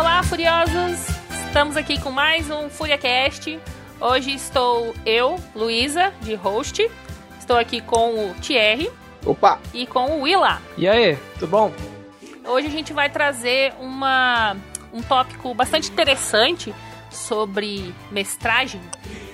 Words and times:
Olá, 0.00 0.22
furiosos! 0.22 1.08
Estamos 1.46 1.76
aqui 1.76 2.00
com 2.00 2.10
mais 2.10 2.50
um 2.50 2.70
FuriaCast. 2.70 3.60
Hoje 4.00 4.32
estou 4.32 4.94
eu, 5.04 5.38
Luísa, 5.54 6.10
de 6.22 6.34
host. 6.34 6.90
Estou 7.38 7.58
aqui 7.58 7.82
com 7.82 8.30
o 8.30 8.34
Thierry. 8.40 8.90
Opa! 9.26 9.60
E 9.74 9.86
com 9.86 10.06
o 10.06 10.22
Willa. 10.22 10.58
E 10.78 10.88
aí, 10.88 11.18
tudo 11.34 11.48
bom? 11.48 11.72
Hoje 12.46 12.66
a 12.66 12.70
gente 12.70 12.94
vai 12.94 13.10
trazer 13.10 13.74
uma, 13.78 14.56
um 14.90 15.02
tópico 15.02 15.52
bastante 15.52 15.90
interessante 15.90 16.74
sobre 17.10 17.94
mestragem, 18.10 18.80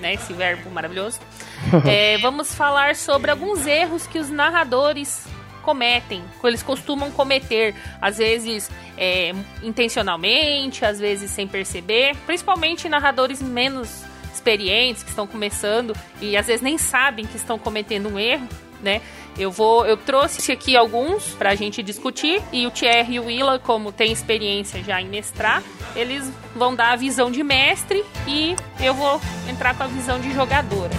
né? 0.01 0.15
Esse 0.15 0.33
verbo 0.33 0.69
maravilhoso. 0.69 1.21
é, 1.87 2.17
vamos 2.17 2.53
falar 2.53 2.97
sobre 2.97 3.31
alguns 3.31 3.65
erros 3.65 4.05
que 4.05 4.19
os 4.19 4.29
narradores 4.29 5.25
cometem, 5.67 6.23
que 6.39 6.47
eles 6.47 6.63
costumam 6.63 7.11
cometer, 7.11 7.75
às 8.01 8.19
vezes 8.19 8.71
é, 8.97 9.33
intencionalmente, 9.61 10.85
às 10.85 10.97
vezes 10.97 11.29
sem 11.29 11.45
perceber, 11.45 12.15
principalmente 12.25 12.87
narradores 12.87 13.41
menos 13.41 14.05
experientes 14.33 15.03
que 15.03 15.09
estão 15.09 15.27
começando 15.27 15.93
e 16.21 16.37
às 16.37 16.47
vezes 16.47 16.61
nem 16.61 16.77
sabem 16.77 17.25
que 17.25 17.35
estão 17.35 17.59
cometendo 17.59 18.07
um 18.07 18.17
erro, 18.17 18.47
né? 18.81 19.01
Eu 19.37 19.51
vou, 19.51 19.85
eu 19.85 19.97
trouxe 19.97 20.53
aqui 20.53 20.77
alguns 20.77 21.33
para 21.33 21.49
a 21.49 21.55
gente 21.55 21.83
discutir 21.83 22.41
e 22.53 22.65
o 22.65 22.71
Thierry 22.71 23.15
e 23.15 23.19
o 23.19 23.25
Willa, 23.25 23.59
como 23.59 23.91
tem 23.91 24.09
experiência 24.09 24.81
já 24.81 25.01
em 25.01 25.09
mestrar, 25.09 25.61
eles 25.97 26.31
vão 26.55 26.73
dar 26.73 26.93
a 26.93 26.95
visão 26.95 27.29
de 27.29 27.43
mestre 27.43 28.05
e 28.25 28.55
eu 28.79 28.93
vou 28.93 29.19
entrar 29.49 29.75
com 29.75 29.83
a 29.83 29.87
visão 29.87 30.17
de 30.17 30.33
jogadora. 30.33 30.95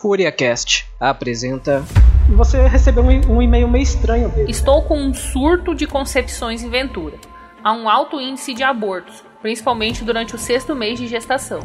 FuriaCast 0.00 0.86
apresenta. 0.98 1.84
Você 2.30 2.66
recebeu 2.66 3.02
um, 3.02 3.36
um 3.36 3.42
e-mail 3.42 3.68
meio 3.68 3.82
estranho 3.82 4.30
dele. 4.30 4.50
Estou 4.50 4.82
com 4.82 4.98
um 4.98 5.12
surto 5.12 5.74
de 5.74 5.86
concepções 5.86 6.62
em 6.62 6.70
Ventura. 6.70 7.18
Há 7.62 7.74
um 7.74 7.86
alto 7.86 8.18
índice 8.18 8.54
de 8.54 8.62
abortos, 8.62 9.22
principalmente 9.42 10.02
durante 10.02 10.34
o 10.34 10.38
sexto 10.38 10.74
mês 10.74 10.98
de 10.98 11.06
gestação. 11.06 11.60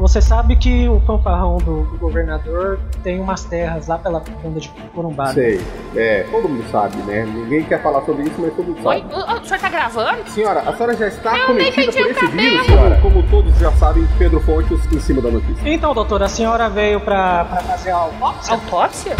Você 0.00 0.20
sabe 0.20 0.56
que 0.56 0.88
o 0.88 1.00
fanfarrão 1.06 1.58
do, 1.58 1.82
do 1.82 1.98
governador 1.98 2.78
tem 3.02 3.20
umas 3.20 3.44
terras 3.44 3.86
lá 3.86 3.98
pela 3.98 4.20
banda 4.42 4.58
de 4.58 4.68
Corumbá. 4.94 5.26
né? 5.26 5.34
Sei. 5.34 5.60
É, 5.94 6.26
todo 6.30 6.48
mundo 6.48 6.64
sabe, 6.70 6.96
né? 7.02 7.24
Ninguém 7.26 7.62
quer 7.64 7.82
falar 7.82 8.02
sobre 8.02 8.22
isso, 8.24 8.34
mas 8.38 8.52
todo 8.54 8.66
mundo 8.68 8.86
Oi, 8.86 9.04
sabe. 9.08 9.14
o, 9.14 9.42
o 9.42 9.44
senhor 9.46 9.60
tá 9.60 9.68
gravando? 9.68 10.30
Senhora, 10.30 10.60
a 10.60 10.72
senhora 10.74 10.96
já 10.96 11.06
está 11.08 11.30
Eu 11.38 11.54
nem 11.54 11.70
cometida 11.72 11.92
por 11.92 12.10
esse 12.10 12.14
cabelo. 12.20 12.32
vírus, 12.40 12.66
senhora. 12.66 12.98
Como 13.00 13.22
todos 13.24 13.58
já 13.58 13.72
sabem, 13.72 14.08
Pedro 14.18 14.40
Fontes 14.40 14.92
em 14.92 15.00
cima 15.00 15.20
da 15.20 15.30
notícia. 15.30 15.68
Então, 15.68 15.92
doutora, 15.94 16.24
a 16.24 16.28
senhora 16.28 16.68
veio 16.68 17.00
pra, 17.00 17.44
pra 17.44 17.60
fazer 17.60 17.90
a 17.90 17.96
autópsia? 17.96 18.54
Autópsia? 18.54 19.16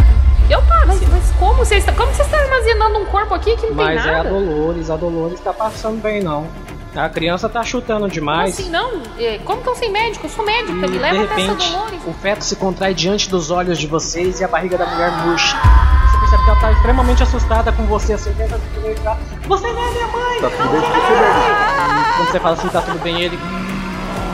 Eu 0.49 0.61
tá, 0.63 0.85
mas, 0.87 1.01
mas 1.09 1.31
como 1.39 1.55
vocês 1.55 1.81
estão. 1.87 1.95
Como 1.95 2.13
vocês 2.13 2.27
estão 2.27 2.41
armazenando 2.41 2.99
um 2.99 3.05
corpo 3.07 3.35
aqui 3.35 3.55
que 3.57 3.67
não 3.69 3.75
Mas 3.77 4.03
tem 4.03 4.11
é 4.13 4.15
a 4.15 4.23
nada? 4.25 4.31
Dolores, 4.31 4.91
a 4.91 4.97
Dolores 4.97 5.39
tá 5.41 5.53
passando 5.53 6.03
bem 6.03 6.21
não. 6.23 6.47
A 6.95 7.09
criança 7.09 7.49
tá 7.49 7.63
chutando 7.63 8.01
Como 8.01 8.11
demais. 8.13 8.59
assim, 8.59 8.69
não? 8.69 9.01
É, 9.19 9.39
Como 9.45 9.63
que 9.63 9.69
eu 9.69 9.77
sei 9.77 9.89
médico? 9.91 10.27
Eu 10.27 10.31
sou 10.31 10.45
médico, 10.45 10.73
E 10.73 10.75
me 10.75 10.89
de 10.89 10.99
leva 10.99 11.23
até 11.23 11.35
essa 11.43 11.53
repente, 11.53 11.71
Dolores. 11.73 12.01
o 12.07 12.13
feto 12.15 12.45
se 12.45 12.57
contrai 12.57 12.95
diante 12.95 13.29
dos 13.31 13.51
olhos 13.51 13.79
de 13.79 13.87
vocês 13.87 14.41
e 14.41 14.45
a 14.45 14.49
barriga 14.49 14.77
da 14.77 14.87
mulher 14.87 15.13
murcha. 15.25 15.57
Você 15.57 16.19
percebe 16.19 16.43
que 16.45 16.51
ela 16.51 16.61
tá 16.61 16.73
extremamente 16.73 17.23
assustada 17.23 17.73
com 17.73 17.85
você, 17.87 18.15
assim, 18.15 18.33
tenta 18.35 18.61
gritar, 18.83 19.17
Você 19.47 19.73
não 19.73 19.83
é 19.89 19.91
minha 19.93 20.07
mãe! 20.09 20.41
Tá 20.41 20.51
tudo 20.51 20.69
bem 20.69 20.81
com 20.81 20.89
você, 20.89 21.15
Bernardo? 21.15 22.17
Quando 22.17 22.31
você 22.33 22.41
fala 22.41 22.55
assim, 22.57 22.69
tá 22.69 22.83
tudo 22.83 22.99
bem, 22.99 23.21
ele 23.23 23.39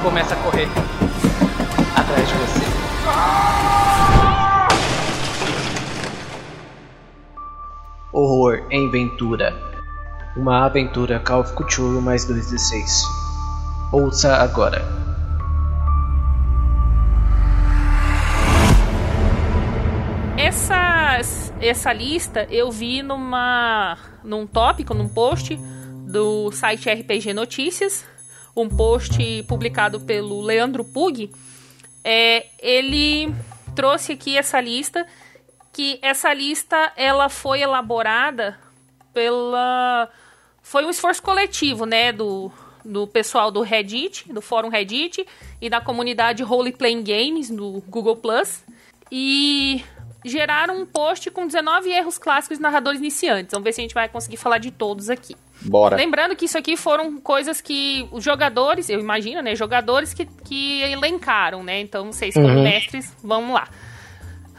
começa 0.03 0.35
a 0.35 0.37
correr 0.39 0.69
atrás 1.95 2.27
de 2.29 2.35
você. 2.35 2.67
Horror 8.13 8.65
em 8.71 8.91
Ventura. 8.91 9.55
Uma 10.37 10.67
aventura 10.67 11.19
Call 11.19 11.41
of 11.41 11.55
Cthulhu 11.55 12.03
mais 12.03 12.27
2d6. 12.27 13.05
Ouça 13.91 14.37
agora. 14.37 14.85
Essa, 20.37 21.21
essa 21.59 21.91
lista 21.91 22.47
eu 22.51 22.71
vi 22.71 23.03
numa, 23.03 23.97
num 24.23 24.47
tópico, 24.47 24.93
num 24.93 25.09
post 25.09 25.59
do 26.07 26.53
site 26.53 26.91
RPG 26.91 27.33
Notícias, 27.33 28.05
um 28.55 28.69
post 28.69 29.43
publicado 29.49 30.01
pelo 30.01 30.43
Leandro 30.43 30.85
Pug. 30.85 31.31
É, 32.05 32.45
ele 32.61 33.35
trouxe 33.75 34.13
aqui 34.13 34.37
essa 34.37 34.61
lista, 34.61 35.07
que 35.73 35.99
essa 36.03 36.35
lista 36.35 36.93
ela 36.95 37.31
foi 37.31 37.63
elaborada 37.63 38.59
pela 39.15 40.11
foi 40.69 40.85
um 40.85 40.91
esforço 40.91 41.23
coletivo, 41.23 41.87
né, 41.87 42.11
do, 42.11 42.51
do 42.85 43.07
pessoal 43.07 43.53
do 43.53 43.61
Reddit, 43.63 44.33
do 44.33 44.43
fórum 44.43 44.69
Reddit 44.69 45.25
e 45.61 45.71
da 45.71 45.81
comunidade 45.81 46.43
Role 46.43 46.73
Playing 46.73 47.05
Games 47.05 47.51
no 47.51 47.81
Google 47.83 48.17
Plus 48.17 48.65
e 49.11 49.81
geraram 50.25 50.77
um 50.83 50.85
post 50.85 51.31
com 51.31 51.47
19 51.47 51.89
erros 51.89 52.19
clássicos 52.19 52.59
de 52.59 52.63
narradores 52.63 52.99
iniciantes. 52.99 53.53
Vamos 53.53 53.63
ver 53.63 53.73
se 53.75 53.81
a 53.81 53.85
gente 53.85 53.95
vai 53.95 54.09
conseguir 54.09 54.39
falar 54.39 54.59
de 54.59 54.73
todos 54.73 55.09
aqui. 55.09 55.37
Bora. 55.63 55.95
Lembrando 55.95 56.35
que 56.35 56.47
isso 56.47 56.59
aqui 56.59 56.77
foram 56.77 57.21
coisas 57.21 57.61
que 57.61 58.09
os 58.11 58.25
jogadores, 58.25 58.91
eu 58.91 58.99
imagino, 58.99 59.41
né? 59.43 59.55
Jogadores 59.55 60.13
que, 60.13 60.27
que 60.27 60.83
elencaram, 60.83 61.63
né? 61.63 61.81
Então, 61.81 62.11
vocês, 62.13 62.35
como 62.35 62.49
Uhum. 62.49 62.65
mestres, 62.65 63.15
vamos 63.23 63.55
lá. 63.55 63.69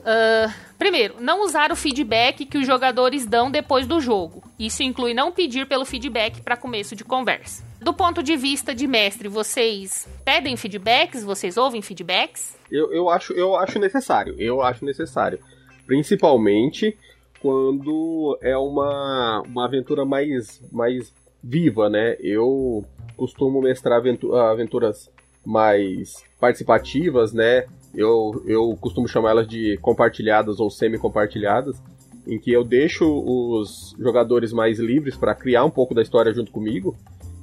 Ah, 0.06 0.50
primeiro, 0.78 1.16
não 1.20 1.44
usar 1.44 1.72
o 1.72 1.76
feedback 1.76 2.46
que 2.46 2.58
os 2.58 2.66
jogadores 2.66 3.26
dão 3.26 3.50
depois 3.52 3.88
do 3.88 4.00
jogo. 4.00 4.44
Isso 4.60 4.84
inclui 4.84 5.14
não 5.14 5.32
pedir 5.32 5.68
pelo 5.68 5.86
feedback 5.86 6.42
para 6.42 6.58
começo 6.58 6.96
de 6.96 7.04
conversa. 7.04 7.64
Do 7.82 7.94
ponto 7.94 8.24
de 8.24 8.36
vista 8.36 8.74
de 8.74 8.88
mestre, 8.88 9.28
vocês 9.28 10.08
pedem 10.26 10.58
feedbacks? 10.58 11.24
Vocês 11.24 11.58
ouvem 11.58 11.82
feedbacks? 11.82 12.58
Eu, 12.72 12.92
eu, 12.92 13.10
acho, 13.10 13.34
eu 13.34 13.56
acho 13.56 13.80
necessário. 13.80 14.36
Eu 14.40 14.62
acho 14.62 14.84
necessário. 14.84 15.40
Principalmente 15.86 16.98
quando 17.40 18.38
é 18.42 18.58
uma, 18.58 19.42
uma 19.46 19.66
aventura 19.66 20.04
mais, 20.06 20.62
mais 20.72 21.14
viva, 21.44 21.90
né? 21.90 22.18
Eu 22.20 22.84
costumo 23.16 23.62
mestrar 23.62 24.00
aventu- 24.00 24.36
aventuras 24.36 25.10
mais 25.46 26.24
participativas, 26.40 27.32
né? 27.34 27.66
Eu, 27.98 28.44
eu 28.46 28.78
costumo 28.80 29.08
chamar 29.08 29.32
elas 29.32 29.48
de 29.48 29.76
compartilhadas 29.82 30.60
ou 30.60 30.70
semi-compartilhadas, 30.70 31.82
em 32.28 32.38
que 32.40 32.52
eu 32.52 32.64
deixo 32.64 33.06
os 33.06 33.96
jogadores 33.98 34.54
mais 34.54 34.78
livres 34.78 35.18
para 35.18 35.34
criar 35.34 35.66
um 35.66 35.70
pouco 35.72 35.96
da 35.96 36.02
história 36.04 36.32
junto 36.32 36.52
comigo. 36.52 36.96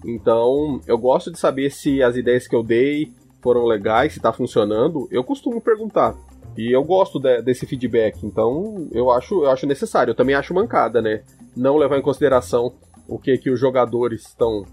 Então, 0.05 0.81
eu 0.87 0.97
gosto 0.97 1.33
de 1.33 1.39
saber 1.39 1.71
se 1.71 2.03
as 2.03 2.17
ideias 2.17 2.47
que 2.47 2.55
eu 2.55 2.63
dei 2.63 3.11
foram 3.43 3.65
legais, 3.65 4.13
se 4.13 4.21
tá 4.21 4.33
funcionando. 4.33 5.09
Eu 5.11 5.25
costumo 5.25 5.61
perguntar. 5.61 6.15
E 6.57 6.71
eu 6.71 6.85
gosto 6.85 7.19
de- 7.19 7.43
desse 7.43 7.67
feedback, 7.67 8.25
então 8.25 8.87
eu 8.93 9.11
acho, 9.11 9.43
eu 9.43 9.51
acho 9.51 9.67
necessário. 9.67 10.13
Eu 10.13 10.15
também 10.15 10.37
acho 10.37 10.55
mancada, 10.55 11.03
né? 11.03 11.23
Não 11.57 11.77
levar 11.77 11.99
em 11.99 12.03
consideração 12.03 12.73
o 13.09 13.19
que 13.19 13.37
que 13.39 13.51
os 13.51 13.59
jogadores 13.59 14.29
estão 14.29 14.65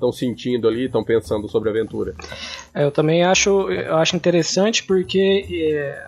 estão 0.00 0.12
sentindo 0.12 0.66
ali, 0.66 0.86
estão 0.86 1.04
pensando 1.04 1.48
sobre 1.48 1.68
a 1.68 1.72
aventura. 1.72 2.14
É, 2.74 2.84
Eu 2.84 2.90
também 2.90 3.22
acho, 3.22 3.70
eu 3.70 3.96
acho 3.96 4.16
interessante 4.16 4.82
porque 4.84 5.46
é, 5.50 6.06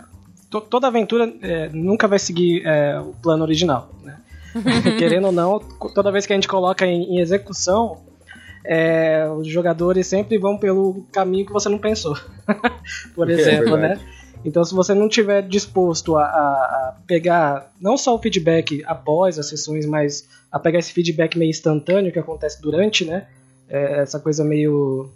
to- 0.51 0.61
toda 0.63 0.87
aventura 0.89 1.33
é, 1.43 1.69
nunca 1.73 2.09
vai 2.09 2.19
seguir 2.19 2.63
é, 2.67 2.99
o 2.99 3.13
plano 3.23 3.43
original. 3.45 3.91
Né? 4.03 4.17
Querendo 4.99 5.27
ou 5.27 5.33
não, 5.33 5.59
toda 5.95 6.11
vez 6.11 6.27
que 6.27 6.33
a 6.33 6.37
gente 6.37 6.49
coloca 6.49 6.87
em, 6.87 7.17
em 7.17 7.19
execução, 7.21 8.01
é, 8.65 9.29
os 9.37 9.47
jogadores 9.49 10.07
sempre 10.07 10.39
vão 10.39 10.57
pelo 10.57 11.05
caminho 11.13 11.47
que 11.47 11.53
você 11.53 11.69
não 11.69 11.79
pensou. 11.79 12.17
Por 13.15 13.29
É 13.31 13.35
exemplo, 13.35 13.77
né? 13.77 13.99
Então, 14.45 14.65
se 14.65 14.75
você 14.75 14.93
não 14.93 15.09
tiver 15.09 15.41
disposto 15.43 16.17
a, 16.17 16.25
a- 16.25 16.27
a 16.27 16.97
pegar 17.07 17.71
não 17.81 17.97
só 17.97 18.13
o 18.15 18.19
feedback 18.19 18.83
após 18.87 19.39
as 19.39 19.49
sessões, 19.49 19.87
mas 19.87 20.29
a 20.51 20.59
pegar 20.59 20.81
esse 20.81 20.93
feedback 20.93 21.39
meio 21.39 21.51
instantâneo 21.51 22.13
que 22.13 22.19
acontece 22.19 22.61
durante, 22.61 23.05
né? 23.05 23.27
É, 23.73 24.01
essa 24.03 24.21
coisa 24.21 24.45
meio 24.45 25.11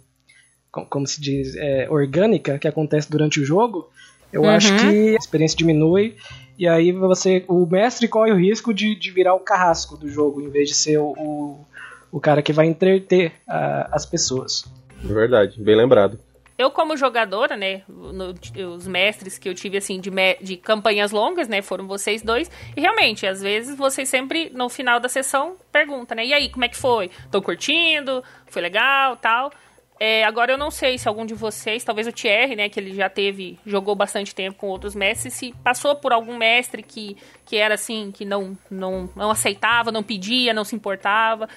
co- 0.71 0.85
como 0.85 1.05
se 1.05 1.21
diz, 1.21 1.55
é, 1.55 1.87
orgânica 1.89 2.57
que 2.57 2.67
acontece 2.67 3.09
durante 3.09 3.39
o 3.39 3.45
jogo, 3.45 3.87
eu 4.33 4.43
Uhum. 4.43 4.49
acho 4.49 4.75
que 4.79 5.13
a 5.13 5.17
experiência 5.17 5.57
diminui 5.57 6.15
e 6.57 6.67
aí 6.67 6.91
você, 6.91 7.45
o 7.47 7.65
mestre 7.65 8.07
corre 8.07 8.31
o 8.31 8.35
risco 8.35 8.73
de, 8.73 8.95
de 8.95 9.11
virar 9.11 9.35
o 9.35 9.39
carrasco 9.39 9.95
do 9.95 10.09
jogo 10.09 10.41
em 10.41 10.49
vez 10.49 10.69
de 10.69 10.75
ser 10.75 10.97
o, 10.97 11.11
o, 11.11 11.65
o 12.11 12.19
cara 12.19 12.41
que 12.41 12.51
vai 12.51 12.65
entreter 12.65 13.31
a- 13.47 13.89
as 13.91 14.05
pessoas. 14.05 14.65
Verdade, 15.03 15.61
bem 15.61 15.75
lembrado. 15.77 16.19
Eu, 16.57 16.71
como 16.71 16.97
jogadora, 16.97 17.55
né? 17.55 17.83
no- 17.87 18.33
os 18.73 18.87
mestres 18.87 19.37
que 19.37 19.47
eu 19.47 19.53
tive, 19.53 19.77
assim, 19.77 19.99
de, 19.99 20.09
de 20.41 20.57
campanhas 20.57 21.11
longas, 21.11 21.47
né? 21.47 21.61
Foram 21.61 21.87
vocês 21.87 22.21
dois. 22.23 22.49
E 22.75 22.81
realmente, 22.81 23.27
às 23.27 23.41
vezes, 23.41 23.77
vocês 23.77 24.09
sempre, 24.09 24.49
no 24.53 24.67
final 24.67 24.99
da 24.99 25.07
sessão, 25.07 25.55
perguntam, 25.71 26.15
né? 26.17 26.25
E 26.25 26.33
aí, 26.33 26.49
como 26.49 26.65
é 26.65 26.67
que 26.67 26.77
foi? 26.77 27.11
Tô 27.31 27.41
curtindo? 27.41 28.23
Foi 28.47 28.61
legal 28.61 29.15
tal? 29.17 29.51
É, 29.99 30.23
agora 30.25 30.51
eu 30.51 30.57
não 30.59 30.69
sei 30.69 30.97
se 30.97 31.07
algum 31.07 31.25
de 31.25 31.33
vocês, 31.33 31.83
talvez 31.83 32.05
o 32.07 32.11
Thierry, 32.11 32.55
né, 32.55 32.69
que 32.69 32.79
ele 32.79 32.93
já 32.93 33.09
teve, 33.09 33.57
jogou 33.65 33.95
bastante 33.95 34.33
tempo 34.35 34.55
com 34.55 34.67
outros 34.67 34.93
mestres, 34.93 35.33
se 35.33 35.51
passou 35.63 35.95
por 35.95 36.13
algum 36.13 36.37
mestre 36.37 36.83
que, 36.83 37.17
que 37.43 37.55
era 37.57 37.73
assim, 37.73 38.11
que 38.11 38.23
não, 38.23 38.55
não, 38.69 39.09
não 39.15 39.31
aceitava, 39.31 39.91
não 39.91 40.03
pedia, 40.03 40.53
não 40.53 40.63
se 40.63 40.75
importava. 40.75 41.49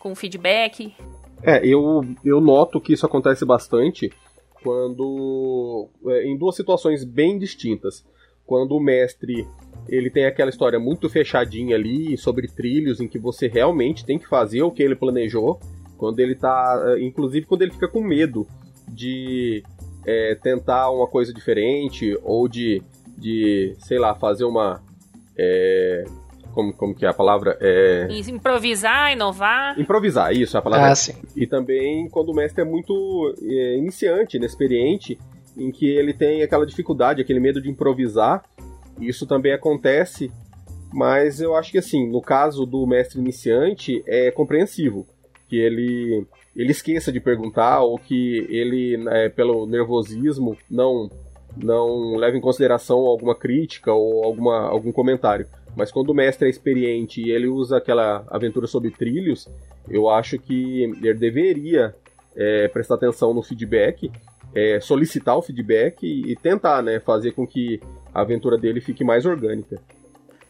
com 0.00 0.16
feedback? 0.16 0.96
É, 1.44 1.64
eu, 1.64 2.00
eu 2.24 2.40
noto 2.40 2.80
que 2.80 2.92
isso 2.92 3.06
acontece 3.06 3.44
bastante 3.46 4.10
quando. 4.66 5.88
É, 6.08 6.26
em 6.26 6.36
duas 6.36 6.56
situações 6.56 7.04
bem 7.04 7.38
distintas. 7.38 8.04
Quando 8.44 8.76
o 8.76 8.80
mestre 8.80 9.46
ele 9.88 10.10
tem 10.10 10.24
aquela 10.26 10.50
história 10.50 10.80
muito 10.80 11.08
fechadinha 11.08 11.76
ali 11.76 12.16
sobre 12.16 12.48
trilhos 12.48 13.00
em 13.00 13.06
que 13.06 13.18
você 13.18 13.46
realmente 13.46 14.04
tem 14.04 14.18
que 14.18 14.26
fazer 14.26 14.62
o 14.62 14.72
que 14.72 14.82
ele 14.82 14.96
planejou. 14.96 15.60
Quando 15.96 16.18
ele 16.18 16.34
tá. 16.34 16.82
É, 16.88 17.04
inclusive 17.04 17.46
quando 17.46 17.62
ele 17.62 17.70
fica 17.70 17.86
com 17.86 18.00
medo 18.00 18.44
de 18.88 19.62
é, 20.04 20.34
tentar 20.34 20.90
uma 20.90 21.06
coisa 21.06 21.32
diferente 21.32 22.18
ou 22.24 22.48
de, 22.48 22.82
de 23.16 23.72
sei 23.78 24.00
lá, 24.00 24.16
fazer 24.16 24.44
uma. 24.44 24.82
É, 25.38 26.04
como, 26.56 26.72
como 26.72 26.94
que 26.94 27.04
é 27.04 27.08
a 27.08 27.12
palavra? 27.12 27.58
É... 27.60 28.08
Improvisar, 28.10 29.12
inovar. 29.12 29.78
Improvisar, 29.78 30.32
isso 30.32 30.56
é 30.56 30.58
a 30.58 30.62
palavra. 30.62 30.90
Ah, 30.90 30.94
sim. 30.94 31.12
E 31.36 31.46
também 31.46 32.08
quando 32.08 32.30
o 32.30 32.34
mestre 32.34 32.62
é 32.62 32.64
muito 32.64 33.34
é, 33.42 33.76
iniciante, 33.76 34.38
inexperiente, 34.38 35.18
em 35.54 35.70
que 35.70 35.86
ele 35.86 36.14
tem 36.14 36.42
aquela 36.42 36.64
dificuldade, 36.64 37.20
aquele 37.20 37.40
medo 37.40 37.60
de 37.60 37.68
improvisar. 37.68 38.42
Isso 38.98 39.26
também 39.26 39.52
acontece, 39.52 40.32
mas 40.90 41.42
eu 41.42 41.54
acho 41.54 41.70
que 41.70 41.76
assim, 41.76 42.10
no 42.10 42.22
caso 42.22 42.64
do 42.64 42.86
mestre 42.86 43.20
iniciante, 43.20 44.02
é 44.06 44.30
compreensivo 44.30 45.06
que 45.48 45.56
ele 45.56 46.26
ele 46.56 46.70
esqueça 46.70 47.12
de 47.12 47.20
perguntar 47.20 47.80
ou 47.80 47.98
que 47.98 48.46
ele, 48.48 49.06
é, 49.10 49.28
pelo 49.28 49.66
nervosismo, 49.66 50.56
não 50.70 51.10
não 51.54 52.16
leve 52.16 52.36
em 52.36 52.40
consideração 52.40 52.98
alguma 53.00 53.34
crítica 53.34 53.92
ou 53.92 54.24
alguma, 54.24 54.68
algum 54.68 54.92
comentário. 54.92 55.46
Mas 55.76 55.92
quando 55.92 56.08
o 56.08 56.14
mestre 56.14 56.46
é 56.46 56.50
experiente 56.50 57.20
e 57.20 57.30
ele 57.30 57.46
usa 57.46 57.76
aquela 57.76 58.24
aventura 58.28 58.66
sobre 58.66 58.90
trilhos, 58.90 59.46
eu 59.88 60.08
acho 60.08 60.38
que 60.38 60.82
ele 60.82 61.14
deveria 61.14 61.94
é, 62.34 62.66
prestar 62.68 62.94
atenção 62.94 63.34
no 63.34 63.42
feedback, 63.42 64.10
é, 64.54 64.80
solicitar 64.80 65.36
o 65.36 65.42
feedback 65.42 66.02
e, 66.02 66.32
e 66.32 66.36
tentar 66.36 66.82
né, 66.82 66.98
fazer 66.98 67.32
com 67.32 67.46
que 67.46 67.78
a 68.14 68.22
aventura 68.22 68.56
dele 68.56 68.80
fique 68.80 69.04
mais 69.04 69.26
orgânica. 69.26 69.78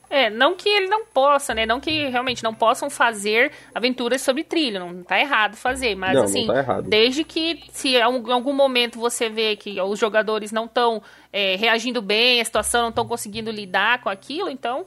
É, 0.08 0.30
não 0.30 0.54
que 0.54 0.68
ele 0.68 0.86
não 0.86 1.04
possa, 1.04 1.52
né? 1.52 1.66
Não 1.66 1.80
que 1.80 2.08
realmente 2.08 2.44
não 2.44 2.54
possam 2.54 2.88
fazer 2.88 3.50
aventuras 3.74 4.22
sobre 4.22 4.44
trilho, 4.44 4.78
não 4.78 5.02
tá 5.02 5.18
errado 5.18 5.56
fazer, 5.56 5.96
mas 5.96 6.14
não, 6.14 6.22
assim, 6.22 6.46
não 6.46 6.64
tá 6.64 6.80
desde 6.80 7.24
que 7.24 7.64
se 7.72 7.96
em 7.96 8.02
algum 8.02 8.52
momento 8.52 9.00
você 9.00 9.28
vê 9.28 9.56
que 9.56 9.80
os 9.80 9.98
jogadores 9.98 10.52
não 10.52 10.66
estão 10.66 11.02
é, 11.32 11.56
reagindo 11.56 12.00
bem, 12.00 12.40
a 12.40 12.44
situação 12.44 12.82
não 12.82 12.88
estão 12.90 13.06
conseguindo 13.06 13.50
lidar 13.50 14.00
com 14.00 14.08
aquilo, 14.08 14.48
então 14.48 14.86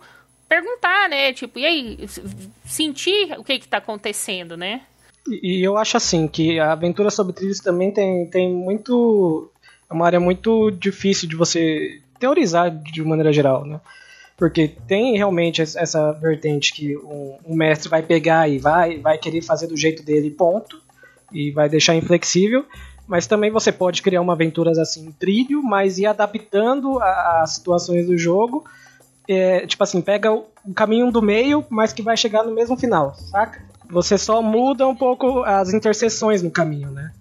perguntar, 0.49 1.07
né? 1.07 1.31
Tipo, 1.31 1.59
e 1.59 1.65
aí, 1.65 2.09
sentir 2.65 3.37
o 3.37 3.43
que 3.43 3.59
que 3.59 3.67
tá 3.67 3.77
acontecendo, 3.77 4.57
né? 4.57 4.81
E, 5.29 5.63
eu 5.63 5.77
acho 5.77 5.95
assim, 5.95 6.27
que 6.27 6.59
a 6.59 6.71
aventura 6.71 7.11
sobre 7.11 7.33
trilhos 7.33 7.59
também 7.59 7.91
tem, 7.91 8.25
tem 8.25 8.51
muito... 8.51 9.51
É 9.87 9.93
uma 9.93 10.05
área 10.05 10.19
muito 10.19 10.71
difícil 10.71 11.29
de 11.29 11.35
você 11.35 12.01
teorizar 12.19 12.69
de 12.69 13.03
maneira 13.03 13.31
geral, 13.31 13.63
né? 13.65 13.79
Porque 14.37 14.69
tem 14.87 15.17
realmente 15.17 15.61
essa 15.61 16.11
vertente 16.13 16.73
que 16.73 16.97
um, 16.97 17.37
um, 17.45 17.55
mestre 17.55 17.89
vai 17.89 18.01
pegar 18.01 18.47
e 18.47 18.57
vai, 18.57 18.97
vai 18.97 19.17
querer 19.17 19.41
fazer 19.41 19.67
do 19.67 19.75
jeito 19.75 20.01
dele, 20.01 20.31
ponto. 20.31 20.81
E 21.31 21.51
vai 21.51 21.67
deixar 21.67 21.95
inflexível. 21.95 22.65
Mas 23.07 23.27
também 23.27 23.51
você 23.51 23.71
pode 23.71 24.01
criar 24.01 24.21
uma 24.21 24.33
aventura 24.33 24.71
assim, 24.79 25.11
trilho, 25.11 25.61
mas 25.61 25.97
ir 25.97 26.05
adaptando 26.05 26.99
as 26.99 27.55
situações 27.55 28.07
do 28.07 28.17
jogo 28.17 28.63
é, 29.29 29.67
tipo 29.67 29.83
assim, 29.83 30.01
pega 30.01 30.33
o 30.33 30.47
caminho 30.75 31.11
do 31.11 31.21
meio, 31.21 31.63
mas 31.69 31.93
que 31.93 32.01
vai 32.01 32.17
chegar 32.17 32.43
no 32.43 32.51
mesmo 32.51 32.75
final, 32.75 33.13
saca? 33.13 33.61
Você 33.91 34.17
só 34.17 34.41
muda 34.41 34.87
um 34.87 34.95
pouco 34.95 35.43
as 35.43 35.71
interseções 35.71 36.41
no 36.41 36.49
caminho, 36.49 36.89
né? 36.89 37.11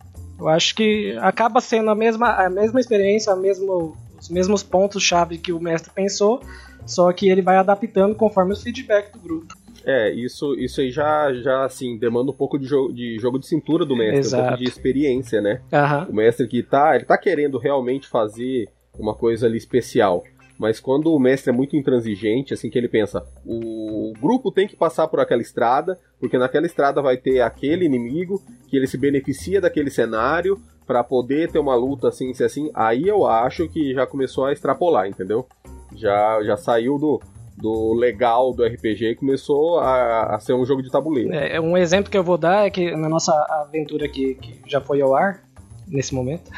Eu 0.40 0.48
acho 0.48 0.74
que 0.74 1.14
acaba 1.20 1.60
sendo 1.60 1.90
a 1.90 1.94
mesma, 1.94 2.30
a 2.30 2.48
mesma 2.48 2.80
experiência, 2.80 3.32
a 3.32 3.36
mesmo, 3.36 3.94
os 4.18 4.30
mesmos 4.30 4.62
pontos-chave 4.62 5.36
que 5.36 5.52
o 5.52 5.60
mestre 5.60 5.92
pensou, 5.94 6.40
só 6.86 7.12
que 7.12 7.28
ele 7.28 7.42
vai 7.42 7.56
adaptando 7.56 8.14
conforme 8.14 8.54
o 8.54 8.56
feedback 8.56 9.12
do 9.12 9.18
grupo. 9.18 9.54
É, 9.84 10.10
isso, 10.10 10.54
isso 10.54 10.80
aí 10.80 10.90
já, 10.90 11.32
já 11.34 11.64
assim, 11.64 11.98
demanda 11.98 12.30
um 12.30 12.34
pouco 12.34 12.58
de 12.58 12.66
jogo 12.66 12.92
de, 12.92 13.18
jogo 13.18 13.38
de 13.38 13.46
cintura 13.46 13.84
do 13.84 13.96
mestre, 13.96 14.20
Exato. 14.20 14.42
um 14.42 14.46
pouco 14.48 14.62
de 14.62 14.68
experiência, 14.68 15.40
né? 15.40 15.60
Uhum. 15.72 16.10
O 16.10 16.14
mestre 16.14 16.46
que 16.46 16.62
tá, 16.62 16.94
ele 16.94 17.04
tá 17.04 17.18
querendo 17.18 17.58
realmente 17.58 18.08
fazer 18.08 18.68
uma 18.98 19.14
coisa 19.14 19.46
ali 19.46 19.56
especial. 19.58 20.24
Mas 20.58 20.80
quando 20.80 21.14
o 21.14 21.20
mestre 21.20 21.50
é 21.50 21.56
muito 21.56 21.76
intransigente, 21.76 22.52
assim 22.52 22.68
que 22.68 22.76
ele 22.76 22.88
pensa, 22.88 23.24
o 23.46 24.12
grupo 24.20 24.50
tem 24.50 24.66
que 24.66 24.76
passar 24.76 25.06
por 25.06 25.20
aquela 25.20 25.40
estrada, 25.40 25.98
porque 26.18 26.36
naquela 26.36 26.66
estrada 26.66 27.00
vai 27.00 27.16
ter 27.16 27.40
aquele 27.40 27.84
inimigo 27.84 28.42
que 28.66 28.76
ele 28.76 28.88
se 28.88 28.98
beneficia 28.98 29.60
daquele 29.60 29.90
cenário 29.90 30.60
para 30.84 31.04
poder 31.04 31.50
ter 31.52 31.58
uma 31.58 31.76
luta 31.76 32.08
assim, 32.08 32.30
assim, 32.30 32.44
assim, 32.44 32.70
aí 32.74 33.06
eu 33.06 33.26
acho 33.26 33.68
que 33.68 33.94
já 33.94 34.06
começou 34.06 34.46
a 34.46 34.52
extrapolar, 34.52 35.06
entendeu? 35.06 35.46
Já, 35.94 36.42
já 36.42 36.56
saiu 36.56 36.98
do, 36.98 37.20
do 37.56 37.92
legal 37.94 38.52
do 38.52 38.64
RPG 38.64 39.10
e 39.10 39.14
começou 39.14 39.78
a, 39.78 40.34
a, 40.34 40.40
ser 40.40 40.54
um 40.54 40.64
jogo 40.64 40.82
de 40.82 40.90
tabuleiro. 40.90 41.32
É, 41.32 41.60
um 41.60 41.76
exemplo 41.76 42.10
que 42.10 42.16
eu 42.16 42.24
vou 42.24 42.38
dar 42.38 42.66
é 42.66 42.70
que 42.70 42.96
na 42.96 43.08
nossa 43.08 43.32
aventura 43.62 44.06
aqui, 44.06 44.34
que 44.34 44.60
já 44.66 44.80
foi 44.80 45.00
ao 45.02 45.14
ar, 45.14 45.42
nesse 45.86 46.14
momento, 46.14 46.50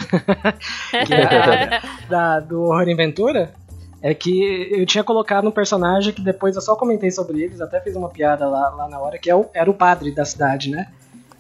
da, 1.08 1.81
da, 2.08 2.41
do 2.41 2.62
Horror 2.62 2.88
Inventura, 2.88 3.52
é 4.02 4.14
que 4.14 4.69
eu 4.73 4.87
tinha 4.87 5.05
colocado 5.05 5.47
um 5.47 5.50
personagem 5.50 6.12
que 6.12 6.23
depois 6.23 6.56
eu 6.56 6.62
só 6.62 6.75
comentei 6.75 7.11
sobre 7.11 7.43
eles, 7.43 7.61
até 7.61 7.81
fiz 7.81 7.94
uma 7.94 8.08
piada 8.08 8.49
lá, 8.49 8.70
lá 8.70 8.88
na 8.88 8.99
hora, 8.99 9.19
que 9.19 9.31
é 9.31 9.35
o, 9.35 9.47
era 9.52 9.70
o 9.70 9.75
padre 9.75 10.11
da 10.11 10.25
cidade, 10.25 10.70
né? 10.70 10.88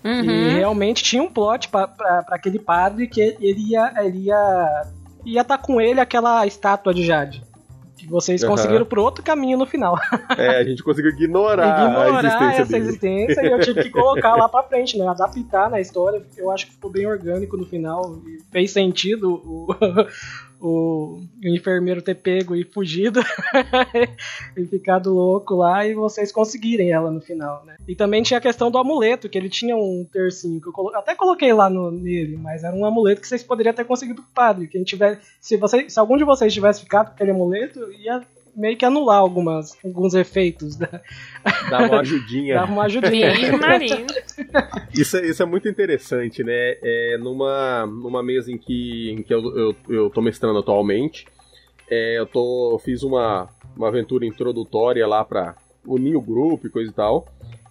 Uhum. 0.04 0.22
E 0.22 0.48
realmente 0.54 1.02
tinha 1.02 1.22
um 1.22 1.28
plot 1.28 1.68
para 1.68 2.24
aquele 2.30 2.58
padre 2.58 3.06
que 3.06 3.20
ele 3.20 3.70
ia 3.70 3.92
ele 3.98 4.18
ia 4.26 4.86
ia 5.24 5.42
estar 5.42 5.58
tá 5.58 5.62
com 5.62 5.80
ele 5.80 6.00
aquela 6.00 6.46
estátua 6.46 6.94
de 6.94 7.04
Jade. 7.04 7.42
Que 7.96 8.06
vocês 8.06 8.42
uhum. 8.42 8.48
conseguiram 8.48 8.86
por 8.86 8.98
outro 8.98 9.22
caminho 9.22 9.58
no 9.58 9.66
final. 9.66 9.98
É, 10.38 10.60
a 10.60 10.64
gente 10.64 10.82
conseguiu 10.82 11.10
ignorar, 11.10 11.84
ignorar 11.84 12.16
a 12.16 12.18
existência 12.20 12.62
essa 12.62 12.72
dele. 12.72 12.84
existência 12.84 13.42
e 13.42 13.50
eu 13.50 13.60
tive 13.60 13.82
que 13.82 13.90
colocar 13.90 14.36
lá 14.36 14.48
pra 14.48 14.62
frente, 14.62 14.96
né? 14.96 15.06
Adaptar 15.06 15.68
na 15.68 15.80
história. 15.80 16.22
Eu 16.36 16.50
acho 16.50 16.66
que 16.66 16.72
ficou 16.72 16.90
bem 16.90 17.06
orgânico 17.06 17.58
no 17.58 17.66
final. 17.66 18.22
E 18.26 18.38
fez 18.50 18.70
sentido 18.70 19.34
o, 19.34 19.76
o, 20.60 21.22
enfermeiro 21.42 22.02
ter 22.02 22.14
pego 22.14 22.54
e 22.54 22.64
fugido 22.64 23.20
e 24.56 24.64
ficado 24.66 25.12
louco 25.12 25.54
lá 25.54 25.86
e 25.86 25.94
vocês 25.94 26.30
conseguirem 26.30 26.92
ela 26.92 27.10
no 27.10 27.20
final, 27.20 27.64
né? 27.64 27.76
E 27.88 27.96
também 27.96 28.22
tinha 28.22 28.38
a 28.38 28.42
questão 28.42 28.70
do 28.70 28.78
amuleto, 28.78 29.28
que 29.28 29.38
ele 29.38 29.48
tinha 29.48 29.76
um 29.76 30.06
tercinho 30.12 30.60
que 30.60 30.68
eu 30.68 30.72
colo... 30.72 30.94
até 30.94 31.14
coloquei 31.14 31.52
lá 31.52 31.70
no, 31.70 31.90
nele, 31.90 32.36
mas 32.36 32.62
era 32.62 32.76
um 32.76 32.84
amuleto 32.84 33.20
que 33.20 33.28
vocês 33.28 33.42
poderiam 33.42 33.74
ter 33.74 33.84
conseguido 33.84 34.22
pro 34.22 34.32
padre. 34.32 34.68
Quem 34.68 34.84
tiver, 34.84 35.20
se, 35.40 35.56
você, 35.56 35.88
se 35.88 35.98
algum 35.98 36.16
de 36.16 36.24
vocês 36.24 36.52
tivesse 36.52 36.82
ficado 36.82 37.08
com 37.08 37.14
aquele 37.14 37.30
amuleto, 37.30 37.90
ia 37.92 38.22
meio 38.56 38.76
que 38.76 38.84
anular 38.84 39.18
algumas, 39.18 39.76
alguns 39.84 40.14
efeitos. 40.14 40.76
Da... 40.76 41.00
Dá 41.70 41.78
uma 41.86 42.00
ajudinha. 42.00 42.54
Dá 42.60 42.64
uma 42.64 42.82
ajudinha. 42.84 43.32
isso, 44.92 45.16
é, 45.16 45.26
isso 45.26 45.42
é 45.42 45.46
muito 45.46 45.68
interessante, 45.68 46.42
né? 46.42 46.76
É, 46.82 47.18
numa, 47.18 47.86
numa 47.86 48.22
mesa 48.22 48.50
em 48.52 48.58
que, 48.58 49.10
em 49.10 49.22
que 49.22 49.32
eu, 49.32 49.42
eu, 49.56 49.76
eu 49.88 50.10
tô 50.10 50.20
mestrando 50.20 50.58
atualmente, 50.58 51.26
é, 51.90 52.18
eu 52.18 52.26
tô, 52.26 52.80
fiz 52.84 53.02
uma, 53.02 53.48
uma 53.76 53.88
aventura 53.88 54.24
introdutória 54.24 55.06
lá 55.06 55.24
para 55.24 55.56
unir 55.86 56.16
o 56.16 56.20
grupo 56.20 56.66
e 56.66 56.70
coisa 56.70 56.90
e 56.90 56.94
tal. 56.94 57.26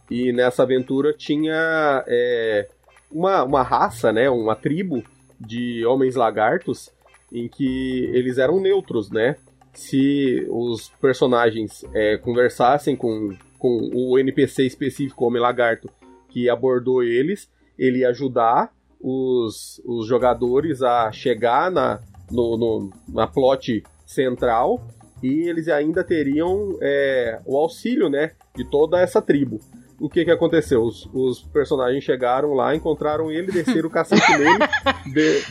E 0.10 0.34
nessa 0.34 0.64
aventura 0.64 1.14
tinha 1.14 2.04
é, 2.08 2.68
uma, 3.12 3.44
uma 3.44 3.64
raça, 3.64 4.12
né? 4.12 4.30
Uma 4.30 4.56
tribo 4.56 5.04
de 5.40 5.86
homens 5.86 6.16
lagartos 6.16 6.92
em 7.32 7.48
que 7.48 8.10
eles 8.14 8.38
eram 8.38 8.60
neutros, 8.60 9.10
né? 9.10 9.36
Se 9.74 10.46
os 10.50 10.90
personagens 11.02 11.84
é, 11.94 12.18
conversassem 12.18 12.96
com, 12.96 13.36
com 13.58 13.90
o 13.94 14.18
NPC 14.18 14.64
específico, 14.66 15.26
Homem 15.26 15.42
Lagarto, 15.42 15.90
que 16.30 16.50
abordou 16.50 17.04
eles, 17.04 17.50
ele 17.78 18.00
ia 18.00 18.10
ajudar 18.10 18.72
os, 19.00 19.82
os 19.86 20.08
jogadores 20.08 20.82
a 20.82 21.12
chegar 21.12 21.72
na, 21.72 22.00
no, 22.30 22.58
no, 22.58 22.90
na 23.08 23.26
plot 23.28 23.84
central 24.06 24.86
e 25.22 25.48
eles 25.48 25.68
ainda 25.68 26.04
teriam 26.04 26.78
é, 26.82 27.40
o 27.46 27.58
auxílio 27.58 28.10
né, 28.10 28.32
de 28.56 28.64
toda 28.64 29.00
essa 29.00 29.22
tribo. 29.22 29.60
O 30.00 30.10
que 30.10 30.24
que 30.24 30.32
aconteceu? 30.32 30.82
Os, 30.82 31.10
os 31.14 31.42
personagens 31.42 32.04
chegaram 32.04 32.54
lá, 32.54 32.74
encontraram 32.74 33.30
ele, 33.30 33.52
desceram 33.52 33.90
o 33.90 33.92
cacete 33.92 34.32
nele, 34.38 34.60
de, 35.14 35.44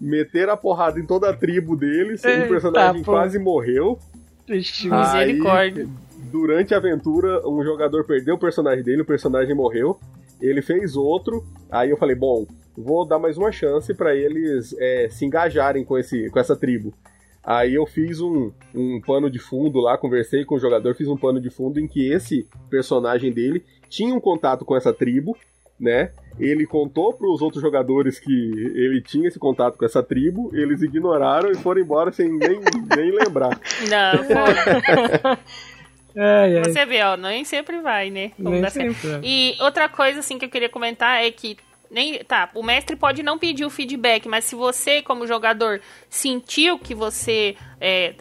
meteram 0.00 0.52
a 0.52 0.56
porrada 0.56 0.98
em 0.98 1.06
toda 1.06 1.30
a 1.30 1.32
tribo 1.32 1.76
deles, 1.76 2.24
Eita, 2.24 2.44
o 2.44 2.48
personagem 2.48 3.02
pô. 3.02 3.12
quase 3.12 3.38
morreu. 3.38 3.98
Misericórdia. 4.98 5.88
Durante 6.30 6.74
a 6.74 6.78
aventura, 6.78 7.46
um 7.48 7.62
jogador 7.62 8.04
perdeu 8.04 8.34
o 8.34 8.38
personagem 8.38 8.84
dele, 8.84 9.02
o 9.02 9.06
personagem 9.06 9.54
morreu. 9.54 9.98
Ele 10.40 10.60
fez 10.60 10.96
outro. 10.96 11.44
Aí 11.70 11.90
eu 11.90 11.96
falei, 11.96 12.14
bom, 12.14 12.46
vou 12.76 13.06
dar 13.06 13.18
mais 13.18 13.38
uma 13.38 13.50
chance 13.50 13.92
para 13.94 14.14
eles 14.14 14.74
é, 14.78 15.08
se 15.10 15.24
engajarem 15.24 15.84
com, 15.84 15.96
esse, 15.96 16.28
com 16.30 16.38
essa 16.38 16.54
tribo. 16.54 16.92
Aí 17.42 17.74
eu 17.74 17.86
fiz 17.86 18.20
um, 18.20 18.50
um 18.74 19.00
pano 19.00 19.30
de 19.30 19.38
fundo 19.38 19.78
lá, 19.78 19.96
conversei 19.96 20.44
com 20.44 20.56
o 20.56 20.58
jogador, 20.58 20.94
fiz 20.96 21.06
um 21.06 21.16
pano 21.16 21.40
de 21.40 21.48
fundo 21.48 21.78
em 21.78 21.86
que 21.86 22.10
esse 22.10 22.46
personagem 22.68 23.32
dele 23.32 23.64
tinha 23.88 24.12
um 24.12 24.20
contato 24.20 24.64
com 24.64 24.76
essa 24.76 24.92
tribo 24.92 25.36
né? 25.78 26.10
Ele 26.38 26.66
contou 26.66 27.12
para 27.14 27.28
os 27.28 27.40
outros 27.40 27.62
jogadores 27.62 28.18
que 28.18 28.30
ele 28.30 29.00
tinha 29.00 29.28
esse 29.28 29.38
contato 29.38 29.78
com 29.78 29.84
essa 29.84 30.02
tribo, 30.02 30.50
eles 30.54 30.82
ignoraram 30.82 31.50
e 31.50 31.54
foram 31.54 31.80
embora 31.80 32.12
sem 32.12 32.28
nem, 32.28 32.60
nem 32.94 33.10
lembrar. 33.10 33.58
Não, 33.88 34.24
foi. 34.24 35.38
Ai, 36.18 36.58
ai. 36.58 36.64
Você 36.64 36.86
vê, 36.86 37.02
ó, 37.02 37.16
nem 37.16 37.44
sempre 37.44 37.80
vai, 37.80 38.10
né? 38.10 38.30
Como 38.36 38.50
Nem 38.50 38.70
sempre, 38.70 39.10
é. 39.10 39.20
E 39.22 39.56
outra 39.60 39.88
coisa, 39.88 40.20
assim, 40.20 40.38
que 40.38 40.46
eu 40.46 40.50
queria 40.50 40.68
comentar 40.68 41.22
é 41.22 41.30
que. 41.30 41.56
Nem, 41.88 42.18
tá, 42.24 42.50
o 42.52 42.64
mestre 42.64 42.96
pode 42.96 43.22
não 43.22 43.38
pedir 43.38 43.64
o 43.64 43.70
feedback, 43.70 44.26
mas 44.26 44.44
se 44.44 44.56
você, 44.56 45.00
como 45.02 45.24
jogador, 45.24 45.80
sentiu 46.10 46.80
que 46.80 46.96
você 46.96 47.54
é, 47.80 48.14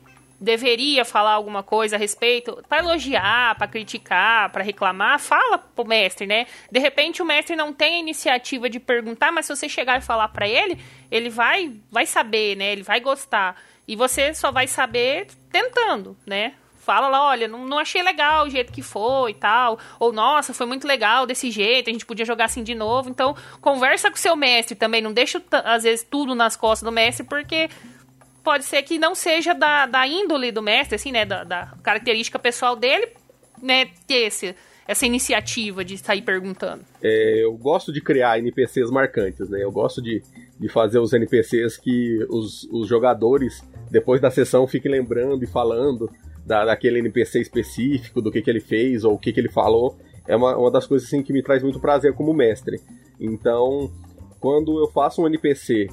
deveria 0.45 1.03
falar 1.03 1.31
alguma 1.31 1.63
coisa 1.63 1.95
a 1.95 1.99
respeito, 1.99 2.63
pra 2.69 2.77
elogiar, 2.77 3.55
pra 3.55 3.67
criticar, 3.67 4.51
pra 4.51 4.63
reclamar, 4.63 5.19
fala 5.19 5.57
pro 5.57 5.85
mestre, 5.85 6.27
né? 6.27 6.45
De 6.71 6.79
repente 6.79 7.21
o 7.21 7.25
mestre 7.25 7.55
não 7.55 7.73
tem 7.73 7.95
a 7.95 7.99
iniciativa 7.99 8.69
de 8.69 8.79
perguntar, 8.79 9.31
mas 9.31 9.47
se 9.47 9.55
você 9.55 9.67
chegar 9.67 9.97
e 9.97 10.01
falar 10.01 10.29
pra 10.29 10.47
ele, 10.47 10.77
ele 11.09 11.29
vai, 11.29 11.73
vai 11.91 12.05
saber, 12.05 12.55
né? 12.55 12.71
Ele 12.71 12.83
vai 12.83 12.99
gostar. 12.99 13.59
E 13.87 13.95
você 13.95 14.33
só 14.33 14.51
vai 14.51 14.67
saber 14.67 15.27
tentando, 15.51 16.15
né? 16.25 16.53
Fala 16.79 17.07
lá, 17.07 17.29
olha, 17.29 17.47
não, 17.47 17.65
não 17.65 17.79
achei 17.79 18.03
legal 18.03 18.45
o 18.45 18.49
jeito 18.49 18.71
que 18.71 18.83
foi 18.83 19.31
e 19.31 19.33
tal. 19.33 19.79
Ou, 19.99 20.13
nossa, 20.13 20.53
foi 20.53 20.67
muito 20.67 20.85
legal 20.85 21.25
desse 21.25 21.49
jeito, 21.49 21.89
a 21.89 21.93
gente 21.93 22.05
podia 22.05 22.23
jogar 22.25 22.45
assim 22.45 22.63
de 22.63 22.75
novo. 22.75 23.09
Então, 23.09 23.35
conversa 23.59 24.11
com 24.11 24.15
o 24.15 24.19
seu 24.19 24.35
mestre 24.35 24.75
também. 24.75 25.01
Não 25.01 25.11
deixa, 25.11 25.41
às 25.63 25.81
vezes, 25.81 26.05
tudo 26.07 26.35
nas 26.35 26.55
costas 26.55 26.85
do 26.87 26.91
mestre, 26.91 27.25
porque 27.25 27.67
pode 28.45 28.63
ser 28.63 28.83
que 28.83 28.99
não 28.99 29.15
seja 29.15 29.53
da, 29.53 29.87
da 29.87 30.07
índole 30.07 30.51
do 30.51 30.61
mestre, 30.61 30.95
assim, 30.95 31.11
né? 31.11 31.25
Da, 31.25 31.43
da 31.43 31.73
característica 31.81 32.37
pessoal 32.37 32.75
dele, 32.75 33.07
né? 33.61 33.87
Ter 34.05 34.27
esse, 34.27 34.55
essa 34.87 35.05
iniciativa 35.05 35.83
de 35.83 35.97
sair 35.97 36.21
perguntando. 36.21 36.85
É, 37.01 37.43
eu 37.43 37.53
gosto 37.57 37.91
de 37.91 37.99
criar 37.99 38.37
NPCs 38.37 38.91
marcantes, 38.91 39.49
né? 39.49 39.63
Eu 39.63 39.71
gosto 39.71 40.01
de, 40.01 40.21
de 40.59 40.69
fazer 40.69 40.99
os 40.99 41.11
NPCs 41.11 41.75
que 41.75 42.19
os, 42.29 42.63
os 42.71 42.87
jogadores, 42.87 43.63
depois 43.89 44.21
da 44.21 44.29
sessão, 44.29 44.67
fiquem 44.67 44.91
lembrando 44.91 45.43
e 45.43 45.47
falando 45.47 46.09
da, 46.45 46.65
daquele 46.65 46.99
NPC 46.99 47.41
específico, 47.41 48.21
do 48.21 48.31
que, 48.31 48.43
que 48.43 48.49
ele 48.49 48.61
fez 48.61 49.03
ou 49.03 49.15
o 49.15 49.19
que, 49.19 49.33
que 49.33 49.39
ele 49.39 49.49
falou. 49.49 49.97
É 50.27 50.35
uma, 50.35 50.55
uma 50.55 50.71
das 50.71 50.85
coisas 50.85 51.07
assim, 51.07 51.23
que 51.23 51.33
me 51.33 51.41
traz 51.41 51.63
muito 51.63 51.79
prazer 51.79 52.13
como 52.13 52.33
mestre. 52.33 52.79
Então, 53.19 53.91
quando 54.39 54.79
eu 54.79 54.87
faço 54.91 55.21
um 55.21 55.27
NPC 55.27 55.87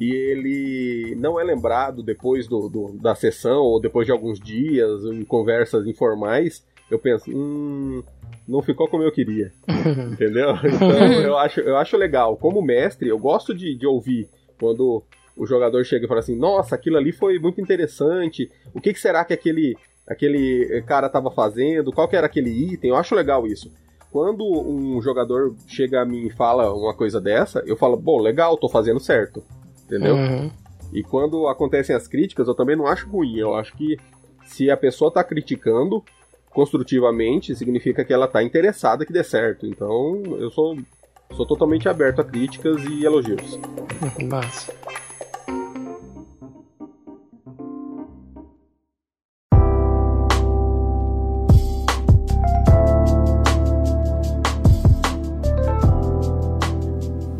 e 0.00 0.10
ele 0.12 1.14
não 1.16 1.38
é 1.40 1.44
lembrado 1.44 2.02
depois 2.02 2.46
do, 2.48 2.68
do- 2.68 2.92
da 3.00 3.14
sessão 3.14 3.62
ou 3.62 3.80
depois 3.80 4.06
de 4.06 4.12
alguns 4.12 4.38
dias, 4.40 5.04
em 5.04 5.24
conversas 5.24 5.86
informais, 5.86 6.64
eu 6.90 6.98
penso, 6.98 7.30
hum, 7.30 8.02
não 8.46 8.60
ficou 8.62 8.88
como 8.88 9.02
eu 9.02 9.12
queria. 9.12 9.52
Entendeu? 10.12 10.50
Então 10.64 10.90
eu 11.22 11.38
acho, 11.38 11.60
eu 11.60 11.76
acho 11.76 11.96
legal. 11.96 12.36
Como 12.36 12.60
mestre, 12.62 13.08
eu 13.08 13.18
gosto 13.18 13.54
de, 13.54 13.74
de 13.74 13.86
ouvir 13.86 14.28
quando 14.58 15.02
o 15.36 15.46
jogador 15.46 15.84
chega 15.84 16.04
e 16.04 16.08
fala 16.08 16.20
assim: 16.20 16.36
Nossa, 16.36 16.74
aquilo 16.74 16.96
ali 16.96 17.10
foi 17.12 17.38
muito 17.38 17.60
interessante. 17.60 18.50
O 18.74 18.80
que, 18.80 18.92
que 18.92 19.00
será 19.00 19.24
que 19.24 19.32
aquele, 19.32 19.76
aquele 20.06 20.82
cara 20.86 21.06
estava 21.06 21.30
fazendo? 21.30 21.92
Qual 21.92 22.06
que 22.08 22.16
era 22.16 22.26
aquele 22.26 22.50
item? 22.50 22.90
Eu 22.90 22.96
acho 22.96 23.14
legal 23.14 23.46
isso. 23.46 23.72
Quando 24.12 24.44
um 24.44 25.02
jogador 25.02 25.56
chega 25.66 26.00
a 26.02 26.04
mim 26.04 26.26
e 26.26 26.30
fala 26.30 26.72
uma 26.72 26.94
coisa 26.94 27.20
dessa, 27.20 27.62
eu 27.66 27.76
falo: 27.76 27.96
Bom, 27.96 28.20
legal, 28.20 28.56
tô 28.56 28.68
fazendo 28.68 29.00
certo. 29.00 29.42
Entendeu? 29.84 30.14
Uhum. 30.16 30.50
E 30.92 31.02
quando 31.02 31.48
acontecem 31.48 31.94
as 31.94 32.06
críticas, 32.06 32.48
eu 32.48 32.54
também 32.54 32.76
não 32.76 32.86
acho 32.86 33.08
ruim. 33.08 33.36
Eu 33.36 33.54
acho 33.54 33.76
que 33.76 33.96
se 34.44 34.70
a 34.70 34.76
pessoa 34.76 35.10
tá 35.10 35.22
criticando 35.24 36.02
construtivamente, 36.50 37.54
significa 37.56 38.04
que 38.04 38.12
ela 38.12 38.28
tá 38.28 38.42
interessada 38.42 39.04
que 39.04 39.12
dê 39.12 39.24
certo. 39.24 39.66
Então, 39.66 40.22
eu 40.38 40.50
sou, 40.50 40.76
sou 41.32 41.44
totalmente 41.46 41.88
aberto 41.88 42.20
a 42.20 42.24
críticas 42.24 42.82
e 42.84 43.04
elogios. 43.04 43.58
Massa. 44.30 44.72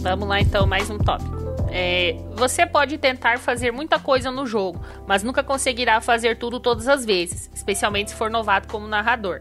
Vamos 0.02 0.28
lá 0.28 0.40
então, 0.40 0.66
mais 0.66 0.90
um 0.90 0.98
tópico. 0.98 1.43
É, 1.76 2.14
você 2.36 2.64
pode 2.64 2.96
tentar 2.98 3.40
fazer 3.40 3.72
muita 3.72 3.98
coisa 3.98 4.30
no 4.30 4.46
jogo, 4.46 4.80
mas 5.08 5.24
nunca 5.24 5.42
conseguirá 5.42 6.00
fazer 6.00 6.38
tudo 6.38 6.60
todas 6.60 6.86
as 6.86 7.04
vezes, 7.04 7.50
especialmente 7.52 8.10
se 8.12 8.16
for 8.16 8.30
novato 8.30 8.68
como 8.68 8.86
narrador. 8.86 9.40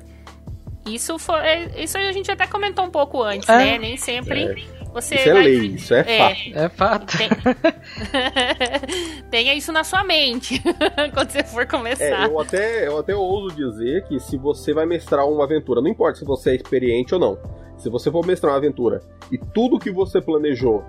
Isso 0.86 1.18
foi, 1.20 1.40
é, 1.40 1.84
isso 1.84 1.96
a 1.98 2.12
gente 2.12 2.30
até 2.32 2.48
comentou 2.48 2.84
um 2.86 2.90
pouco 2.90 3.22
antes, 3.22 3.48
É. 3.48 3.58
né? 3.58 3.78
Nem 3.78 3.96
sempre 3.98 4.68
você 4.92 5.16
Isso 5.16 5.30
é 5.30 5.34
vai- 5.34 5.44
lei, 5.44 5.58
isso 5.68 5.94
é, 5.94 6.00
É. 6.00 6.18
fato. 6.18 6.40
É 6.56 6.70
fato. 6.70 7.18
Tem- 7.18 7.30
Tenha 9.30 9.54
isso 9.56 9.72
na 9.72 9.84
sua 9.84 10.04
mente 10.04 10.62
quando 11.14 11.30
você 11.32 11.44
for 11.44 11.62
É, 11.62 11.66
começar. 11.66 12.28
eu 12.30 12.40
até, 12.40 12.88
eu 12.88 12.98
até 13.00 13.16
ouso 13.16 13.56
dizer 13.56 14.04
que 14.08 14.20
se 14.20 14.38
você 14.38 14.74
vai 14.74 14.86
mestrar 14.86 15.28
uma 15.28 15.44
aventura, 15.44 15.82
não 15.82 15.90
importa 15.90 16.20
se 16.20 16.26
você 16.26 16.52
é 16.52 16.56
experiente 16.56 17.14
ou 17.14 17.20
não, 17.20 17.38
se 17.78 17.90
você 17.90 18.12
for 18.12 18.26
mestrar 18.26 18.52
uma 18.54 18.58
aventura 18.58 19.02
e 19.32 19.38
tudo 19.38 19.80
que 19.80 19.92
você 19.92 20.22
planejou 20.22 20.84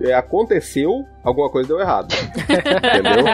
é, 0.00 0.14
aconteceu, 0.14 1.04
alguma 1.22 1.50
coisa 1.50 1.68
deu 1.68 1.80
errado. 1.80 2.12
entendeu? 2.42 3.24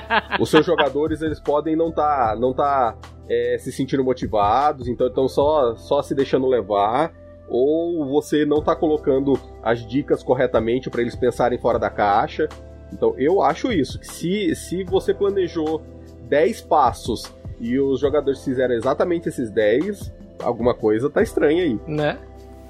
Os 0.41 0.51
seus 0.51 0.67
jogadores 0.67 1.23
eles 1.23 1.41
podem 1.41 1.77
não 1.77 1.89
estar 1.89 2.37
não 2.37 2.53
tá, 2.53 2.97
é, 3.29 3.57
se 3.59 3.71
sentindo 3.73 4.03
motivados, 4.03 4.89
então 4.89 5.07
estão 5.07 5.29
só, 5.29 5.77
só 5.77 6.03
se 6.03 6.15
deixando 6.15 6.47
levar. 6.47 7.13
Ou 7.49 8.05
você 8.07 8.45
não 8.45 8.61
tá 8.61 8.75
colocando 8.75 9.35
as 9.63 9.87
dicas 9.87 10.23
corretamente 10.23 10.91
para 10.91 11.01
eles 11.01 11.15
pensarem 11.15 11.59
fora 11.59 11.79
da 11.79 11.89
caixa. 11.89 12.49
Então 12.93 13.15
eu 13.19 13.41
acho 13.43 13.73
isso, 13.73 13.99
que 14.01 14.07
se, 14.07 14.55
se 14.55 14.85
você 14.85 15.15
planejou 15.15 15.83
10 16.29 16.63
passos 16.63 17.33
e 17.61 17.79
os 17.79 18.01
jogadores 18.01 18.45
fizeram 18.45 18.75
exatamente 18.75 19.29
esses 19.29 19.51
10, 19.51 20.13
alguma 20.43 20.75
coisa 20.75 21.09
tá 21.09 21.23
estranha 21.23 21.63
aí. 21.63 21.79
Né? 21.87 22.19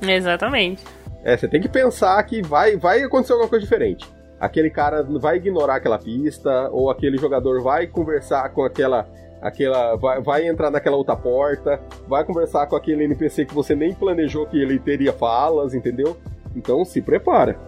Exatamente. 0.02 0.84
É, 1.26 1.36
você 1.36 1.48
tem 1.48 1.60
que 1.60 1.68
pensar 1.68 2.22
que 2.22 2.40
vai, 2.40 2.76
vai 2.76 3.02
acontecer 3.02 3.32
alguma 3.32 3.48
coisa 3.48 3.64
diferente. 3.64 4.08
Aquele 4.38 4.70
cara 4.70 5.02
vai 5.02 5.38
ignorar 5.38 5.74
aquela 5.74 5.98
pista, 5.98 6.70
ou 6.70 6.88
aquele 6.88 7.18
jogador 7.18 7.60
vai 7.64 7.88
conversar 7.88 8.48
com 8.50 8.62
aquela. 8.62 9.08
aquela 9.42 9.96
vai, 9.96 10.22
vai 10.22 10.46
entrar 10.46 10.70
naquela 10.70 10.96
outra 10.96 11.16
porta, 11.16 11.80
vai 12.06 12.22
conversar 12.24 12.68
com 12.68 12.76
aquele 12.76 13.02
NPC 13.02 13.44
que 13.44 13.52
você 13.52 13.74
nem 13.74 13.92
planejou 13.92 14.46
que 14.46 14.56
ele 14.56 14.78
teria 14.78 15.12
falas, 15.12 15.74
entendeu? 15.74 16.16
Então 16.54 16.84
se 16.84 17.02
prepara. 17.02 17.58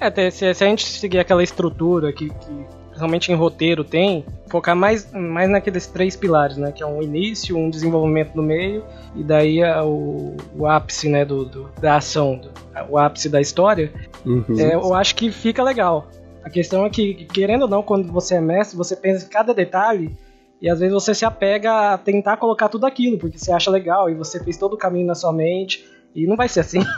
É, 0.00 0.30
se 0.30 0.46
a 0.46 0.54
gente 0.54 0.86
seguir 0.86 1.18
aquela 1.18 1.42
estrutura 1.42 2.10
que, 2.14 2.30
que 2.30 2.66
realmente 2.96 3.30
em 3.30 3.34
roteiro 3.34 3.84
tem, 3.84 4.24
focar 4.48 4.74
mais, 4.74 5.10
mais 5.12 5.48
naqueles 5.48 5.86
três 5.86 6.16
pilares, 6.16 6.56
né? 6.56 6.72
Que 6.72 6.82
é 6.82 6.86
um 6.86 7.02
início, 7.02 7.56
um 7.56 7.68
desenvolvimento 7.70 8.34
no 8.34 8.42
meio, 8.42 8.82
e 9.14 9.22
daí 9.22 9.62
o, 9.84 10.34
o 10.56 10.66
ápice, 10.66 11.08
né, 11.08 11.24
do, 11.24 11.44
do- 11.44 11.70
da 11.80 11.96
ação, 11.96 12.36
do- 12.38 12.50
o 12.88 12.98
ápice 12.98 13.28
da 13.28 13.40
história, 13.40 13.92
Uhum. 14.24 14.44
é, 14.58 14.74
eu 14.74 14.92
acho 14.94 15.14
que 15.14 15.30
fica 15.30 15.62
legal. 15.62 16.08
A 16.44 16.50
questão 16.50 16.84
é 16.84 16.90
que, 16.90 17.26
querendo 17.26 17.62
ou 17.62 17.68
não, 17.68 17.82
quando 17.82 18.12
você 18.12 18.36
é 18.36 18.40
mestre, 18.40 18.76
você 18.76 18.94
pensa 18.96 19.24
em 19.26 19.28
cada 19.28 19.52
detalhe 19.52 20.16
e 20.62 20.70
às 20.70 20.78
vezes 20.78 20.94
você 20.94 21.14
se 21.14 21.24
apega 21.24 21.92
a 21.92 21.98
tentar 21.98 22.36
colocar 22.36 22.68
tudo 22.68 22.86
aquilo, 22.86 23.18
porque 23.18 23.36
você 23.38 23.52
acha 23.52 23.70
legal 23.70 24.08
e 24.08 24.14
você 24.14 24.42
fez 24.42 24.56
todo 24.56 24.72
o 24.74 24.76
caminho 24.76 25.06
na 25.06 25.14
sua 25.14 25.32
mente. 25.32 25.84
E 26.16 26.26
não 26.26 26.36
vai 26.36 26.48
ser 26.48 26.60
assim. 26.60 26.80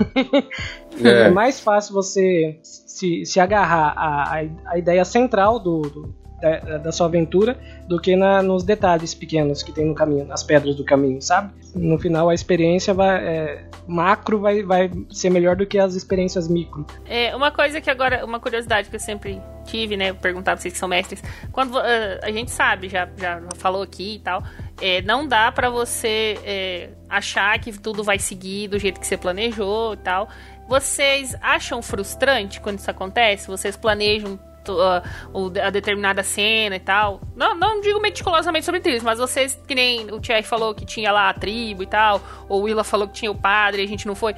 É, 1.04 1.28
É. 1.28 1.30
mais 1.30 1.60
fácil 1.60 1.94
você 1.94 2.58
se, 2.62 3.24
se 3.24 3.38
agarrar 3.38 3.92
à, 3.96 4.40
à- 4.66 4.78
ideia 4.78 5.04
central 5.04 5.60
do, 5.60 5.82
do- 5.82 6.14
da, 6.40 6.78
da 6.78 6.92
sua 6.92 7.06
aventura 7.06 7.58
do 7.86 8.00
que 8.00 8.14
na- 8.16 8.42
nos 8.42 8.62
detalhes 8.62 9.14
pequenos 9.14 9.62
que 9.62 9.72
tem 9.72 9.84
no 9.86 9.94
caminho, 9.94 10.24
nas 10.24 10.42
pedras 10.42 10.76
do 10.76 10.84
caminho, 10.84 11.20
sabe? 11.20 11.52
No 11.74 11.98
final, 11.98 12.28
a 12.28 12.34
experiência 12.34 12.94
vai, 12.94 13.24
é, 13.26 13.64
macro 13.86 14.40
vai, 14.40 14.62
vai 14.62 14.90
ser 15.10 15.30
melhor 15.30 15.56
do 15.56 15.66
que 15.66 15.78
as 15.78 15.94
experiências 15.94 16.48
micro. 16.48 16.86
É, 17.06 17.34
uma 17.34 17.50
coisa 17.50 17.80
que 17.80 17.90
agora, 17.90 18.24
uma 18.24 18.40
curiosidade 18.40 18.88
que 18.88 18.96
eu 18.96 19.00
sempre 19.00 19.40
tive, 19.64 19.96
né? 19.96 20.12
Perguntar 20.12 20.52
pra 20.52 20.60
vocês 20.62 20.72
que 20.72 20.78
são 20.80 20.88
mestres. 20.88 21.22
Quando 21.52 21.78
eh, 21.78 22.20
a 22.22 22.30
gente 22.30 22.50
sabe, 22.50 22.88
já, 22.88 23.08
já 23.16 23.40
falou 23.56 23.82
aqui 23.82 24.14
e 24.14 24.18
tal, 24.20 24.42
é, 24.80 25.02
não 25.02 25.26
dá 25.28 25.52
pra 25.52 25.68
você 25.68 26.38
é, 26.44 26.88
achar 27.08 27.58
que 27.58 27.72
tudo 27.78 28.02
vai 28.02 28.18
seguir 28.18 28.68
do 28.68 28.78
jeito 28.78 28.98
que 28.98 29.06
você 29.06 29.16
planejou 29.16 29.92
e 29.94 29.96
tal. 29.98 30.28
Vocês 30.66 31.34
acham 31.40 31.82
frustrante 31.82 32.60
quando 32.60 32.78
isso 32.78 32.90
acontece? 32.90 33.46
Vocês 33.48 33.76
planejam 33.76 34.38
ah, 34.72 35.02
o- 35.32 35.50
a 35.62 35.70
determinada 35.70 36.22
cena 36.22 36.76
e 36.76 36.80
tal? 36.80 37.20
Não, 37.36 37.54
não 37.54 37.80
digo 37.80 38.00
meticulosamente 38.00 38.64
sobre 38.64 38.80
isso, 38.88 39.04
mas 39.04 39.18
vocês, 39.18 39.60
que 39.66 39.74
nem 39.74 40.10
o 40.12 40.20
Thierry 40.20 40.42
falou 40.42 40.74
que 40.74 40.84
tinha 40.84 41.12
lá 41.12 41.28
a 41.30 41.34
tribo 41.34 41.82
e 41.82 41.86
tal, 41.86 42.20
ou 42.48 42.60
o 42.60 42.64
Willa 42.64 42.82
falou 42.84 43.06
que 43.08 43.14
tinha 43.14 43.30
o 43.30 43.34
padre 43.34 43.82
e 43.82 43.84
a 43.84 43.88
gente 43.88 44.06
não 44.06 44.14
foi. 44.14 44.34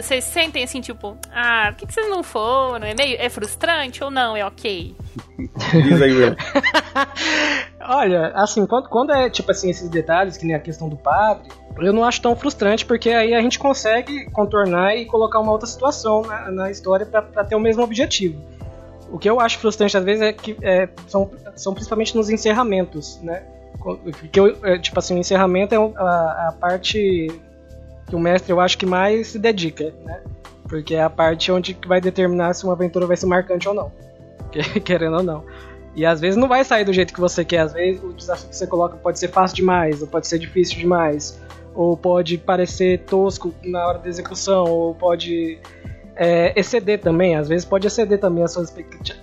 Vocês 0.00 0.24
sentem 0.24 0.64
assim, 0.64 0.80
tipo, 0.80 1.16
ah, 1.32 1.68
por 1.70 1.76
que, 1.78 1.86
que 1.86 1.94
vocês 1.94 2.08
não 2.10 2.22
foram? 2.22 2.86
É 2.86 2.94
meio 2.94 3.16
é 3.18 3.28
frustrante 3.28 4.02
ou 4.02 4.10
não? 4.10 4.36
É 4.36 4.44
ok? 4.44 4.94
Diz 5.72 6.02
aí, 6.02 6.12
Will. 6.12 6.36
Olha, 7.80 8.28
assim, 8.34 8.64
quando, 8.66 8.88
quando 8.88 9.12
é 9.12 9.28
tipo 9.28 9.50
assim, 9.50 9.70
esses 9.70 9.88
detalhes, 9.88 10.36
que 10.36 10.46
nem 10.46 10.54
a 10.54 10.60
questão 10.60 10.88
do 10.88 10.96
padre, 10.96 11.48
eu 11.78 11.92
não 11.92 12.04
acho 12.04 12.20
tão 12.20 12.36
frustrante, 12.36 12.84
porque 12.84 13.10
aí 13.10 13.34
a 13.34 13.40
gente 13.40 13.58
consegue 13.58 14.30
contornar 14.30 14.94
e 14.96 15.04
colocar 15.06 15.40
uma 15.40 15.50
outra 15.52 15.66
situação 15.66 16.22
na, 16.22 16.50
na 16.50 16.70
história 16.70 17.04
para 17.06 17.44
ter 17.44 17.54
o 17.56 17.60
mesmo 17.60 17.82
objetivo. 17.82 18.40
O 19.12 19.18
que 19.18 19.28
eu 19.28 19.38
acho 19.38 19.58
frustrante 19.58 19.96
às 19.96 20.02
vezes 20.02 20.22
é 20.22 20.32
que 20.32 20.56
é, 20.62 20.88
são, 21.06 21.30
são 21.54 21.74
principalmente 21.74 22.16
nos 22.16 22.30
encerramentos, 22.30 23.20
né? 23.22 23.42
Que 24.32 24.40
eu, 24.40 24.56
é, 24.62 24.78
tipo 24.78 24.98
assim, 24.98 25.14
o 25.14 25.18
encerramento 25.18 25.74
é 25.74 25.78
a, 25.78 26.48
a 26.48 26.54
parte 26.58 27.28
que 28.08 28.16
o 28.16 28.18
mestre 28.18 28.50
eu 28.50 28.58
acho 28.58 28.78
que 28.78 28.86
mais 28.86 29.28
se 29.28 29.38
dedica, 29.38 29.92
né? 30.02 30.22
Porque 30.66 30.94
é 30.94 31.02
a 31.02 31.10
parte 31.10 31.52
onde 31.52 31.76
vai 31.86 32.00
determinar 32.00 32.54
se 32.54 32.64
uma 32.64 32.72
aventura 32.72 33.06
vai 33.06 33.16
ser 33.16 33.26
marcante 33.26 33.68
ou 33.68 33.74
não. 33.74 33.92
Querendo 34.82 35.18
ou 35.18 35.22
não. 35.22 35.44
E 35.94 36.06
às 36.06 36.20
vezes 36.20 36.36
não 36.36 36.48
vai 36.48 36.64
sair 36.64 36.84
do 36.84 36.92
jeito 36.92 37.12
que 37.12 37.20
você 37.20 37.44
quer. 37.44 37.58
Às 37.58 37.74
vezes 37.74 38.02
o 38.02 38.14
desafio 38.14 38.48
que 38.48 38.56
você 38.56 38.66
coloca 38.66 38.96
pode 38.96 39.18
ser 39.18 39.28
fácil 39.28 39.56
demais, 39.56 40.00
ou 40.00 40.08
pode 40.08 40.26
ser 40.26 40.38
difícil 40.38 40.78
demais, 40.78 41.38
ou 41.74 41.96
pode 41.96 42.38
parecer 42.38 43.00
tosco 43.00 43.52
na 43.62 43.86
hora 43.86 43.98
da 43.98 44.08
execução, 44.08 44.64
ou 44.64 44.94
pode 44.94 45.58
é, 46.22 46.52
exceder 46.58 47.00
também. 47.00 47.34
Às 47.34 47.48
vezes 47.48 47.64
pode 47.64 47.86
exceder 47.86 48.20
também 48.20 48.44
as 48.44 48.52
suas 48.52 48.72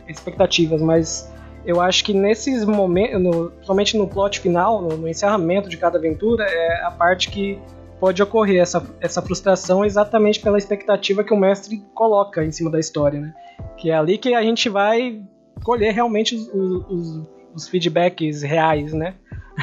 expectativas, 0.08 0.82
mas 0.82 1.34
eu 1.66 1.80
acho 1.80 2.04
que 2.04 2.14
nesses 2.14 2.66
momentos, 2.66 3.22
no, 3.22 3.52
somente 3.62 3.98
no 3.98 4.06
plot 4.06 4.40
final, 4.40 4.82
no, 4.82 4.98
no, 4.98 5.08
encerramento 5.08 5.70
de 5.70 5.78
cada 5.78 5.98
aventura, 5.98 6.44
é 6.44 6.84
a 6.84 6.92
parte 6.92 7.32
que 7.32 7.58
pode 8.02 8.22
ocorrer 8.22 8.62
essa, 8.62 8.86
essa 9.00 9.22
frustração 9.22 9.86
exatamente 9.86 10.42
pela 10.42 10.58
expectativa 10.58 11.24
que 11.24 11.34
o 11.34 11.38
mestre 11.38 11.82
coloca 11.94 12.44
em 12.44 12.52
cima 12.52 12.70
da 12.70 12.80
história, 12.80 13.20
né? 13.20 13.34
Que 13.78 13.92
é 13.92 13.96
ali 13.96 14.18
que 14.18 14.34
a 14.34 14.42
gente 14.42 14.68
vai 14.68 15.22
colher 15.64 15.94
realmente 15.94 16.36
os, 16.36 16.48
os, 16.48 17.28
os 17.56 17.68
feedbacks 17.70 18.42
reais, 18.42 18.94
né? 18.94 19.16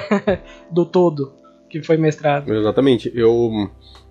do 0.70 0.86
todo 0.86 1.34
que 1.68 1.82
foi 1.82 1.96
mestrado. 1.98 2.52
Exatamente. 2.52 3.10
Eu, 3.14 3.50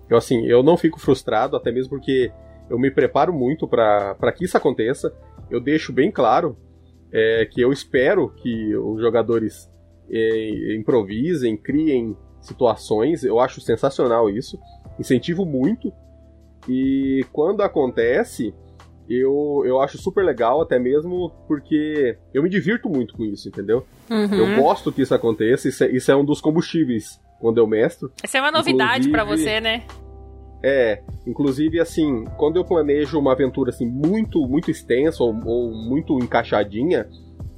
eu 0.08 0.16
assim, 0.16 0.44
eu 0.46 0.62
não 0.62 0.76
fico 0.76 1.00
frustrado, 1.00 1.56
até 1.56 1.72
mesmo 1.72 1.90
porque 1.90 2.30
eu 2.68 2.78
me 2.78 2.90
preparo 2.90 3.32
muito 3.32 3.66
para 3.66 4.32
que 4.32 4.44
isso 4.44 4.56
aconteça. 4.56 5.14
Eu 5.50 5.60
deixo 5.60 5.92
bem 5.92 6.10
claro 6.10 6.56
é, 7.12 7.46
que 7.50 7.60
eu 7.60 7.72
espero 7.72 8.28
que 8.28 8.74
os 8.76 9.00
jogadores 9.00 9.70
é, 10.10 10.74
improvisem, 10.76 11.56
criem 11.56 12.16
situações. 12.40 13.24
Eu 13.24 13.40
acho 13.40 13.60
sensacional 13.60 14.28
isso. 14.28 14.58
Incentivo 14.98 15.44
muito. 15.44 15.92
E 16.68 17.24
quando 17.32 17.62
acontece, 17.62 18.52
eu, 19.08 19.62
eu 19.64 19.80
acho 19.80 19.98
super 19.98 20.24
legal, 20.24 20.60
até 20.60 20.78
mesmo 20.78 21.30
porque 21.46 22.18
eu 22.34 22.42
me 22.42 22.48
divirto 22.48 22.88
muito 22.88 23.14
com 23.14 23.24
isso, 23.24 23.48
entendeu? 23.48 23.86
Uhum. 24.10 24.34
Eu 24.34 24.62
gosto 24.62 24.90
que 24.90 25.02
isso 25.02 25.14
aconteça, 25.14 25.68
isso 25.68 25.84
é, 25.84 25.90
isso 25.90 26.10
é 26.10 26.16
um 26.16 26.24
dos 26.24 26.40
combustíveis 26.40 27.20
quando 27.40 27.58
eu 27.58 27.66
mestro. 27.66 28.10
Essa 28.22 28.38
é 28.38 28.40
uma 28.40 28.50
novidade 28.50 29.08
para 29.08 29.24
você, 29.24 29.60
né? 29.60 29.84
É, 30.68 31.00
inclusive 31.24 31.78
assim, 31.78 32.24
quando 32.36 32.56
eu 32.56 32.64
planejo 32.64 33.20
uma 33.20 33.30
aventura 33.30 33.70
assim 33.70 33.86
muito 33.86 34.40
muito 34.48 34.68
extensa 34.68 35.22
ou, 35.22 35.32
ou 35.46 35.70
muito 35.72 36.18
encaixadinha, 36.18 37.06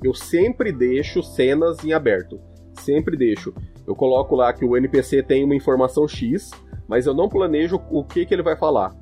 eu 0.05 0.13
sempre 0.13 0.71
deixo 0.71 1.23
cenas 1.23 1.83
em 1.83 1.95
aberto. 1.95 2.39
Sempre 2.75 3.17
deixo. 3.17 3.55
Eu 3.87 3.97
coloco 3.97 4.37
lá 4.37 4.53
que 4.53 4.63
o 4.63 4.77
NPC 4.77 5.23
tem 5.23 5.43
uma 5.43 5.55
informação 5.55 6.07
X, 6.07 6.51
mas 6.87 7.07
eu 7.07 7.15
não 7.15 7.31
planejo 7.31 7.81
o 7.91 8.05
que, 8.05 8.27
que 8.27 8.35
ele 8.35 8.43
vai 8.43 8.59
falar. 8.59 8.95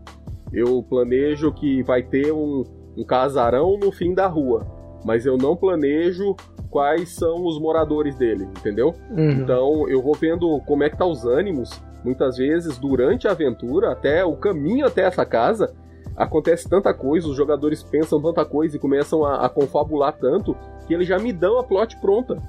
Eu 0.52 0.84
planejo 0.84 1.52
que 1.52 1.82
vai 1.82 2.04
ter 2.04 2.32
um, 2.32 2.62
um 2.96 3.04
casarão 3.04 3.76
no 3.76 3.90
fim 3.90 4.14
da 4.14 4.28
rua, 4.28 4.64
mas 5.04 5.26
eu 5.26 5.36
não 5.36 5.56
planejo 5.56 6.36
quais 6.70 7.12
são 7.12 7.44
os 7.44 7.58
moradores 7.58 8.16
dele, 8.16 8.44
entendeu? 8.44 8.94
Uhum. 9.10 9.32
Então 9.32 9.88
eu 9.88 10.00
vou 10.00 10.14
vendo 10.14 10.60
como 10.60 10.84
é 10.84 10.90
que 10.90 10.96
tá 10.96 11.04
os 11.04 11.26
ânimos. 11.26 11.70
Muitas 12.06 12.36
vezes 12.36 12.78
durante 12.78 13.26
a 13.26 13.32
aventura, 13.32 13.90
até 13.90 14.24
o 14.24 14.36
caminho 14.36 14.86
até 14.86 15.02
essa 15.02 15.26
casa, 15.26 15.74
acontece 16.16 16.68
tanta 16.68 16.94
coisa, 16.94 17.26
os 17.26 17.36
jogadores 17.36 17.82
pensam 17.82 18.22
tanta 18.22 18.44
coisa 18.44 18.76
e 18.76 18.78
começam 18.78 19.24
a, 19.24 19.44
a 19.44 19.48
confabular 19.48 20.12
tanto 20.12 20.56
que 20.86 20.94
eles 20.94 21.08
já 21.08 21.18
me 21.18 21.32
dão 21.32 21.58
a 21.58 21.64
plot 21.64 21.96
pronta. 21.96 22.40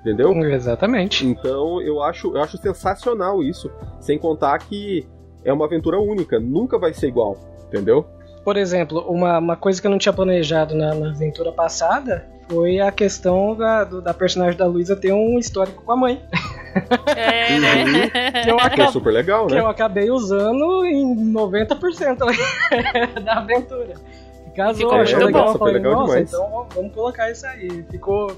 Entendeu? 0.00 0.34
Exatamente. 0.44 1.26
Então 1.26 1.80
eu 1.80 2.02
acho, 2.02 2.36
eu 2.36 2.42
acho 2.42 2.58
sensacional 2.58 3.42
isso. 3.42 3.70
Sem 4.00 4.18
contar 4.18 4.58
que 4.58 5.08
é 5.42 5.50
uma 5.50 5.64
aventura 5.64 5.98
única, 5.98 6.38
nunca 6.38 6.78
vai 6.78 6.92
ser 6.92 7.08
igual, 7.08 7.38
entendeu? 7.68 8.04
Por 8.44 8.58
exemplo, 8.58 9.00
uma, 9.08 9.38
uma 9.38 9.56
coisa 9.56 9.80
que 9.80 9.86
eu 9.86 9.90
não 9.90 9.98
tinha 9.98 10.12
planejado 10.12 10.74
na, 10.74 10.94
na 10.94 11.08
aventura 11.08 11.50
passada 11.50 12.35
foi 12.48 12.78
a 12.80 12.92
questão 12.92 13.54
da, 13.54 13.84
do, 13.84 14.00
da 14.00 14.14
personagem 14.14 14.56
da 14.56 14.66
Luísa 14.66 14.96
ter 14.96 15.12
um 15.12 15.38
histórico 15.38 15.82
com 15.82 15.92
a 15.92 15.96
mãe. 15.96 16.22
É, 17.16 17.58
né? 17.58 18.10
que, 18.44 18.50
eu 18.50 18.56
acabei, 18.56 18.76
que 18.76 18.82
é 18.82 18.88
super 18.88 19.10
legal, 19.12 19.46
né? 19.46 19.56
Que 19.56 19.60
eu 19.60 19.66
acabei 19.66 20.10
usando 20.10 20.84
em 20.84 21.32
90% 21.32 22.18
da 23.24 23.32
aventura. 23.38 23.94
Casou, 24.54 24.88
Ficou 24.88 24.94
achou 24.94 25.24
legal. 25.24 25.46
Nossa, 25.46 25.58
falei, 25.58 25.74
legal 25.74 25.92
Nossa, 25.92 26.06
demais. 26.06 26.32
então 26.32 26.66
vamos 26.74 26.94
colocar 26.94 27.30
isso 27.30 27.46
aí. 27.46 27.84
Ficou. 27.90 28.32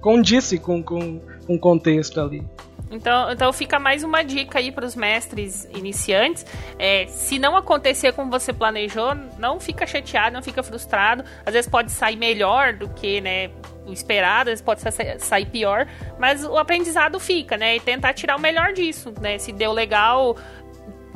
Condice 0.00 0.58
com, 0.58 0.82
com, 0.82 1.20
com 1.46 1.54
o 1.54 1.58
contexto 1.58 2.20
ali. 2.20 2.42
Então, 2.90 3.30
então 3.30 3.52
fica 3.52 3.78
mais 3.78 4.02
uma 4.02 4.22
dica 4.22 4.58
aí 4.58 4.72
para 4.72 4.84
os 4.84 4.96
mestres 4.96 5.64
iniciantes. 5.72 6.44
É, 6.78 7.06
se 7.06 7.38
não 7.38 7.56
acontecer 7.56 8.12
como 8.12 8.30
você 8.30 8.52
planejou, 8.52 9.14
não 9.38 9.60
fica 9.60 9.86
chateado, 9.86 10.34
não 10.34 10.42
fica 10.42 10.62
frustrado. 10.62 11.24
Às 11.46 11.52
vezes 11.54 11.70
pode 11.70 11.92
sair 11.92 12.16
melhor 12.16 12.72
do 12.72 12.88
que 12.88 13.20
né, 13.20 13.50
o 13.86 13.92
esperado, 13.92 14.50
às 14.50 14.60
vezes 14.60 14.62
pode 14.62 14.80
sair 15.22 15.46
pior, 15.46 15.86
mas 16.18 16.44
o 16.44 16.58
aprendizado 16.58 17.20
fica, 17.20 17.56
né? 17.56 17.76
E 17.76 17.80
tentar 17.80 18.12
tirar 18.12 18.36
o 18.36 18.40
melhor 18.40 18.72
disso, 18.72 19.14
né? 19.20 19.38
Se 19.38 19.52
deu 19.52 19.72
legal, 19.72 20.36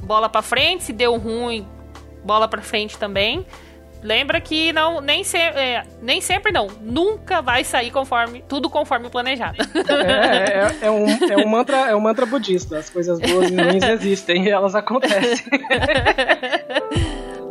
bola 0.02 0.28
para 0.28 0.42
frente, 0.42 0.84
se 0.84 0.92
deu 0.92 1.16
ruim, 1.16 1.66
bola 2.24 2.46
para 2.46 2.62
frente 2.62 2.96
também 2.96 3.44
lembra 4.04 4.38
que 4.40 4.72
não 4.72 5.00
nem, 5.00 5.24
se, 5.24 5.38
é, 5.38 5.82
nem 6.02 6.20
sempre 6.20 6.52
não, 6.52 6.68
nunca 6.82 7.40
vai 7.40 7.64
sair 7.64 7.90
conforme 7.90 8.44
tudo 8.46 8.68
conforme 8.68 9.08
planejado. 9.08 9.56
É, 10.04 10.84
é, 10.84 10.86
é, 10.86 10.90
um, 10.90 11.06
é, 11.08 11.36
um 11.38 11.48
mantra, 11.48 11.76
é 11.88 11.96
um 11.96 12.00
mantra 12.00 12.26
budista. 12.26 12.78
As 12.78 12.90
coisas 12.90 13.18
boas 13.18 13.50
e 13.50 13.56
ruins 13.56 13.82
existem 13.82 14.44
e 14.44 14.50
elas 14.50 14.74
acontecem. 14.74 15.46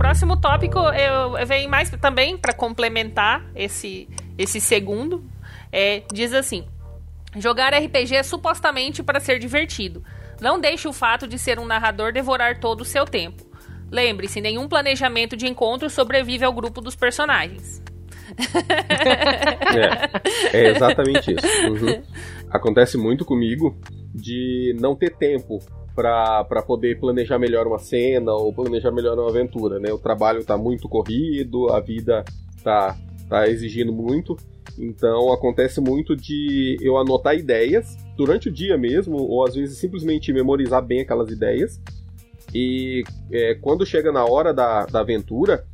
próximo 0.00 0.34
tópico 0.34 0.78
eu, 0.78 1.36
eu 1.36 1.46
venho 1.46 1.68
mais 1.68 1.90
também 1.90 2.34
para 2.34 2.54
complementar 2.54 3.44
esse, 3.54 4.08
esse 4.38 4.58
segundo. 4.58 5.22
É, 5.70 6.02
diz 6.10 6.32
assim: 6.32 6.64
jogar 7.36 7.74
RPG 7.74 8.16
é 8.16 8.22
supostamente 8.22 9.02
para 9.02 9.20
ser 9.20 9.38
divertido. 9.38 10.02
Não 10.40 10.58
deixe 10.58 10.88
o 10.88 10.92
fato 10.92 11.28
de 11.28 11.38
ser 11.38 11.58
um 11.58 11.66
narrador 11.66 12.14
devorar 12.14 12.60
todo 12.60 12.80
o 12.80 12.84
seu 12.84 13.04
tempo. 13.04 13.44
Lembre-se, 13.90 14.40
nenhum 14.40 14.66
planejamento 14.68 15.36
de 15.36 15.46
encontro 15.46 15.90
sobrevive 15.90 16.46
ao 16.46 16.52
grupo 16.52 16.80
dos 16.80 16.96
personagens. 16.96 17.82
É, 20.52 20.56
é 20.56 20.70
exatamente 20.70 21.34
isso. 21.34 21.46
Uhum. 21.68 22.02
Acontece 22.48 22.96
muito 22.96 23.24
comigo 23.24 23.78
de 24.14 24.74
não 24.80 24.96
ter 24.96 25.14
tempo 25.16 25.58
para 26.00 26.62
poder 26.62 26.98
planejar 26.98 27.38
melhor 27.38 27.66
uma 27.66 27.78
cena 27.78 28.32
ou 28.32 28.54
planejar 28.54 28.90
melhor 28.90 29.18
uma 29.18 29.28
aventura, 29.28 29.78
né? 29.78 29.92
O 29.92 29.98
trabalho 29.98 30.38
está 30.38 30.56
muito 30.56 30.88
corrido, 30.88 31.70
a 31.70 31.78
vida 31.78 32.24
tá, 32.64 32.96
tá 33.28 33.46
exigindo 33.46 33.92
muito, 33.92 34.34
então 34.78 35.30
acontece 35.30 35.78
muito 35.78 36.16
de 36.16 36.78
eu 36.80 36.96
anotar 36.96 37.34
ideias 37.34 37.98
durante 38.16 38.48
o 38.48 38.52
dia 38.52 38.78
mesmo, 38.78 39.16
ou 39.16 39.46
às 39.46 39.54
vezes 39.54 39.78
simplesmente 39.78 40.32
memorizar 40.32 40.82
bem 40.82 41.00
aquelas 41.02 41.30
ideias. 41.30 41.78
E 42.54 43.04
é, 43.30 43.54
quando 43.56 43.84
chega 43.84 44.10
na 44.10 44.24
hora 44.24 44.54
da, 44.54 44.86
da 44.86 45.00
aventura, 45.00 45.66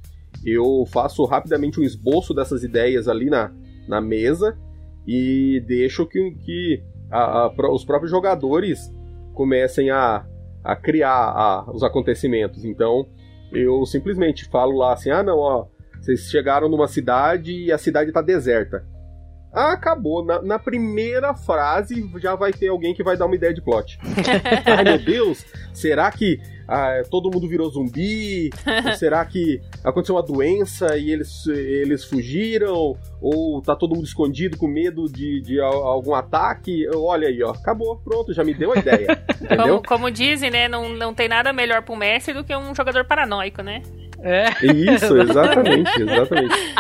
eu 0.45 0.85
faço 0.89 1.25
rapidamente 1.25 1.79
um 1.79 1.85
esboço 1.85 2.35
dessas 2.35 2.65
ideias 2.65 3.07
ali 3.07 3.31
na, 3.31 3.53
na 3.87 4.01
mesa 4.01 4.59
e 5.07 5.63
deixo 5.67 6.05
que, 6.05 6.33
que 6.33 6.83
a, 7.11 7.45
a, 7.47 7.73
os 7.73 7.85
próprios 7.85 8.11
jogadores 8.11 8.93
comecem 9.37 9.91
a, 9.91 10.27
a 10.65 10.75
criar 10.75 11.13
a, 11.13 11.71
os 11.71 11.85
acontecimentos. 11.85 12.65
Então, 12.65 13.07
eu 13.53 13.85
simplesmente 13.87 14.49
falo 14.49 14.79
lá 14.79 14.95
assim: 14.95 15.11
ah, 15.11 15.23
não, 15.23 15.39
ó, 15.39 15.67
vocês 16.01 16.23
chegaram 16.31 16.69
numa 16.69 16.89
cidade 16.89 17.53
e 17.53 17.71
a 17.71 17.79
cidade 17.79 18.11
está 18.11 18.23
deserta. 18.23 18.85
Ah, 19.53 19.73
acabou. 19.73 20.25
Na, 20.25 20.43
na, 20.43 20.59
primeira 20.59 21.35
frase 21.35 22.11
já 22.19 22.35
vai 22.35 22.53
ter 22.53 22.69
alguém 22.69 22.95
que 22.95 23.05
vai 23.05 23.17
dar 23.17 23.27
uma 23.27 23.35
ideia 23.35 23.55
de 23.55 23.63
plot. 23.63 23.99
Ai 24.67 24.85
meu 24.85 24.99
Deus, 24.99 25.47
será 25.73 26.11
que 26.11 26.41
ah, 26.69 27.03
todo 27.11 27.31
mundo 27.31 27.49
virou 27.49 27.71
zumbi? 27.71 28.51
será 28.99 29.25
que 29.25 29.61
aconteceu 29.85 30.15
uma 30.15 30.23
doença 30.23 30.97
e 30.97 31.11
eles, 31.11 31.47
eles 31.47 32.05
fugiram? 32.05 32.97
Ou 33.21 33.63
tá 33.63 33.75
todo 33.75 33.95
mundo 33.95 34.05
escondido 34.05 34.57
com 34.57 34.67
medo 34.67 35.07
de, 35.07 35.41
de 35.41 35.61
algum 35.61 36.15
ataque? 36.15 36.87
Olha 36.95 37.29
aí, 37.29 37.43
ó, 37.43 37.51
acabou, 37.51 37.97
pronto, 37.97 38.33
já 38.33 38.45
me 38.45 38.55
deu 38.55 38.73
a 38.73 38.79
ideia. 38.79 39.07
Como, 39.57 39.83
como, 39.83 40.11
dizem, 40.11 40.51
né? 40.51 40.69
Não, 40.69 40.89
não 40.89 41.15
tem 41.15 41.29
nada 41.29 41.53
melhor 41.53 41.83
pro 41.83 41.95
mestre 41.95 42.35
do 42.35 42.43
que 42.43 42.55
um 42.57 42.75
jogador 42.75 43.05
paranoico, 43.05 43.63
né? 43.63 43.83
É. 44.21 44.49
Isso, 44.67 45.17
exatamente, 45.17 45.91
exatamente. 46.03 46.75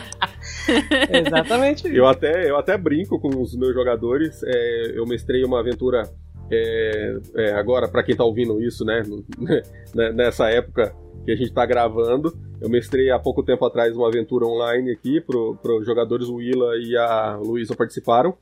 exatamente. 1.10 1.96
Eu 1.96 2.06
até, 2.06 2.50
eu 2.50 2.56
até 2.56 2.76
brinco 2.76 3.20
com 3.20 3.28
os 3.40 3.54
meus 3.56 3.74
jogadores. 3.74 4.42
É, 4.44 4.92
eu 4.94 5.06
mestrei 5.06 5.44
uma 5.44 5.60
aventura 5.60 6.02
é, 6.50 7.18
é, 7.36 7.52
agora, 7.54 7.88
para 7.88 8.02
quem 8.02 8.16
tá 8.16 8.24
ouvindo 8.24 8.62
isso, 8.62 8.84
né, 8.84 9.02
né? 9.94 10.12
Nessa 10.12 10.48
época 10.48 10.94
que 11.24 11.32
a 11.32 11.36
gente 11.36 11.52
tá 11.52 11.66
gravando, 11.66 12.32
eu 12.60 12.68
mestrei 12.68 13.10
há 13.10 13.18
pouco 13.18 13.42
tempo 13.42 13.64
atrás 13.64 13.96
uma 13.96 14.08
aventura 14.08 14.46
online 14.46 14.92
aqui 14.92 15.20
pro, 15.20 15.56
pro 15.56 15.82
jogadores, 15.84 16.28
Willa 16.28 16.76
e 16.76 16.96
a 16.96 17.36
Luísa 17.36 17.74
participaram. 17.74 18.34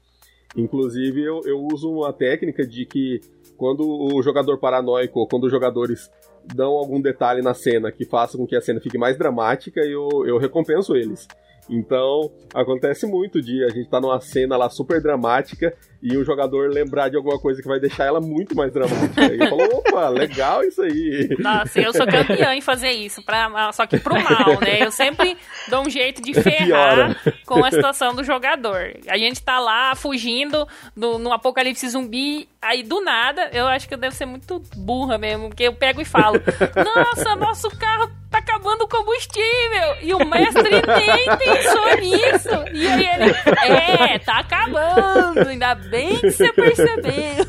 Inclusive, 0.57 1.23
eu, 1.23 1.41
eu 1.45 1.67
uso 1.73 1.91
uma 1.91 2.13
técnica 2.13 2.67
de 2.67 2.85
que 2.85 3.21
quando 3.57 3.83
o 3.87 4.23
jogador 4.23 4.59
paranoico, 4.59 5.21
ou 5.21 5.27
quando 5.27 5.45
os 5.45 5.51
jogadores 5.51 6.11
dão 6.55 6.73
algum 6.73 7.01
detalhe 7.01 7.41
na 7.41 7.55
cena 7.55 7.91
que 7.91 8.05
faça 8.05 8.37
com 8.37 8.47
que 8.47 8.55
a 8.55 8.61
cena 8.61 8.81
fique 8.81 8.99
mais 8.99 9.17
dramática, 9.17 9.81
eu, 9.81 10.09
eu 10.27 10.39
recompenso 10.39 10.95
eles. 10.95 11.27
Então, 11.69 12.31
acontece 12.53 13.07
muito 13.07 13.41
de 13.41 13.65
a 13.65 13.69
gente 13.69 13.89
tá 13.89 14.01
numa 14.01 14.21
cena 14.21 14.57
lá 14.57 14.69
super 14.69 15.01
dramática 15.01 15.75
e 16.03 16.19
o 16.19 16.25
jogador 16.25 16.71
lembrar 16.71 17.09
de 17.09 17.17
alguma 17.17 17.39
coisa 17.39 17.63
que 17.63 17.67
vai 17.67 17.81
deixar 17.81 18.05
ela 18.05 18.21
muito 18.21 18.55
mais 18.55 18.71
dramática. 18.71 19.35
E 19.35 19.39
falou, 19.49 19.79
opa, 19.79 20.09
legal 20.11 20.63
isso 20.63 20.83
aí. 20.83 21.35
Nossa, 21.39 21.81
eu 21.81 21.95
sou 21.95 22.07
campeã 22.07 22.55
em 22.55 22.61
fazer 22.61 22.91
isso, 22.91 23.25
pra, 23.25 23.73
só 23.73 23.87
que 23.87 23.99
pro 23.99 24.15
mal, 24.15 24.61
né? 24.61 24.83
Eu 24.83 24.91
sempre 24.91 25.37
dou 25.69 25.81
um 25.81 25.89
jeito 25.89 26.21
de 26.21 26.35
ferrar 26.39 27.17
com 27.47 27.65
a 27.65 27.71
situação 27.71 28.15
do 28.15 28.23
jogador. 28.23 28.95
A 29.09 29.17
gente 29.17 29.43
tá 29.43 29.59
lá 29.59 29.95
fugindo 29.95 30.69
do, 30.95 31.19
no 31.19 31.33
apocalipse 31.33 31.89
zumbi, 31.89 32.47
aí 32.61 32.83
do 32.83 33.01
nada, 33.01 33.49
eu 33.55 33.67
acho 33.67 33.89
que 33.89 33.95
eu 33.95 33.99
devo 33.99 34.15
ser 34.15 34.27
muito 34.27 34.63
burra 34.77 35.17
mesmo, 35.17 35.49
porque 35.49 35.65
eu 35.65 35.73
pego 35.73 36.03
e 36.03 36.05
falo, 36.05 36.39
nossa, 36.77 37.35
nosso 37.35 37.71
carro 37.79 38.11
tá 38.35 38.39
acabando 38.39 38.83
o 38.83 38.89
combustível. 38.89 39.97
E 40.03 40.13
o 40.13 40.19
mestre 40.27 40.71
nem 40.71 41.39
pensou 41.39 41.97
nisso. 42.01 42.49
E 42.73 42.87
aí 42.87 43.07
ele, 43.07 44.13
é, 44.13 44.19
tá 44.19 44.39
acabando, 44.39 45.49
ainda 45.49 45.75
bem 45.75 46.19
que 46.19 46.31
você 46.31 46.53
percebeu. 46.53 47.47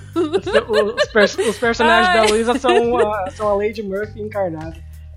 Os, 0.95 1.05
pers 1.11 1.37
os 1.37 1.57
personagens 1.57 2.15
Ai. 2.15 2.21
da 2.21 2.33
Luísa 2.33 2.59
são 2.59 2.97
a, 2.97 3.31
são 3.31 3.47
a 3.47 3.55
Lady 3.55 3.81
Murphy 3.81 4.21
encarnada. 4.21 4.75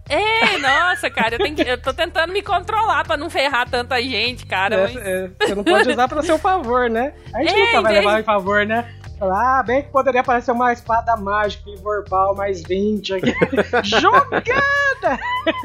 É, 0.08 0.56
nossa, 0.56 1.10
cara, 1.10 1.36
eu, 1.38 1.54
que, 1.54 1.60
eu 1.60 1.76
tô 1.76 1.92
tentando 1.92 2.32
me 2.32 2.40
controlar 2.40 3.04
pra 3.04 3.18
não 3.18 3.28
ferrar 3.28 3.68
tanta 3.68 4.00
gente, 4.00 4.46
cara. 4.46 4.74
É, 4.74 4.82
mas... 4.82 4.96
é, 4.96 5.30
você 5.38 5.54
não 5.54 5.62
pode 5.62 5.90
usar 5.90 6.08
pra 6.08 6.22
seu 6.22 6.38
favor, 6.38 6.88
né? 6.88 7.12
A 7.34 7.42
gente 7.42 7.52
é, 7.52 7.66
nunca 7.66 7.82
vai 7.82 7.92
levar 7.92 8.20
em 8.20 8.24
favor, 8.24 8.64
né? 8.64 8.88
Ah, 9.20 9.62
bem 9.62 9.82
que 9.82 9.88
poderia 9.88 10.20
aparecer 10.20 10.52
uma 10.52 10.72
espada 10.72 11.16
mágica 11.16 11.68
em 11.68 11.76
verbal 11.76 12.34
mais 12.34 12.62
20 12.62 13.14
aqui. 13.14 13.34
Jogada! 13.84 15.18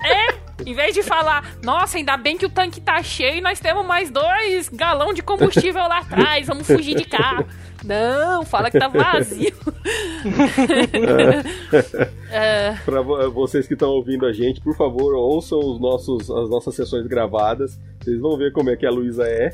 É, 0.04 0.34
em 0.66 0.74
vez 0.74 0.94
de 0.94 1.04
falar, 1.04 1.56
nossa, 1.64 1.98
ainda 1.98 2.16
bem 2.18 2.38
que 2.38 2.46
o 2.46 2.50
tanque 2.50 2.80
tá 2.80 3.02
cheio 3.02 3.38
e 3.38 3.42
nós 3.42 3.60
temos 3.60 3.86
mais 3.86 4.10
dois 4.10 4.70
galão 4.70 5.14
de 5.14 5.22
combustível 5.22 5.88
lá 5.88 6.00
atrás, 6.00 6.48
vamos 6.48 6.68
fugir 6.68 6.96
de 6.96 7.06
carro. 7.06 7.46
Não, 7.84 8.46
fala 8.46 8.72
que 8.72 8.80
tá 8.80 8.88
vazio. 8.88 9.52
é. 12.32 12.76
Para 12.86 13.02
vocês 13.30 13.68
que 13.68 13.74
estão 13.74 13.90
ouvindo 13.90 14.26
a 14.26 14.32
gente, 14.32 14.62
por 14.62 14.74
favor, 14.76 15.14
ouçam 15.14 15.60
os 15.60 15.82
nossos, 15.82 16.32
as 16.32 16.50
nossas 16.50 16.76
sessões 16.76 17.06
gravadas. 17.08 17.78
Vocês 18.02 18.22
vão 18.22 18.38
ver 18.38 18.54
como 18.54 18.70
é 18.70 18.78
que 18.78 18.86
a 18.86 18.92
Luísa 18.92 19.28
é. 19.28 19.52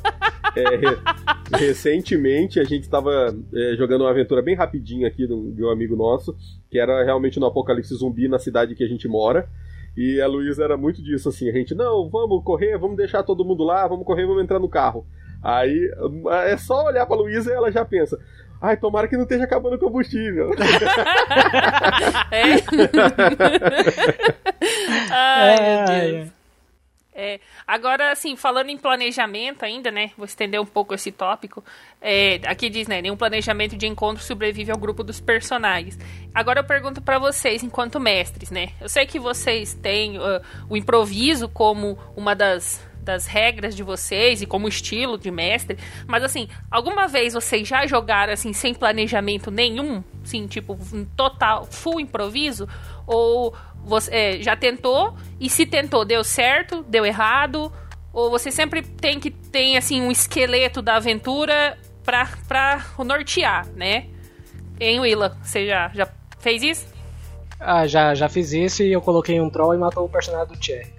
é. 0.56 1.58
Recentemente 1.58 2.60
a 2.60 2.64
gente 2.64 2.84
estava 2.84 3.36
é, 3.54 3.76
jogando 3.76 4.02
uma 4.02 4.12
aventura 4.12 4.44
bem 4.44 4.56
rapidinha 4.56 5.08
aqui 5.08 5.26
de 5.26 5.34
um, 5.34 5.52
de 5.52 5.64
um 5.64 5.70
amigo 5.70 5.96
nosso, 5.96 6.36
que 6.70 6.78
era 6.78 7.04
realmente 7.04 7.40
no 7.40 7.48
apocalipse 7.48 7.96
zumbi 7.96 8.28
na 8.28 8.38
cidade 8.38 8.76
que 8.76 8.84
a 8.84 8.88
gente 8.88 9.08
mora. 9.08 9.50
E 9.98 10.22
a 10.22 10.28
Luísa 10.28 10.64
era 10.64 10.78
muito 10.78 11.02
disso, 11.02 11.30
assim, 11.30 11.50
a 11.50 11.52
gente, 11.52 11.74
não, 11.76 12.10
vamos 12.10 12.44
correr, 12.44 12.78
vamos 12.78 12.98
deixar 12.98 13.24
todo 13.24 13.46
mundo 13.46 13.64
lá, 13.64 13.88
vamos 13.88 14.06
correr, 14.06 14.26
vamos 14.26 14.44
entrar 14.44 14.60
no 14.60 14.70
carro. 14.70 15.06
Aí 15.44 15.92
é 16.44 16.58
só 16.58 16.86
olhar 16.86 17.06
pra 17.06 17.16
Luísa 17.16 17.52
e 17.52 17.56
ela 17.56 17.72
já 17.72 17.86
pensa. 17.86 18.20
Ai, 18.62 18.76
tomara 18.76 19.08
que 19.08 19.16
não 19.16 19.24
esteja 19.24 19.46
acabando 19.46 19.78
o 19.78 19.80
combustível. 19.80 20.52
é. 22.30 22.60
Ai, 25.12 25.58
meu 25.60 25.86
Deus. 25.86 26.39
É, 27.22 27.42
agora, 27.68 28.14
assim, 28.14 28.38
falando 28.38 28.70
em 28.70 28.78
planejamento 28.78 29.64
ainda, 29.64 29.92
né? 29.92 30.12
Vou 30.16 30.26
estender 30.26 30.62
um 30.62 30.66
pouco 30.66 30.94
esse 30.94 31.12
tópico. 31.12 31.62
É, 32.00 32.40
aqui 32.46 32.70
diz, 32.70 32.88
né? 32.88 33.02
Nenhum 33.02 33.18
planejamento 33.18 33.76
de 33.76 33.86
encontro 33.86 34.24
sobrevive 34.24 34.72
ao 34.72 34.78
grupo 34.78 35.04
dos 35.04 35.20
personagens. 35.20 36.00
Agora 36.34 36.62
eu 36.62 36.64
pergunto 36.64 37.02
para 37.02 37.20
vocês, 37.20 37.62
enquanto 37.62 38.00
mestres, 38.00 38.50
né? 38.50 38.70
Eu 38.80 38.88
sei 38.88 39.06
que 39.06 39.20
vocês 39.20 39.74
têm 39.74 40.18
uh, 40.18 40.42
o 40.70 40.78
improviso 40.78 41.50
como 41.50 42.00
uma 42.16 42.34
das 42.34 42.88
das 43.02 43.26
regras 43.26 43.76
de 43.76 43.82
vocês 43.82 44.42
e 44.42 44.46
como 44.46 44.68
estilo 44.68 45.18
de 45.18 45.32
mestre, 45.32 45.80
mas 46.06 46.22
assim, 46.22 46.48
alguma 46.70 47.08
vez 47.08 47.34
vocês 47.34 47.68
já 47.68 47.88
jogaram 47.88 48.34
assim 48.34 48.54
sem 48.54 48.72
planejamento 48.74 49.50
nenhum, 49.50 50.04
sim, 50.24 50.46
tipo 50.46 50.78
total 51.16 51.66
full 51.66 52.00
improviso 52.00 52.68
ou 53.08 53.56
você 53.86 54.12
é, 54.14 54.42
já 54.42 54.56
tentou 54.56 55.16
e 55.40 55.50
se 55.50 55.66
tentou 55.66 56.06
deu 56.06 56.24
certo, 56.24 56.84
deu 56.84 57.06
errado, 57.06 57.72
ou 58.14 58.30
você 58.30 58.52
sempre 58.52 58.82
tem 58.82 59.20
que 59.20 59.32
tem 59.32 59.78
assim 59.78 60.02
um 60.02 60.12
esqueleto 60.12 60.82
da 60.82 60.96
aventura 60.96 61.78
pra, 62.04 62.30
pra 62.48 62.86
nortear, 63.00 63.68
né? 63.76 64.08
Em 64.80 65.00
Willa, 65.00 65.38
você 65.44 65.68
já, 65.68 65.90
já 65.90 66.08
fez 66.40 66.64
isso? 66.64 66.88
Ah, 67.60 67.86
já, 67.86 68.16
já 68.16 68.30
fiz 68.30 68.54
isso 68.54 68.82
e 68.84 68.92
eu 68.92 69.02
coloquei 69.02 69.40
um 69.42 69.50
troll 69.50 69.74
e 69.74 69.78
matou 69.78 70.06
o 70.06 70.10
personagem 70.10 70.56
do 70.56 70.64
Cherry. 70.64 70.99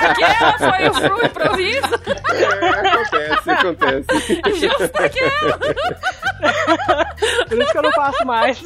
Aquela 0.00 0.58
foi 0.58 0.88
o 0.88 0.94
fru 0.94 1.26
improviso? 1.26 1.94
É, 2.32 2.70
acontece, 2.92 3.50
acontece. 3.50 4.06
Justo 4.54 4.96
aquela. 4.98 5.58
Por 7.48 7.58
isso 7.60 7.72
que 7.72 7.78
eu 7.78 7.82
não 7.82 7.92
faço 7.92 8.26
mais. 8.26 8.62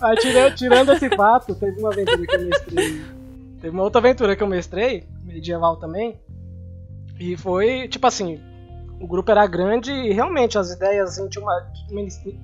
ah, 0.00 0.14
tirando, 0.20 0.54
tirando 0.54 0.92
esse 0.92 1.08
fato, 1.10 1.54
teve 1.54 1.78
uma 1.78 1.92
aventura 1.92 2.26
que 2.26 2.34
eu 2.34 2.40
mestrei. 2.40 3.04
Teve 3.60 3.74
uma 3.74 3.84
outra 3.84 4.00
aventura 4.00 4.36
que 4.36 4.42
eu 4.42 4.48
mestrei, 4.48 5.06
medieval 5.22 5.76
também. 5.76 6.18
E 7.18 7.36
foi, 7.36 7.88
tipo 7.88 8.06
assim, 8.06 8.40
o 9.00 9.06
grupo 9.06 9.30
era 9.30 9.46
grande 9.46 9.92
e 9.92 10.12
realmente 10.12 10.58
as 10.58 10.72
ideias 10.72 11.10
assim, 11.10 11.28
tinha 11.28 11.42
uma, 11.42 11.72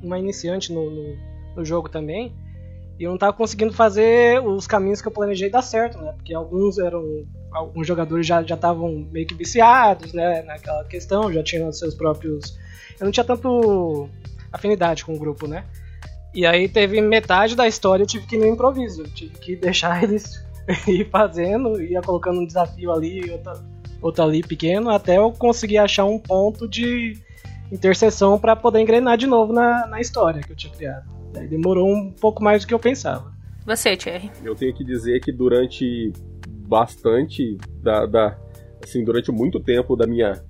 uma 0.03 0.19
iniciante 0.19 0.73
no, 0.73 0.91
no 0.91 1.30
no 1.57 1.65
jogo 1.65 1.89
também. 1.89 2.33
E 2.99 3.05
eu 3.05 3.09
não 3.09 3.17
estava 3.17 3.33
conseguindo 3.33 3.73
fazer 3.73 4.43
os 4.45 4.67
caminhos 4.67 5.01
que 5.01 5.09
eu 5.09 5.13
planejei 5.13 5.49
dar 5.49 5.63
certo, 5.63 5.99
né? 5.99 6.13
Porque 6.13 6.35
alguns 6.35 6.79
eram. 6.79 7.25
Alguns 7.51 7.87
jogadores 7.87 8.27
já 8.27 8.43
estavam 8.43 9.07
meio 9.11 9.27
que 9.27 9.35
viciados, 9.35 10.13
né? 10.13 10.43
Naquela 10.43 10.85
questão, 10.85 11.33
já 11.33 11.43
tinham 11.43 11.73
seus 11.73 11.95
próprios. 11.95 12.59
Eu 13.01 13.07
não 13.07 13.11
tinha 13.11 13.25
tanto 13.25 14.09
afinidade 14.53 15.05
com 15.05 15.15
o 15.15 15.19
grupo, 15.19 15.49
né? 15.49 15.65
E 16.35 16.47
aí 16.47 16.69
teve 16.69 17.01
metade 17.01 17.57
da 17.57 17.67
história 17.67 18.03
eu 18.05 18.07
tive 18.07 18.27
que 18.27 18.37
ir 18.37 18.39
no 18.39 18.47
improviso. 18.47 19.03
Tive 19.05 19.37
que 19.39 19.57
deixar 19.61 20.03
eles 20.03 20.45
ir 20.87 21.09
fazendo, 21.11 21.81
ia 21.83 22.01
colocando 22.01 22.41
um 22.41 22.47
desafio 22.47 22.93
ali, 22.93 23.31
outro, 23.31 23.53
outro 24.01 24.25
ali 24.25 24.43
pequeno, 24.43 24.91
até 24.91 25.19
eu 25.19 25.33
conseguir 25.33 25.79
achar 25.79 26.05
um 26.05 26.19
ponto 26.19 26.69
de 26.69 27.19
interseção 27.71 28.39
para 28.39 28.57
poder 28.57 28.81
engrenar 28.81 29.17
de 29.17 29.27
novo 29.27 29.53
na, 29.53 29.87
na 29.87 30.01
história 30.01 30.43
que 30.43 30.53
eu 30.53 30.57
tinha 30.57 30.73
criado. 30.73 31.09
Daí 31.33 31.47
demorou 31.47 31.89
um 31.89 32.11
pouco 32.11 32.43
mais 32.43 32.63
do 32.63 32.69
que 32.69 32.75
eu 32.75 32.79
pensava. 32.79 33.33
Você, 33.65 33.97
Thierry? 33.97 34.31
Eu 34.45 34.55
tenho 34.55 34.75
que 34.75 34.85
dizer 34.85 35.21
que 35.21 35.31
durante 35.31 36.13
bastante 36.49 37.57
da, 37.83 38.07
da 38.07 38.39
assim, 38.83 39.05
durante 39.05 39.31
muito 39.31 39.61
tempo 39.61 39.95
da 39.97 40.07
minha 40.07 40.43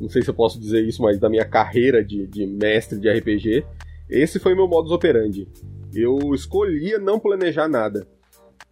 não 0.00 0.08
sei 0.08 0.22
se 0.22 0.30
eu 0.30 0.34
posso 0.34 0.60
dizer 0.60 0.84
isso, 0.84 1.02
mas 1.02 1.18
da 1.18 1.28
minha 1.28 1.44
carreira 1.44 2.04
de, 2.04 2.26
de 2.26 2.46
mestre 2.46 2.98
de 2.98 3.10
RPG, 3.10 3.64
esse 4.08 4.38
foi 4.38 4.54
meu 4.54 4.68
modus 4.68 4.92
operandi. 4.92 5.48
Eu 5.92 6.34
escolhia 6.34 6.98
não 6.98 7.18
planejar 7.18 7.68
nada. 7.68 8.06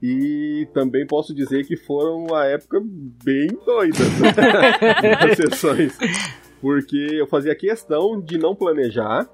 E 0.03 0.69
também 0.75 1.07
posso 1.07 1.35
dizer 1.35 1.67
que 1.67 1.77
foram 1.77 2.25
uma 2.25 2.45
época 2.45 2.81
bem 3.25 3.49
doida 3.65 3.99
das 5.27 5.37
sessões. 5.37 5.99
Porque 6.67 7.09
eu 7.13 7.27
fazia 7.29 7.55
questão 7.55 8.21
de 8.21 8.39
não 8.39 8.57
planejar 8.57 9.29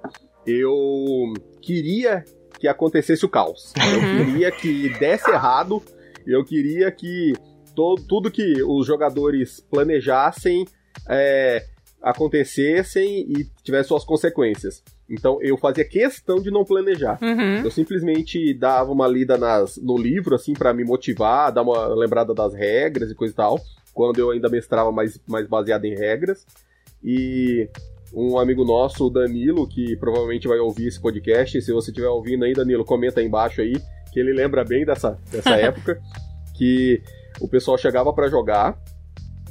eu 0.46 1.32
queria 1.60 2.24
que 2.58 2.68
acontecesse 2.68 3.24
o 3.24 3.28
caos. 3.28 3.72
Eu 3.76 4.00
uhum. 4.00 4.26
queria 4.26 4.50
que 4.50 4.88
desse 4.98 5.30
errado, 5.30 5.82
eu 6.26 6.44
queria 6.44 6.90
que 6.90 7.32
todo, 7.74 8.02
tudo 8.06 8.30
que 8.30 8.62
os 8.62 8.86
jogadores 8.86 9.60
planejassem 9.70 10.66
é, 11.08 11.64
acontecessem 12.02 13.26
e 13.28 13.44
tivesse 13.62 13.88
suas 13.88 14.04
consequências. 14.04 14.82
Então 15.08 15.38
eu 15.42 15.56
fazia 15.56 15.84
questão 15.84 16.36
de 16.36 16.50
não 16.50 16.64
planejar. 16.64 17.18
Uhum. 17.20 17.64
Eu 17.64 17.70
simplesmente 17.70 18.54
dava 18.54 18.92
uma 18.92 19.08
lida 19.08 19.36
nas, 19.36 19.76
no 19.76 19.96
livro, 19.96 20.34
assim, 20.34 20.52
para 20.52 20.72
me 20.72 20.84
motivar, 20.84 21.52
dar 21.52 21.62
uma 21.62 21.88
lembrada 21.94 22.34
das 22.34 22.54
regras 22.54 23.10
e 23.10 23.14
coisa 23.14 23.32
e 23.32 23.36
tal. 23.36 23.60
Quando 23.92 24.18
eu 24.18 24.30
ainda 24.30 24.48
mestrava 24.48 24.90
mais, 24.90 25.20
mais 25.26 25.46
baseado 25.46 25.84
em 25.84 25.94
regras. 25.94 26.46
E 27.04 27.68
um 28.14 28.38
amigo 28.38 28.64
nosso, 28.64 29.06
o 29.06 29.10
Danilo, 29.10 29.66
que 29.66 29.96
provavelmente 29.96 30.46
vai 30.46 30.58
ouvir 30.58 30.88
esse 30.88 31.00
podcast. 31.00 31.60
Se 31.60 31.72
você 31.72 31.90
estiver 31.90 32.08
ouvindo 32.08 32.44
aí, 32.44 32.52
Danilo, 32.52 32.84
comenta 32.84 33.20
aí 33.20 33.26
embaixo 33.26 33.60
aí, 33.60 33.74
que 34.12 34.20
ele 34.20 34.32
lembra 34.32 34.64
bem 34.64 34.84
dessa, 34.84 35.18
dessa 35.30 35.50
época. 35.56 35.98
Que 36.54 37.02
o 37.40 37.48
pessoal 37.48 37.78
chegava 37.78 38.12
para 38.12 38.28
jogar 38.28 38.78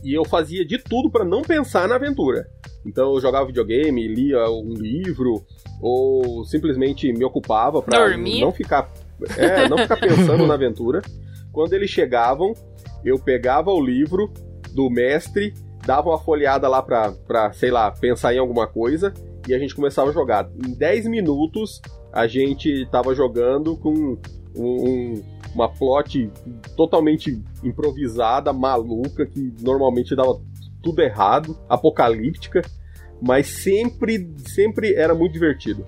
e 0.04 0.14
eu 0.14 0.26
fazia 0.26 0.66
de 0.66 0.78
tudo 0.78 1.10
para 1.10 1.26
não 1.26 1.42
pensar 1.42 1.88
na 1.88 1.96
aventura. 1.96 2.48
Então 2.86 3.14
eu 3.14 3.22
jogava 3.22 3.48
videogame, 3.48 4.08
lia 4.08 4.50
um 4.50 4.74
livro, 4.74 5.44
ou 5.82 6.44
simplesmente 6.46 7.12
me 7.12 7.24
ocupava 7.24 7.82
para 7.82 8.18
não 8.18 8.52
ficar, 8.52 8.92
é, 9.38 9.68
não 9.68 9.78
ficar 9.78 9.98
pensando 9.98 10.48
na 10.48 10.54
aventura. 10.56 11.02
Quando 11.52 11.74
eles 11.74 11.90
chegavam, 11.90 12.54
eu 13.04 13.20
pegava 13.20 13.72
o 13.72 13.84
livro 13.84 14.32
do 14.74 14.90
mestre, 14.90 15.54
dava 15.86 16.10
uma 16.10 16.20
folheada 16.20 16.68
lá 16.68 16.82
pra, 16.82 17.12
pra, 17.12 17.52
sei 17.54 17.72
lá, 17.72 17.92
pensar 17.92 18.34
em 18.34 18.40
alguma 18.40 18.68
coisa, 18.68 19.14
e 19.48 19.54
a 19.54 19.60
gente 19.60 19.76
começava 19.76 20.10
a 20.10 20.14
jogar. 20.14 20.50
Em 20.66 20.74
10 20.74 21.08
minutos, 21.08 21.82
a 22.12 22.28
gente 22.28 22.88
tava 22.92 23.16
jogando 23.16 23.76
com 23.78 23.94
um, 23.94 24.18
um, 24.56 25.24
uma 25.56 25.70
plot 25.70 26.32
totalmente 26.76 27.42
improvisada, 27.64 28.54
maluca, 28.54 29.26
que 29.26 29.54
normalmente 29.62 30.16
dava 30.16 30.40
tudo 30.82 31.02
errado, 31.02 31.58
apocalíptica, 31.70 32.62
mas 33.22 33.48
sempre, 33.48 34.34
sempre 34.48 34.94
era 34.94 35.14
muito 35.14 35.34
divertido. 35.34 35.86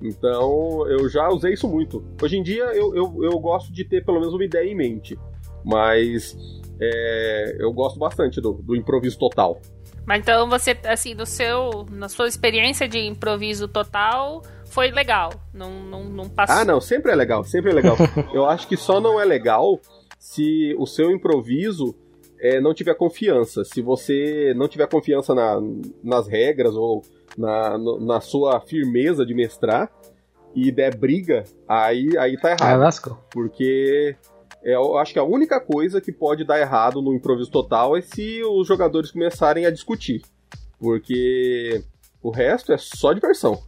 Então 0.00 0.86
eu 0.88 1.08
já 1.08 1.28
usei 1.28 1.54
isso 1.54 1.66
muito. 1.68 2.04
Hoje 2.22 2.36
em 2.36 2.42
dia 2.42 2.64
eu, 2.74 2.94
eu, 2.94 3.24
eu 3.24 3.38
gosto 3.38 3.72
de 3.72 3.84
ter 3.84 4.04
pelo 4.04 4.20
menos 4.20 4.34
uma 4.34 4.44
ideia 4.44 4.70
em 4.70 4.74
mente, 4.74 5.18
mas 5.64 6.36
é, 6.80 7.56
eu 7.58 7.72
gosto 7.72 7.98
bastante 7.98 8.40
do, 8.40 8.52
do 8.52 8.76
improviso 8.76 9.18
total. 9.18 9.60
Mas 10.06 10.20
então 10.20 10.48
você, 10.48 10.76
assim, 10.84 11.14
no 11.14 11.26
seu, 11.26 11.84
na 11.90 12.08
sua 12.08 12.28
experiência 12.28 12.86
de 12.88 12.98
improviso 12.98 13.66
total, 13.66 14.42
foi 14.66 14.90
legal. 14.90 15.32
Não, 15.52 15.70
não, 15.70 16.04
não 16.04 16.28
passou. 16.28 16.56
Ah, 16.56 16.64
não, 16.64 16.80
sempre 16.80 17.10
é 17.10 17.14
legal, 17.14 17.42
sempre 17.42 17.72
é 17.72 17.74
legal. 17.74 17.96
eu 18.32 18.46
acho 18.46 18.68
que 18.68 18.76
só 18.76 19.00
não 19.00 19.20
é 19.20 19.24
legal 19.24 19.80
se 20.18 20.74
o 20.78 20.86
seu 20.86 21.10
improviso 21.10 21.94
é, 22.40 22.60
não 22.60 22.72
tiver 22.72 22.94
confiança. 22.94 23.64
Se 23.64 23.82
você 23.82 24.54
não 24.56 24.68
tiver 24.68 24.86
confiança 24.88 25.34
na, 25.34 25.60
nas 26.04 26.28
regras 26.28 26.74
ou 26.74 27.02
na, 27.36 27.76
no, 27.76 27.98
na 27.98 28.20
sua 28.20 28.60
firmeza 28.60 29.26
de 29.26 29.34
mestrar 29.34 29.90
e 30.54 30.70
der 30.70 30.96
briga, 30.96 31.44
aí, 31.68 32.16
aí 32.16 32.36
tá 32.38 32.52
errado. 32.52 32.80
lascou. 32.80 33.18
Porque 33.30 34.16
eu 34.74 34.98
acho 34.98 35.12
que 35.12 35.18
a 35.18 35.24
única 35.24 35.60
coisa 35.60 36.00
que 36.00 36.10
pode 36.10 36.44
dar 36.44 36.58
errado 36.58 37.00
no 37.00 37.14
improviso 37.14 37.50
total 37.50 37.96
é 37.96 38.00
se 38.00 38.42
os 38.42 38.66
jogadores 38.66 39.12
começarem 39.12 39.64
a 39.64 39.70
discutir. 39.70 40.22
Porque 40.78 41.84
o 42.20 42.30
resto 42.30 42.72
é 42.72 42.76
só 42.76 43.12
diversão. 43.12 43.62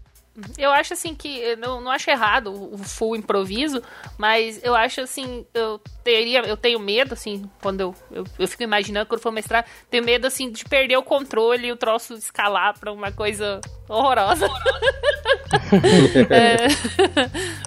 Eu 0.56 0.70
acho 0.70 0.92
assim 0.92 1.14
que 1.14 1.38
eu 1.38 1.56
não, 1.56 1.80
não 1.80 1.90
acho 1.90 2.10
errado 2.10 2.52
o 2.52 2.78
full 2.78 3.16
improviso, 3.16 3.82
mas 4.16 4.62
eu 4.62 4.74
acho 4.74 5.00
assim, 5.00 5.46
eu 5.52 5.80
teria, 6.04 6.40
eu 6.40 6.56
tenho 6.56 6.78
medo, 6.78 7.14
assim, 7.14 7.48
quando 7.60 7.80
eu, 7.80 7.94
eu, 8.10 8.24
eu 8.38 8.48
fico 8.48 8.62
imaginando 8.62 9.06
quando 9.06 9.20
for 9.20 9.32
mestrar, 9.32 9.64
tenho 9.90 10.04
medo 10.04 10.26
assim 10.26 10.50
de 10.50 10.64
perder 10.64 10.96
o 10.96 11.02
controle 11.02 11.68
e 11.68 11.72
o 11.72 11.76
troço 11.76 12.14
escalar 12.14 12.78
pra 12.78 12.92
uma 12.92 13.10
coisa 13.12 13.60
horrorosa. 13.88 14.46
é, 16.30 16.68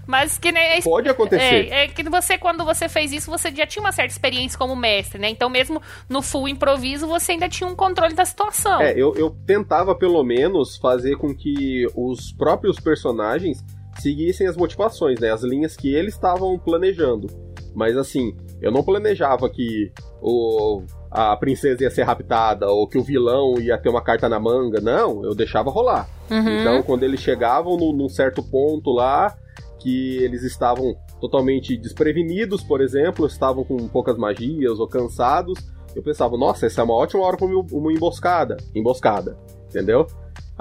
mas 0.06 0.38
que 0.38 0.52
nem. 0.52 0.82
Pode 0.82 1.10
acontecer. 1.10 1.70
É, 1.72 1.86
é, 1.86 1.88
que 1.88 2.04
você, 2.04 2.38
quando 2.38 2.64
você 2.64 2.88
fez 2.88 3.12
isso, 3.12 3.30
você 3.30 3.52
já 3.54 3.66
tinha 3.66 3.82
uma 3.82 3.92
certa 3.92 4.12
experiência 4.12 4.58
como 4.58 4.76
mestre, 4.76 5.20
né? 5.20 5.30
Então, 5.30 5.50
mesmo 5.50 5.82
no 6.08 6.22
full 6.22 6.48
improviso, 6.48 7.08
você 7.08 7.34
ainda 7.34 7.50
tinha 7.50 7.68
um 7.68 7.76
controle 7.76 8.14
da 8.14 8.26
situação. 8.26 8.82
É, 8.82 8.92
eu, 8.92 9.16
eu 9.16 9.36
tentava 9.46 9.96
pelo 9.96 10.24
menos 10.24 10.78
fazer 10.78 11.18
com 11.18 11.34
que 11.36 11.88
os 11.96 12.32
próprios 12.34 12.61
personagens 12.80 13.63
seguissem 14.00 14.47
as 14.47 14.56
motivações, 14.56 15.19
né? 15.19 15.32
As 15.32 15.43
linhas 15.43 15.76
que 15.76 15.93
eles 15.93 16.13
estavam 16.13 16.58
planejando. 16.58 17.28
Mas 17.74 17.95
assim, 17.97 18.36
eu 18.62 18.71
não 18.71 18.84
planejava 18.84 19.50
que 19.50 19.91
o, 20.21 20.84
a 21.10 21.36
princesa 21.38 21.84
ia 21.84 21.91
ser 21.91 22.04
raptada 22.04 22.67
ou 22.69 22.88
que 22.88 22.97
o 22.97 23.04
vilão 23.04 23.56
ia 23.60 23.78
ter 23.78 23.89
uma 23.89 24.02
carta 24.02 24.28
na 24.28 24.39
manga. 24.39 24.82
Não, 24.82 25.24
eu 25.24 25.34
deixava 25.34 25.69
rolar. 25.69 26.10
Uhum. 26.30 26.60
Então, 26.60 26.84
quando 26.84 27.04
eles 27.04 27.19
chegavam 27.19 27.78
no, 27.78 27.93
num 27.93 28.10
certo 28.10 28.43
ponto 28.43 28.91
lá, 28.91 29.36
que 29.80 30.17
eles 30.17 30.43
estavam 30.43 30.95
totalmente 31.19 31.76
desprevenidos, 31.78 32.63
por 32.63 32.82
exemplo, 32.82 33.26
estavam 33.26 33.63
com 33.63 33.88
poucas 33.88 34.17
magias 34.17 34.80
ou 34.80 34.88
cansados, 34.88 35.60
eu 35.95 36.02
pensava, 36.02 36.38
nossa, 36.38 36.65
essa 36.65 36.82
é 36.82 36.84
uma 36.84 36.93
ótima 36.93 37.24
hora 37.24 37.38
para 37.38 37.47
uma 37.47 37.91
emboscada. 37.91 38.58
Emboscada, 38.74 39.38
entendeu? 39.69 40.08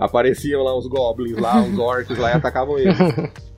Apareciam 0.00 0.62
lá 0.62 0.76
uns 0.76 0.86
goblins 0.86 1.36
lá, 1.38 1.60
uns 1.60 1.76
orcs 1.78 2.16
lá 2.16 2.30
e 2.30 2.32
atacavam 2.32 2.78
eles. 2.78 2.96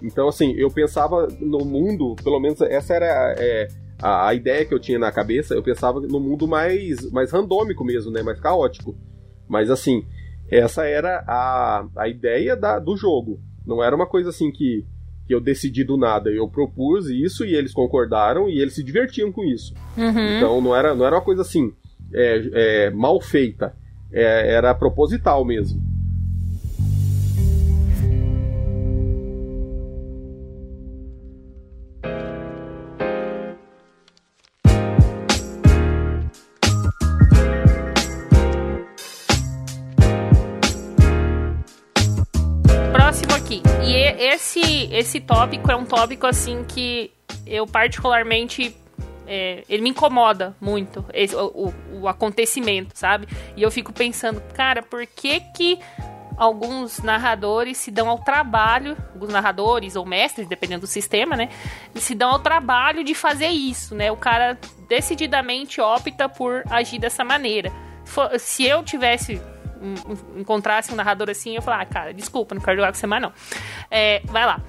Então, 0.03 0.27
assim, 0.27 0.53
eu 0.57 0.69
pensava 0.69 1.29
no 1.41 1.65
mundo, 1.65 2.17
pelo 2.25 2.41
menos 2.41 2.61
essa 2.63 2.95
era 2.95 3.37
é, 3.39 3.69
a, 4.03 4.29
a, 4.29 4.35
ideia 4.35 4.65
que 4.65 4.75
eu 4.75 4.81
tinha 4.81 4.99
na 4.99 5.13
cabeça, 5.13 5.55
eu 5.55 5.63
pensava 5.63 6.01
no 6.01 6.19
mundo 6.19 6.49
mais, 6.49 7.09
mais 7.13 7.31
randômico 7.31 7.85
mesmo, 7.85 8.11
né? 8.11 8.23
Mais 8.25 8.41
caótico. 8.41 8.97
Mas, 9.49 9.71
assim, 9.71 10.05
essa 10.51 10.85
era 10.85 11.23
a, 11.29 11.87
a 11.97 12.09
ideia 12.09 12.57
da, 12.57 12.81
do 12.81 12.97
jogo. 12.97 13.41
Não 13.65 13.81
era 13.81 13.95
uma 13.95 14.09
coisa 14.09 14.31
assim 14.31 14.51
que, 14.51 14.85
que 15.29 15.33
eu 15.33 15.41
decidi 15.41 15.85
do 15.85 15.97
nada. 15.97 16.29
Eu 16.29 16.49
propus 16.49 17.09
isso 17.09 17.45
e 17.45 17.55
eles 17.55 17.73
concordaram 17.73 18.49
e 18.49 18.61
eles 18.61 18.75
se 18.75 18.83
divertiam 18.83 19.31
com 19.31 19.45
isso. 19.45 19.73
Uhum. 19.97 20.37
Então 20.37 20.61
não 20.61 20.75
era, 20.75 20.93
não 20.93 21.07
era 21.07 21.15
uma 21.15 21.23
coisa 21.23 21.43
assim 21.43 21.73
é, 22.13 22.51
é, 22.53 22.91
mal 22.91 23.21
feita. 23.21 23.75
É, 24.13 24.55
era 24.55 24.75
proposital 24.75 25.45
mesmo. 25.45 25.92
Tópico 45.27 45.71
é 45.71 45.77
um 45.77 45.85
tópico 45.85 46.27
assim 46.27 46.65
que 46.65 47.13
eu 47.47 47.67
particularmente 47.67 48.77
é, 49.27 49.65
ele 49.69 49.83
me 49.83 49.91
incomoda 49.91 50.55
muito 50.61 51.05
esse, 51.13 51.35
o, 51.35 51.73
o, 51.93 52.09
acontecimento, 52.09 52.93
sabe? 52.95 53.27
E 53.57 53.63
eu 53.63 53.71
fico 53.71 53.93
pensando, 53.93 54.41
cara, 54.53 54.83
por 54.83 55.07
que 55.07 55.41
que 55.57 55.79
alguns 56.37 56.99
narradores 56.99 57.79
se 57.79 57.91
dão 57.91 58.09
ao 58.09 58.19
trabalho, 58.19 58.97
alguns 59.15 59.33
narradores 59.33 59.97
ou 59.97 60.05
mestres, 60.05 60.49
dependendo 60.49 60.83
do 60.83 60.87
sistema, 60.87 61.37
né? 61.37 61.49
Se 61.95 62.15
dão 62.15 62.31
ao 62.31 62.39
trabalho 62.41 63.05
de 63.05 63.15
fazer 63.15 63.49
isso, 63.49 63.95
né? 63.95 64.11
O 64.11 64.17
cara 64.17 64.59
decididamente 64.89 65.81
opta 65.81 66.29
por 66.29 66.65
agir 66.69 66.99
dessa 66.99 67.25
maneira. 67.25 67.73
Se 68.39 68.65
eu 68.65 68.83
tivesse 68.83 69.41
encontrasse 70.37 70.93
um 70.93 70.97
narrador 70.97 71.29
assim, 71.29 71.57
eu 71.57 71.63
falar, 71.63 71.81
ah, 71.81 71.87
cara, 71.87 72.15
desculpa, 72.15 72.55
não 72.55 72.63
quero 72.63 72.77
jogar 72.77 72.93
com 72.93 72.99
você 72.99 73.07
mais 73.07 73.23
não. 73.23 73.33
É, 73.91 74.21
vai 74.27 74.47
lá. 74.47 74.61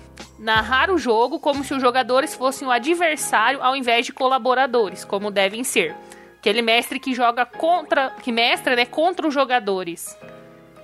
Narrar 0.43 0.91
o 0.91 0.97
jogo 0.97 1.39
como 1.39 1.63
se 1.63 1.73
os 1.73 1.81
jogadores 1.81 2.35
fossem 2.35 2.67
o 2.67 2.71
adversário 2.71 3.63
ao 3.63 3.77
invés 3.77 4.05
de 4.05 4.11
colaboradores, 4.11 5.05
como 5.05 5.31
devem 5.31 5.63
ser. 5.63 5.95
Aquele 6.37 6.61
mestre 6.61 6.99
que 6.99 7.15
joga 7.15 7.45
contra. 7.45 8.09
que 8.21 8.29
mestra, 8.29 8.75
né, 8.75 8.85
contra 8.85 9.25
os 9.25 9.33
jogadores. 9.33 10.17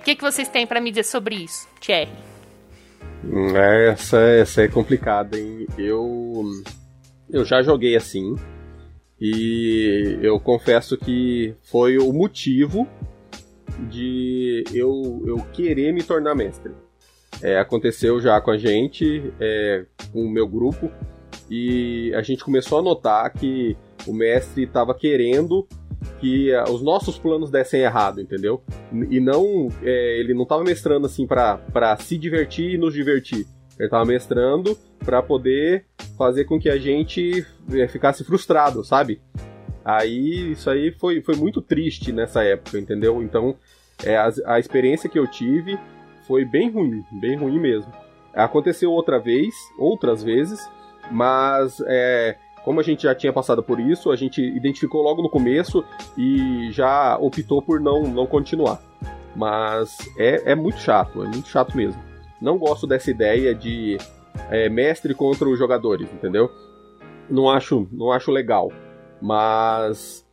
O 0.00 0.02
que, 0.02 0.16
que 0.16 0.22
vocês 0.22 0.48
têm 0.48 0.66
para 0.66 0.80
me 0.80 0.90
dizer 0.90 1.04
sobre 1.04 1.34
isso, 1.34 1.68
Thierry? 1.78 2.10
Hum, 3.22 3.54
essa, 3.54 4.18
essa 4.18 4.62
é 4.62 4.68
complicada, 4.68 5.38
hein? 5.38 5.66
Eu. 5.76 6.42
Eu 7.28 7.44
já 7.44 7.60
joguei 7.60 7.94
assim. 7.96 8.36
E 9.20 10.18
eu 10.22 10.40
confesso 10.40 10.96
que 10.96 11.54
foi 11.70 11.98
o 11.98 12.10
motivo 12.14 12.88
de 13.90 14.64
eu, 14.72 15.22
eu 15.26 15.36
querer 15.52 15.92
me 15.92 16.02
tornar 16.02 16.34
mestre. 16.34 16.72
É, 17.42 17.58
aconteceu 17.58 18.20
já 18.20 18.40
com 18.40 18.50
a 18.50 18.58
gente, 18.58 19.32
é, 19.40 19.84
com 20.12 20.22
o 20.24 20.30
meu 20.30 20.46
grupo, 20.46 20.90
e 21.50 22.12
a 22.14 22.22
gente 22.22 22.44
começou 22.44 22.78
a 22.78 22.82
notar 22.82 23.32
que 23.32 23.76
o 24.06 24.12
mestre 24.12 24.64
estava 24.64 24.94
querendo 24.94 25.66
que 26.18 26.54
uh, 26.54 26.70
os 26.70 26.82
nossos 26.82 27.18
planos 27.18 27.50
dessem 27.50 27.80
errado, 27.80 28.20
entendeu? 28.20 28.62
E 29.10 29.20
não, 29.20 29.68
é, 29.82 30.18
ele 30.18 30.34
não 30.34 30.44
estava 30.44 30.62
mestrando 30.62 31.06
assim 31.06 31.26
para 31.26 31.96
se 31.98 32.16
divertir 32.16 32.74
e 32.74 32.78
nos 32.78 32.94
divertir. 32.94 33.46
Ele 33.78 33.86
estava 33.86 34.04
mestrando 34.04 34.76
para 34.98 35.22
poder 35.22 35.86
fazer 36.16 36.44
com 36.44 36.58
que 36.58 36.68
a 36.68 36.78
gente 36.78 37.44
é, 37.72 37.88
ficasse 37.88 38.24
frustrado, 38.24 38.84
sabe? 38.84 39.20
Aí 39.84 40.52
isso 40.52 40.68
aí 40.68 40.92
foi, 40.92 41.22
foi 41.22 41.34
muito 41.36 41.62
triste 41.62 42.12
nessa 42.12 42.42
época, 42.42 42.78
entendeu? 42.78 43.22
Então 43.22 43.56
é, 44.04 44.16
a, 44.16 44.30
a 44.46 44.58
experiência 44.58 45.08
que 45.08 45.18
eu 45.18 45.26
tive 45.26 45.78
foi 46.30 46.44
bem 46.44 46.70
ruim, 46.70 47.04
bem 47.10 47.36
ruim 47.36 47.58
mesmo. 47.58 47.92
Aconteceu 48.32 48.92
outra 48.92 49.18
vez, 49.18 49.52
outras 49.76 50.22
vezes, 50.22 50.70
mas 51.10 51.82
é, 51.88 52.36
como 52.64 52.78
a 52.78 52.84
gente 52.84 53.02
já 53.02 53.12
tinha 53.16 53.32
passado 53.32 53.64
por 53.64 53.80
isso, 53.80 54.12
a 54.12 54.16
gente 54.16 54.40
identificou 54.40 55.02
logo 55.02 55.22
no 55.22 55.28
começo 55.28 55.84
e 56.16 56.70
já 56.70 57.18
optou 57.18 57.60
por 57.60 57.80
não, 57.80 58.04
não 58.04 58.26
continuar. 58.28 58.80
Mas 59.34 59.98
é, 60.16 60.52
é 60.52 60.54
muito 60.54 60.78
chato, 60.78 61.20
é 61.24 61.26
muito 61.26 61.48
chato 61.48 61.76
mesmo. 61.76 62.00
Não 62.40 62.56
gosto 62.58 62.86
dessa 62.86 63.10
ideia 63.10 63.52
de 63.52 63.98
é, 64.52 64.68
mestre 64.68 65.12
contra 65.14 65.48
os 65.48 65.58
jogadores, 65.58 66.12
entendeu? 66.12 66.48
Não 67.28 67.50
acho, 67.50 67.88
não 67.90 68.12
acho 68.12 68.30
legal. 68.30 68.70
Mas 69.20 70.24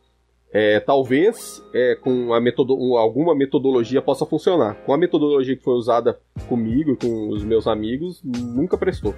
é, 0.52 0.80
talvez 0.80 1.62
é, 1.74 1.94
com 1.94 2.32
a 2.32 2.40
metodo 2.40 2.74
alguma 2.96 3.34
metodologia 3.34 4.00
possa 4.00 4.24
funcionar. 4.24 4.74
Com 4.86 4.92
a 4.92 4.98
metodologia 4.98 5.56
que 5.56 5.62
foi 5.62 5.74
usada 5.74 6.18
comigo 6.48 6.92
e 6.92 6.96
com 6.96 7.28
os 7.28 7.44
meus 7.44 7.66
amigos, 7.66 8.20
nunca 8.24 8.78
prestou. 8.78 9.14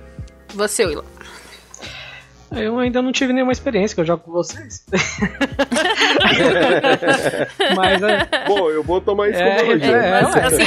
Você, 0.55 0.85
Willa. 0.85 1.05
Eu 2.51 2.81
ainda 2.81 3.01
não 3.01 3.13
tive 3.13 3.33
nenhuma 3.33 3.53
experiência 3.53 3.95
que 3.95 4.01
eu 4.01 4.05
jogo 4.05 4.25
com 4.25 4.33
vocês. 4.33 4.85
Mas 7.77 8.03
é... 8.03 8.49
Bom, 8.49 8.69
eu 8.71 8.83
vou 8.83 9.01
tomar 9.01 9.31
isso 9.31 9.39
é, 9.39 9.57
como 9.57 9.71
elogio. 9.71 9.95
É, 9.95 10.23
Mas, 10.23 10.37
assim, 10.37 10.65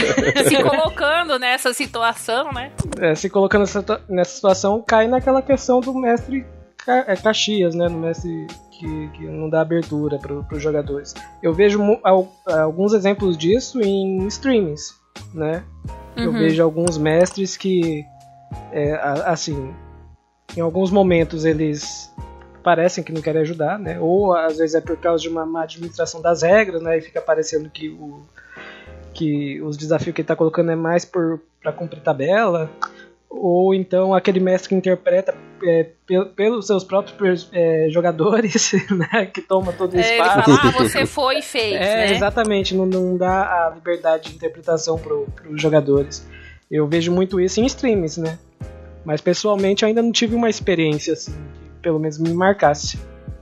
se 0.48 0.64
colocando 0.64 1.38
nessa 1.38 1.74
situação, 1.74 2.54
né? 2.54 2.72
É, 3.02 3.14
se 3.16 3.30
colocando 3.30 3.62
nessa, 3.62 4.02
nessa 4.08 4.34
situação, 4.34 4.82
cai 4.82 5.10
naquela 5.10 5.42
questão 5.42 5.82
do 5.82 5.94
mestre 5.94 6.46
é, 6.88 7.16
Caxias, 7.16 7.76
né? 7.76 7.88
No 7.88 8.00
mestre 8.00 8.48
que, 8.72 9.08
que 9.10 9.26
não 9.26 9.50
dá 9.50 9.62
abertura 9.62 10.18
para 10.18 10.56
os 10.56 10.62
jogadores. 10.62 11.14
Eu 11.42 11.54
vejo 11.54 11.80
alguns 12.44 12.94
exemplos 12.94 13.38
disso 13.38 13.82
em 13.82 14.26
streamings, 14.28 14.96
né? 15.34 15.64
Uhum. 16.18 16.24
Eu 16.26 16.32
vejo 16.34 16.64
alguns 16.64 16.98
mestres 16.98 17.58
que, 17.58 18.06
é, 18.72 18.94
assim, 19.26 19.74
em 20.56 20.62
alguns 20.62 20.92
momentos 20.92 21.46
eles 21.46 22.12
parecem 22.64 23.04
que 23.04 23.12
não 23.12 23.22
querem 23.22 23.42
ajudar, 23.42 23.78
né? 23.78 24.00
Ou 24.00 24.36
às 24.36 24.58
vezes 24.58 24.76
é 24.76 24.82
por 24.82 24.98
causa 24.98 25.22
de 25.22 25.30
uma 25.30 25.46
má 25.46 25.64
administração 25.64 26.22
das 26.22 26.42
regras, 26.42 26.82
né? 26.82 26.98
E 26.98 27.02
fica 27.02 27.22
parecendo 27.22 27.70
que 27.70 27.90
o 27.90 28.22
que 29.14 29.62
os 29.62 29.78
desafios 29.78 30.14
que 30.14 30.22
ele 30.22 30.24
está 30.24 30.36
colocando 30.36 30.72
é 30.72 30.76
mais 30.76 31.06
para 31.06 31.72
cumprir 31.72 32.02
tabela, 32.02 32.70
ou 33.36 33.74
então 33.74 34.14
aquele 34.14 34.40
mestre 34.40 34.70
que 34.70 34.76
interpreta 34.76 35.36
é, 35.64 35.88
pelos 36.36 36.68
seus 36.68 36.84
próprios 36.84 37.50
é, 37.52 37.88
jogadores, 37.90 38.74
né, 38.92 39.26
que 39.26 39.42
toma 39.42 39.74
todo 39.74 39.96
o 39.96 39.98
é, 39.98 40.02
espaço. 40.02 40.50
Ele 40.50 40.58
fala, 40.58 40.70
ah, 40.70 40.72
você 40.72 41.06
foi 41.06 41.40
e 41.40 41.42
fez, 41.42 41.74
É, 41.74 42.08
né? 42.08 42.12
exatamente, 42.12 42.76
não, 42.76 42.86
não 42.86 43.18
dá 43.18 43.66
a 43.68 43.72
liberdade 43.72 44.30
de 44.30 44.36
interpretação 44.36 45.00
para 45.00 45.16
os 45.16 45.62
jogadores. 45.62 46.28
Eu 46.70 46.88
vejo 46.88 47.12
muito 47.12 47.40
isso 47.40 47.60
em 47.60 47.66
streams, 47.66 48.20
né? 48.20 48.38
Mas 49.04 49.20
pessoalmente 49.20 49.84
ainda 49.84 50.02
não 50.02 50.12
tive 50.12 50.36
uma 50.36 50.50
experiência 50.50 51.14
assim, 51.14 51.34
que 51.34 51.82
pelo 51.82 52.00
menos 52.00 52.18
me 52.18 52.34
marcasse. 52.34 53.00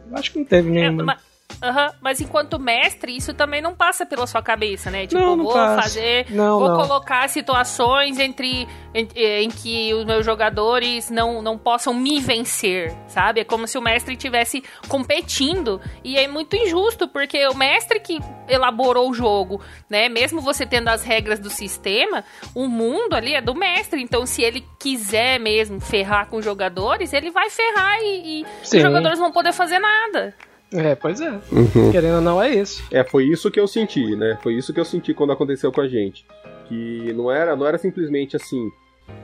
Eu 0.10 0.18
acho 0.18 0.32
que 0.32 0.40
não 0.40 0.46
teve 0.46 0.70
é, 0.70 0.74
nenhuma. 0.74 1.04
É, 1.04 1.06
mas 1.06 1.31
Uhum, 1.64 1.92
mas 2.02 2.20
enquanto 2.20 2.60
mestre, 2.60 3.16
isso 3.16 3.36
também 3.36 3.62
não 3.62 3.76
passa 3.76 4.04
pela 4.04 4.26
sua 4.26 4.42
cabeça, 4.42 4.90
né? 4.90 5.06
Tipo, 5.06 5.22
não, 5.22 5.36
não 5.36 5.44
vou 5.44 5.54
passa. 5.54 5.84
fazer. 5.84 6.26
Não, 6.32 6.60
vou 6.60 6.70
não. 6.70 6.76
colocar 6.76 7.30
situações 7.30 8.18
entre 8.18 8.68
em, 8.96 9.08
em, 9.16 9.50
que 9.50 9.94
os 9.94 10.04
meus 10.04 10.26
jogadores 10.26 11.12
não, 11.12 11.40
não 11.40 11.60
possam 11.60 11.94
me 11.94 12.20
vencer, 12.20 12.96
sabe? 13.08 13.42
É 13.42 13.44
como 13.44 13.68
se 13.68 13.78
o 13.78 13.82
mestre 13.82 14.14
estivesse 14.14 14.64
competindo. 14.88 15.80
E 16.04 16.18
é 16.18 16.28
muito 16.28 16.56
injusto, 16.56 17.08
porque 17.08 17.48
o 17.48 17.54
mestre 17.56 18.00
que 18.00 18.20
elaborou 18.50 19.12
o 19.12 19.14
jogo, 19.14 19.62
né? 19.88 20.10
Mesmo 20.10 20.42
você 20.42 20.66
tendo 20.66 20.88
as 20.88 21.04
regras 21.04 21.40
do 21.40 21.50
sistema, 21.52 22.24
o 22.56 22.68
mundo 22.68 23.14
ali 23.14 23.36
é 23.36 23.42
do 23.42 23.54
mestre. 23.54 24.02
Então, 24.02 24.26
se 24.26 24.42
ele 24.42 24.66
quiser 24.80 25.40
mesmo 25.40 25.80
ferrar 25.80 26.26
com 26.26 26.38
os 26.38 26.46
jogadores, 26.46 27.14
ele 27.14 27.30
vai 27.30 27.52
ferrar 27.52 28.00
e, 28.02 28.42
e 28.42 28.46
os 28.64 28.82
jogadores 28.82 29.20
não 29.20 29.26
vão 29.26 29.32
poder 29.32 29.54
fazer 29.54 29.78
nada. 29.78 30.34
É, 30.74 30.96
pois 30.96 31.20
é. 31.20 31.32
Uhum. 31.52 31.92
Querendo 31.92 32.16
ou 32.16 32.22
não, 32.22 32.42
é 32.42 32.50
isso. 32.50 32.84
É, 32.92 33.04
foi 33.04 33.26
isso 33.26 33.52
que 33.52 33.60
eu 33.60 33.68
senti, 33.68 34.16
né? 34.16 34.38
Foi 34.42 34.54
isso 34.54 34.74
que 34.74 34.80
eu 34.80 34.86
senti 34.86 35.14
quando 35.14 35.34
aconteceu 35.34 35.72
com 35.72 35.82
a 35.82 35.88
gente. 35.88 36.26
Que 36.68 37.12
não 37.14 37.30
era, 37.30 37.56
não 37.56 37.66
era 37.66 37.78
simplesmente 37.78 38.36
assim, 38.38 38.72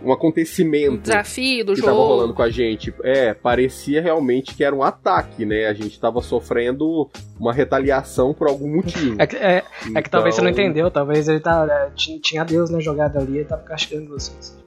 um 0.04 0.12
acontecimento. 0.12 0.94
Um 0.94 0.98
desafio 0.98 1.66
do 1.66 1.74
que 1.74 1.80
jogo. 1.80 1.92
tava 1.92 2.06
rolando 2.06 2.34
com 2.34 2.42
a 2.42 2.50
gente. 2.50 2.94
É, 3.04 3.34
parecia 3.34 4.02
realmente 4.02 4.54
que 4.56 4.64
era 4.64 4.76
um 4.76 4.84
ataque, 4.84 5.46
né? 5.46 5.68
A 5.68 5.74
gente 5.74 6.00
tava 6.00 6.22
sofrendo 6.22 7.10
uma 7.40 7.54
retaliação 7.54 8.34
por 8.34 8.48
algum 8.48 8.76
motivo. 8.76 9.16
É 9.20 9.26
que, 9.26 9.38
é, 9.38 9.64
então... 9.82 9.98
é 9.98 10.02
que 10.02 10.10
talvez 10.10 10.36
você 10.36 10.42
não 10.42 10.50
então 10.50 10.64
entendeu, 10.64 10.92
talvez 10.92 11.28
ele 11.28 11.40
tá, 11.40 11.66
é, 11.70 11.92
tinha 11.96 12.44
Deus 12.44 12.70
na 12.70 12.80
jogada 12.80 13.20
ali 13.20 13.40
e 13.40 13.46
tava 13.46 13.64
castigando 13.64 14.10
vocês. 14.10 14.67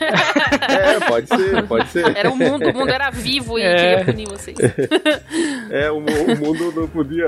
É, 0.00 1.00
pode 1.06 1.28
ser, 1.28 1.66
pode 1.66 1.88
ser. 1.88 2.16
Era 2.16 2.30
o 2.30 2.36
mundo, 2.36 2.68
o 2.68 2.72
mundo 2.72 2.90
era 2.90 3.10
vivo 3.10 3.58
e 3.58 3.62
é. 3.62 3.76
queria 3.76 4.04
punir 4.04 4.28
vocês. 4.28 4.56
É, 5.70 5.88
o, 5.88 5.98
o, 5.98 6.36
mundo 6.36 6.72
não 6.74 6.88
podia, 6.88 7.26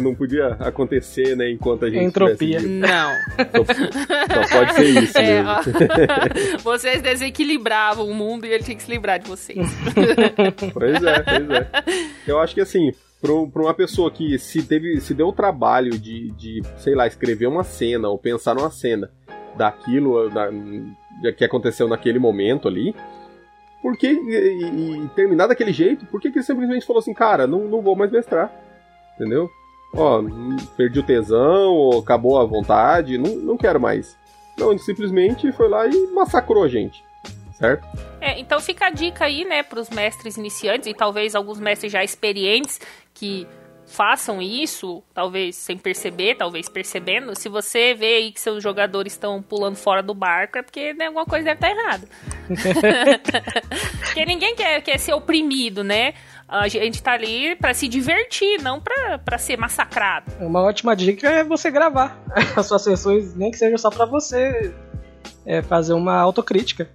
não 0.00 0.14
podia 0.14 0.56
acontecer, 0.58 1.36
né, 1.36 1.50
enquanto 1.50 1.84
a 1.84 1.90
gente 1.90 2.02
Entropia. 2.02 2.58
Não. 2.62 3.10
Só, 3.36 4.42
só, 4.42 4.58
pode 4.58 4.74
ser 4.74 5.02
isso 5.02 5.18
é, 5.18 5.42
mesmo. 5.42 5.50
vocês 6.64 7.02
desequilibravam 7.02 8.08
o 8.08 8.14
mundo 8.14 8.46
e 8.46 8.52
ele 8.52 8.64
tinha 8.64 8.74
que 8.74 8.82
se 8.82 8.90
livrar 8.90 9.18
de 9.18 9.28
vocês. 9.28 9.58
Pois 10.72 11.02
é, 11.02 11.22
pois 11.22 11.50
é. 11.50 11.68
Eu 12.26 12.38
acho 12.38 12.54
que 12.54 12.60
assim, 12.60 12.92
para 13.20 13.62
uma 13.62 13.74
pessoa 13.74 14.10
que 14.10 14.38
se 14.38 14.62
teve 14.62 15.00
se 15.00 15.14
deu 15.14 15.28
o 15.28 15.32
trabalho 15.32 15.98
de, 15.98 16.30
de, 16.32 16.62
sei 16.78 16.94
lá, 16.94 17.06
escrever 17.06 17.46
uma 17.46 17.64
cena 17.64 18.08
ou 18.08 18.18
pensar 18.18 18.54
numa 18.54 18.70
cena 18.70 19.10
daquilo, 19.56 20.28
da, 20.30 20.50
que 21.32 21.44
aconteceu 21.44 21.88
naquele 21.88 22.18
momento 22.18 22.68
ali. 22.68 22.94
Porque, 23.82 24.06
e, 24.06 25.04
e 25.04 25.08
terminar 25.14 25.46
daquele 25.46 25.72
jeito, 25.72 26.06
por 26.06 26.20
que 26.20 26.28
ele 26.28 26.42
simplesmente 26.42 26.86
falou 26.86 27.00
assim, 27.00 27.12
cara, 27.12 27.46
não, 27.46 27.64
não 27.66 27.82
vou 27.82 27.94
mais 27.94 28.10
mestrar? 28.10 28.50
Entendeu? 29.14 29.48
Ó, 29.94 30.22
perdi 30.76 30.98
o 30.98 31.02
tesão, 31.02 31.72
ou 31.72 32.00
acabou 32.00 32.40
a 32.40 32.44
vontade, 32.44 33.18
não, 33.18 33.36
não 33.36 33.56
quero 33.56 33.78
mais. 33.78 34.16
Não, 34.58 34.70
ele 34.70 34.78
simplesmente 34.78 35.52
foi 35.52 35.68
lá 35.68 35.86
e 35.86 36.06
massacrou 36.12 36.64
a 36.64 36.68
gente. 36.68 37.04
Certo? 37.58 37.86
É, 38.20 38.40
então 38.40 38.58
fica 38.58 38.86
a 38.86 38.90
dica 38.90 39.26
aí, 39.26 39.44
né, 39.44 39.62
para 39.62 39.78
os 39.78 39.90
mestres 39.90 40.36
iniciantes 40.36 40.88
e 40.88 40.94
talvez 40.94 41.34
alguns 41.34 41.60
mestres 41.60 41.92
já 41.92 42.02
experientes 42.02 42.80
que 43.12 43.46
façam 43.86 44.40
isso, 44.40 45.02
talvez 45.12 45.56
sem 45.56 45.76
perceber, 45.76 46.36
talvez 46.36 46.68
percebendo. 46.68 47.34
Se 47.34 47.48
você 47.48 47.94
vê 47.94 48.16
aí 48.16 48.32
que 48.32 48.40
seus 48.40 48.62
jogadores 48.62 49.12
estão 49.12 49.42
pulando 49.42 49.76
fora 49.76 50.02
do 50.02 50.14
barco, 50.14 50.58
é 50.58 50.62
porque 50.62 50.94
né, 50.94 51.06
alguma 51.06 51.24
coisa 51.24 51.44
deve 51.44 51.56
estar 51.56 51.70
errada. 51.70 52.08
porque 54.04 54.24
ninguém 54.24 54.54
quer, 54.54 54.80
quer 54.82 54.98
ser 54.98 55.14
oprimido, 55.14 55.84
né? 55.84 56.14
A 56.46 56.68
gente 56.68 57.02
tá 57.02 57.12
ali 57.12 57.56
para 57.56 57.72
se 57.72 57.88
divertir, 57.88 58.60
não 58.62 58.80
para 58.80 59.38
ser 59.38 59.56
massacrado. 59.56 60.30
Uma 60.40 60.62
ótima 60.62 60.94
dica 60.94 61.28
é 61.28 61.42
você 61.42 61.70
gravar 61.70 62.22
as 62.56 62.66
suas 62.66 62.82
sessões, 62.82 63.34
nem 63.34 63.50
que 63.50 63.56
seja 63.56 63.78
só 63.78 63.90
para 63.90 64.04
você 64.04 64.72
é, 65.46 65.62
fazer 65.62 65.94
uma 65.94 66.16
autocrítica 66.16 66.88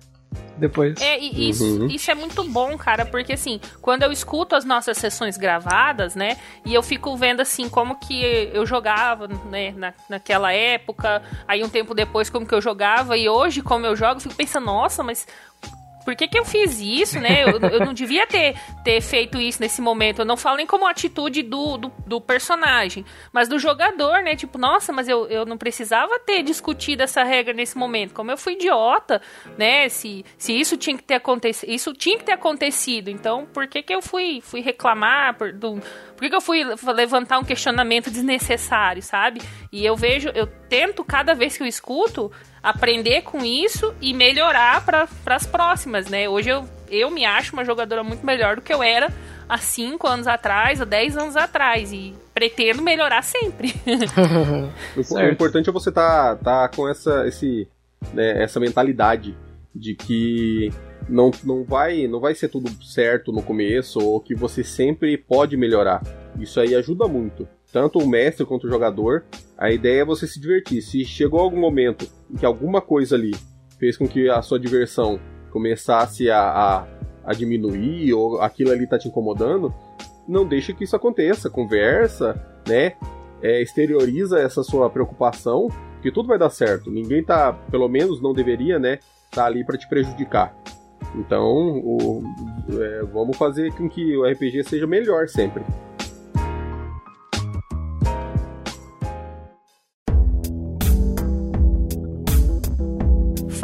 depois. 0.59 0.99
É, 1.01 1.19
e 1.19 1.49
isso, 1.49 1.63
uhum. 1.63 1.87
isso 1.87 2.11
é 2.11 2.15
muito 2.15 2.43
bom, 2.43 2.77
cara, 2.77 3.05
porque 3.05 3.33
assim, 3.33 3.59
quando 3.81 4.03
eu 4.03 4.11
escuto 4.11 4.55
as 4.55 4.65
nossas 4.65 4.97
sessões 4.97 5.37
gravadas, 5.37 6.15
né, 6.15 6.37
e 6.65 6.73
eu 6.73 6.83
fico 6.83 7.15
vendo 7.17 7.41
assim 7.41 7.69
como 7.69 7.95
que 7.95 8.49
eu 8.53 8.65
jogava, 8.65 9.27
né, 9.49 9.71
na, 9.75 9.93
naquela 10.07 10.51
época, 10.51 11.21
aí 11.47 11.63
um 11.63 11.69
tempo 11.69 11.93
depois 11.93 12.29
como 12.29 12.45
que 12.45 12.53
eu 12.53 12.61
jogava, 12.61 13.17
e 13.17 13.27
hoje 13.27 13.61
como 13.61 13.85
eu 13.85 13.95
jogo, 13.95 14.15
eu 14.15 14.21
fico 14.21 14.35
pensando, 14.35 14.65
nossa, 14.65 15.01
mas 15.03 15.25
por 16.03 16.15
que, 16.15 16.27
que 16.27 16.39
eu 16.39 16.45
fiz 16.45 16.79
isso, 16.79 17.19
né? 17.19 17.43
Eu, 17.43 17.59
eu 17.59 17.79
não 17.85 17.93
devia 17.93 18.25
ter, 18.25 18.55
ter 18.83 19.01
feito 19.01 19.39
isso 19.39 19.61
nesse 19.61 19.81
momento. 19.81 20.19
Eu 20.19 20.25
não 20.25 20.37
falo 20.37 20.57
nem 20.57 20.65
como 20.65 20.87
atitude 20.87 21.43
do, 21.43 21.77
do, 21.77 21.91
do, 22.05 22.21
personagem, 22.21 23.05
mas 23.31 23.47
do 23.47 23.59
jogador, 23.59 24.23
né? 24.23 24.35
Tipo, 24.35 24.57
nossa, 24.57 24.91
mas 24.91 25.07
eu, 25.07 25.27
eu 25.27 25.45
não 25.45 25.57
precisava 25.57 26.19
ter 26.19 26.41
discutido 26.43 27.03
essa 27.03 27.23
regra 27.23 27.53
nesse 27.53 27.77
momento. 27.77 28.13
Como 28.13 28.31
eu 28.31 28.37
fui 28.37 28.53
idiota, 28.53 29.21
né? 29.57 29.89
Se, 29.89 30.25
se 30.37 30.53
isso 30.53 30.77
tinha 30.77 30.97
que 30.97 31.03
ter 31.03 31.15
acontecido, 31.15 31.69
isso 31.69 31.93
tinha 31.93 32.17
que 32.17 32.23
ter 32.23 32.33
acontecido. 32.33 33.09
Então, 33.09 33.45
por 33.45 33.67
que, 33.67 33.83
que 33.83 33.93
eu 33.93 34.01
fui, 34.01 34.41
fui 34.41 34.61
reclamar? 34.61 35.37
Por, 35.37 35.53
do, 35.53 35.73
por 35.73 36.21
que, 36.21 36.29
que 36.29 36.35
eu 36.35 36.41
fui 36.41 36.63
levantar 36.93 37.39
um 37.39 37.43
questionamento 37.43 38.09
desnecessário, 38.09 39.01
sabe? 39.01 39.41
E 39.71 39.85
eu 39.85 39.95
vejo, 39.95 40.29
eu 40.29 40.47
tento 40.47 41.03
cada 41.03 41.33
vez 41.33 41.57
que 41.57 41.63
eu 41.63 41.67
escuto 41.67 42.31
aprender 42.61 43.21
com 43.21 43.43
isso 43.43 43.93
e 44.01 44.13
melhorar 44.13 44.85
para 44.85 45.07
as 45.27 45.45
próximas, 45.45 46.07
né? 46.07 46.27
Hoje 46.27 46.49
eu, 46.49 46.65
eu 46.89 47.09
me 47.09 47.25
acho 47.25 47.53
uma 47.53 47.65
jogadora 47.65 48.03
muito 48.03 48.25
melhor 48.25 48.57
do 48.57 48.61
que 48.61 48.73
eu 48.73 48.83
era 48.83 49.11
há 49.47 49.57
5 49.57 50.07
anos 50.07 50.27
atrás, 50.27 50.81
há 50.81 50.85
10 50.85 51.17
anos 51.17 51.35
atrás. 51.35 51.91
E 51.91 52.13
pretendo 52.33 52.81
melhorar 52.81 53.23
sempre. 53.23 53.73
o, 54.95 55.19
importante 55.19 55.69
é 55.69 55.73
você 55.73 55.91
tá, 55.91 56.35
tá 56.35 56.69
com 56.69 56.87
essa, 56.87 57.27
esse, 57.27 57.67
né, 58.13 58.41
essa 58.41 58.59
mentalidade 58.59 59.35
de 59.75 59.95
que 59.95 60.71
não, 61.07 61.31
não, 61.43 61.63
vai, 61.63 62.07
não 62.07 62.19
vai 62.19 62.35
ser 62.35 62.49
tudo 62.49 62.69
certo 62.83 63.31
no 63.31 63.41
começo 63.41 63.99
ou 63.99 64.19
que 64.19 64.35
você 64.35 64.63
sempre 64.63 65.17
pode 65.17 65.57
melhorar. 65.57 66.01
Isso 66.39 66.59
aí 66.59 66.75
ajuda 66.75 67.07
muito. 67.07 67.47
Tanto 67.71 67.99
o 67.99 68.07
mestre 68.07 68.45
quanto 68.45 68.65
o 68.65 68.69
jogador. 68.69 69.23
A 69.57 69.71
ideia 69.71 70.01
é 70.01 70.05
você 70.05 70.25
se 70.25 70.39
divertir. 70.39 70.81
Se 70.81 71.05
chegou 71.05 71.39
algum 71.39 71.59
momento 71.59 72.07
em 72.31 72.37
que 72.37 72.45
alguma 72.45 72.81
coisa 72.81 73.15
ali 73.15 73.35
fez 73.77 73.97
com 73.97 74.07
que 74.07 74.29
a 74.29 74.41
sua 74.41 74.59
diversão 74.59 75.19
começasse 75.51 76.29
a, 76.29 76.39
a, 76.39 76.87
a 77.23 77.33
diminuir 77.33 78.13
ou 78.13 78.41
aquilo 78.41 78.71
ali 78.71 78.87
tá 78.87 78.97
te 78.97 79.07
incomodando, 79.07 79.73
não 80.27 80.47
deixe 80.47 80.73
que 80.73 80.83
isso 80.83 80.95
aconteça. 80.95 81.49
Conversa, 81.49 82.39
né? 82.67 82.93
É, 83.41 83.61
exterioriza 83.61 84.39
essa 84.39 84.63
sua 84.63 84.89
preocupação, 84.89 85.69
que 86.01 86.11
tudo 86.11 86.27
vai 86.27 86.37
dar 86.37 86.49
certo. 86.49 86.91
Ninguém 86.91 87.23
tá, 87.23 87.53
pelo 87.53 87.87
menos 87.87 88.21
não 88.21 88.33
deveria, 88.33 88.77
né? 88.77 88.99
Tá 89.31 89.45
ali 89.45 89.63
para 89.63 89.77
te 89.77 89.87
prejudicar. 89.87 90.53
Então, 91.15 91.79
o, 91.79 92.21
é, 92.79 93.03
vamos 93.03 93.37
fazer 93.37 93.71
com 93.73 93.89
que 93.89 94.15
o 94.17 94.25
RPG 94.29 94.63
seja 94.63 94.85
melhor 94.85 95.27
sempre. 95.27 95.63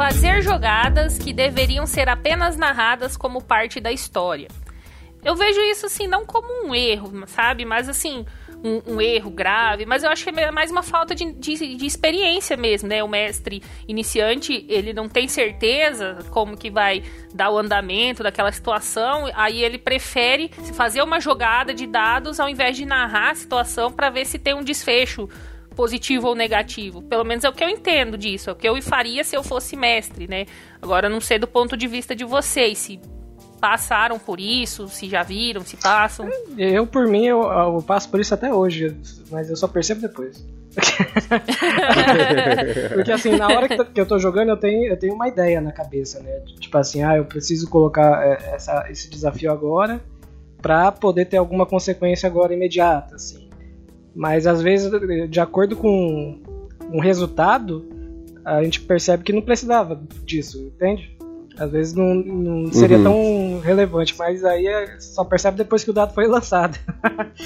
Fazer 0.06 0.40
jogadas 0.40 1.18
que 1.18 1.32
deveriam 1.32 1.84
ser 1.84 2.08
apenas 2.08 2.56
narradas 2.56 3.16
como 3.16 3.42
parte 3.42 3.80
da 3.80 3.90
história. 3.90 4.46
Eu 5.24 5.34
vejo 5.34 5.60
isso 5.62 5.86
assim, 5.86 6.06
não 6.06 6.24
como 6.24 6.46
um 6.64 6.72
erro, 6.72 7.26
sabe? 7.26 7.64
Mas 7.64 7.88
assim, 7.88 8.24
um, 8.62 8.94
um, 8.94 9.00
erro 9.00 9.32
grave, 9.32 9.84
mas 9.84 10.04
eu 10.04 10.10
acho 10.10 10.22
que 10.22 10.30
é 10.30 10.50
mais 10.52 10.70
uma 10.70 10.84
falta 10.84 11.12
de, 11.12 11.32
de, 11.32 11.74
de, 11.74 11.84
experiência 11.84 12.56
mesmo, 12.56 12.88
né? 12.88 13.02
O 13.02 13.08
mestre 13.08 13.60
iniciante, 13.88 14.64
ele 14.68 14.92
não 14.92 15.08
tem 15.08 15.26
certeza 15.26 16.18
como 16.30 16.56
que 16.56 16.70
vai 16.70 17.02
dar 17.34 17.50
o 17.50 17.58
andamento 17.58 18.22
daquela 18.22 18.52
situação, 18.52 19.28
aí 19.34 19.64
ele 19.64 19.76
prefere 19.76 20.52
fazer 20.74 21.02
uma 21.02 21.18
jogada 21.18 21.74
de 21.74 21.84
dados 21.84 22.38
ao 22.38 22.48
invés 22.48 22.76
de 22.76 22.86
narrar 22.86 23.32
a 23.32 23.34
situação 23.34 23.90
para 23.90 24.08
ver 24.08 24.24
se 24.24 24.38
tem 24.38 24.54
um 24.54 24.62
desfecho 24.62 25.28
positivo 25.76 26.28
ou 26.28 26.34
negativo. 26.34 27.02
Pelo 27.02 27.22
menos 27.22 27.44
é 27.44 27.48
o 27.48 27.52
que 27.52 27.62
eu 27.62 27.68
entendo 27.68 28.16
disso, 28.16 28.50
é 28.50 28.52
o 28.52 28.56
que 28.56 28.66
eu 28.66 28.80
faria 28.82 29.22
se 29.22 29.36
eu 29.36 29.44
fosse 29.44 29.76
mestre, 29.76 30.26
né? 30.26 30.46
Agora, 30.80 31.08
não 31.08 31.20
sei 31.20 31.38
do 31.38 31.46
ponto 31.46 31.76
de 31.76 31.86
vista 31.86 32.16
de 32.16 32.24
vocês, 32.24 32.78
se 32.78 32.98
passaram 33.60 34.18
por 34.18 34.40
isso, 34.40 34.88
se 34.88 35.08
já 35.08 35.22
viram, 35.22 35.62
se 35.62 35.76
passam. 35.76 36.28
Eu, 36.56 36.86
por 36.86 37.06
mim, 37.06 37.26
eu, 37.26 37.42
eu 37.42 37.82
passo 37.82 38.08
por 38.08 38.18
isso 38.18 38.34
até 38.34 38.52
hoje, 38.52 38.96
mas 39.30 39.50
eu 39.50 39.56
só 39.56 39.68
percebo 39.68 40.00
depois. 40.00 40.44
Porque 42.94 43.12
assim, 43.12 43.36
na 43.36 43.48
hora 43.48 43.68
que 43.68 44.00
eu 44.00 44.06
tô 44.06 44.18
jogando, 44.18 44.50
eu 44.50 44.56
tenho, 44.56 44.86
eu 44.86 44.98
tenho 44.98 45.14
uma 45.14 45.28
ideia 45.28 45.60
na 45.60 45.72
cabeça, 45.72 46.22
né? 46.22 46.40
Tipo 46.60 46.76
assim, 46.76 47.02
ah, 47.02 47.16
eu 47.16 47.24
preciso 47.24 47.68
colocar 47.68 48.26
é, 48.26 48.54
essa, 48.54 48.86
esse 48.90 49.08
desafio 49.08 49.50
agora 49.50 50.00
pra 50.60 50.92
poder 50.92 51.26
ter 51.26 51.38
alguma 51.38 51.64
consequência 51.64 52.26
agora 52.26 52.52
imediata, 52.52 53.14
assim. 53.14 53.45
Mas 54.16 54.46
às 54.46 54.62
vezes, 54.62 54.90
de 55.28 55.40
acordo 55.40 55.76
com 55.76 56.40
o 56.90 57.00
resultado, 57.00 57.86
a 58.42 58.64
gente 58.64 58.80
percebe 58.80 59.22
que 59.22 59.32
não 59.32 59.42
precisava 59.42 60.00
disso, 60.24 60.72
entende? 60.74 61.14
Às 61.58 61.70
vezes 61.70 61.94
não, 61.94 62.14
não 62.14 62.72
seria 62.72 62.98
uhum. 62.98 63.04
tão 63.04 63.60
relevante, 63.60 64.14
mas 64.18 64.44
aí 64.44 64.66
é, 64.66 64.98
só 65.00 65.24
percebe 65.24 65.56
depois 65.56 65.82
que 65.84 65.90
o 65.90 65.92
dado 65.92 66.14
foi 66.14 66.26
lançado. 66.26 66.78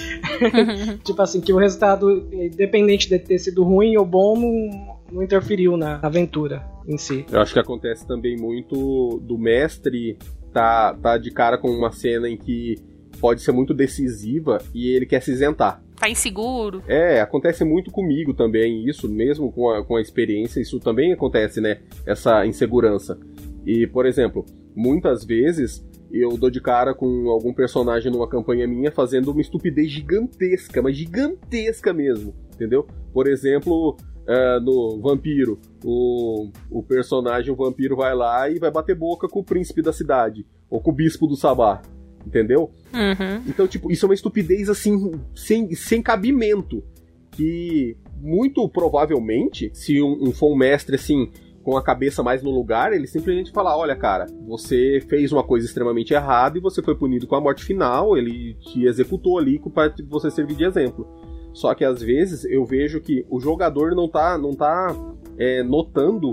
tipo 1.05 1.21
assim, 1.23 1.41
que 1.41 1.53
o 1.53 1.59
resultado, 1.59 2.29
independente 2.33 3.09
de 3.09 3.19
ter 3.19 3.39
sido 3.39 3.63
ruim 3.63 3.97
ou 3.97 4.05
bom, 4.05 4.37
não, 4.37 4.99
não 5.13 5.23
interferiu 5.23 5.77
na 5.77 6.01
aventura 6.03 6.65
em 6.87 6.99
si. 6.99 7.25
Eu 7.31 7.41
acho 7.41 7.53
que 7.53 7.61
acontece 7.61 8.07
também 8.07 8.37
muito 8.37 9.21
do 9.23 9.39
mestre 9.39 10.19
tá, 10.53 10.95
tá 10.95 11.17
de 11.17 11.31
cara 11.31 11.57
com 11.57 11.69
uma 11.69 11.93
cena 11.93 12.29
em 12.29 12.37
que 12.37 12.79
pode 13.21 13.43
ser 13.43 13.53
muito 13.53 13.73
decisiva 13.73 14.59
e 14.75 14.89
ele 14.89 15.07
quer 15.07 15.23
se 15.23 15.31
isentar. 15.31 15.83
Tá 16.01 16.09
inseguro. 16.09 16.83
É, 16.89 17.21
acontece 17.21 17.63
muito 17.63 17.91
comigo 17.91 18.33
também, 18.33 18.89
isso, 18.89 19.07
mesmo 19.07 19.53
com 19.53 19.69
a, 19.69 19.85
com 19.85 19.97
a 19.97 20.01
experiência, 20.01 20.59
isso 20.59 20.81
também 20.81 21.13
acontece, 21.13 21.61
né? 21.61 21.83
Essa 22.07 22.47
insegurança. 22.47 23.21
E, 23.67 23.87
por 23.87 24.07
exemplo, 24.07 24.47
muitas 24.75 25.27
vezes 25.27 25.87
eu 26.11 26.39
dou 26.39 26.49
de 26.49 26.59
cara 26.59 26.95
com 26.95 27.29
algum 27.29 27.53
personagem 27.53 28.11
numa 28.11 28.27
campanha 28.27 28.67
minha 28.67 28.91
fazendo 28.91 29.31
uma 29.31 29.43
estupidez 29.43 29.91
gigantesca, 29.91 30.81
mas 30.81 30.97
gigantesca 30.97 31.93
mesmo, 31.93 32.35
entendeu? 32.55 32.87
Por 33.13 33.29
exemplo, 33.29 33.95
uh, 34.27 34.61
no 34.63 35.03
Vampiro, 35.03 35.59
o, 35.85 36.49
o 36.71 36.83
personagem, 36.83 37.53
o 37.53 37.57
vampiro, 37.57 37.95
vai 37.95 38.15
lá 38.15 38.49
e 38.49 38.59
vai 38.59 38.71
bater 38.71 38.97
boca 38.97 39.29
com 39.29 39.41
o 39.41 39.45
príncipe 39.45 39.83
da 39.83 39.93
cidade, 39.93 40.47
ou 40.71 40.81
com 40.81 40.91
o 40.93 40.95
bispo 40.95 41.27
do 41.27 41.37
Sabá, 41.37 41.83
entendeu? 42.27 42.71
Uhum. 42.93 43.43
Então, 43.47 43.67
tipo, 43.67 43.91
isso 43.91 44.05
é 44.05 44.09
uma 44.09 44.15
estupidez 44.15 44.69
assim, 44.69 45.13
sem, 45.35 45.75
sem 45.75 46.03
cabimento. 46.03 46.83
Que 47.31 47.97
muito 48.21 48.69
provavelmente, 48.69 49.71
se 49.73 50.03
um, 50.03 50.29
um 50.29 50.33
for 50.33 50.53
um 50.53 50.57
mestre 50.57 50.97
assim 50.97 51.31
com 51.63 51.77
a 51.77 51.83
cabeça 51.83 52.23
mais 52.23 52.43
no 52.43 52.51
lugar, 52.51 52.93
ele 52.93 53.07
simplesmente 53.07 53.53
fala: 53.53 53.77
olha, 53.77 53.95
cara, 53.95 54.27
você 54.47 55.01
fez 55.09 55.33
uma 55.33 55.43
coisa 55.43 55.67
extremamente 55.67 56.13
errada 56.13 56.59
e 56.59 56.61
você 56.61 56.83
foi 56.83 56.95
punido 56.95 57.27
com 57.27 57.37
a 57.37 57.41
morte 57.41 57.65
final, 57.65 58.17
ele 58.17 58.55
te 58.55 58.85
executou 58.85 59.39
ali 59.39 59.61
para 59.73 59.93
você 60.09 60.31
servir 60.31 60.57
de 60.57 60.65
exemplo. 60.65 61.07
Só 61.53 61.75
que 61.75 61.85
às 61.85 62.03
vezes 62.03 62.45
eu 62.45 62.65
vejo 62.65 63.01
que 63.01 63.27
o 63.29 63.41
jogador 63.41 63.95
não 63.95 64.09
tá, 64.09 64.39
não 64.39 64.55
tá 64.55 64.95
é, 65.37 65.63
notando 65.63 66.33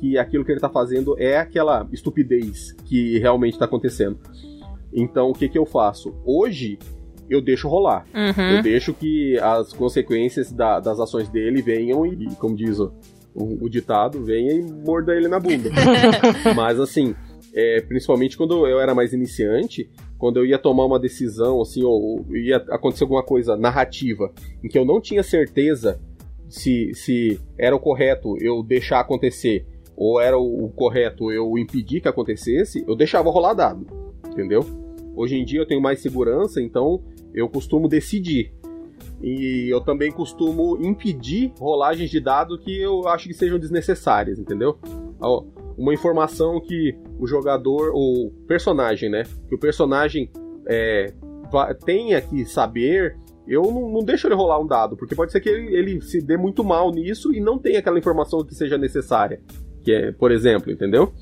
que 0.00 0.18
aquilo 0.18 0.44
que 0.44 0.52
ele 0.52 0.60
tá 0.60 0.68
fazendo 0.68 1.14
é 1.18 1.38
aquela 1.38 1.86
estupidez 1.92 2.72
que 2.84 3.18
realmente 3.18 3.58
tá 3.58 3.64
acontecendo. 3.64 4.18
Então 4.94 5.30
o 5.30 5.34
que 5.34 5.48
que 5.48 5.58
eu 5.58 5.66
faço? 5.66 6.14
Hoje 6.24 6.78
eu 7.28 7.40
deixo 7.40 7.68
rolar. 7.68 8.06
Uhum. 8.14 8.56
Eu 8.56 8.62
deixo 8.62 8.92
que 8.92 9.38
as 9.38 9.72
consequências 9.72 10.52
da, 10.52 10.78
das 10.78 11.00
ações 11.00 11.28
dele 11.28 11.62
venham 11.62 12.06
e, 12.06 12.26
como 12.36 12.54
diz 12.54 12.78
o, 12.78 12.92
o, 13.34 13.64
o 13.64 13.68
ditado, 13.68 14.22
venha 14.24 14.52
e 14.52 14.62
morda 14.62 15.14
ele 15.14 15.28
na 15.28 15.40
bunda. 15.40 15.70
Mas 16.54 16.78
assim, 16.78 17.14
é, 17.54 17.80
principalmente 17.80 18.36
quando 18.36 18.66
eu 18.66 18.80
era 18.80 18.94
mais 18.94 19.12
iniciante, 19.12 19.90
quando 20.18 20.38
eu 20.38 20.46
ia 20.46 20.58
tomar 20.58 20.84
uma 20.84 20.98
decisão, 20.98 21.60
assim, 21.60 21.82
ou, 21.82 22.26
ou 22.28 22.36
ia 22.36 22.56
acontecer 22.56 23.04
alguma 23.04 23.22
coisa 23.22 23.56
narrativa 23.56 24.32
em 24.62 24.68
que 24.68 24.78
eu 24.78 24.84
não 24.84 25.00
tinha 25.00 25.22
certeza 25.22 26.00
se, 26.48 26.92
se 26.94 27.40
era 27.58 27.74
o 27.74 27.80
correto 27.80 28.36
eu 28.40 28.62
deixar 28.62 29.00
acontecer 29.00 29.66
ou 29.96 30.20
era 30.20 30.36
o, 30.36 30.64
o 30.64 30.68
correto 30.70 31.32
eu 31.32 31.56
impedir 31.56 32.00
que 32.00 32.08
acontecesse, 32.08 32.84
eu 32.86 32.96
deixava 32.96 33.30
rolar 33.30 33.54
dado, 33.54 33.86
entendeu? 34.26 34.83
Hoje 35.16 35.36
em 35.36 35.44
dia 35.44 35.60
eu 35.60 35.66
tenho 35.66 35.80
mais 35.80 36.00
segurança, 36.00 36.60
então 36.60 37.02
eu 37.32 37.48
costumo 37.48 37.88
decidir. 37.88 38.52
E 39.22 39.68
eu 39.70 39.80
também 39.80 40.10
costumo 40.10 40.76
impedir 40.80 41.52
rolagens 41.58 42.10
de 42.10 42.20
dado 42.20 42.58
que 42.58 42.80
eu 42.80 43.08
acho 43.08 43.26
que 43.28 43.34
sejam 43.34 43.58
desnecessárias, 43.58 44.38
entendeu? 44.38 44.78
Uma 45.76 45.94
informação 45.94 46.60
que 46.60 46.96
o 47.18 47.26
jogador, 47.26 47.92
o 47.94 48.30
personagem, 48.46 49.08
né? 49.08 49.22
Que 49.48 49.54
o 49.54 49.58
personagem 49.58 50.30
é, 50.66 51.12
tenha 51.84 52.20
que 52.20 52.44
saber, 52.44 53.16
eu 53.46 53.62
não, 53.62 53.88
não, 53.90 54.04
deixo 54.04 54.26
ele 54.26 54.34
rolar 54.34 54.60
um 54.60 54.66
dado, 54.66 54.96
porque 54.96 55.14
pode 55.14 55.32
ser 55.32 55.40
que 55.40 55.48
ele, 55.48 55.74
ele 55.74 56.00
se 56.00 56.20
dê 56.20 56.36
muito 56.36 56.62
mal 56.62 56.90
nisso 56.90 57.34
e 57.34 57.40
não 57.40 57.58
tenha 57.58 57.78
aquela 57.78 57.98
informação 57.98 58.44
que 58.44 58.54
seja 58.54 58.76
necessária. 58.76 59.40
Que 59.82 59.92
é, 59.92 60.12
por 60.12 60.32
exemplo, 60.32 60.72
entendeu? 60.72 61.12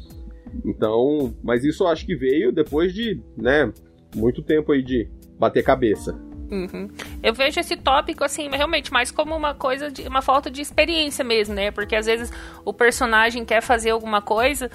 Então, 0.64 1.34
mas 1.42 1.64
isso 1.64 1.86
acho 1.86 2.04
que 2.04 2.14
veio 2.14 2.52
depois 2.52 2.92
de, 2.92 3.20
né, 3.36 3.72
muito 4.14 4.42
tempo 4.42 4.72
aí 4.72 4.82
de 4.82 5.08
bater 5.38 5.62
cabeça. 5.62 6.18
Uhum. 6.50 6.90
Eu 7.22 7.32
vejo 7.32 7.58
esse 7.58 7.76
tópico, 7.76 8.22
assim, 8.22 8.48
realmente 8.50 8.92
mais 8.92 9.10
como 9.10 9.34
uma 9.34 9.54
coisa, 9.54 9.90
de 9.90 10.06
uma 10.06 10.20
falta 10.20 10.50
de 10.50 10.60
experiência 10.60 11.24
mesmo, 11.24 11.54
né? 11.54 11.70
Porque 11.70 11.96
às 11.96 12.04
vezes 12.04 12.30
o 12.62 12.74
personagem 12.74 13.42
quer 13.42 13.62
fazer 13.62 13.90
alguma 13.90 14.20
coisa 14.20 14.70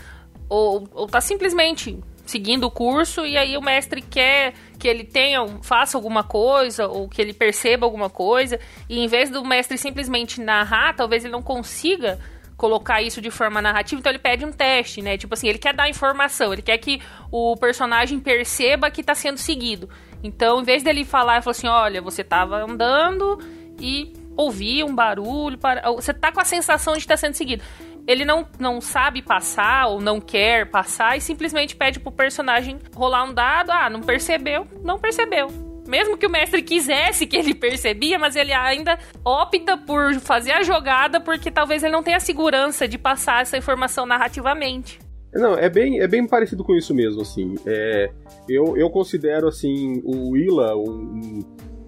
ou, 0.49 0.88
ou 0.91 1.05
tá 1.05 1.21
simplesmente 1.21 1.99
seguindo 2.25 2.65
o 2.65 2.71
curso 2.71 3.25
e 3.25 3.38
aí 3.38 3.55
o 3.55 3.61
mestre 3.61 4.01
quer 4.01 4.53
que 4.78 4.88
ele 4.88 5.03
tenha, 5.03 5.45
faça 5.61 5.97
alguma 5.97 6.23
coisa 6.23 6.88
ou 6.88 7.07
que 7.07 7.21
ele 7.21 7.34
perceba 7.34 7.86
alguma 7.86 8.09
coisa 8.09 8.59
e 8.89 8.99
em 8.99 9.07
vez 9.07 9.30
do 9.30 9.45
mestre 9.45 9.78
simplesmente 9.78 10.41
narrar, 10.41 10.95
talvez 10.95 11.23
ele 11.23 11.32
não 11.32 11.41
consiga 11.41 12.19
colocar 12.57 13.01
isso 13.03 13.21
de 13.21 13.29
forma 13.29 13.61
narrativa, 13.61 13.99
então 13.99 14.11
ele 14.11 14.19
pede 14.19 14.43
um 14.43 14.51
teste, 14.51 15.01
né? 15.01 15.15
Tipo 15.15 15.35
assim, 15.35 15.47
ele 15.47 15.59
quer 15.59 15.73
dar 15.73 15.87
informação, 15.87 16.51
ele 16.51 16.63
quer 16.63 16.77
que 16.79 16.99
o 17.31 17.55
personagem 17.55 18.19
perceba 18.19 18.89
que 18.89 19.01
está 19.01 19.13
sendo 19.13 19.37
seguido. 19.37 19.87
Então, 20.23 20.59
em 20.59 20.63
vez 20.63 20.81
dele 20.81 21.05
falar, 21.05 21.35
ele 21.35 21.43
falou 21.43 21.51
assim: 21.51 21.67
olha, 21.67 22.01
você 22.01 22.23
estava 22.23 22.63
andando 22.63 23.37
e 23.79 24.11
ouvi 24.35 24.83
um 24.83 24.93
barulho, 24.93 25.57
para... 25.57 25.91
você 25.91 26.13
tá 26.13 26.31
com 26.31 26.39
a 26.39 26.45
sensação 26.45 26.93
de 26.93 26.99
estar 26.99 27.13
tá 27.13 27.17
sendo 27.17 27.35
seguido. 27.35 27.63
Ele 28.07 28.25
não, 28.25 28.47
não 28.57 28.79
sabe 28.79 29.21
passar 29.21 29.87
ou 29.87 29.99
não 29.99 30.19
quer 30.19 30.69
passar 30.69 31.17
e 31.17 31.21
simplesmente 31.21 31.75
pede 31.75 31.99
pro 31.99 32.11
personagem 32.11 32.79
rolar 32.95 33.25
um 33.25 33.33
dado. 33.33 33.69
Ah, 33.69 33.89
não 33.89 34.01
percebeu? 34.01 34.65
Não 34.81 34.97
percebeu. 34.97 35.66
Mesmo 35.88 36.17
que 36.17 36.25
o 36.25 36.29
mestre 36.29 36.61
quisesse 36.61 37.25
que 37.25 37.38
ele 37.38 37.53
percebia, 37.53 38.19
mas 38.19 38.35
ele 38.35 38.53
ainda 38.53 38.97
opta 39.23 39.77
por 39.77 40.13
fazer 40.19 40.51
a 40.51 40.63
jogada 40.63 41.19
porque 41.19 41.49
talvez 41.49 41.83
ele 41.83 41.93
não 41.93 42.03
tenha 42.03 42.19
segurança 42.19 42.88
de 42.88 42.97
passar 42.97 43.41
essa 43.41 43.57
informação 43.57 44.05
narrativamente. 44.05 44.99
Não, 45.33 45.53
é 45.53 45.69
bem, 45.69 45.99
é 45.99 46.07
bem 46.07 46.25
parecido 46.25 46.63
com 46.63 46.75
isso 46.75 46.93
mesmo, 46.93 47.21
assim. 47.21 47.55
É, 47.65 48.09
eu, 48.49 48.77
eu 48.77 48.89
considero, 48.89 49.47
assim, 49.47 50.01
o 50.03 50.31
Willa 50.31 50.75
um, 50.75 51.43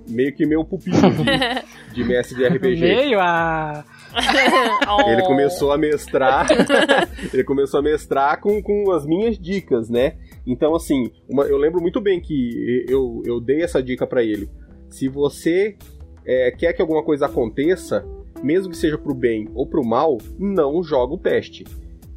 meio 0.09 0.33
que 0.33 0.45
meu 0.45 0.63
pupilo 0.63 0.97
de, 0.97 1.93
de 1.93 2.03
mestre 2.03 2.35
de 2.35 2.47
RPG. 2.47 2.81
Meio 2.81 3.19
a. 3.19 3.83
Ele 5.07 5.21
começou 5.23 5.71
a 5.71 5.77
mestrar. 5.77 6.47
ele 7.31 7.43
começou 7.43 7.79
a 7.79 7.83
mestrar 7.83 8.39
com, 8.39 8.61
com 8.61 8.91
as 8.91 9.05
minhas 9.05 9.37
dicas, 9.37 9.87
né? 9.87 10.15
Então, 10.49 10.73
assim, 10.73 11.11
uma, 11.29 11.43
eu 11.43 11.57
lembro 11.57 11.79
muito 11.79 12.01
bem 12.01 12.19
que 12.19 12.83
eu, 12.89 13.21
eu 13.23 13.39
dei 13.39 13.61
essa 13.61 13.83
dica 13.83 14.07
para 14.07 14.23
ele. 14.23 14.49
Se 14.89 15.07
você 15.07 15.77
é, 16.25 16.49
quer 16.49 16.73
que 16.73 16.81
alguma 16.81 17.03
coisa 17.03 17.27
aconteça, 17.27 18.03
mesmo 18.41 18.71
que 18.71 18.77
seja 18.77 18.97
pro 18.97 19.13
bem 19.13 19.47
ou 19.53 19.67
pro 19.67 19.85
mal, 19.85 20.17
não 20.39 20.81
joga 20.81 21.13
o 21.13 21.19
teste. 21.19 21.65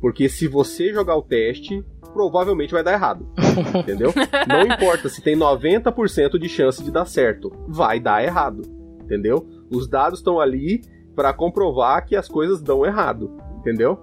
Porque 0.01 0.31
se 0.31 0.49
você 0.49 0.95
jogar 0.95 1.15
o 1.15 1.23
teste, 1.23 1.85
provavelmente 2.15 2.73
vai 2.73 2.83
dar 2.83 2.95
errado. 2.95 3.29
Entendeu? 3.79 4.15
Não 4.49 4.63
importa 4.63 5.11
se 5.11 5.21
tem 5.21 5.37
90% 5.37 6.39
de 6.39 6.49
chance 6.49 6.83
de 6.83 6.91
dar 6.91 7.05
certo, 7.05 7.53
vai 7.69 8.01
dar 8.01 8.25
errado. 8.25 8.63
Entendeu? 9.05 9.47
Os 9.71 9.87
dados 9.87 10.21
estão 10.21 10.41
ali 10.41 10.81
para 11.15 11.35
comprovar 11.35 12.07
que 12.07 12.17
as 12.17 12.29
coisas 12.29 12.63
dão 12.63 12.87
errado. 12.87 13.31
Entendeu? 13.59 13.99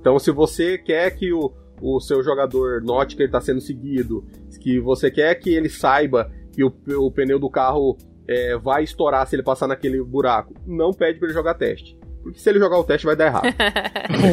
Então, 0.00 0.18
se 0.18 0.32
você 0.32 0.76
quer 0.76 1.12
que 1.12 1.32
o, 1.32 1.52
o 1.80 2.00
seu 2.00 2.22
jogador 2.22 2.82
note 2.82 3.16
que 3.16 3.22
ele 3.22 3.28
está 3.28 3.40
sendo 3.40 3.60
seguido, 3.60 4.24
que 4.60 4.80
você 4.80 5.10
quer 5.10 5.34
que 5.36 5.50
ele 5.50 5.68
saiba 5.68 6.30
que 6.52 6.64
o, 6.64 6.72
o 6.98 7.10
pneu 7.10 7.38
do 7.38 7.48
carro 7.48 7.96
é, 8.28 8.56
vai 8.58 8.82
estourar 8.82 9.26
se 9.26 9.36
ele 9.36 9.42
passar 9.42 9.66
naquele 9.66 10.02
buraco, 10.02 10.54
não 10.66 10.92
pede 10.92 11.18
para 11.18 11.28
ele 11.28 11.34
jogar 11.34 11.54
teste. 11.54 11.98
Porque 12.22 12.40
se 12.40 12.50
ele 12.50 12.58
jogar 12.58 12.78
o 12.78 12.84
teste 12.84 13.06
vai 13.06 13.16
dar 13.16 13.26
errado. 13.26 13.46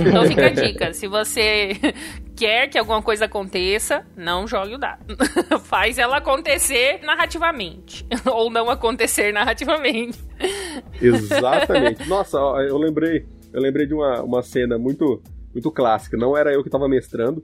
então 0.08 0.26
fica 0.26 0.48
a 0.48 0.50
dica. 0.50 0.94
Se 0.94 1.08
você 1.08 1.72
quer 2.36 2.68
que 2.68 2.78
alguma 2.78 3.02
coisa 3.02 3.26
aconteça, 3.26 4.06
não 4.18 4.48
jogue 4.48 4.76
o 4.76 4.78
dado. 4.78 5.16
Faz 5.64 5.98
ela 5.98 6.18
acontecer 6.18 7.00
narrativamente. 7.04 8.06
Ou 8.26 8.50
não 8.50 8.70
acontecer 8.70 9.32
narrativamente. 9.32 10.20
Exatamente. 11.02 12.08
Nossa, 12.10 12.38
eu 12.38 12.78
lembrei. 12.78 13.26
Eu 13.54 13.62
lembrei 13.62 13.86
de 13.88 13.94
uma, 13.94 14.22
uma 14.22 14.42
cena 14.42 14.78
muito, 14.78 15.22
muito 15.56 15.72
clássica. 15.72 16.18
Não 16.18 16.38
era 16.38 16.54
eu 16.54 16.62
que 16.62 16.68
estava 16.68 16.88
mestrando, 16.88 17.42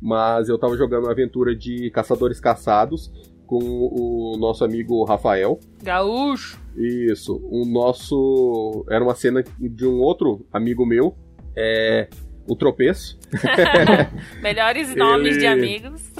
mas 0.00 0.48
eu 0.48 0.56
estava 0.56 0.76
jogando 0.76 1.04
uma 1.04 1.12
aventura 1.12 1.56
de 1.56 1.90
caçadores 1.90 2.38
caçados 2.38 3.10
com 3.46 3.58
o 3.58 4.36
nosso 4.38 4.62
amigo 4.62 5.02
Rafael. 5.04 5.58
Gaúcho. 5.82 6.60
Isso. 6.76 7.40
O 7.50 7.64
nosso. 7.64 8.84
Era 8.90 9.02
uma 9.02 9.14
cena 9.14 9.42
de 9.58 9.86
um 9.86 9.98
outro 10.00 10.46
amigo 10.52 10.84
meu. 10.84 11.16
É. 11.56 12.08
O 12.46 12.54
Tropeço. 12.54 13.18
Melhores 14.40 14.94
nomes 14.94 15.36
ele... 15.36 15.38
de 15.38 15.46
amigos. 15.46 16.12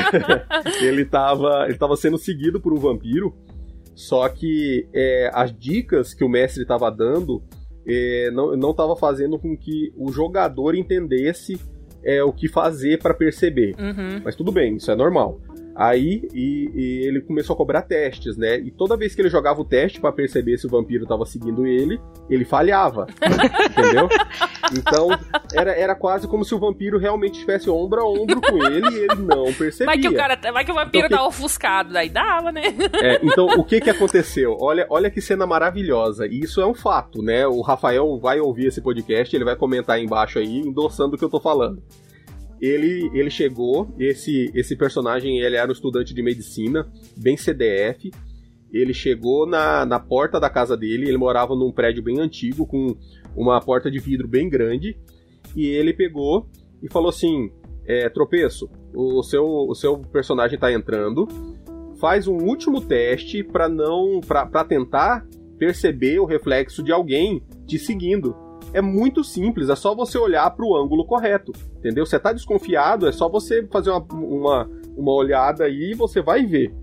ele, 0.82 1.04
tava, 1.04 1.66
ele 1.68 1.78
tava 1.78 1.96
sendo 1.96 2.18
seguido 2.18 2.60
por 2.60 2.72
um 2.72 2.78
vampiro. 2.78 3.34
Só 3.94 4.28
que 4.28 4.86
é, 4.94 5.30
as 5.34 5.56
dicas 5.56 6.14
que 6.14 6.22
o 6.22 6.28
mestre 6.28 6.62
estava 6.62 6.90
dando 6.90 7.42
é, 7.88 8.30
não, 8.30 8.56
não 8.56 8.74
tava 8.74 8.94
fazendo 8.94 9.38
com 9.38 9.56
que 9.56 9.92
o 9.96 10.12
jogador 10.12 10.74
entendesse 10.74 11.58
é, 12.04 12.22
o 12.22 12.32
que 12.32 12.48
fazer 12.48 12.98
para 12.98 13.14
perceber. 13.14 13.74
Uhum. 13.78 14.20
Mas 14.24 14.36
tudo 14.36 14.52
bem, 14.52 14.76
isso 14.76 14.90
é 14.90 14.96
normal. 14.96 15.40
Aí 15.78 16.28
e, 16.34 16.70
e 16.74 17.06
ele 17.06 17.20
começou 17.20 17.54
a 17.54 17.56
cobrar 17.56 17.82
testes, 17.82 18.36
né? 18.36 18.58
E 18.58 18.68
toda 18.68 18.96
vez 18.96 19.14
que 19.14 19.22
ele 19.22 19.28
jogava 19.28 19.60
o 19.60 19.64
teste 19.64 20.00
para 20.00 20.10
perceber 20.10 20.58
se 20.58 20.66
o 20.66 20.68
vampiro 20.68 21.06
tava 21.06 21.24
seguindo 21.24 21.64
ele, 21.64 22.00
ele 22.28 22.44
falhava. 22.44 23.06
entendeu? 23.70 24.08
Então 24.76 25.08
era, 25.54 25.70
era 25.70 25.94
quase 25.94 26.26
como 26.26 26.44
se 26.44 26.52
o 26.52 26.58
vampiro 26.58 26.98
realmente 26.98 27.34
estivesse 27.34 27.70
ombro 27.70 28.00
a 28.00 28.04
ombro 28.04 28.40
com 28.40 28.56
ele 28.64 28.90
e 28.90 28.98
ele 29.04 29.22
não 29.22 29.52
percebia. 29.52 29.86
Vai 29.86 29.98
que 29.98 30.08
o, 30.08 30.14
cara, 30.16 30.36
vai 30.52 30.64
que 30.64 30.72
o 30.72 30.74
vampiro 30.74 31.06
então, 31.06 31.18
tá 31.18 31.24
ofuscado, 31.24 31.92
daí 31.92 32.08
dava, 32.08 32.50
né? 32.50 32.62
É, 33.00 33.20
então 33.22 33.46
o 33.46 33.62
que 33.62 33.80
que 33.80 33.90
aconteceu? 33.90 34.56
Olha, 34.58 34.84
olha 34.90 35.08
que 35.08 35.20
cena 35.20 35.46
maravilhosa. 35.46 36.26
E 36.26 36.40
isso 36.40 36.60
é 36.60 36.66
um 36.66 36.74
fato, 36.74 37.22
né? 37.22 37.46
O 37.46 37.60
Rafael 37.60 38.18
vai 38.18 38.40
ouvir 38.40 38.66
esse 38.66 38.80
podcast, 38.80 39.34
ele 39.34 39.44
vai 39.44 39.54
comentar 39.54 39.94
aí 39.94 40.04
embaixo 40.04 40.40
aí, 40.40 40.58
endossando 40.58 41.14
o 41.14 41.18
que 41.18 41.24
eu 41.24 41.30
tô 41.30 41.38
falando 41.38 41.80
ele, 42.60 43.10
ele 43.14 43.30
chegou, 43.30 43.94
esse, 43.98 44.50
esse 44.54 44.76
personagem 44.76 45.38
ele 45.40 45.56
era 45.56 45.68
um 45.68 45.72
estudante 45.72 46.12
de 46.12 46.22
medicina, 46.22 46.90
bem 47.16 47.36
CDF. 47.36 48.10
Ele 48.72 48.92
chegou 48.92 49.46
na, 49.46 49.86
na 49.86 49.98
porta 49.98 50.38
da 50.38 50.50
casa 50.50 50.76
dele, 50.76 51.08
ele 51.08 51.16
morava 51.16 51.54
num 51.54 51.72
prédio 51.72 52.02
bem 52.02 52.20
antigo, 52.20 52.66
com 52.66 52.96
uma 53.34 53.60
porta 53.60 53.90
de 53.90 53.98
vidro 53.98 54.28
bem 54.28 54.48
grande. 54.48 54.98
E 55.56 55.66
ele 55.66 55.94
pegou 55.94 56.48
e 56.82 56.90
falou 56.90 57.08
assim: 57.08 57.50
é, 57.86 58.08
Tropeço, 58.08 58.68
o 58.94 59.22
seu, 59.22 59.44
o 59.44 59.74
seu 59.74 59.98
personagem 59.98 60.58
tá 60.58 60.72
entrando, 60.72 61.26
faz 61.98 62.26
um 62.26 62.36
último 62.36 62.80
teste 62.80 63.42
para 63.42 63.68
não 63.68 64.20
para 64.20 64.64
tentar 64.64 65.26
perceber 65.58 66.18
o 66.20 66.26
reflexo 66.26 66.82
de 66.82 66.92
alguém 66.92 67.42
te 67.66 67.78
seguindo 67.78 68.47
é 68.72 68.80
muito 68.80 69.24
simples, 69.24 69.68
é 69.68 69.76
só 69.76 69.94
você 69.94 70.18
olhar 70.18 70.50
para 70.50 70.64
o 70.64 70.76
ângulo 70.76 71.04
correto, 71.04 71.52
entendeu? 71.78 72.04
Você 72.04 72.18
tá 72.18 72.32
desconfiado, 72.32 73.08
é 73.08 73.12
só 73.12 73.28
você 73.28 73.66
fazer 73.70 73.90
uma, 73.90 74.04
uma, 74.12 74.70
uma 74.96 75.12
olhada 75.12 75.64
aí 75.64 75.92
e 75.92 75.94
você 75.94 76.20
vai 76.20 76.44
ver. 76.44 76.74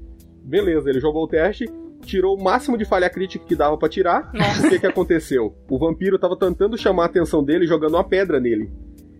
Beleza, 0.43 0.89
ele 0.89 0.99
jogou 0.99 1.23
o 1.23 1.27
teste, 1.27 1.65
tirou 2.01 2.37
o 2.37 2.43
máximo 2.43 2.77
de 2.77 2.85
falha 2.85 3.09
crítica 3.09 3.45
que 3.45 3.55
dava 3.55 3.77
para 3.77 3.89
tirar. 3.89 4.31
O 4.63 4.69
que 4.69 4.79
que 4.79 4.87
aconteceu? 4.87 5.55
O 5.69 5.77
vampiro 5.77 6.19
tava 6.19 6.37
tentando 6.37 6.77
chamar 6.77 7.03
a 7.03 7.07
atenção 7.07 7.43
dele 7.43 7.67
jogando 7.67 7.95
uma 7.95 8.03
pedra 8.03 8.39
nele. 8.39 8.71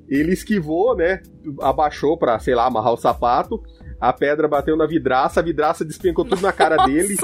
Ele 0.07 0.33
esquivou, 0.33 0.95
né? 0.95 1.21
Abaixou 1.61 2.17
pra, 2.17 2.37
sei 2.37 2.53
lá, 2.53 2.65
amarrar 2.65 2.93
o 2.93 2.97
sapato. 2.97 3.61
A 3.99 4.11
pedra 4.11 4.47
bateu 4.47 4.75
na 4.75 4.85
vidraça, 4.85 5.39
a 5.39 5.43
vidraça 5.43 5.85
despencou 5.85 6.25
tudo 6.25 6.41
na 6.41 6.51
cara 6.51 6.75
Nossa. 6.75 6.89
dele. 6.89 7.15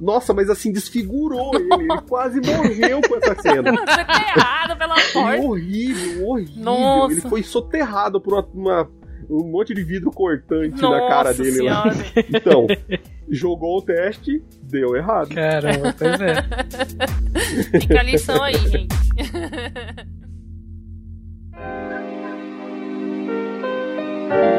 Nossa, 0.00 0.32
mas 0.32 0.48
assim, 0.48 0.72
desfigurou 0.72 1.54
ele. 1.54 1.68
Ele 1.74 2.00
quase 2.08 2.40
morreu 2.40 3.00
com 3.06 3.16
essa 3.16 3.34
cena. 3.40 3.70
Soterrado 3.76 4.76
pela 4.76 4.94
porta. 5.12 5.42
Horrível, 5.42 6.26
horrível. 6.28 6.64
Nossa. 6.64 7.12
Ele 7.12 7.20
foi 7.20 7.42
soterrado 7.42 8.20
por 8.20 8.32
uma, 8.32 8.48
uma 8.54 8.90
um 9.30 9.44
monte 9.44 9.72
de 9.72 9.84
vidro 9.84 10.10
cortante 10.10 10.82
Nossa 10.82 11.00
na 11.00 11.08
cara 11.08 11.32
dele 11.32 11.52
senhora. 11.52 11.88
lá. 11.88 11.94
Então, 12.34 12.66
jogou 13.28 13.78
o 13.78 13.82
teste, 13.82 14.42
deu 14.62 14.96
errado. 14.96 15.32
Caramba, 15.34 15.94
pois 15.96 16.20
é. 16.20 16.34
Fica 17.80 18.00
a 18.00 18.02
lição 18.02 18.42
aí, 18.42 18.56
gente. 18.56 18.96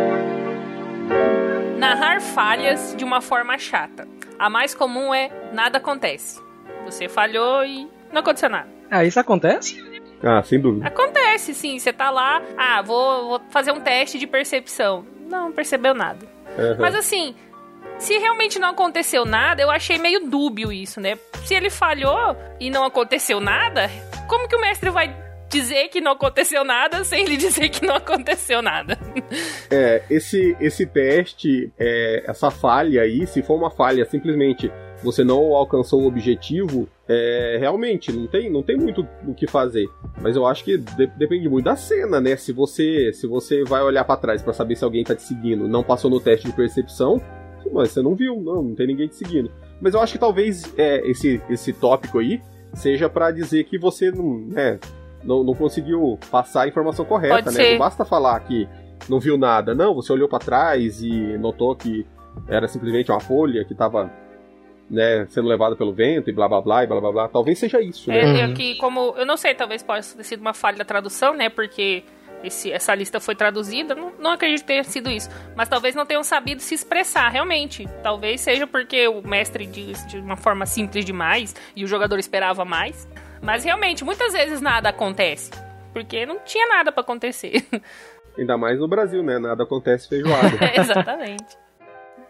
Narrar 1.81 2.21
falhas 2.21 2.93
de 2.95 3.03
uma 3.03 3.21
forma 3.21 3.57
chata. 3.57 4.07
A 4.37 4.47
mais 4.51 4.75
comum 4.75 5.11
é 5.11 5.31
nada 5.51 5.79
acontece. 5.79 6.39
Você 6.85 7.09
falhou 7.09 7.65
e 7.65 7.89
não 8.13 8.19
aconteceu 8.21 8.51
nada. 8.51 8.69
Ah, 8.91 9.03
isso 9.03 9.19
acontece? 9.19 9.83
Ah, 10.21 10.43
sem 10.43 10.61
dúvida. 10.61 10.85
Acontece, 10.85 11.55
sim. 11.55 11.79
Você 11.79 11.91
tá 11.91 12.11
lá, 12.11 12.39
ah, 12.55 12.83
vou, 12.83 13.29
vou 13.29 13.41
fazer 13.49 13.71
um 13.71 13.79
teste 13.79 14.19
de 14.19 14.27
percepção. 14.27 15.03
Não 15.27 15.51
percebeu 15.51 15.95
nada. 15.95 16.23
Uhum. 16.55 16.77
Mas 16.79 16.93
assim, 16.93 17.33
se 17.97 18.15
realmente 18.15 18.59
não 18.59 18.69
aconteceu 18.69 19.25
nada, 19.25 19.63
eu 19.63 19.71
achei 19.71 19.97
meio 19.97 20.27
dúbio 20.27 20.71
isso, 20.71 21.01
né? 21.01 21.17
Se 21.45 21.55
ele 21.55 21.71
falhou 21.71 22.37
e 22.59 22.69
não 22.69 22.83
aconteceu 22.83 23.39
nada, 23.39 23.89
como 24.27 24.47
que 24.47 24.55
o 24.55 24.61
mestre 24.61 24.91
vai 24.91 25.11
dizer 25.51 25.89
que 25.89 26.01
não 26.01 26.13
aconteceu 26.13 26.63
nada 26.63 27.03
sem 27.03 27.25
ele 27.25 27.37
dizer 27.37 27.69
que 27.69 27.85
não 27.85 27.95
aconteceu 27.95 28.61
nada. 28.61 28.97
É, 29.69 30.03
esse, 30.09 30.55
esse 30.59 30.85
teste, 30.85 31.71
é, 31.77 32.23
essa 32.25 32.49
falha 32.49 33.01
aí, 33.01 33.27
se 33.27 33.41
for 33.41 33.55
uma 33.55 33.69
falha 33.69 34.05
simplesmente 34.05 34.71
você 35.03 35.23
não 35.23 35.55
alcançou 35.55 36.03
o 36.03 36.07
objetivo, 36.07 36.87
é, 37.07 37.57
realmente 37.59 38.11
não 38.11 38.27
tem, 38.27 38.49
não 38.49 38.61
tem 38.61 38.77
muito 38.77 39.07
o 39.27 39.33
que 39.33 39.47
fazer. 39.47 39.87
Mas 40.21 40.35
eu 40.35 40.45
acho 40.45 40.63
que 40.63 40.77
de, 40.77 41.07
depende 41.17 41.49
muito 41.49 41.65
da 41.65 41.75
cena, 41.75 42.21
né? 42.21 42.35
Se 42.35 42.53
você 42.53 43.11
se 43.13 43.25
você 43.27 43.63
vai 43.63 43.81
olhar 43.81 44.03
para 44.03 44.19
trás 44.19 44.41
para 44.41 44.53
saber 44.53 44.75
se 44.75 44.83
alguém 44.83 45.03
tá 45.03 45.15
te 45.15 45.23
seguindo, 45.23 45.67
não 45.67 45.83
passou 45.83 46.09
no 46.09 46.19
teste 46.19 46.47
de 46.47 46.53
percepção, 46.53 47.21
mas 47.71 47.91
você 47.91 48.01
não 48.01 48.15
viu, 48.15 48.39
não, 48.41 48.61
não 48.61 48.75
tem 48.75 48.87
ninguém 48.87 49.07
te 49.07 49.15
seguindo. 49.15 49.51
Mas 49.81 49.93
eu 49.93 50.01
acho 50.01 50.13
que 50.13 50.19
talvez 50.19 50.71
é, 50.77 51.01
esse, 51.09 51.41
esse 51.49 51.73
tópico 51.73 52.19
aí 52.19 52.39
seja 52.73 53.09
para 53.09 53.31
dizer 53.31 53.63
que 53.65 53.77
você 53.77 54.11
não, 54.11 54.47
é, 54.55 54.79
não, 55.23 55.43
não 55.43 55.53
conseguiu 55.53 56.17
passar 56.29 56.63
a 56.63 56.67
informação 56.67 57.05
correta, 57.05 57.35
Pode 57.35 57.57
né? 57.57 57.63
ser. 57.63 57.71
Não 57.73 57.79
basta 57.79 58.05
falar 58.05 58.39
que 58.41 58.67
não 59.09 59.19
viu 59.19 59.37
nada. 59.37 59.73
Não, 59.73 59.93
você 59.93 60.11
olhou 60.13 60.27
para 60.27 60.39
trás 60.39 61.01
e 61.01 61.37
notou 61.37 61.75
que 61.75 62.05
era 62.47 62.67
simplesmente 62.67 63.11
uma 63.11 63.19
folha 63.19 63.65
que 63.65 63.73
estava 63.73 64.11
né, 64.89 65.25
sendo 65.29 65.47
levada 65.47 65.75
pelo 65.75 65.93
vento 65.93 66.29
e 66.29 66.33
blá 66.33 66.47
blá 66.47 66.61
blá 66.61 66.83
e 66.83 66.87
blá 66.87 66.99
blá 66.99 67.11
blá. 67.11 67.27
Talvez 67.27 67.57
seja 67.57 67.81
isso, 67.81 68.09
né? 68.09 68.41
É, 68.41 68.41
é 68.41 68.53
que 68.53 68.75
como 68.75 69.13
eu 69.17 69.25
não 69.25 69.37
sei, 69.37 69.55
talvez 69.55 69.81
possa 69.81 70.17
ter 70.17 70.23
sido 70.23 70.41
uma 70.41 70.53
falha 70.53 70.77
da 70.77 70.85
tradução, 70.85 71.33
né? 71.33 71.49
Porque 71.49 72.03
esse, 72.43 72.71
essa 72.71 72.93
lista 72.95 73.19
foi 73.19 73.35
traduzida, 73.35 73.95
não, 73.95 74.11
não 74.19 74.31
acredito 74.31 74.61
que 74.61 74.67
tenha 74.67 74.83
sido 74.83 75.09
isso. 75.09 75.29
Mas 75.55 75.69
talvez 75.69 75.95
não 75.95 76.05
tenham 76.05 76.23
sabido 76.23 76.61
se 76.61 76.73
expressar, 76.73 77.29
realmente. 77.29 77.87
Talvez 78.03 78.41
seja 78.41 78.65
porque 78.67 79.07
o 79.07 79.21
mestre 79.21 79.65
diz 79.65 80.05
de 80.07 80.17
uma 80.17 80.35
forma 80.35 80.65
simples 80.65 81.05
demais 81.05 81.55
e 81.75 81.83
o 81.83 81.87
jogador 81.87 82.19
esperava 82.19 82.65
mais. 82.65 83.07
Mas 83.41 83.63
realmente, 83.63 84.03
muitas 84.03 84.33
vezes 84.33 84.61
nada 84.61 84.89
acontece. 84.89 85.51
Porque 85.93 86.25
não 86.25 86.39
tinha 86.39 86.67
nada 86.67 86.91
para 86.91 87.01
acontecer. 87.01 87.65
Ainda 88.37 88.57
mais 88.57 88.79
no 88.79 88.87
Brasil, 88.87 89.21
né? 89.23 89.39
Nada 89.39 89.63
acontece 89.63 90.07
feijoada. 90.07 90.57
Exatamente. 90.79 91.57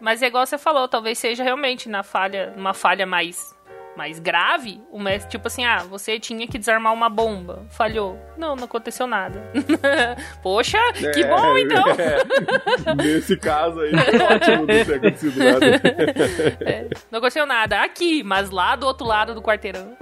Mas 0.00 0.20
é 0.20 0.26
igual 0.26 0.44
você 0.44 0.58
falou, 0.58 0.88
talvez 0.88 1.18
seja 1.18 1.44
realmente 1.44 1.88
na 1.88 2.02
falha, 2.02 2.52
uma 2.56 2.74
falha 2.74 3.06
mais 3.06 3.54
mais 3.96 4.18
grave, 4.18 4.80
o 4.90 4.98
mestre, 4.98 5.32
tipo 5.32 5.46
assim, 5.46 5.64
ah, 5.64 5.84
você 5.88 6.18
tinha 6.18 6.46
que 6.46 6.58
desarmar 6.58 6.92
uma 6.92 7.08
bomba. 7.08 7.66
Falhou. 7.70 8.18
Não, 8.36 8.56
não 8.56 8.64
aconteceu 8.64 9.06
nada. 9.06 9.42
Poxa, 10.42 10.78
é, 10.78 11.10
que 11.10 11.24
bom 11.24 11.56
então! 11.58 11.82
É. 12.02 12.94
Nesse 12.94 13.36
caso 13.36 13.80
aí, 13.80 13.92
ótimo 13.94 14.56
não 14.58 14.66
ter 14.66 14.94
acontecido 14.94 15.38
nada. 15.38 15.66
É, 16.60 16.88
não 17.10 17.18
aconteceu 17.18 17.46
nada 17.46 17.82
aqui, 17.82 18.22
mas 18.22 18.50
lá 18.50 18.76
do 18.76 18.86
outro 18.86 19.06
lado 19.06 19.34
do 19.34 19.42
quarteirão. 19.42 19.96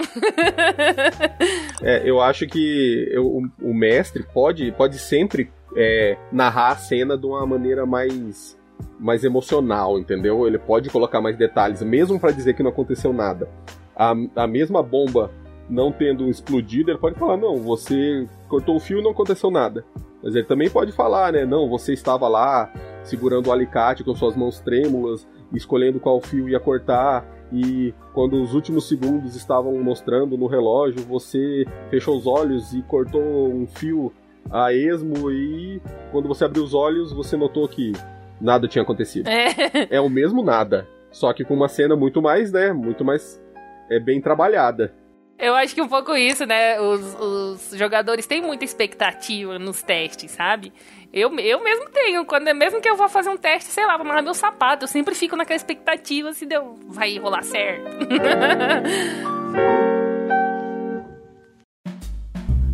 é, 1.82 2.02
eu 2.04 2.20
acho 2.20 2.46
que 2.46 3.08
eu, 3.10 3.26
o, 3.26 3.50
o, 3.60 3.74
mestre 3.74 4.24
pode, 4.32 4.70
pode 4.72 4.98
sempre 4.98 5.50
é, 5.76 6.16
narrar 6.32 6.70
a 6.70 6.76
cena 6.76 7.18
de 7.18 7.26
uma 7.26 7.46
maneira 7.46 7.84
mais 7.84 8.58
mais 8.98 9.24
emocional, 9.24 9.98
entendeu? 9.98 10.46
Ele 10.46 10.58
pode 10.58 10.88
colocar 10.88 11.20
mais 11.20 11.36
detalhes, 11.36 11.82
mesmo 11.82 12.18
para 12.18 12.30
dizer 12.32 12.54
que 12.54 12.62
não 12.62 12.70
aconteceu 12.70 13.12
nada 13.12 13.48
a, 13.96 14.14
a 14.36 14.46
mesma 14.46 14.82
bomba 14.82 15.30
não 15.68 15.92
tendo 15.92 16.28
explodido, 16.28 16.90
ele 16.90 16.98
pode 16.98 17.18
falar: 17.18 17.36
não, 17.36 17.56
você 17.56 18.26
cortou 18.48 18.76
o 18.76 18.80
fio 18.80 18.98
e 18.98 19.02
não 19.02 19.12
aconteceu 19.12 19.50
nada. 19.50 19.84
Mas 20.22 20.34
ele 20.34 20.44
também 20.44 20.68
pode 20.68 20.92
falar, 20.92 21.32
né? 21.32 21.46
Não, 21.46 21.68
você 21.68 21.92
estava 21.92 22.28
lá 22.28 22.70
segurando 23.02 23.46
o 23.46 23.52
alicate 23.52 24.04
com 24.04 24.14
suas 24.14 24.36
mãos 24.36 24.60
trêmulas, 24.60 25.26
escolhendo 25.54 25.98
qual 25.98 26.20
fio 26.20 26.48
ia 26.48 26.60
cortar, 26.60 27.24
e 27.52 27.94
quando 28.12 28.42
os 28.42 28.54
últimos 28.54 28.86
segundos 28.88 29.34
estavam 29.34 29.72
mostrando 29.82 30.36
no 30.36 30.46
relógio, 30.46 31.00
você 31.06 31.64
fechou 31.88 32.16
os 32.16 32.26
olhos 32.26 32.74
e 32.74 32.82
cortou 32.82 33.22
um 33.22 33.66
fio 33.66 34.12
a 34.50 34.72
esmo, 34.72 35.30
e 35.30 35.80
quando 36.12 36.28
você 36.28 36.44
abriu 36.44 36.62
os 36.62 36.74
olhos, 36.74 37.12
você 37.12 37.36
notou 37.36 37.66
que 37.66 37.92
nada 38.40 38.68
tinha 38.68 38.82
acontecido. 38.82 39.28
É, 39.28 39.54
é 39.90 40.00
o 40.00 40.08
mesmo 40.08 40.42
nada, 40.42 40.86
só 41.10 41.32
que 41.32 41.44
com 41.44 41.54
uma 41.54 41.68
cena 41.68 41.96
muito 41.96 42.20
mais, 42.20 42.52
né? 42.52 42.72
Muito 42.72 43.04
mais 43.04 43.42
é 43.90 43.98
bem 43.98 44.20
trabalhada. 44.20 44.94
Eu 45.38 45.54
acho 45.54 45.74
que 45.74 45.80
um 45.80 45.88
pouco 45.88 46.14
isso, 46.14 46.44
né? 46.44 46.78
Os, 46.78 47.16
os, 47.18 47.78
jogadores 47.78 48.26
têm 48.26 48.42
muita 48.42 48.62
expectativa 48.62 49.58
nos 49.58 49.82
testes, 49.82 50.32
sabe? 50.32 50.70
Eu, 51.10 51.34
eu 51.38 51.64
mesmo 51.64 51.88
tenho. 51.88 52.26
Quando 52.26 52.54
mesmo 52.54 52.78
que 52.78 52.88
eu 52.88 52.94
vou 52.94 53.08
fazer 53.08 53.30
um 53.30 53.38
teste, 53.38 53.70
sei 53.70 53.86
lá, 53.86 53.96
vou 53.96 54.04
amarrar 54.04 54.22
meu 54.22 54.34
sapato, 54.34 54.84
eu 54.84 54.88
sempre 54.88 55.14
fico 55.14 55.36
naquela 55.36 55.56
expectativa 55.56 56.34
se 56.34 56.44
deu, 56.44 56.78
vai 56.86 57.18
rolar 57.18 57.42
certo. 57.42 57.90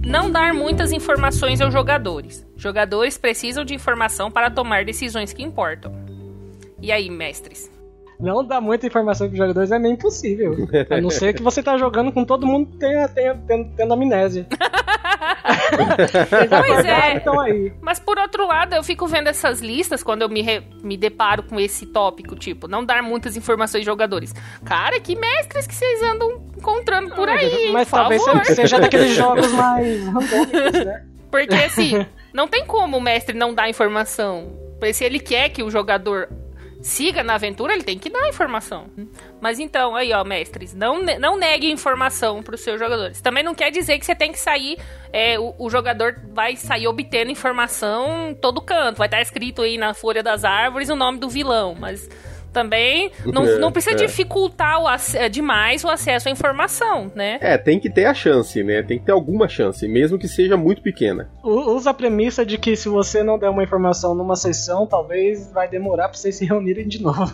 Não 0.05 0.31
dar 0.31 0.53
muitas 0.53 0.93
informações 0.93 1.61
aos 1.61 1.73
jogadores. 1.73 2.45
Jogadores 2.57 3.17
precisam 3.17 3.65
de 3.65 3.75
informação 3.75 4.31
para 4.31 4.51
tomar 4.51 4.85
decisões 4.85 5.33
que 5.33 5.43
importam. 5.43 5.93
E 6.81 6.91
aí, 6.91 7.09
mestres? 7.11 7.76
Não 8.19 8.45
dar 8.45 8.61
muita 8.61 8.87
informação 8.87 9.27
pros 9.27 9.39
jogadores 9.39 9.71
é 9.71 9.79
meio 9.79 9.95
impossível. 9.95 10.57
A 10.91 11.01
não 11.01 11.11
ser 11.11 11.35
que 11.35 11.43
você 11.43 11.63
tá 11.63 11.77
jogando 11.77 12.13
com 12.13 12.25
todo 12.25 12.47
mundo 12.47 12.77
tenha, 12.79 13.09
tenha, 13.09 13.35
tendo, 13.47 13.71
tendo 13.77 13.93
amnésia. 13.93 14.47
pois 16.67 16.85
é. 16.85 17.23
aí. 17.41 17.73
Mas 17.81 17.99
por 17.99 18.19
outro 18.19 18.47
lado, 18.47 18.75
eu 18.75 18.83
fico 18.83 19.07
vendo 19.07 19.29
essas 19.29 19.61
listas 19.61 20.03
quando 20.03 20.23
eu 20.23 20.29
me, 20.29 20.43
re, 20.43 20.63
me 20.83 20.97
deparo 20.97 21.43
com 21.43 21.61
esse 21.61 21.87
tópico, 21.87 22.35
tipo, 22.35 22.67
não 22.69 22.85
dar 22.85 23.03
muitas 23.03 23.37
informações 23.37 23.81
aos 23.81 23.87
jogadores. 23.87 24.35
Cara, 24.65 24.99
que 25.01 25.15
mestres 25.17 25.67
que 25.67 25.75
vocês 25.75 26.03
andam 26.03 26.43
encontrando 26.57 27.15
por 27.15 27.29
aí. 27.29 27.71
Mas 27.73 27.89
por 27.89 27.97
talvez 27.97 28.25
favor. 28.25 28.45
seja 28.45 28.79
daqueles 28.79 29.13
jogos 29.17 29.53
mais 29.53 30.05
randômicos, 30.07 30.85
né? 30.85 31.05
Porque 31.31 31.55
assim, 31.55 32.07
não 32.33 32.49
tem 32.49 32.65
como 32.65 32.97
o 32.97 33.01
mestre 33.01 33.37
não 33.37 33.55
dar 33.55 33.69
informação. 33.69 34.53
Se 34.93 35.05
ele 35.05 35.19
quer 35.19 35.49
que 35.49 35.63
o 35.63 35.71
jogador 35.71 36.29
siga 36.87 37.25
na 37.25 37.35
aventura, 37.35 37.75
ele 37.75 37.83
tem 37.83 37.99
que 37.99 38.09
dar 38.09 38.29
informação. 38.29 38.87
Mas 39.41 39.59
então, 39.59 39.97
aí 39.97 40.13
ó, 40.13 40.23
mestres, 40.23 40.73
não, 40.73 41.03
não 41.03 41.37
negue 41.37 41.69
informação 41.71 42.45
para 42.45 42.55
os 42.55 42.61
seus 42.61 42.79
jogadores. 42.79 43.21
Também 43.21 43.43
não 43.43 43.57
quer 43.57 43.71
dizer 43.71 43.99
que 43.99 44.07
você 44.07 44.15
tem 44.15 44.31
que 44.31 44.39
sair, 44.39 44.79
é, 45.13 45.37
o, 45.37 45.53
o, 45.59 45.69
jogador 45.69 46.17
vai 46.33 46.55
sair 46.57 46.87
obtendo 46.87 47.31
informação 47.31 48.37
todo 48.41 48.61
canto. 48.61 48.99
Vai 48.99 49.09
estar 49.09 49.21
escrito 49.21 49.63
aí 49.63 49.77
na 49.77 49.95
folha 49.95 50.23
das 50.23 50.45
árvores 50.45 50.89
o 50.89 50.95
nome 50.95 51.19
do 51.19 51.29
vilão, 51.29 51.75
mas 51.75 52.09
também 52.57 53.13
não, 53.27 53.47
é, 53.47 53.59
não 53.59 53.71
precisa 53.71 53.95
é. 53.95 54.07
dificultar 54.07 54.81
o 54.81 54.89
é, 55.15 55.29
demais 55.29 55.85
o 55.85 55.91
acesso 55.91 56.27
à 56.27 56.31
informação, 56.31 57.13
né? 57.15 57.37
É, 57.43 57.59
tem 57.59 57.79
que 57.79 57.91
ter 57.91 58.07
a 58.07 58.15
chance, 58.15 58.63
né? 58.63 58.83
Tem 58.83 58.99
que 58.99 59.05
ter 59.05 59.13
alguma 59.13 59.47
chance, 59.47 59.87
mesmo 59.87 60.19
que 60.19 60.27
seja 60.27 60.57
muito 60.57 60.81
pequena. 60.81 61.29
Usa 61.45 61.91
a 61.91 61.95
premissa 61.95 62.47
de 62.47 62.57
que 62.57 62.75
se 62.75 62.89
você 62.89 63.23
não 63.23 63.39
der 63.39 63.51
uma 63.51 63.63
informação 63.63 64.15
numa 64.15 64.37
sessão, 64.37 64.87
talvez 64.87 65.53
vai 65.53 65.69
demorar 65.69 66.09
para 66.09 66.17
vocês 66.17 66.35
se 66.35 66.47
reunirem 66.47 66.89
de 66.89 67.03
novo. 67.03 67.31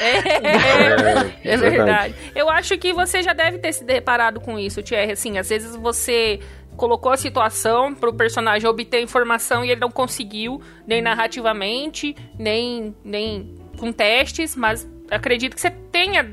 É, 0.00 0.18
é, 0.18 1.54
é, 1.54 1.56
verdade. 1.56 2.14
Eu 2.34 2.50
acho 2.50 2.76
que 2.78 2.92
você 2.92 3.22
já 3.22 3.32
deve 3.32 3.58
ter 3.58 3.72
se 3.72 3.84
deparado 3.84 4.40
com 4.40 4.58
isso, 4.58 4.82
Thierry. 4.82 5.12
Assim, 5.12 5.38
às 5.38 5.48
vezes 5.48 5.76
você 5.76 6.40
colocou 6.76 7.12
a 7.12 7.16
situação 7.16 7.94
para 7.94 8.10
o 8.10 8.14
personagem 8.14 8.68
obter 8.68 9.00
informação 9.00 9.64
e 9.64 9.70
ele 9.70 9.80
não 9.80 9.90
conseguiu, 9.90 10.60
nem 10.86 11.00
narrativamente, 11.00 12.16
nem, 12.38 12.94
nem 13.04 13.54
com 13.84 13.92
testes, 13.92 14.56
mas 14.56 14.88
acredito 15.10 15.54
que 15.54 15.60
você 15.60 15.70
tenha 15.70 16.26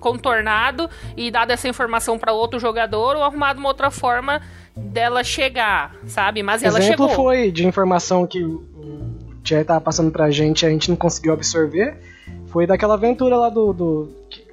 contornado 0.00 0.90
e 1.16 1.30
dado 1.30 1.52
essa 1.52 1.68
informação 1.68 2.18
para 2.18 2.32
outro 2.32 2.58
jogador 2.58 3.16
ou 3.16 3.22
arrumado 3.22 3.60
uma 3.60 3.68
outra 3.68 3.90
forma 3.90 4.42
dela 4.74 5.22
chegar, 5.22 5.94
sabe? 6.06 6.42
Mas 6.42 6.64
ela 6.64 6.78
Exemplo 6.80 7.08
chegou. 7.08 7.24
foi 7.24 7.52
de 7.52 7.64
informação 7.64 8.26
que 8.26 8.42
o 8.42 8.64
Thierry 9.44 9.64
tava 9.64 9.80
passando 9.80 10.10
pra 10.10 10.30
gente 10.30 10.62
e 10.62 10.66
a 10.66 10.70
gente 10.70 10.88
não 10.88 10.96
conseguiu 10.96 11.32
absorver. 11.32 11.96
Foi 12.48 12.66
daquela 12.66 12.94
aventura 12.94 13.36
lá 13.36 13.48
do, 13.48 13.72
do 13.72 14.08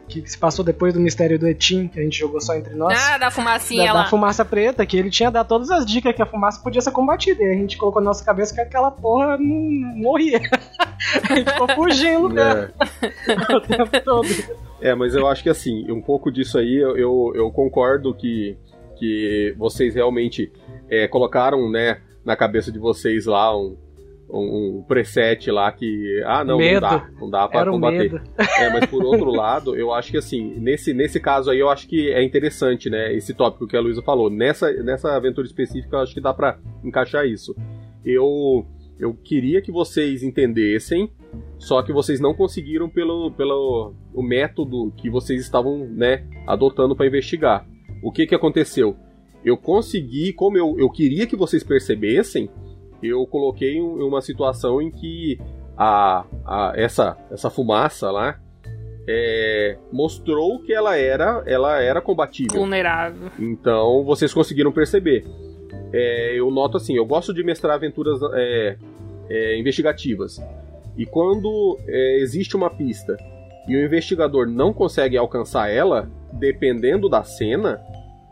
que 0.07 0.25
se 0.25 0.37
passou 0.37 0.63
depois 0.63 0.93
do 0.93 0.99
mistério 0.99 1.37
do 1.37 1.47
Etim, 1.47 1.87
que 1.87 1.99
a 1.99 2.03
gente 2.03 2.17
jogou 2.17 2.39
só 2.39 2.55
entre 2.55 2.73
nós. 2.73 2.97
Ah, 2.97 3.17
da 3.17 3.29
fumacinha 3.29 3.87
da, 3.87 3.93
lá. 3.93 4.03
Da 4.03 4.09
fumaça 4.09 4.45
preta, 4.45 4.85
que 4.85 4.97
ele 4.97 5.09
tinha 5.09 5.29
dado 5.29 5.47
todas 5.47 5.69
as 5.69 5.85
dicas 5.85 6.15
que 6.15 6.21
a 6.21 6.25
fumaça 6.25 6.61
podia 6.61 6.81
ser 6.81 6.91
combatida. 6.91 7.43
E 7.43 7.51
a 7.51 7.55
gente 7.55 7.77
colocou 7.77 8.01
na 8.01 8.07
nossa 8.07 8.23
cabeça 8.23 8.55
que 8.55 8.61
aquela 8.61 8.89
porra 8.89 9.37
não 9.37 9.69
morria. 9.95 10.39
a 11.29 11.35
gente 11.35 11.51
ficou 11.51 11.67
fugindo 11.75 12.29
dela 12.29 12.73
é. 12.79 13.33
o 13.55 13.61
tempo 13.61 14.03
todo. 14.03 14.27
É, 14.81 14.95
mas 14.95 15.13
eu 15.13 15.27
acho 15.27 15.43
que 15.43 15.49
assim, 15.49 15.91
um 15.91 16.01
pouco 16.01 16.31
disso 16.31 16.57
aí, 16.57 16.75
eu, 16.75 16.97
eu, 16.97 17.31
eu 17.35 17.51
concordo 17.51 18.13
que, 18.13 18.57
que 18.97 19.53
vocês 19.57 19.95
realmente 19.95 20.51
é, 20.89 21.07
colocaram, 21.07 21.69
né, 21.69 21.99
na 22.23 22.35
cabeça 22.35 22.71
de 22.71 22.79
vocês 22.79 23.25
lá 23.25 23.57
um, 23.57 23.77
um, 24.29 24.83
preset 24.87 25.49
lá 25.51 25.71
que. 25.71 26.21
Ah, 26.25 26.43
não, 26.43 26.57
medo. 26.57 26.81
não 26.81 26.89
dá. 26.89 27.09
Não 27.21 27.29
dá 27.29 27.47
pra 27.47 27.61
Era 27.61 27.71
combater. 27.71 28.21
É, 28.59 28.69
mas 28.69 28.85
por 28.85 29.03
outro 29.05 29.31
lado, 29.31 29.75
eu 29.75 29.93
acho 29.93 30.11
que 30.11 30.17
assim, 30.17 30.55
nesse, 30.57 30.93
nesse 30.93 31.19
caso 31.19 31.49
aí, 31.49 31.59
eu 31.59 31.69
acho 31.69 31.87
que 31.87 32.11
é 32.11 32.23
interessante, 32.23 32.89
né? 32.89 33.13
Esse 33.13 33.33
tópico 33.33 33.67
que 33.67 33.77
a 33.77 33.81
Luísa 33.81 34.01
falou. 34.01 34.29
Nessa, 34.29 34.71
nessa 34.83 35.15
aventura 35.15 35.47
específica, 35.47 35.95
eu 35.95 36.01
acho 36.01 36.13
que 36.13 36.21
dá 36.21 36.33
pra 36.33 36.57
encaixar 36.83 37.25
isso. 37.25 37.55
Eu. 38.03 38.65
Eu 38.99 39.13
queria 39.13 39.61
que 39.61 39.71
vocês 39.71 40.23
entendessem, 40.23 41.11
só 41.59 41.83
que 41.83 41.93
vocês 41.93 42.19
não 42.19 42.33
conseguiram 42.33 42.89
pelo, 42.89 43.29
pelo 43.29 43.93
o 44.11 44.23
método 44.23 44.91
que 44.97 45.07
vocês 45.07 45.39
estavam, 45.39 45.85
né, 45.85 46.25
adotando 46.47 46.95
para 46.95 47.05
investigar. 47.05 47.63
O 48.01 48.11
que 48.11 48.25
que 48.25 48.33
aconteceu? 48.33 48.97
Eu 49.45 49.55
consegui, 49.55 50.33
como 50.33 50.57
eu, 50.57 50.79
eu 50.79 50.89
queria 50.89 51.27
que 51.27 51.35
vocês 51.35 51.63
percebessem, 51.63 52.49
eu 53.01 53.25
coloquei 53.27 53.75
em 53.77 53.81
uma 53.81 54.21
situação 54.21 54.81
em 54.81 54.91
que 54.91 55.39
a, 55.77 56.25
a 56.45 56.73
essa, 56.75 57.17
essa 57.31 57.49
fumaça 57.49 58.09
lá 58.09 58.39
é, 59.07 59.77
mostrou 59.91 60.59
que 60.59 60.73
ela 60.73 60.97
era, 60.97 61.43
ela 61.45 61.81
era 61.81 62.01
combatível. 62.01 62.59
Vulnerável. 62.59 63.31
Então 63.39 64.03
vocês 64.03 64.33
conseguiram 64.33 64.71
perceber. 64.71 65.25
É, 65.93 66.33
eu 66.35 66.51
noto 66.51 66.77
assim, 66.77 66.95
eu 66.95 67.05
gosto 67.05 67.33
de 67.33 67.43
mestrar 67.43 67.75
aventuras 67.75 68.19
é, 68.33 68.77
é 69.29 69.57
investigativas. 69.57 70.41
E 70.97 71.05
quando 71.05 71.79
é, 71.87 72.17
existe 72.19 72.57
uma 72.57 72.69
pista 72.69 73.15
e 73.67 73.75
o 73.75 73.85
investigador 73.85 74.47
não 74.47 74.73
consegue 74.73 75.15
alcançar 75.15 75.69
ela, 75.69 76.09
dependendo 76.33 77.07
da 77.07 77.23
cena, 77.23 77.79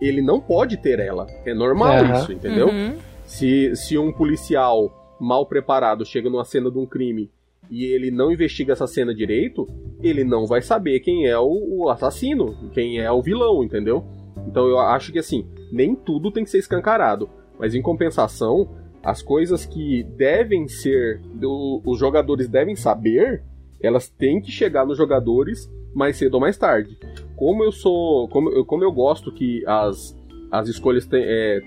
ele 0.01 0.21
não 0.21 0.41
pode 0.41 0.77
ter 0.77 0.99
ela. 0.99 1.27
É 1.45 1.53
normal 1.53 2.03
uhum. 2.03 2.13
isso, 2.13 2.33
entendeu? 2.33 2.67
Uhum. 2.67 2.95
Se, 3.25 3.75
se 3.75 3.97
um 3.97 4.11
policial 4.11 5.17
mal 5.19 5.45
preparado 5.45 6.05
chega 6.05 6.29
numa 6.29 6.45
cena 6.45 6.69
de 6.69 6.77
um 6.77 6.85
crime 6.85 7.31
e 7.69 7.85
ele 7.85 8.11
não 8.11 8.31
investiga 8.31 8.73
essa 8.73 8.87
cena 8.87 9.13
direito, 9.13 9.67
ele 10.01 10.23
não 10.23 10.45
vai 10.45 10.61
saber 10.61 10.99
quem 10.99 11.25
é 11.25 11.37
o, 11.37 11.47
o, 11.47 11.89
assassino, 11.89 12.55
quem 12.73 12.99
é 12.99 13.11
o 13.11 13.21
vilão, 13.21 13.63
entendeu? 13.63 14.05
Então 14.47 14.67
eu 14.67 14.79
acho 14.79 15.11
que 15.11 15.19
assim, 15.19 15.47
nem 15.71 15.95
tudo 15.95 16.31
tem 16.31 16.43
que 16.43 16.49
ser 16.49 16.59
escancarado, 16.59 17.29
mas 17.59 17.73
em 17.73 17.81
compensação, 17.81 18.69
as 19.03 19.21
coisas 19.21 19.65
que 19.65 20.03
devem 20.03 20.67
ser, 20.67 21.21
do, 21.33 21.81
os 21.85 21.99
jogadores 21.99 22.47
devem 22.47 22.75
saber, 22.75 23.43
elas 23.81 24.09
têm 24.09 24.41
que 24.41 24.51
chegar 24.51 24.85
nos 24.85 24.97
jogadores 24.97 25.69
mais 25.93 26.17
cedo 26.17 26.35
ou 26.35 26.41
mais 26.41 26.57
tarde. 26.57 26.97
Como 27.35 27.63
eu 27.63 27.71
sou, 27.71 28.27
como, 28.29 28.49
eu, 28.49 28.65
como 28.65 28.83
eu 28.83 28.91
gosto 28.91 29.31
que 29.31 29.63
as, 29.65 30.15
as 30.51 30.67
escolhas 30.67 31.05
te, 31.05 31.17
é, 31.17 31.61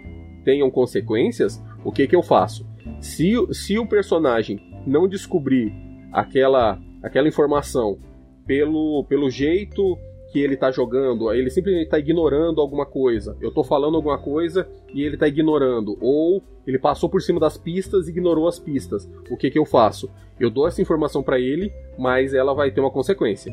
tenham 0.45 0.71
consequências, 0.71 1.63
o 1.85 1.93
que 1.93 2.07
que 2.07 2.17
eu 2.17 2.23
faço? 2.23 2.67
Se, 3.01 3.35
se 3.53 3.79
o 3.79 3.87
personagem 3.87 4.61
não 4.87 5.07
descobrir 5.07 5.73
aquela 6.13 6.79
aquela 7.03 7.29
informação 7.29 7.99
pelo, 8.47 9.05
pelo 9.05 9.31
jeito 9.31 9.97
que 10.33 10.41
ele 10.41 10.57
tá 10.57 10.71
jogando, 10.71 11.33
ele 11.33 11.49
simplesmente 11.49 11.89
tá 11.89 11.99
ignorando 11.99 12.61
alguma 12.61 12.85
coisa. 12.85 13.37
Eu 13.41 13.51
tô 13.51 13.65
falando 13.65 13.97
alguma 13.97 14.19
coisa 14.19 14.69
e 14.93 15.03
ele 15.03 15.17
tá 15.17 15.27
ignorando. 15.27 15.97
Ou 16.01 16.43
ele 16.67 16.79
passou 16.79 17.09
por 17.09 17.23
cima 17.23 17.41
das 17.41 17.57
pistas 17.57 18.07
e 18.07 18.11
ignorou 18.11 18.47
as 18.47 18.59
pistas. 18.59 19.09
O 19.31 19.37
que 19.37 19.51
que 19.51 19.59
eu 19.59 19.65
faço? 19.65 20.11
Eu 20.39 20.51
dou 20.51 20.69
essa 20.69 20.83
informação 20.83 21.23
para 21.23 21.41
ele, 21.41 21.73
mas 21.99 22.35
ela 22.35 22.53
vai 22.53 22.71
ter 22.71 22.81
uma 22.81 22.91
consequência. 22.91 23.51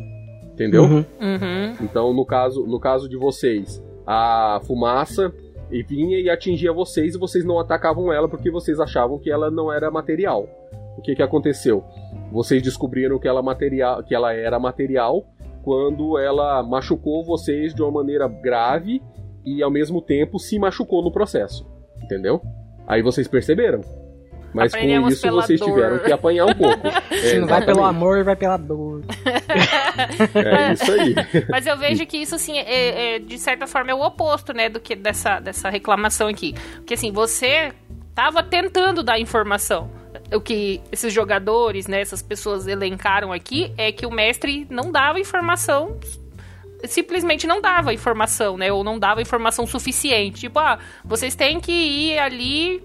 Entendeu? 0.53 0.83
Uhum. 0.83 1.05
Uhum. 1.19 1.75
Então, 1.81 2.13
no 2.13 2.25
caso, 2.25 2.65
no 2.65 2.79
caso 2.79 3.07
de 3.07 3.17
vocês, 3.17 3.81
a 4.05 4.61
fumaça 4.65 5.33
e 5.71 5.83
vinha 5.83 6.19
e 6.19 6.29
atingia 6.29 6.71
vocês 6.71 7.15
e 7.15 7.17
vocês 7.17 7.43
não 7.43 7.59
atacavam 7.59 8.11
ela 8.11 8.27
porque 8.27 8.51
vocês 8.51 8.79
achavam 8.79 9.19
que 9.19 9.31
ela 9.31 9.49
não 9.49 9.71
era 9.71 9.89
material. 9.91 10.47
O 10.97 11.01
que 11.01 11.15
que 11.15 11.23
aconteceu? 11.23 11.83
Vocês 12.31 12.61
descobriram 12.61 13.19
que 13.19 13.27
ela, 13.27 13.41
material, 13.41 14.03
que 14.03 14.15
ela 14.15 14.33
era 14.33 14.59
material 14.59 15.25
quando 15.63 16.17
ela 16.17 16.61
machucou 16.63 17.23
vocês 17.23 17.73
de 17.73 17.81
uma 17.81 17.91
maneira 17.91 18.27
grave 18.27 19.01
e 19.43 19.61
ao 19.61 19.71
mesmo 19.71 20.01
tempo 20.01 20.39
se 20.39 20.57
machucou 20.57 21.03
no 21.03 21.11
processo. 21.11 21.67
Entendeu? 22.03 22.41
Aí 22.87 23.01
vocês 23.01 23.27
perceberam. 23.27 23.81
Mas 24.53 24.73
Aprendemos 24.73 25.09
com 25.09 25.27
isso 25.27 25.35
vocês 25.35 25.59
dor. 25.59 25.69
tiveram 25.69 25.99
que 25.99 26.11
apanhar 26.13 26.45
um 26.45 26.53
pouco. 26.53 26.87
Se 27.11 27.35
É, 27.35 27.39
não 27.39 27.47
vai 27.47 27.65
pelo 27.65 27.83
amor, 27.83 28.23
vai 28.23 28.37
pela 28.37 28.55
dor. 28.55 29.01
É 29.97 30.73
isso 30.73 30.91
aí. 30.91 31.15
Mas 31.49 31.65
eu 31.65 31.77
vejo 31.77 32.05
que 32.05 32.17
isso, 32.17 32.35
assim, 32.35 32.57
é, 32.57 33.15
é, 33.15 33.19
de 33.19 33.37
certa 33.37 33.67
forma 33.67 33.91
é 33.91 33.93
o 33.93 34.01
oposto, 34.01 34.53
né, 34.53 34.69
do 34.69 34.79
que 34.79 34.95
dessa, 34.95 35.39
dessa 35.39 35.69
reclamação 35.69 36.27
aqui. 36.27 36.53
Porque, 36.75 36.93
assim, 36.93 37.11
você 37.11 37.73
tava 38.13 38.43
tentando 38.43 39.03
dar 39.03 39.19
informação. 39.19 39.89
O 40.33 40.41
que 40.41 40.81
esses 40.91 41.13
jogadores, 41.13 41.87
né, 41.87 42.01
essas 42.01 42.21
pessoas 42.21 42.67
elencaram 42.67 43.31
aqui 43.31 43.73
é 43.77 43.91
que 43.91 44.05
o 44.05 44.11
mestre 44.11 44.65
não 44.69 44.91
dava 44.91 45.19
informação 45.19 45.99
simplesmente 46.87 47.47
não 47.47 47.61
dava 47.61 47.93
informação, 47.93 48.57
né? 48.57 48.71
Ou 48.71 48.83
não 48.83 48.99
dava 48.99 49.21
informação 49.21 49.65
suficiente. 49.65 50.41
Tipo, 50.41 50.59
ah, 50.59 50.79
vocês 51.03 51.35
têm 51.35 51.59
que 51.59 51.71
ir 51.71 52.19
ali 52.19 52.83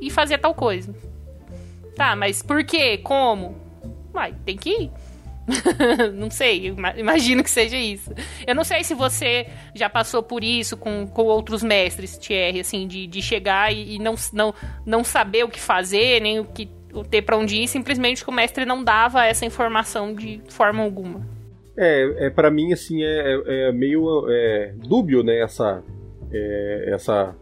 e 0.00 0.10
fazer 0.10 0.38
tal 0.38 0.54
coisa. 0.54 0.94
Tá, 1.94 2.16
mas 2.16 2.42
por 2.42 2.64
quê? 2.64 2.98
Como? 2.98 3.56
Vai, 4.12 4.34
tem 4.44 4.56
que 4.56 4.70
ir. 4.70 4.90
não 6.14 6.30
sei, 6.30 6.66
ima- 6.68 6.94
imagino 6.96 7.42
que 7.42 7.50
seja 7.50 7.76
isso. 7.76 8.12
Eu 8.46 8.54
não 8.54 8.64
sei 8.64 8.84
se 8.84 8.94
você 8.94 9.46
já 9.74 9.88
passou 9.88 10.22
por 10.22 10.44
isso 10.44 10.76
com, 10.76 11.06
com 11.06 11.22
outros 11.22 11.62
mestres, 11.62 12.16
Thierry, 12.18 12.60
assim, 12.60 12.86
de, 12.86 13.06
de 13.06 13.20
chegar 13.22 13.72
e, 13.72 13.96
e 13.96 13.98
não, 13.98 14.14
não, 14.32 14.54
não 14.86 15.02
saber 15.04 15.44
o 15.44 15.48
que 15.48 15.60
fazer, 15.60 16.20
nem 16.20 16.38
o 16.40 16.44
que 16.44 16.68
ter 17.10 17.22
pra 17.22 17.36
onde 17.36 17.56
ir, 17.56 17.68
simplesmente 17.68 18.24
que 18.24 18.30
o 18.30 18.32
mestre 18.32 18.64
não 18.64 18.82
dava 18.82 19.24
essa 19.24 19.44
informação 19.46 20.14
de 20.14 20.40
forma 20.48 20.82
alguma. 20.82 21.20
É, 21.76 22.26
é 22.26 22.30
para 22.30 22.50
mim 22.50 22.72
assim 22.72 23.02
é, 23.02 23.06
é- 23.46 23.68
é 23.68 23.72
meio 23.72 24.26
é, 24.28 24.74
dúbio 24.76 25.22
né 25.22 25.40
essa 25.40 25.82
é, 26.32 26.90
essa 26.92 27.34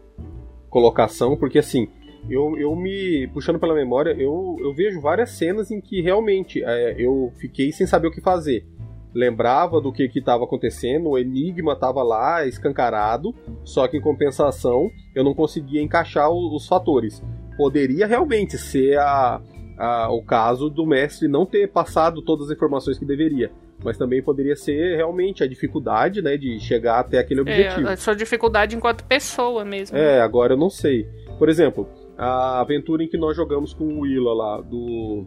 colocação 0.69 1.35
porque 1.35 1.57
assim 1.59 1.89
eu, 2.29 2.57
eu 2.57 2.75
me 2.75 3.27
puxando 3.33 3.59
pela 3.59 3.73
memória 3.75 4.11
eu, 4.11 4.57
eu 4.59 4.73
vejo 4.73 4.99
várias 4.99 5.31
cenas 5.31 5.69
em 5.71 5.79
que 5.79 6.01
realmente 6.01 6.63
é, 6.63 6.95
eu 6.97 7.31
fiquei 7.39 7.71
sem 7.71 7.85
saber 7.85 8.07
o 8.07 8.11
que 8.11 8.21
fazer 8.21 8.65
lembrava 9.13 9.81
do 9.81 9.91
que 9.91 10.03
estava 10.13 10.43
acontecendo 10.43 11.09
o 11.09 11.17
enigma 11.17 11.73
estava 11.73 12.03
lá 12.03 12.45
escancarado 12.45 13.33
só 13.63 13.87
que 13.87 13.97
em 13.97 14.01
compensação 14.01 14.89
eu 15.15 15.23
não 15.23 15.33
conseguia 15.33 15.81
encaixar 15.81 16.29
o- 16.31 16.55
os 16.55 16.67
fatores 16.67 17.23
poderia 17.57 18.05
realmente 18.05 18.57
ser 18.57 18.97
a, 18.99 19.41
a- 19.77 20.09
o 20.11 20.23
caso 20.23 20.69
do 20.69 20.85
mestre 20.85 21.27
não 21.27 21.45
ter 21.45 21.67
passado 21.71 22.21
todas 22.21 22.47
as 22.49 22.55
informações 22.55 22.97
que 22.99 23.05
deveria 23.05 23.51
mas 23.83 23.97
também 23.97 24.21
poderia 24.21 24.57
ser 24.57 24.97
realmente 24.97 25.41
a 25.41 25.47
dificuldade, 25.47 26.21
né, 26.21 26.35
de 26.35 26.59
chegar 26.59 26.99
até 26.99 27.17
aquele 27.17 27.39
objetivo. 27.39 27.87
É, 27.87 27.93
a 27.93 27.95
sua 27.95 28.13
dificuldade 28.13 28.75
enquanto 28.75 29.05
pessoa 29.05 29.63
mesmo. 29.63 29.95
É, 29.97 30.19
agora 30.19 30.51
eu 30.51 30.57
não 30.57 30.69
sei. 30.69 31.07
Por 31.37 31.47
exemplo, 31.47 31.87
a 32.19 32.59
aventura 32.59 33.03
em 33.03 33.07
que 33.07 33.17
nós 33.17 33.35
jogamos 33.35 33.73
com 33.73 33.85
o 33.85 33.99
Willa 34.01 34.33
lá, 34.33 34.61
do. 34.61 35.25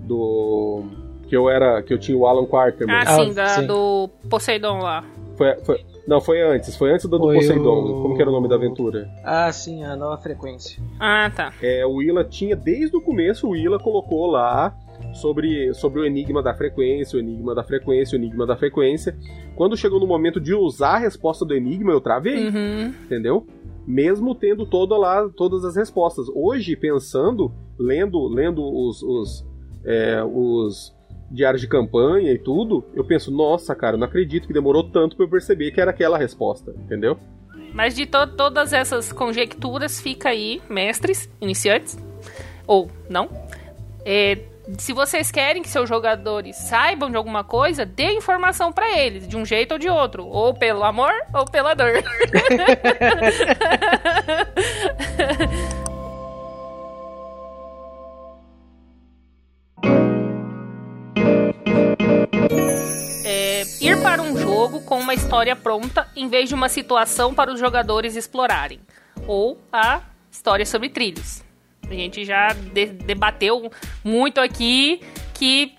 Do. 0.00 0.82
Que 1.28 1.36
eu 1.36 1.48
era. 1.48 1.82
Que 1.82 1.92
eu 1.94 1.98
tinha 1.98 2.16
o 2.16 2.26
Alan 2.26 2.46
Quarterman. 2.46 2.94
Ah, 2.96 3.02
Ah, 3.06 3.24
sim, 3.24 3.32
da, 3.34 3.46
sim. 3.48 3.66
do 3.66 4.08
Poseidon 4.30 4.78
lá. 4.78 5.04
Foi, 5.36 5.54
foi- 5.64 5.84
não, 6.06 6.20
foi 6.20 6.40
antes. 6.42 6.76
Foi 6.76 6.92
antes 6.92 7.06
do, 7.06 7.16
do 7.18 7.24
Foi 7.24 7.36
Poseidon. 7.36 7.62
o- 7.84 8.02
Como 8.02 8.16
que 8.16 8.22
era 8.22 8.30
o 8.30 8.32
nome 8.32 8.48
da 8.48 8.56
aventura? 8.56 9.08
Ah, 9.24 9.50
sim, 9.52 9.82
a 9.84 9.96
nova 9.96 10.18
frequência. 10.18 10.82
Ah, 11.00 11.30
tá. 11.34 11.52
É, 11.62 11.86
o 11.86 11.94
Willa 11.96 12.24
tinha, 12.24 12.54
desde 12.56 12.96
o 12.96 13.00
começo, 13.00 13.46
o 13.46 13.50
Willa 13.50 13.78
colocou 13.78 14.26
lá 14.26 14.74
sobre, 15.12 15.72
sobre 15.74 16.00
o 16.00 16.04
enigma 16.06 16.42
da 16.42 16.54
frequência, 16.54 17.16
o 17.16 17.20
enigma 17.20 17.54
da 17.54 17.62
frequência, 17.64 18.16
o 18.18 18.20
enigma 18.20 18.46
da 18.46 18.56
frequência. 18.56 19.16
Quando 19.54 19.76
chegou 19.76 20.00
no 20.00 20.06
momento 20.06 20.40
de 20.40 20.54
usar 20.54 20.94
a 20.94 20.98
resposta 20.98 21.44
do 21.44 21.54
enigma, 21.54 21.92
eu 21.92 22.00
travei. 22.00 22.48
Uhum. 22.48 22.94
entendeu? 23.04 23.46
Mesmo 23.86 24.34
tendo 24.34 24.64
toda 24.64 24.96
lá, 24.96 25.28
todas 25.28 25.64
as 25.64 25.74
respostas. 25.76 26.26
Hoje, 26.34 26.76
pensando, 26.76 27.52
lendo, 27.78 28.26
lendo 28.28 28.62
os, 28.62 29.02
os, 29.02 29.46
é, 29.84 30.22
os 30.24 30.94
diários 31.30 31.60
de 31.60 31.66
campanha 31.68 32.30
e 32.32 32.38
tudo, 32.38 32.84
eu 32.94 33.04
penso, 33.04 33.30
nossa, 33.30 33.74
cara, 33.74 33.96
não 33.96 34.06
acredito 34.06 34.46
que 34.46 34.52
demorou 34.52 34.84
tanto 34.84 35.16
pra 35.16 35.24
eu 35.24 35.28
perceber 35.30 35.72
que 35.72 35.80
era 35.80 35.90
aquela 35.90 36.16
resposta, 36.16 36.72
entendeu? 36.78 37.16
Mas 37.74 37.96
de 37.96 38.04
to- 38.06 38.26
todas 38.36 38.72
essas 38.72 39.12
conjecturas, 39.12 39.98
fica 40.00 40.28
aí, 40.28 40.60
mestres, 40.68 41.28
iniciantes, 41.40 41.98
ou 42.66 42.88
não. 43.08 43.28
É, 44.04 44.38
se 44.78 44.92
vocês 44.92 45.30
querem 45.30 45.62
que 45.62 45.68
seus 45.68 45.88
jogadores 45.88 46.56
saibam 46.56 47.10
de 47.10 47.16
alguma 47.16 47.42
coisa, 47.42 47.84
dê 47.84 48.12
informação 48.12 48.72
pra 48.72 48.96
eles, 48.96 49.26
de 49.26 49.36
um 49.36 49.44
jeito 49.44 49.72
ou 49.72 49.78
de 49.78 49.88
outro. 49.88 50.26
Ou 50.26 50.54
pelo 50.54 50.84
amor, 50.84 51.12
ou 51.34 51.44
pela 51.44 51.74
dor. 51.74 51.92
É, 63.24 63.62
ir 63.80 64.00
para 64.02 64.20
um 64.20 64.36
jogo 64.36 64.82
com 64.82 64.98
uma 64.98 65.14
história 65.14 65.56
pronta 65.56 66.06
em 66.14 66.28
vez 66.28 66.48
de 66.48 66.54
uma 66.54 66.68
situação 66.68 67.32
para 67.32 67.52
os 67.52 67.58
jogadores 67.58 68.16
explorarem. 68.16 68.80
Ou 69.26 69.58
a 69.72 70.02
história 70.30 70.66
sobre 70.66 70.88
trilhos. 70.88 71.42
A 71.88 71.94
gente 71.94 72.24
já 72.24 72.52
de- 72.52 72.86
debateu 72.86 73.70
muito 74.04 74.40
aqui 74.40 75.00
que 75.34 75.74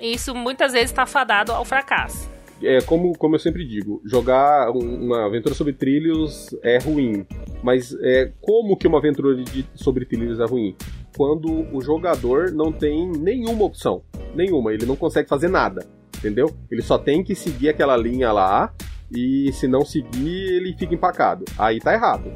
isso 0.00 0.34
muitas 0.34 0.72
vezes 0.72 0.90
está 0.90 1.06
fadado 1.06 1.52
ao 1.52 1.64
fracasso. 1.64 2.30
É 2.62 2.80
como, 2.82 3.12
como 3.18 3.34
eu 3.34 3.38
sempre 3.38 3.66
digo, 3.66 4.00
jogar 4.04 4.70
um- 4.70 5.04
uma 5.06 5.26
aventura 5.26 5.54
sobre 5.54 5.72
trilhos 5.74 6.54
é 6.62 6.78
ruim. 6.78 7.26
Mas 7.62 7.94
é 8.02 8.32
como 8.40 8.76
que 8.76 8.86
uma 8.86 8.98
aventura 8.98 9.34
de- 9.36 9.66
sobre 9.74 10.04
trilhos 10.06 10.40
é 10.40 10.44
ruim? 10.44 10.74
Quando 11.16 11.66
o 11.74 11.80
jogador 11.80 12.50
não 12.52 12.70
tem 12.72 13.10
nenhuma 13.12 13.64
opção. 13.64 14.02
Nenhuma, 14.34 14.72
ele 14.72 14.86
não 14.86 14.96
consegue 14.96 15.28
fazer 15.28 15.48
nada. 15.48 15.86
Entendeu? 16.18 16.50
Ele 16.70 16.80
só 16.82 16.96
tem 16.98 17.22
que 17.22 17.34
seguir 17.34 17.68
aquela 17.68 17.96
linha 17.96 18.32
lá. 18.32 18.72
E 19.14 19.52
se 19.52 19.68
não 19.68 19.84
seguir, 19.84 20.54
ele 20.54 20.74
fica 20.78 20.94
empacado. 20.94 21.44
Aí 21.58 21.78
tá 21.78 21.92
errado. 21.94 22.32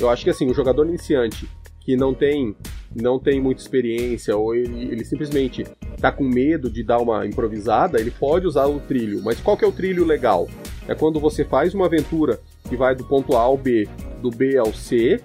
Eu 0.00 0.08
acho 0.08 0.24
que 0.24 0.30
assim, 0.30 0.48
o 0.50 0.54
jogador 0.54 0.86
iniciante 0.88 1.48
que 1.84 1.96
não 1.96 2.14
tem 2.14 2.56
não 2.94 3.18
tem 3.18 3.40
muita 3.40 3.60
experiência 3.60 4.36
ou 4.36 4.54
ele, 4.54 4.84
ele 4.84 5.04
simplesmente 5.04 5.64
tá 6.00 6.12
com 6.12 6.22
medo 6.22 6.70
de 6.70 6.84
dar 6.84 6.98
uma 6.98 7.26
improvisada, 7.26 8.00
ele 8.00 8.12
pode 8.12 8.46
usar 8.46 8.66
o 8.66 8.78
trilho. 8.78 9.20
Mas 9.24 9.40
qual 9.40 9.56
que 9.56 9.64
é 9.64 9.68
o 9.68 9.72
trilho 9.72 10.04
legal? 10.04 10.48
É 10.86 10.94
quando 10.94 11.18
você 11.18 11.44
faz 11.44 11.74
uma 11.74 11.86
aventura 11.86 12.40
que 12.68 12.76
vai 12.76 12.94
do 12.94 13.04
ponto 13.04 13.36
A 13.36 13.40
ao 13.40 13.56
B, 13.56 13.88
do 14.22 14.30
B 14.30 14.56
ao 14.56 14.72
C, 14.72 15.20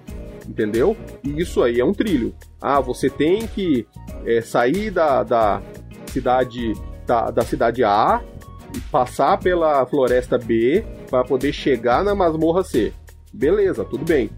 entendeu? 0.48 0.96
E 1.22 1.40
isso 1.40 1.62
aí 1.62 1.78
é 1.78 1.84
um 1.84 1.92
trilho. 1.92 2.34
Ah, 2.60 2.80
você 2.80 3.08
tem 3.08 3.46
que 3.46 3.86
é, 4.26 4.40
sair 4.40 4.90
da, 4.90 5.22
da 5.22 5.62
cidade 6.06 6.72
da, 7.06 7.30
da 7.30 7.42
cidade 7.42 7.84
A 7.84 8.20
e 8.76 8.80
passar 8.80 9.38
pela 9.38 9.84
floresta 9.86 10.38
B 10.38 10.84
para 11.08 11.24
poder 11.24 11.52
chegar 11.52 12.04
na 12.04 12.14
masmorra 12.14 12.62
C. 12.62 12.92
Beleza, 13.32 13.84
tudo 13.84 14.04
bem. 14.04 14.30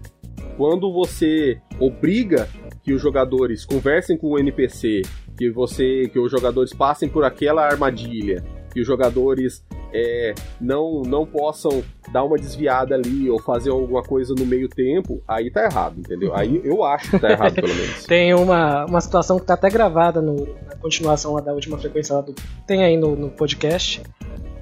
Quando 0.57 0.91
você 0.91 1.59
obriga 1.79 2.47
que 2.83 2.93
os 2.93 3.01
jogadores 3.01 3.65
conversem 3.65 4.17
com 4.17 4.27
o 4.27 4.39
NPC, 4.39 5.01
que 5.37 5.49
você, 5.49 6.09
que 6.11 6.19
os 6.19 6.31
jogadores 6.31 6.73
passem 6.73 7.09
por 7.09 7.23
aquela 7.23 7.65
armadilha, 7.65 8.43
que 8.73 8.81
os 8.81 8.87
jogadores 8.87 9.63
é, 9.93 10.33
não 10.59 11.03
não 11.03 11.25
possam 11.25 11.83
dar 12.11 12.23
uma 12.23 12.35
desviada 12.35 12.95
ali 12.95 13.29
ou 13.29 13.39
fazer 13.39 13.69
alguma 13.69 14.01
coisa 14.01 14.33
no 14.35 14.45
meio 14.45 14.67
tempo, 14.67 15.21
aí 15.27 15.51
tá 15.51 15.63
errado, 15.63 15.99
entendeu? 15.99 16.35
Aí 16.35 16.59
eu 16.63 16.83
acho 16.83 17.11
que 17.11 17.19
tá 17.19 17.31
errado, 17.31 17.53
pelo 17.53 17.73
menos. 17.73 18.05
Tem 18.07 18.33
uma, 18.33 18.85
uma 18.85 18.99
situação 18.99 19.39
que 19.39 19.45
tá 19.45 19.53
até 19.53 19.69
gravada 19.69 20.21
no, 20.21 20.35
na 20.65 20.75
continuação 20.75 21.33
lá 21.33 21.41
da 21.41 21.53
última 21.53 21.77
frequência 21.77 22.15
lá 22.15 22.21
do. 22.21 22.33
Tem 22.65 22.83
aí 22.83 22.97
no, 22.97 23.15
no 23.15 23.29
podcast, 23.29 24.01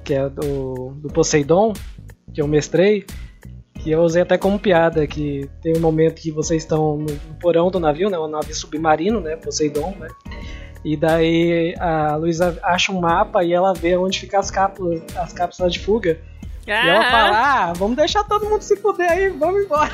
que 0.03 0.13
é 0.13 0.29
do, 0.29 0.93
do 0.97 1.07
Poseidon, 1.07 1.73
que 2.33 2.41
eu 2.41 2.47
mestrei, 2.47 3.05
que 3.83 3.91
eu 3.91 4.01
usei 4.01 4.21
até 4.21 4.37
como 4.37 4.59
piada, 4.59 5.07
que 5.07 5.49
tem 5.61 5.75
um 5.75 5.79
momento 5.79 6.15
que 6.15 6.31
vocês 6.31 6.63
estão 6.63 6.97
no, 6.97 7.15
porão 7.39 7.71
do 7.71 7.79
navio, 7.79 8.09
né? 8.09 8.17
Um 8.17 8.27
navio 8.27 8.53
submarino, 8.53 9.19
né? 9.19 9.35
Poseidon, 9.35 9.95
né? 9.99 10.07
E 10.83 10.95
daí 10.97 11.75
a 11.79 12.15
Luísa 12.15 12.57
acha 12.63 12.91
um 12.91 12.99
mapa 12.99 13.43
e 13.43 13.53
ela 13.53 13.73
vê 13.73 13.95
onde 13.95 14.19
ficam 14.19 14.39
as 14.39 14.49
cápsulas, 14.49 15.01
as 15.15 15.33
cápsulas 15.33 15.73
de 15.73 15.79
fuga. 15.79 16.19
E 16.67 16.71
ela 16.71 17.03
fala, 17.09 17.37
ah, 17.69 17.73
vamos 17.73 17.97
deixar 17.97 18.23
todo 18.23 18.45
mundo 18.47 18.61
se 18.61 18.75
fuder 18.77 19.09
aí, 19.11 19.29
vamos 19.29 19.63
embora. 19.65 19.91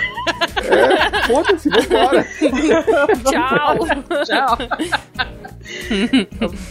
É, 0.58 1.22
foda-se, 1.28 1.70
vambora. 1.70 2.24
Tchau. 3.24 3.78
Tchau. 4.26 4.58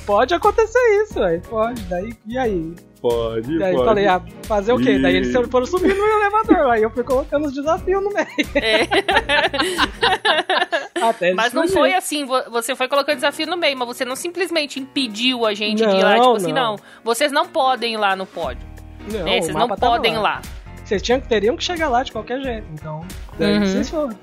pode 0.06 0.34
acontecer 0.34 0.78
isso, 1.02 1.22
aí 1.22 1.40
pode. 1.40 1.80
Daí, 1.82 2.14
e 2.26 2.38
aí? 2.38 2.74
Pode, 3.00 3.52
E 3.56 3.62
aí 3.62 3.70
eu 3.72 3.76
pode. 3.76 3.88
falei, 3.88 4.06
ah, 4.06 4.20
fazer 4.42 4.72
o 4.72 4.78
quê? 4.78 4.98
Daí 4.98 5.16
eles 5.16 5.32
foram 5.50 5.66
subindo 5.66 5.94
no 5.96 6.04
elevador, 6.06 6.70
aí 6.72 6.82
eu 6.82 6.90
fui 6.90 7.04
colocando 7.04 7.46
os 7.46 7.52
desafios 7.54 8.02
no 8.02 8.10
meio. 8.10 8.26
É. 8.54 8.86
Mas 11.34 11.52
não 11.52 11.68
foi 11.68 11.94
assim, 11.94 12.24
vo- 12.24 12.50
você 12.50 12.74
foi 12.74 12.88
colocando 12.88 13.16
desafio 13.16 13.46
no 13.46 13.56
meio, 13.56 13.76
mas 13.76 13.86
você 13.88 14.04
não 14.04 14.16
simplesmente 14.16 14.80
impediu 14.80 15.46
a 15.46 15.54
gente 15.54 15.78
de 15.78 15.84
ir 15.84 16.02
lá, 16.02 16.16
Não, 16.16 16.20
tipo 16.22 16.36
assim, 16.36 16.52
não. 16.52 16.72
não. 16.72 16.78
Vocês 17.04 17.30
não 17.30 17.46
podem 17.46 17.94
ir 17.94 17.96
lá 17.96 18.16
no 18.16 18.26
pódio. 18.26 18.66
Não, 19.12 19.24
né? 19.24 19.40
Vocês 19.40 19.54
não 19.56 19.68
podem 19.68 20.14
ir 20.14 20.18
lá. 20.18 20.40
Vocês 20.84 21.02
tinham, 21.02 21.20
teriam 21.20 21.56
que 21.56 21.64
chegar 21.64 21.88
lá 21.88 22.02
de 22.02 22.12
qualquer 22.12 22.40
jeito, 22.40 22.66
então. 22.72 23.04
Daí 23.38 23.58
Uhum. 23.58 23.66
vocês 23.66 23.90
foram. 23.90 24.16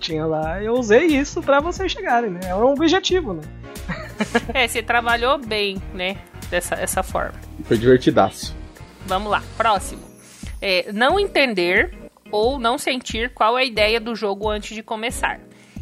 Tinha 0.00 0.24
lá, 0.26 0.62
eu 0.62 0.74
usei 0.74 1.06
isso 1.06 1.42
pra 1.42 1.60
vocês 1.60 1.90
chegarem, 1.90 2.30
né? 2.30 2.40
Era 2.44 2.56
um 2.56 2.72
objetivo, 2.72 3.34
né? 3.34 3.42
É, 4.54 4.66
você 4.66 4.82
trabalhou 4.82 5.38
bem, 5.38 5.80
né? 5.94 6.16
Dessa 6.50 6.74
essa 6.76 7.02
forma. 7.02 7.34
Foi 7.64 7.76
divertidaço. 7.78 8.54
Vamos 9.06 9.30
lá, 9.30 9.42
próximo. 9.56 10.02
É, 10.60 10.90
não 10.92 11.18
entender 11.20 11.94
ou 12.30 12.58
não 12.58 12.76
sentir 12.78 13.30
qual 13.32 13.56
é 13.58 13.62
a 13.62 13.64
ideia 13.64 14.00
do 14.00 14.14
jogo 14.16 14.48
antes 14.48 14.74
de 14.74 14.82
começar. 14.82 15.40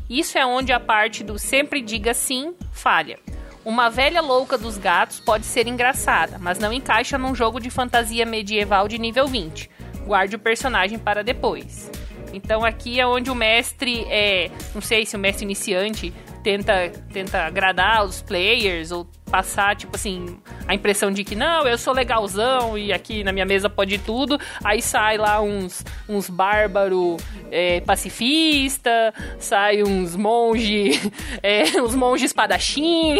Isso 0.09 0.38
é 0.38 0.46
onde 0.46 0.72
a 0.72 0.78
parte 0.78 1.24
do 1.24 1.38
sempre 1.38 1.80
diga 1.80 2.12
sim 2.14 2.54
falha. 2.72 3.18
Uma 3.66 3.90
velha 3.90 4.20
louca 4.20 4.56
dos 4.56 4.78
gatos 4.78 5.18
pode 5.18 5.44
ser 5.44 5.66
engraçada, 5.66 6.38
mas 6.38 6.56
não 6.56 6.72
encaixa 6.72 7.18
num 7.18 7.34
jogo 7.34 7.58
de 7.58 7.68
fantasia 7.68 8.24
medieval 8.24 8.86
de 8.86 8.96
nível 8.96 9.26
20. 9.26 9.68
Guarde 10.06 10.36
o 10.36 10.38
personagem 10.38 11.00
para 11.00 11.24
depois. 11.24 11.90
Então 12.32 12.64
aqui 12.64 13.00
é 13.00 13.04
onde 13.04 13.28
o 13.28 13.34
mestre 13.34 14.06
é, 14.08 14.52
não 14.72 14.80
sei 14.80 15.04
se 15.04 15.16
o 15.16 15.18
mestre 15.18 15.44
iniciante 15.44 16.14
tenta 16.44 16.92
tenta 17.12 17.44
agradar 17.44 18.04
os 18.04 18.22
players 18.22 18.92
ou 18.92 19.04
passar 19.30 19.74
tipo 19.76 19.96
assim 19.96 20.38
a 20.66 20.74
impressão 20.74 21.10
de 21.10 21.24
que 21.24 21.34
não, 21.34 21.66
eu 21.66 21.76
sou 21.76 21.92
legalzão 21.92 22.78
e 22.78 22.92
aqui 22.92 23.22
na 23.24 23.32
minha 23.32 23.44
mesa 23.44 23.68
pode 23.68 23.98
tudo. 23.98 24.38
Aí 24.64 24.80
sai 24.80 25.18
lá 25.18 25.40
uns 25.40 25.84
uns 26.08 26.30
bárbaro 26.30 27.16
é, 27.50 27.80
pacifista, 27.80 29.12
sai 29.38 29.82
uns 29.82 30.16
monge, 30.16 30.90
é, 31.42 31.80
uns 31.80 31.94
monge 31.94 32.24
espadachim, 32.24 33.18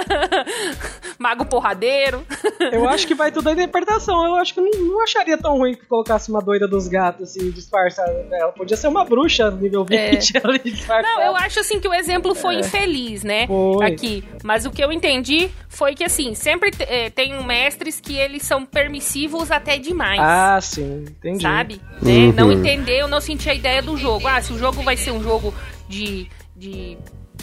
mago 1.18 1.44
porradeiro. 1.44 2.24
Eu 2.72 2.88
acho 2.88 3.06
que 3.06 3.14
vai 3.14 3.30
tudo 3.30 3.44
da 3.44 3.52
interpretação. 3.52 4.24
Eu 4.24 4.36
acho 4.36 4.54
que 4.54 4.60
não, 4.60 4.70
não 4.70 5.02
acharia 5.02 5.38
tão 5.38 5.56
ruim 5.56 5.74
que 5.74 5.86
colocasse 5.86 6.30
uma 6.30 6.40
doida 6.40 6.66
dos 6.68 6.88
gatos 6.88 7.30
assim, 7.30 7.50
disfarçada. 7.50 8.26
Ela 8.32 8.52
podia 8.52 8.76
ser 8.76 8.88
uma 8.88 9.04
bruxa 9.04 9.50
nível 9.50 9.84
20 9.84 10.40
ali, 10.44 10.58
disfarçada. 10.70 11.02
Não, 11.02 11.22
eu 11.22 11.36
acho 11.36 11.60
assim 11.60 11.80
que 11.80 11.88
o 11.88 11.94
exemplo 11.94 12.34
foi 12.34 12.56
infeliz, 12.56 13.22
né? 13.22 13.42
É. 13.42 13.46
Foi. 13.46 13.86
Aqui. 13.86 14.24
Mas 14.42 14.66
o 14.66 14.69
que 14.70 14.82
eu 14.82 14.92
entendi 14.92 15.50
foi 15.68 15.94
que 15.94 16.04
assim, 16.04 16.34
sempre 16.34 16.70
eh, 16.80 17.10
tem 17.10 17.42
mestres 17.44 18.00
que 18.00 18.16
eles 18.16 18.42
são 18.42 18.64
permissivos 18.64 19.50
até 19.50 19.78
demais. 19.78 20.20
Ah, 20.20 20.58
sim, 20.60 21.04
entendi. 21.08 21.42
Sabe? 21.42 21.80
Né? 22.02 22.12
Uhum. 22.12 22.32
Não 22.32 22.52
entendeu, 22.52 23.06
não 23.08 23.20
sentir 23.20 23.50
a 23.50 23.54
ideia 23.54 23.82
do 23.82 23.96
jogo. 23.96 24.26
Ah, 24.26 24.40
se 24.40 24.52
o 24.52 24.58
jogo 24.58 24.82
vai 24.82 24.96
ser 24.96 25.10
um 25.12 25.22
jogo 25.22 25.52
de. 25.88 26.28
de 26.56 26.96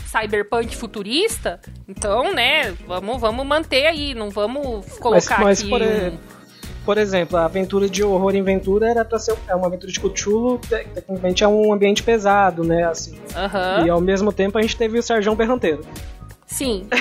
cyberpunk 0.05 0.75
futurista, 0.75 1.59
então, 1.87 2.33
né, 2.33 2.73
vamos, 2.87 3.19
vamos 3.19 3.45
manter 3.45 3.85
aí, 3.87 4.13
não 4.13 4.29
vamos 4.29 4.85
colocar 4.99 5.41
mas 5.41 5.59
aqui 5.59 5.69
por, 5.69 5.81
um- 5.81 6.17
por 6.85 6.97
exemplo, 6.97 7.35
a 7.37 7.43
aventura 7.45 7.89
de 7.89 8.01
horror 8.03 8.33
em 8.33 8.39
aventura 8.39 8.89
era 8.89 9.03
pra 9.03 9.19
ser 9.19 9.35
é 9.47 9.53
uma 9.55 9.67
aventura 9.67 9.91
de 9.91 9.99
Cthulhu, 9.99 10.59
te- 10.59 10.69
tecnicamente 10.93 11.43
é 11.43 11.47
um 11.47 11.73
ambiente 11.73 12.03
pesado, 12.03 12.63
né, 12.63 12.85
assim. 12.85 13.19
Aham. 13.35 13.85
E 13.85 13.89
ao 13.89 13.99
mesmo 13.99 14.31
tempo 14.31 14.57
a 14.57 14.61
gente 14.61 14.77
teve 14.77 14.97
o 14.97 15.03
Serjão 15.03 15.35
Berranteiro. 15.35 15.81
Sim, 16.47 16.87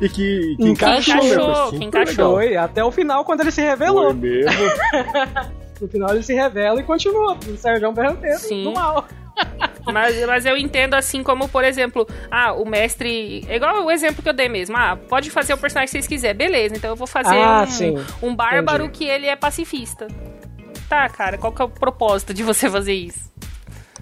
E 0.00 0.08
que, 0.08 0.56
que 0.56 0.68
Encaixou, 0.68 1.14
encaixou, 1.16 1.32
né? 1.36 1.38
encaixou, 1.42 1.70
Foi 1.70 1.78
que 1.78 1.84
encaixou. 1.84 2.14
legal. 2.14 2.34
Foi, 2.34 2.56
até 2.56 2.84
o 2.84 2.90
final, 2.90 3.24
quando 3.24 3.40
ele 3.40 3.50
se 3.50 3.62
revelou. 3.62 4.06
Foi 4.10 4.14
mesmo. 4.14 4.52
No 5.78 5.86
final 5.88 6.08
ele 6.10 6.22
se 6.22 6.32
revela 6.32 6.80
e 6.80 6.82
continua. 6.82 7.36
O 7.46 7.56
Serjão 7.58 7.92
Berranteiro 7.92 8.38
Sim. 8.38 8.64
do 8.64 8.72
mal. 8.72 9.06
Mas, 9.92 10.26
mas 10.26 10.46
eu 10.46 10.56
entendo 10.56 10.94
assim 10.94 11.22
como, 11.22 11.46
por 11.46 11.62
exemplo, 11.62 12.08
ah, 12.30 12.54
o 12.54 12.64
mestre. 12.64 13.44
é 13.46 13.56
Igual 13.56 13.84
o 13.84 13.90
exemplo 13.90 14.22
que 14.22 14.28
eu 14.30 14.32
dei 14.32 14.48
mesmo. 14.48 14.74
Ah, 14.76 14.96
pode 15.08 15.30
fazer 15.30 15.52
o 15.52 15.58
personagem 15.58 15.86
que 15.88 15.92
vocês 15.92 16.06
quiserem. 16.06 16.34
Beleza, 16.36 16.74
então 16.74 16.90
eu 16.90 16.96
vou 16.96 17.06
fazer 17.06 17.36
Ah, 17.36 17.62
um, 17.62 17.66
sim. 17.70 17.94
um 18.22 18.34
bárbaro 18.34 18.84
Entendi. 18.86 18.98
que 18.98 19.04
ele 19.04 19.26
é 19.26 19.36
pacifista. 19.36 20.08
Tá, 20.88 21.06
cara, 21.10 21.36
qual 21.36 21.52
que 21.52 21.60
é 21.60 21.64
o 21.66 21.68
propósito 21.68 22.32
de 22.32 22.42
você 22.42 22.70
fazer 22.70 22.94
isso? 22.94 23.30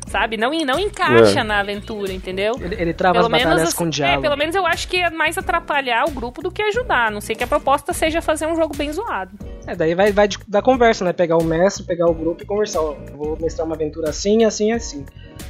Sabe? 0.06 0.36
Não, 0.36 0.50
não 0.64 0.78
encaixa 0.78 1.40
É. 1.40 1.42
na 1.42 1.60
aventura, 1.60 2.12
entendeu? 2.12 2.54
Ele, 2.60 2.74
ele 2.78 2.94
trava 2.94 3.20
as 3.20 3.28
batalhas 3.28 3.62
assim, 3.62 3.76
com 3.76 3.86
é, 3.86 3.90
diálogo. 3.90 4.22
pelo 4.22 4.36
menos 4.36 4.54
eu 4.54 4.66
acho 4.66 4.86
que 4.86 4.96
é 4.96 5.10
mais 5.10 5.36
atrapalhar 5.36 6.04
o 6.06 6.10
grupo 6.10 6.42
do 6.42 6.50
que 6.50 6.62
ajudar. 6.62 7.08
A 7.08 7.10
não 7.10 7.20
sei 7.20 7.34
que 7.34 7.42
a 7.42 7.46
proposta 7.46 7.92
seja 7.92 8.22
fazer 8.22 8.46
um 8.46 8.54
jogo 8.54 8.76
bem 8.76 8.92
zoado. 8.92 9.32
É, 9.66 9.74
daí 9.74 9.94
vai, 9.94 10.12
vai 10.12 10.28
da 10.46 10.60
conversa, 10.62 11.04
né? 11.04 11.12
Pegar 11.12 11.36
o 11.36 11.44
mestre, 11.44 11.84
pegar 11.84 12.06
o 12.06 12.14
grupo 12.14 12.42
e 12.42 12.46
conversar. 12.46 12.80
Ó, 12.80 12.94
vou 13.16 13.36
mestrar 13.40 13.66
uma 13.66 13.74
aventura 13.74 14.10
assim, 14.10 14.44
assim, 14.44 14.72
assim. 14.72 15.04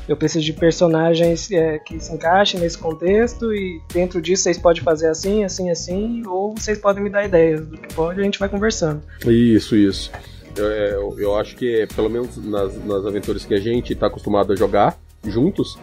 Eu 0.08 0.16
preciso 0.16 0.44
de 0.44 0.52
personagens 0.52 1.50
é, 1.50 1.78
que 1.78 1.98
se 1.98 2.12
encaixem 2.12 2.60
nesse 2.60 2.78
contexto 2.78 3.52
e 3.52 3.80
dentro 3.92 4.20
disso 4.20 4.44
vocês 4.44 4.58
podem 4.58 4.82
fazer 4.82 5.08
assim, 5.08 5.44
assim, 5.44 5.70
assim, 5.70 6.22
ou 6.26 6.54
vocês 6.54 6.78
podem 6.78 7.02
me 7.02 7.10
dar 7.10 7.24
ideias 7.24 7.66
do 7.66 7.76
que 7.76 7.92
pode 7.94 8.18
e 8.18 8.22
a 8.22 8.24
gente 8.24 8.38
vai 8.38 8.48
conversando. 8.48 9.02
Isso, 9.26 9.74
isso. 9.76 10.10
Eu, 10.56 10.66
eu, 10.66 11.18
eu 11.18 11.36
acho 11.36 11.56
que, 11.56 11.86
pelo 11.94 12.08
menos 12.08 12.36
nas, 12.36 12.76
nas 12.84 13.06
aventuras 13.06 13.44
que 13.44 13.54
a 13.54 13.60
gente 13.60 13.92
está 13.92 14.06
acostumado 14.06 14.52
a 14.52 14.56
jogar 14.56 14.98
juntos, 15.24 15.78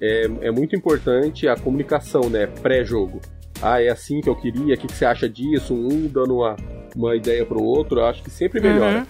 é, 0.00 0.24
é 0.42 0.50
muito 0.50 0.74
importante 0.74 1.48
a 1.48 1.56
comunicação, 1.56 2.28
né? 2.28 2.46
Pré-jogo. 2.46 3.20
Ah, 3.62 3.82
é 3.82 3.88
assim 3.88 4.20
que 4.20 4.28
eu 4.28 4.34
queria, 4.34 4.74
o 4.74 4.78
que, 4.78 4.86
que 4.86 4.94
você 4.94 5.04
acha 5.04 5.28
disso? 5.28 5.74
Um 5.74 6.06
dando 6.06 6.36
uma, 6.36 6.56
uma 6.96 7.14
ideia 7.14 7.44
pro 7.44 7.62
outro, 7.62 8.00
eu 8.00 8.06
acho 8.06 8.22
que 8.22 8.30
sempre 8.30 8.60
melhora. 8.60 9.00
Uhum. 9.00 9.06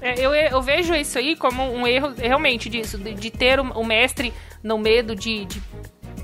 É, 0.00 0.20
eu, 0.20 0.34
eu 0.34 0.60
vejo 0.60 0.94
isso 0.94 1.18
aí 1.18 1.36
como 1.36 1.62
um 1.62 1.86
erro 1.86 2.12
realmente 2.16 2.68
disso, 2.68 2.98
de, 2.98 3.14
de 3.14 3.30
ter 3.30 3.58
o, 3.60 3.62
o 3.62 3.84
mestre 3.84 4.32
no 4.62 4.76
medo 4.76 5.14
de, 5.14 5.44
de 5.44 5.62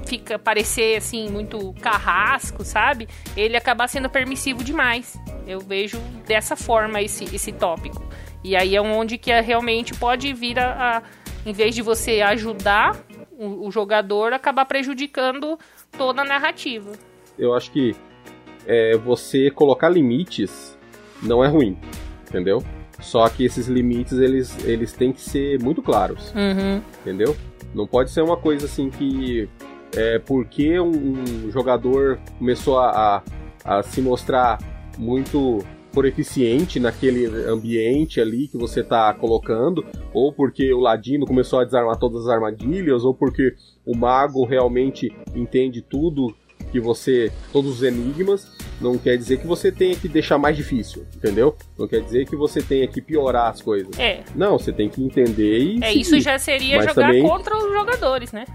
fica 0.06 0.38
parecer 0.38 0.96
assim 0.96 1.28
muito 1.30 1.72
carrasco, 1.80 2.64
sabe? 2.64 3.08
Ele 3.36 3.56
acabar 3.56 3.88
sendo 3.88 4.08
permissivo 4.10 4.62
demais. 4.64 5.18
Eu 5.46 5.60
vejo 5.60 5.98
dessa 6.26 6.56
forma 6.56 7.00
esse, 7.02 7.24
esse 7.34 7.52
tópico. 7.52 8.02
E 8.44 8.56
aí 8.56 8.74
é 8.74 8.80
onde 8.80 9.18
que 9.18 9.30
é, 9.30 9.40
realmente 9.40 9.94
pode 9.94 10.32
vir 10.32 10.58
a, 10.58 10.98
a- 10.98 11.02
em 11.46 11.52
vez 11.52 11.74
de 11.74 11.82
você 11.82 12.20
ajudar 12.20 12.96
o, 13.38 13.66
o 13.66 13.70
jogador, 13.70 14.32
acabar 14.32 14.64
prejudicando 14.64 15.58
toda 15.96 16.22
a 16.22 16.24
narrativa. 16.24 16.92
Eu 17.38 17.54
acho 17.54 17.70
que 17.70 17.94
é, 18.66 18.96
você 18.96 19.50
colocar 19.50 19.88
limites 19.88 20.76
não 21.22 21.42
é 21.44 21.48
ruim, 21.48 21.76
entendeu? 22.28 22.62
Só 23.00 23.28
que 23.28 23.44
esses 23.44 23.66
limites, 23.66 24.12
eles, 24.18 24.64
eles 24.64 24.92
têm 24.92 25.12
que 25.12 25.20
ser 25.20 25.60
muito 25.60 25.82
claros. 25.82 26.32
Uhum. 26.34 26.80
entendeu? 27.00 27.36
Não 27.74 27.86
pode 27.86 28.10
ser 28.12 28.22
uma 28.22 28.36
coisa 28.36 28.66
assim 28.66 28.90
que 28.90 29.48
é 29.96 30.18
porque 30.18 30.78
um, 30.80 30.90
um 31.46 31.50
jogador 31.50 32.18
começou 32.38 32.78
a, 32.78 33.22
a, 33.64 33.78
a 33.78 33.82
se 33.82 34.00
mostrar 34.00 34.58
muito 34.98 35.64
proeficiente 35.92 36.80
naquele 36.80 37.26
ambiente 37.46 38.20
ali 38.20 38.48
que 38.48 38.56
você 38.56 38.82
tá 38.82 39.12
colocando, 39.12 39.84
ou 40.12 40.32
porque 40.32 40.72
o 40.72 40.80
ladino 40.80 41.26
começou 41.26 41.60
a 41.60 41.64
desarmar 41.64 41.98
todas 41.98 42.22
as 42.22 42.28
armadilhas, 42.28 43.04
ou 43.04 43.12
porque 43.14 43.54
o 43.84 43.94
mago 43.96 44.44
realmente 44.46 45.12
entende 45.34 45.82
tudo 45.82 46.34
que 46.70 46.80
você, 46.80 47.30
todos 47.52 47.70
os 47.70 47.82
enigmas, 47.82 48.50
não 48.80 48.96
quer 48.96 49.18
dizer 49.18 49.38
que 49.38 49.46
você 49.46 49.70
tenha 49.70 49.94
que 49.94 50.08
deixar 50.08 50.38
mais 50.38 50.56
difícil, 50.56 51.04
entendeu? 51.14 51.54
Não 51.78 51.86
quer 51.86 52.00
dizer 52.00 52.26
que 52.26 52.34
você 52.34 52.62
tenha 52.62 52.88
que 52.88 53.02
piorar 53.02 53.50
as 53.50 53.60
coisas. 53.60 53.90
É, 53.98 54.22
Não, 54.34 54.58
você 54.58 54.72
tem 54.72 54.88
que 54.88 55.04
entender 55.04 55.58
e 55.58 55.84
é 55.84 55.88
seguir. 55.88 56.00
isso 56.00 56.20
já 56.20 56.38
seria 56.38 56.78
Mas 56.78 56.86
jogar 56.86 57.06
também- 57.08 57.22
contra 57.22 57.54
os 57.58 57.70
jogadores, 57.70 58.32
né? 58.32 58.46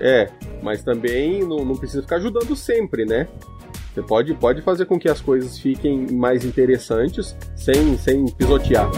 É, 0.00 0.30
mas 0.62 0.82
também 0.82 1.44
não, 1.44 1.64
não 1.64 1.76
precisa 1.76 2.02
ficar 2.02 2.16
ajudando 2.16 2.56
sempre, 2.56 3.04
né? 3.04 3.28
Você 3.92 4.02
pode, 4.02 4.34
pode 4.34 4.62
fazer 4.62 4.86
com 4.86 4.98
que 4.98 5.08
as 5.08 5.20
coisas 5.20 5.58
fiquem 5.58 6.10
mais 6.10 6.44
interessantes 6.44 7.36
sem, 7.56 7.98
sem 7.98 8.24
pisotear. 8.26 8.88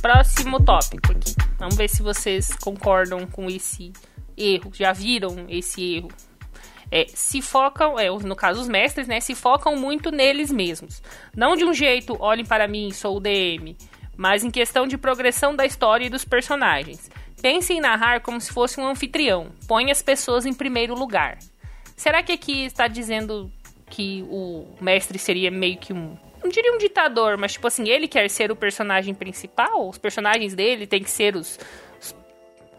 Próximo 0.00 0.62
tópico 0.62 1.12
aqui. 1.12 1.34
Vamos 1.58 1.76
ver 1.76 1.88
se 1.88 2.02
vocês 2.02 2.50
concordam 2.62 3.26
com 3.26 3.46
esse 3.48 3.92
erro. 4.36 4.70
Já 4.74 4.92
viram 4.92 5.46
esse 5.48 5.96
erro? 5.96 6.08
É, 6.92 7.06
se 7.08 7.40
focam, 7.40 7.98
é, 7.98 8.10
no 8.10 8.36
caso 8.36 8.60
os 8.60 8.68
mestres, 8.68 9.08
né, 9.08 9.18
se 9.18 9.34
focam 9.34 9.74
muito 9.74 10.10
neles 10.10 10.52
mesmos. 10.52 11.02
Não 11.34 11.56
de 11.56 11.64
um 11.64 11.72
jeito, 11.72 12.14
olhem 12.20 12.44
para 12.44 12.68
mim, 12.68 12.92
sou 12.92 13.16
o 13.16 13.20
DM, 13.20 13.74
mas 14.14 14.44
em 14.44 14.50
questão 14.50 14.86
de 14.86 14.98
progressão 14.98 15.56
da 15.56 15.64
história 15.64 16.04
e 16.04 16.10
dos 16.10 16.22
personagens. 16.22 17.10
Pense 17.40 17.72
em 17.72 17.80
narrar 17.80 18.20
como 18.20 18.38
se 18.38 18.52
fosse 18.52 18.78
um 18.78 18.86
anfitrião. 18.86 19.50
Põe 19.66 19.90
as 19.90 20.02
pessoas 20.02 20.44
em 20.44 20.52
primeiro 20.52 20.94
lugar. 20.94 21.38
Será 21.96 22.22
que 22.22 22.30
aqui 22.30 22.66
está 22.66 22.86
dizendo 22.86 23.50
que 23.88 24.22
o 24.28 24.66
mestre 24.78 25.18
seria 25.18 25.50
meio 25.50 25.78
que 25.78 25.94
um. 25.94 26.14
Não 26.42 26.50
diria 26.50 26.72
um 26.72 26.78
ditador, 26.78 27.38
mas 27.38 27.54
tipo 27.54 27.66
assim, 27.66 27.88
ele 27.88 28.06
quer 28.06 28.28
ser 28.28 28.52
o 28.52 28.56
personagem 28.56 29.14
principal? 29.14 29.88
Os 29.88 29.96
personagens 29.96 30.54
dele 30.54 30.86
têm 30.86 31.02
que 31.02 31.10
ser 31.10 31.36
os, 31.36 31.58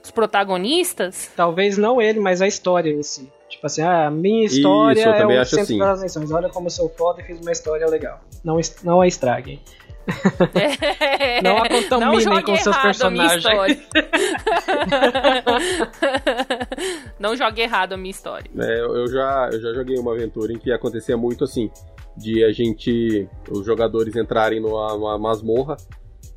os 0.03 0.11
protagonistas? 0.11 1.31
Talvez 1.35 1.77
não 1.77 2.01
ele, 2.01 2.19
mas 2.19 2.41
a 2.41 2.47
história 2.47 2.91
em 2.91 3.01
si. 3.01 3.29
Tipo 3.53 3.67
assim, 3.67 3.83
ah, 3.83 4.07
a 4.07 4.11
minha 4.11 4.45
história 4.45 4.99
Isso, 4.99 5.09
é 5.09 5.25
o 5.25 5.45
centro 5.45 5.61
assim. 5.61 5.77
das 5.77 5.99
atenções. 5.99 6.31
Olha 6.31 6.49
como 6.49 6.65
eu 6.67 6.71
sou 6.71 6.89
foda 6.89 7.21
e 7.21 7.23
fiz 7.23 7.39
uma 7.39 7.51
história 7.51 7.87
legal. 7.87 8.19
Não, 8.43 8.59
não 8.83 8.99
a 8.99 9.07
estraguem. 9.07 9.61
É, 10.55 11.41
não 11.45 11.57
a 11.57 11.69
contaminem 11.69 12.41
com 12.41 12.57
seus 12.57 12.75
personagens. 12.77 13.43
não 17.19 17.35
jogue 17.35 17.61
errado 17.61 17.93
a 17.93 17.97
minha 17.97 18.09
história. 18.09 18.49
É, 18.57 18.79
eu, 18.81 19.05
já, 19.07 19.49
eu 19.53 19.61
já 19.61 19.71
joguei 19.73 19.99
uma 19.99 20.13
aventura 20.13 20.51
em 20.51 20.57
que 20.57 20.71
acontecia 20.71 21.15
muito 21.15 21.43
assim, 21.43 21.69
de 22.17 22.43
a 22.43 22.51
gente, 22.51 23.29
os 23.51 23.63
jogadores 23.63 24.15
entrarem 24.15 24.59
numa, 24.59 24.97
numa 24.97 25.19
masmorra 25.19 25.77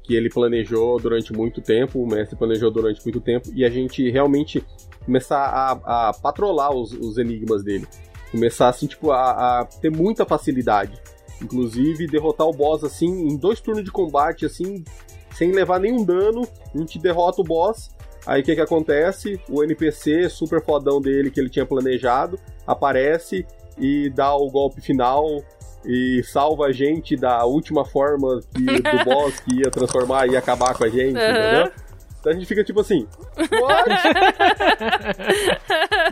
que 0.04 0.14
ele 0.14 0.28
planejou 0.28 1.00
durante 1.00 1.32
muito 1.32 1.62
tempo, 1.62 1.98
o 1.98 2.06
mestre 2.06 2.36
planejou 2.36 2.70
durante 2.70 3.02
muito 3.02 3.20
tempo, 3.20 3.48
e 3.52 3.64
a 3.64 3.70
gente 3.70 4.08
realmente 4.10 4.62
começar 5.06 5.38
a, 5.38 6.08
a 6.08 6.12
patrolar 6.12 6.74
os, 6.74 6.92
os 6.92 7.16
enigmas 7.16 7.64
dele. 7.64 7.86
Começar, 8.30 8.68
assim, 8.68 8.86
tipo, 8.86 9.12
a, 9.12 9.60
a 9.60 9.64
ter 9.64 9.90
muita 9.90 10.26
facilidade. 10.26 11.00
Inclusive, 11.40 12.06
derrotar 12.06 12.46
o 12.46 12.52
boss, 12.52 12.84
assim, 12.84 13.06
em 13.06 13.36
dois 13.36 13.60
turnos 13.60 13.84
de 13.84 13.90
combate, 13.90 14.44
assim, 14.44 14.84
sem 15.32 15.52
levar 15.52 15.78
nenhum 15.78 16.04
dano, 16.04 16.46
a 16.74 16.78
gente 16.78 16.98
derrota 16.98 17.40
o 17.40 17.44
boss. 17.44 17.90
Aí 18.26 18.42
o 18.42 18.44
que 18.44 18.56
que 18.56 18.60
acontece? 18.60 19.40
O 19.48 19.62
NPC 19.62 20.28
super 20.28 20.62
fodão 20.62 21.00
dele 21.00 21.30
que 21.30 21.38
ele 21.38 21.48
tinha 21.48 21.64
planejado 21.64 22.38
aparece 22.66 23.46
e 23.78 24.10
dá 24.10 24.34
o 24.34 24.50
golpe 24.50 24.80
final 24.80 25.24
e 25.84 26.22
salva 26.24 26.66
a 26.66 26.72
gente 26.72 27.16
da 27.16 27.44
última 27.44 27.84
forma 27.84 28.40
que, 28.52 28.64
do 28.64 29.04
boss 29.06 29.38
que 29.40 29.60
ia 29.60 29.70
transformar 29.70 30.26
e 30.26 30.36
acabar 30.36 30.74
com 30.74 30.82
a 30.82 30.88
gente, 30.88 31.16
uhum. 31.16 31.30
entendeu? 31.30 31.72
Então 32.26 32.34
a 32.34 32.40
gente 32.40 32.48
fica 32.48 32.64
tipo 32.64 32.80
assim, 32.80 33.06
What? 33.36 33.88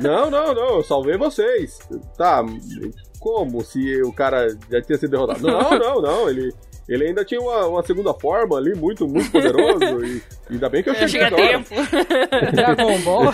não, 0.01 0.31
não, 0.31 0.55
não, 0.55 0.77
eu 0.77 0.85
salvei 0.85 1.17
vocês. 1.17 1.81
Tá, 2.17 2.41
como 3.19 3.65
se 3.65 4.01
o 4.01 4.13
cara 4.13 4.47
já 4.71 4.81
tinha 4.81 4.97
sido 4.97 5.11
derrotado? 5.11 5.43
Não, 5.45 5.77
não, 5.77 6.01
não, 6.01 6.31
ele, 6.31 6.55
ele 6.89 7.09
ainda 7.09 7.25
tinha 7.25 7.41
uma, 7.41 7.67
uma 7.67 7.83
segunda 7.83 8.15
forma 8.15 8.57
ali, 8.57 8.77
muito, 8.77 9.09
muito 9.09 9.29
poderoso. 9.33 10.07
e 10.07 10.23
ainda 10.51 10.69
bem 10.69 10.85
que 10.85 10.91
eu, 10.91 10.95
eu 10.95 11.09
cheguei 11.09 11.27
agora. 11.27 11.43
tempo. 11.43 11.75
Dragon 12.55 12.99
Ball. 13.01 13.33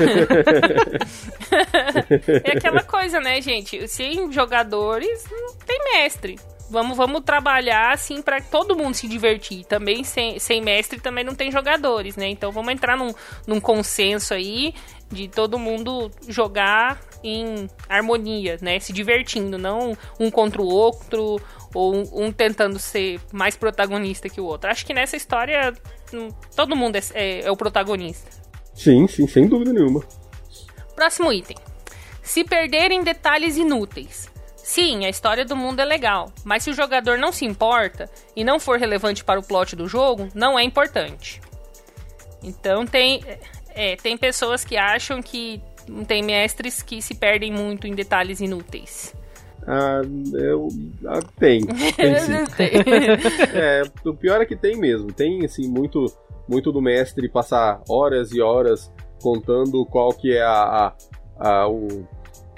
é 2.45 2.57
aquela 2.57 2.83
coisa, 2.83 3.21
né, 3.21 3.43
gente? 3.43 3.87
Sem 3.89 4.33
jogadores, 4.33 5.27
não 5.31 5.55
tem 5.67 5.79
mestre. 5.93 6.39
Vamos, 6.71 6.97
vamos 6.97 7.23
trabalhar 7.25 7.93
assim 7.93 8.23
para 8.23 8.41
todo 8.41 8.77
mundo 8.77 8.95
se 8.95 9.09
divertir. 9.09 9.65
Também 9.65 10.05
sem, 10.05 10.39
sem 10.39 10.63
mestre 10.63 11.01
também 11.01 11.25
não 11.25 11.35
tem 11.35 11.51
jogadores, 11.51 12.17
né? 12.17 12.29
Então 12.29 12.53
vamos 12.53 12.73
entrar 12.73 12.97
num, 12.97 13.13
num 13.47 13.61
consenso 13.61 14.33
aí 14.33 14.73
de 15.11 15.27
todo 15.27 15.59
mundo 15.59 16.11
jogar 16.29 17.01
em 17.25 17.69
harmonia, 17.89 18.57
né? 18.63 18.79
Se 18.79 18.93
divertindo, 18.93 19.59
não 19.59 19.97
um 20.19 20.31
contra 20.31 20.63
o 20.63 20.67
outro 20.67 21.41
ou 21.75 21.95
um, 21.95 22.27
um 22.27 22.33
tentando 22.33 22.79
ser 22.79 23.21
mais 23.33 23.57
protagonista 23.57 24.29
que 24.29 24.41
o 24.41 24.45
outro. 24.45 24.71
Acho 24.71 24.87
que 24.87 24.95
nessa 24.95 25.17
história 25.17 25.75
hum, 26.15 26.29
todo 26.55 26.77
mundo 26.77 26.97
é, 26.97 27.01
é, 27.15 27.41
é 27.47 27.51
o 27.51 27.57
protagonista. 27.57 28.31
Sim, 28.75 29.09
sim, 29.09 29.27
sem 29.27 29.49
dúvida 29.49 29.73
nenhuma. 29.73 30.05
Próximo 30.95 31.33
item. 31.33 31.57
Se 32.23 32.45
perder 32.45 32.93
em 32.93 33.03
detalhes 33.03 33.57
inúteis. 33.57 34.30
Sim, 34.71 35.05
a 35.05 35.09
história 35.09 35.45
do 35.45 35.57
mundo 35.57 35.81
é 35.81 35.85
legal, 35.85 36.33
mas 36.45 36.63
se 36.63 36.71
o 36.71 36.73
jogador 36.73 37.19
não 37.19 37.33
se 37.33 37.45
importa 37.45 38.09
e 38.37 38.45
não 38.45 38.61
for 38.61 38.79
relevante 38.79 39.25
para 39.25 39.41
o 39.41 39.43
plot 39.43 39.75
do 39.75 39.89
jogo, 39.89 40.29
não 40.33 40.57
é 40.57 40.63
importante. 40.63 41.41
Então 42.41 42.87
tem, 42.87 43.21
é, 43.71 43.97
tem 43.97 44.17
pessoas 44.17 44.65
que 44.65 44.77
acham 44.77 45.21
que 45.21 45.61
tem 46.07 46.23
mestres 46.23 46.83
que 46.83 47.03
se 47.03 47.17
perdem 47.17 47.51
muito 47.51 47.89
em 47.89 47.97
detalhes 47.97 48.41
inúteis. 48.41 49.13
Ah, 49.67 50.03
eu, 50.35 50.69
ah, 51.05 51.19
tem. 51.37 51.63
Tem 51.67 52.21
sim. 52.21 52.33
é, 53.53 53.83
o 54.05 54.15
pior 54.15 54.41
é 54.41 54.47
que 54.47 54.55
tem 54.55 54.77
mesmo. 54.77 55.13
Tem, 55.13 55.45
assim, 55.45 55.67
muito, 55.67 56.07
muito 56.49 56.71
do 56.71 56.81
mestre 56.81 57.29
passar 57.29 57.83
horas 57.89 58.31
e 58.31 58.41
horas 58.41 58.89
contando 59.21 59.85
qual 59.87 60.13
que 60.13 60.33
é 60.33 60.43
a, 60.43 60.95
a, 61.41 61.51
a 61.51 61.69
o, 61.69 62.07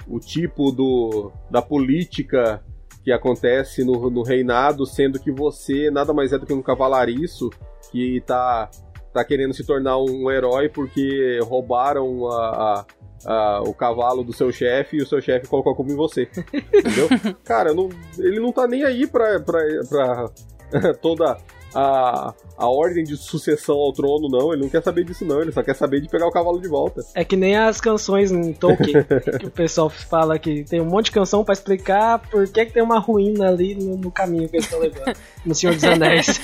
o 0.07 0.19
tipo 0.19 0.71
do, 0.71 1.31
da 1.49 1.61
política 1.61 2.63
que 3.03 3.11
acontece 3.11 3.83
no, 3.83 4.09
no 4.09 4.23
reinado, 4.23 4.85
sendo 4.85 5.19
que 5.19 5.31
você 5.31 5.91
nada 5.91 6.13
mais 6.13 6.31
é 6.31 6.37
do 6.37 6.45
que 6.45 6.53
um 6.53 6.61
cavalariço 6.61 7.49
que 7.91 8.21
tá, 8.25 8.69
tá 9.13 9.23
querendo 9.25 9.53
se 9.53 9.65
tornar 9.65 9.97
um 9.97 10.31
herói 10.31 10.69
porque 10.69 11.39
roubaram 11.43 12.27
a, 12.27 12.85
a, 13.25 13.31
a, 13.31 13.61
o 13.61 13.73
cavalo 13.73 14.23
do 14.23 14.31
seu 14.31 14.51
chefe 14.51 14.97
e 14.97 15.01
o 15.01 15.05
seu 15.05 15.21
chefe 15.21 15.47
colocou 15.47 15.75
como 15.75 15.91
em 15.91 15.95
você. 15.95 16.29
Entendeu? 16.53 17.09
Cara, 17.43 17.73
não, 17.73 17.89
ele 18.17 18.39
não 18.39 18.51
tá 18.51 18.67
nem 18.67 18.83
aí 18.83 19.05
pra, 19.05 19.39
pra, 19.39 19.59
pra 19.89 20.93
toda 21.01 21.37
a, 21.73 22.33
a 22.57 22.67
ordem 22.67 23.03
de 23.03 23.17
sucessão 23.17 23.75
ao 23.75 23.91
trono, 23.91 24.29
não. 24.29 24.53
Ele 24.53 24.63
não 24.63 24.69
quer 24.69 24.83
saber 24.83 25.03
disso, 25.03 25.25
não. 25.25 25.41
Ele 25.41 25.51
só 25.51 25.63
quer 25.63 25.75
saber 25.75 26.01
de 26.01 26.09
pegar 26.09 26.27
o 26.27 26.31
cavalo 26.31 26.59
de 26.61 26.67
volta. 26.67 27.01
É 27.15 27.23
que 27.23 27.35
nem 27.35 27.57
as 27.57 27.81
canções 27.81 28.31
em 28.31 28.53
Tolkien, 28.53 29.03
que 29.39 29.47
o 29.47 29.51
pessoal 29.51 29.89
fala 29.89 30.37
que 30.37 30.63
tem 30.63 30.81
um 30.81 30.85
monte 30.85 31.05
de 31.05 31.11
canção 31.11 31.43
para 31.43 31.53
explicar 31.53 32.19
por 32.19 32.47
que, 32.47 32.65
que 32.65 32.73
tem 32.73 32.83
uma 32.83 32.99
ruína 32.99 33.49
ali 33.49 33.75
no, 33.75 33.97
no 33.97 34.11
caminho 34.11 34.47
que 34.47 34.57
eles 34.57 34.65
estão 34.65 34.79
levando. 34.79 35.15
No 35.43 35.53
Senhor 35.53 35.75
dos 35.75 35.83
Anéis. 35.83 36.39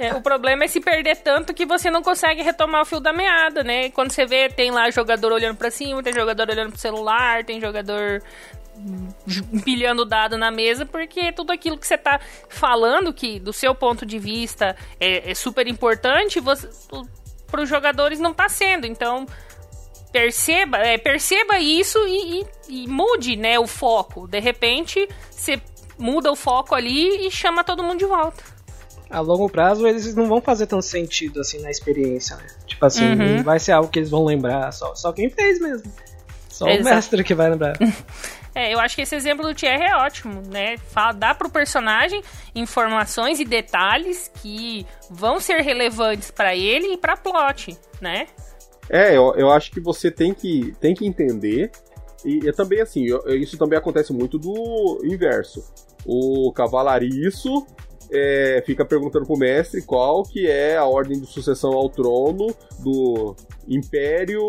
é, 0.00 0.12
o 0.14 0.20
problema 0.20 0.64
é 0.64 0.66
se 0.66 0.80
perder 0.80 1.18
tanto 1.18 1.54
que 1.54 1.64
você 1.64 1.88
não 1.92 2.02
consegue 2.02 2.42
retomar 2.42 2.82
o 2.82 2.84
fio 2.84 2.98
da 2.98 3.12
meada, 3.12 3.62
né? 3.62 3.88
Quando 3.90 4.10
você 4.10 4.26
vê, 4.26 4.48
tem 4.48 4.72
lá 4.72 4.90
jogador 4.90 5.30
olhando 5.30 5.56
para 5.56 5.70
cima, 5.70 6.02
tem 6.02 6.12
jogador 6.12 6.50
olhando 6.50 6.70
pro 6.70 6.80
celular, 6.80 7.44
tem 7.44 7.60
jogador 7.60 8.20
empilhando 9.52 10.04
dado 10.04 10.36
na 10.36 10.50
mesa, 10.50 10.84
porque 10.86 11.32
tudo 11.32 11.52
aquilo 11.52 11.78
que 11.78 11.86
você 11.86 11.94
está 11.94 12.20
falando, 12.48 13.12
que 13.12 13.38
do 13.38 13.52
seu 13.52 13.74
ponto 13.74 14.04
de 14.04 14.18
vista 14.18 14.76
é, 14.98 15.30
é 15.30 15.34
super 15.34 15.66
importante, 15.66 16.40
para 17.50 17.62
os 17.62 17.68
jogadores 17.68 18.18
não 18.18 18.30
está 18.30 18.48
sendo. 18.48 18.86
Então, 18.86 19.26
perceba, 20.12 20.78
é, 20.78 20.98
perceba 20.98 21.58
isso 21.58 21.98
e, 22.06 22.40
e, 22.40 22.46
e, 22.68 22.88
mude 22.88 23.36
né, 23.36 23.58
o 23.58 23.66
foco. 23.66 24.26
De 24.26 24.40
repente, 24.40 25.08
você 25.30 25.60
muda 25.98 26.30
o 26.30 26.36
foco 26.36 26.74
ali 26.74 27.26
e 27.26 27.30
chama 27.30 27.64
todo 27.64 27.82
mundo 27.82 27.98
de 27.98 28.06
volta. 28.06 28.42
A 29.10 29.20
longo 29.20 29.48
prazo, 29.48 29.86
eles 29.88 30.14
não 30.14 30.28
vão 30.28 30.40
fazer 30.40 30.66
tanto 30.66 30.84
sentido 30.84 31.40
assim 31.40 31.60
na 31.60 31.70
experiência, 31.70 32.36
né? 32.36 32.46
Tipo 32.64 32.86
assim, 32.86 33.04
uhum. 33.04 33.42
vai 33.42 33.58
ser 33.58 33.72
algo 33.72 33.90
que 33.90 33.98
eles 33.98 34.08
vão 34.08 34.24
lembrar, 34.24 34.72
só, 34.72 34.94
só 34.94 35.12
quem 35.12 35.28
fez 35.28 35.60
mesmo. 35.60 35.92
Só 36.60 36.68
Exato. 36.68 36.82
o 36.82 36.94
mestre 36.94 37.24
que 37.24 37.34
vai 37.34 37.48
lembrar. 37.48 37.72
É, 38.52 38.74
eu 38.74 38.80
acho 38.80 38.96
que 38.96 39.02
esse 39.02 39.14
exemplo 39.14 39.46
do 39.46 39.54
Thierry 39.54 39.84
é 39.84 39.94
ótimo, 39.94 40.42
né? 40.50 40.76
Fala, 40.76 41.12
dá 41.12 41.32
pro 41.32 41.48
personagem 41.48 42.20
informações 42.52 43.38
e 43.38 43.44
detalhes 43.44 44.28
que 44.42 44.84
vão 45.08 45.38
ser 45.38 45.60
relevantes 45.60 46.32
para 46.32 46.56
ele 46.56 46.94
e 46.94 46.96
pra 46.96 47.16
plot, 47.16 47.78
né? 48.00 48.26
É, 48.88 49.16
eu, 49.16 49.32
eu 49.36 49.52
acho 49.52 49.70
que 49.70 49.78
você 49.78 50.10
tem 50.10 50.34
que, 50.34 50.74
tem 50.80 50.94
que 50.94 51.06
entender. 51.06 51.70
E, 52.24 52.48
e 52.48 52.52
também, 52.52 52.80
assim, 52.80 53.06
eu, 53.06 53.22
isso 53.40 53.56
também 53.56 53.78
acontece 53.78 54.12
muito 54.12 54.36
do 54.36 55.00
inverso. 55.04 55.62
O 56.04 56.52
cavalariço 56.52 57.64
é, 58.12 58.64
fica 58.66 58.84
perguntando 58.84 59.26
pro 59.26 59.38
mestre 59.38 59.80
qual 59.80 60.24
que 60.24 60.48
é 60.48 60.76
a 60.76 60.84
ordem 60.84 61.20
de 61.20 61.26
sucessão 61.26 61.70
ao 61.72 61.88
trono 61.88 62.52
do 62.80 63.36
Império 63.68 64.42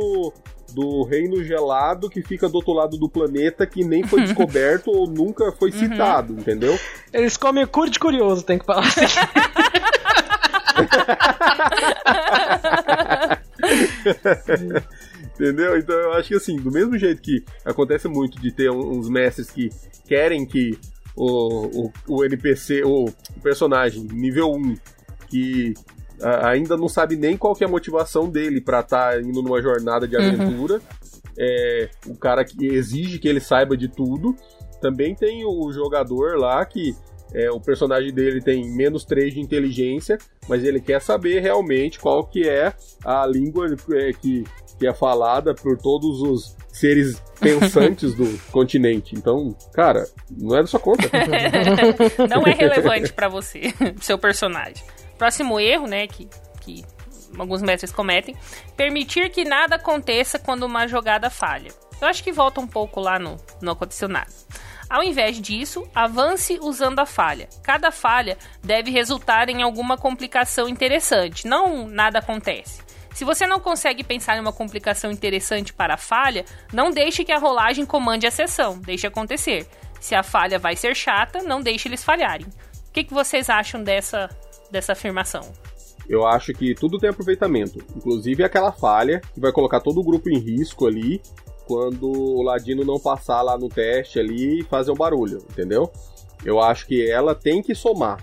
do 0.73 1.03
reino 1.03 1.43
gelado 1.43 2.09
que 2.09 2.21
fica 2.21 2.49
do 2.49 2.55
outro 2.55 2.73
lado 2.73 2.97
do 2.97 3.09
planeta 3.09 3.65
que 3.65 3.83
nem 3.83 4.03
foi 4.03 4.21
descoberto 4.23 4.89
ou 4.89 5.07
nunca 5.07 5.51
foi 5.51 5.71
uhum. 5.71 5.79
citado, 5.79 6.33
uhum. 6.33 6.39
entendeu? 6.39 6.77
Eles 7.13 7.37
comem 7.37 7.65
cu 7.65 7.89
de 7.89 7.99
curioso, 7.99 8.43
tem 8.43 8.59
que 8.59 8.65
falar 8.65 8.81
assim. 8.81 9.01
entendeu? 15.33 15.77
Então 15.77 15.95
eu 15.95 16.13
acho 16.13 16.29
que 16.29 16.35
assim, 16.35 16.55
do 16.55 16.71
mesmo 16.71 16.97
jeito 16.97 17.21
que 17.21 17.43
acontece 17.65 18.07
muito 18.07 18.39
de 18.39 18.51
ter 18.51 18.71
uns 18.71 19.09
mestres 19.09 19.51
que 19.51 19.69
querem 20.07 20.45
que 20.45 20.77
o, 21.15 21.85
o, 21.85 21.91
o 22.07 22.25
NPC, 22.25 22.83
o 22.83 23.05
personagem 23.41 24.03
nível 24.03 24.51
1, 24.51 24.75
que 25.27 25.73
ainda 26.23 26.77
não 26.77 26.87
sabe 26.87 27.15
nem 27.15 27.37
qual 27.37 27.55
é 27.59 27.65
a 27.65 27.67
motivação 27.67 28.29
dele 28.29 28.61
para 28.61 28.81
estar 28.81 29.13
tá 29.13 29.21
indo 29.21 29.41
numa 29.41 29.61
jornada 29.61 30.07
de 30.07 30.15
uhum. 30.15 30.27
aventura. 30.27 30.75
Uhum. 30.75 30.81
é, 31.39 31.89
o 32.07 32.15
cara 32.15 32.43
que 32.43 32.67
exige 32.67 33.19
que 33.19 33.27
ele 33.27 33.39
saiba 33.39 33.75
de 33.75 33.87
tudo. 33.87 34.35
Também 34.81 35.13
tem 35.13 35.45
o 35.45 35.71
jogador 35.71 36.39
lá 36.39 36.65
que 36.65 36.95
é, 37.33 37.49
o 37.49 37.59
personagem 37.59 38.13
dele 38.13 38.41
tem 38.41 38.69
menos 38.69 39.05
3 39.05 39.33
de 39.33 39.39
inteligência, 39.39 40.17
mas 40.47 40.63
ele 40.63 40.81
quer 40.81 41.01
saber 41.01 41.39
realmente 41.39 41.99
qual 41.99 42.25
que 42.25 42.47
é 42.47 42.73
a 43.05 43.25
língua 43.25 43.67
é, 43.93 44.11
que, 44.11 44.43
que 44.77 44.87
é 44.87 44.93
falada 44.93 45.53
por 45.55 45.77
todos 45.77 46.21
os 46.21 46.57
seres 46.69 47.21
pensantes 47.39 48.13
do 48.13 48.37
continente. 48.51 49.15
Então, 49.15 49.55
cara, 49.73 50.05
não 50.29 50.57
é 50.57 50.61
da 50.61 50.67
sua 50.67 50.79
conta. 50.79 51.03
não 52.29 52.45
é 52.45 52.53
relevante 52.53 53.13
para 53.13 53.29
você, 53.29 53.73
seu 54.01 54.17
personagem. 54.17 54.83
Próximo 55.21 55.59
erro, 55.59 55.85
né, 55.85 56.07
que, 56.07 56.27
que 56.61 56.83
alguns 57.37 57.61
mestres 57.61 57.91
cometem, 57.91 58.35
permitir 58.75 59.29
que 59.29 59.45
nada 59.45 59.75
aconteça 59.75 60.39
quando 60.39 60.63
uma 60.63 60.87
jogada 60.87 61.29
falha. 61.29 61.71
Eu 62.01 62.07
acho 62.07 62.23
que 62.23 62.31
volta 62.31 62.59
um 62.59 62.65
pouco 62.65 62.99
lá 62.99 63.19
no 63.19 63.37
não 63.61 63.73
aconteceu 63.73 64.09
nada. 64.09 64.31
Ao 64.89 65.03
invés 65.03 65.39
disso, 65.39 65.87
avance 65.93 66.57
usando 66.59 66.97
a 66.97 67.05
falha. 67.05 67.47
Cada 67.61 67.91
falha 67.91 68.35
deve 68.63 68.89
resultar 68.89 69.47
em 69.47 69.61
alguma 69.61 69.95
complicação 69.95 70.67
interessante, 70.67 71.45
não 71.45 71.85
nada 71.85 72.17
acontece. 72.17 72.81
Se 73.13 73.23
você 73.23 73.45
não 73.45 73.59
consegue 73.59 74.03
pensar 74.03 74.37
em 74.37 74.39
uma 74.39 74.51
complicação 74.51 75.11
interessante 75.11 75.71
para 75.71 75.93
a 75.93 75.97
falha, 75.97 76.45
não 76.73 76.89
deixe 76.89 77.23
que 77.23 77.31
a 77.31 77.37
rolagem 77.37 77.85
comande 77.85 78.25
a 78.25 78.31
sessão, 78.31 78.79
deixe 78.79 79.05
acontecer. 79.05 79.67
Se 79.99 80.15
a 80.15 80.23
falha 80.23 80.57
vai 80.57 80.75
ser 80.75 80.95
chata, 80.95 81.43
não 81.43 81.61
deixe 81.61 81.87
eles 81.87 82.03
falharem. 82.03 82.47
O 82.47 82.91
que, 82.91 83.03
que 83.03 83.13
vocês 83.13 83.49
acham 83.49 83.83
dessa, 83.83 84.27
dessa 84.71 84.93
afirmação? 84.93 85.41
Eu 86.09 86.25
acho 86.25 86.53
que 86.53 86.73
tudo 86.73 86.97
tem 86.97 87.09
aproveitamento, 87.09 87.79
inclusive 87.95 88.43
aquela 88.43 88.71
falha 88.71 89.21
que 89.33 89.39
vai 89.39 89.51
colocar 89.51 89.79
todo 89.79 89.99
o 89.99 90.03
grupo 90.03 90.29
em 90.29 90.37
risco 90.37 90.87
ali 90.87 91.21
quando 91.65 92.11
o 92.11 92.41
Ladino 92.41 92.83
não 92.83 92.99
passar 92.99 93.41
lá 93.41 93.57
no 93.57 93.69
teste 93.69 94.19
ali 94.19 94.59
e 94.59 94.63
fazer 94.63 94.91
um 94.91 94.95
barulho, 94.95 95.37
entendeu? 95.49 95.89
Eu 96.43 96.59
acho 96.59 96.87
que 96.87 97.09
ela 97.09 97.33
tem 97.33 97.61
que 97.61 97.73
somar, 97.73 98.17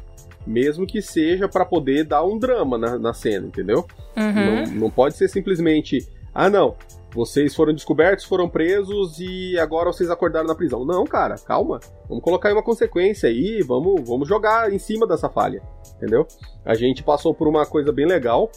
mesmo 0.46 0.86
que 0.86 1.01
seja 1.01 1.49
para 1.49 1.64
poder 1.64 2.05
dar 2.05 2.24
um 2.24 2.38
drama 2.38 2.76
na, 2.76 2.99
na 2.99 3.14
cena, 3.14 3.46
entendeu? 3.46 3.86
Uhum. 4.16 4.66
Não, 4.66 4.66
não 4.66 4.90
pode 4.90 5.16
ser 5.16 5.28
simplesmente, 5.28 6.07
ah 6.34 6.51
não, 6.51 6.76
vocês 7.11 7.54
foram 7.54 7.72
descobertos, 7.72 8.24
foram 8.24 8.48
presos 8.48 9.18
e 9.18 9.59
agora 9.59 9.90
vocês 9.92 10.11
acordaram 10.11 10.46
na 10.46 10.54
prisão. 10.54 10.84
Não, 10.84 11.04
cara, 11.04 11.36
calma. 11.36 11.80
Vamos 12.09 12.22
colocar 12.22 12.48
aí 12.48 12.54
uma 12.54 12.62
consequência 12.62 13.28
aí, 13.28 13.62
vamos, 13.62 14.06
vamos 14.06 14.28
jogar 14.28 14.72
em 14.72 14.78
cima 14.78 15.06
dessa 15.06 15.28
falha, 15.28 15.62
entendeu? 15.96 16.26
A 16.64 16.74
gente 16.74 17.02
passou 17.02 17.34
por 17.34 17.48
uma 17.48 17.64
coisa 17.64 17.92
bem 17.92 18.06
legal, 18.06 18.50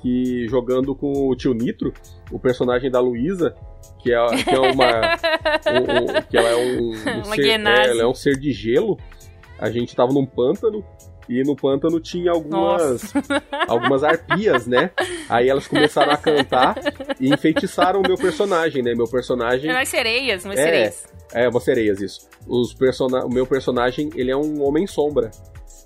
que 0.00 0.46
jogando 0.48 0.94
com 0.94 1.28
o 1.28 1.36
tio 1.36 1.52
Nitro, 1.52 1.92
o 2.30 2.38
personagem 2.38 2.90
da 2.90 3.00
Luísa, 3.00 3.54
que 3.98 4.12
é, 4.12 4.26
que 4.44 4.54
é 4.54 4.60
uma. 4.60 5.16
um, 5.66 6.18
um, 6.18 6.22
que 6.22 6.36
ela 6.36 6.48
é 6.48 6.56
um. 6.56 6.90
um 7.20 7.24
ser, 7.24 7.48
é, 7.48 7.90
ela 7.90 8.02
é 8.02 8.06
um 8.06 8.14
ser 8.14 8.38
de 8.38 8.52
gelo. 8.52 8.98
A 9.58 9.70
gente 9.70 9.94
tava 9.94 10.12
num 10.12 10.24
pântano. 10.24 10.84
E 11.30 11.44
no 11.44 11.54
pântano 11.54 12.00
tinha 12.00 12.32
algumas 12.32 13.12
algumas 13.68 14.02
arpias, 14.02 14.66
né? 14.66 14.90
Aí 15.28 15.48
elas 15.48 15.68
começaram 15.68 16.10
a 16.10 16.16
cantar 16.16 16.74
e 17.20 17.32
enfeitiçaram 17.32 18.00
o 18.00 18.02
meu 18.02 18.16
personagem, 18.16 18.82
né? 18.82 18.94
Meu 18.96 19.06
personagem. 19.06 19.70
Umas 19.70 19.88
sereias, 19.88 20.44
umas 20.44 20.58
é, 20.58 20.64
sereias. 20.64 21.04
É, 21.32 21.48
umas 21.48 21.62
sereias, 21.62 22.00
isso. 22.00 22.28
Os 22.48 22.74
persona... 22.74 23.24
O 23.24 23.32
meu 23.32 23.46
personagem, 23.46 24.10
ele 24.16 24.32
é 24.32 24.36
um 24.36 24.60
homem 24.60 24.88
sombra. 24.88 25.30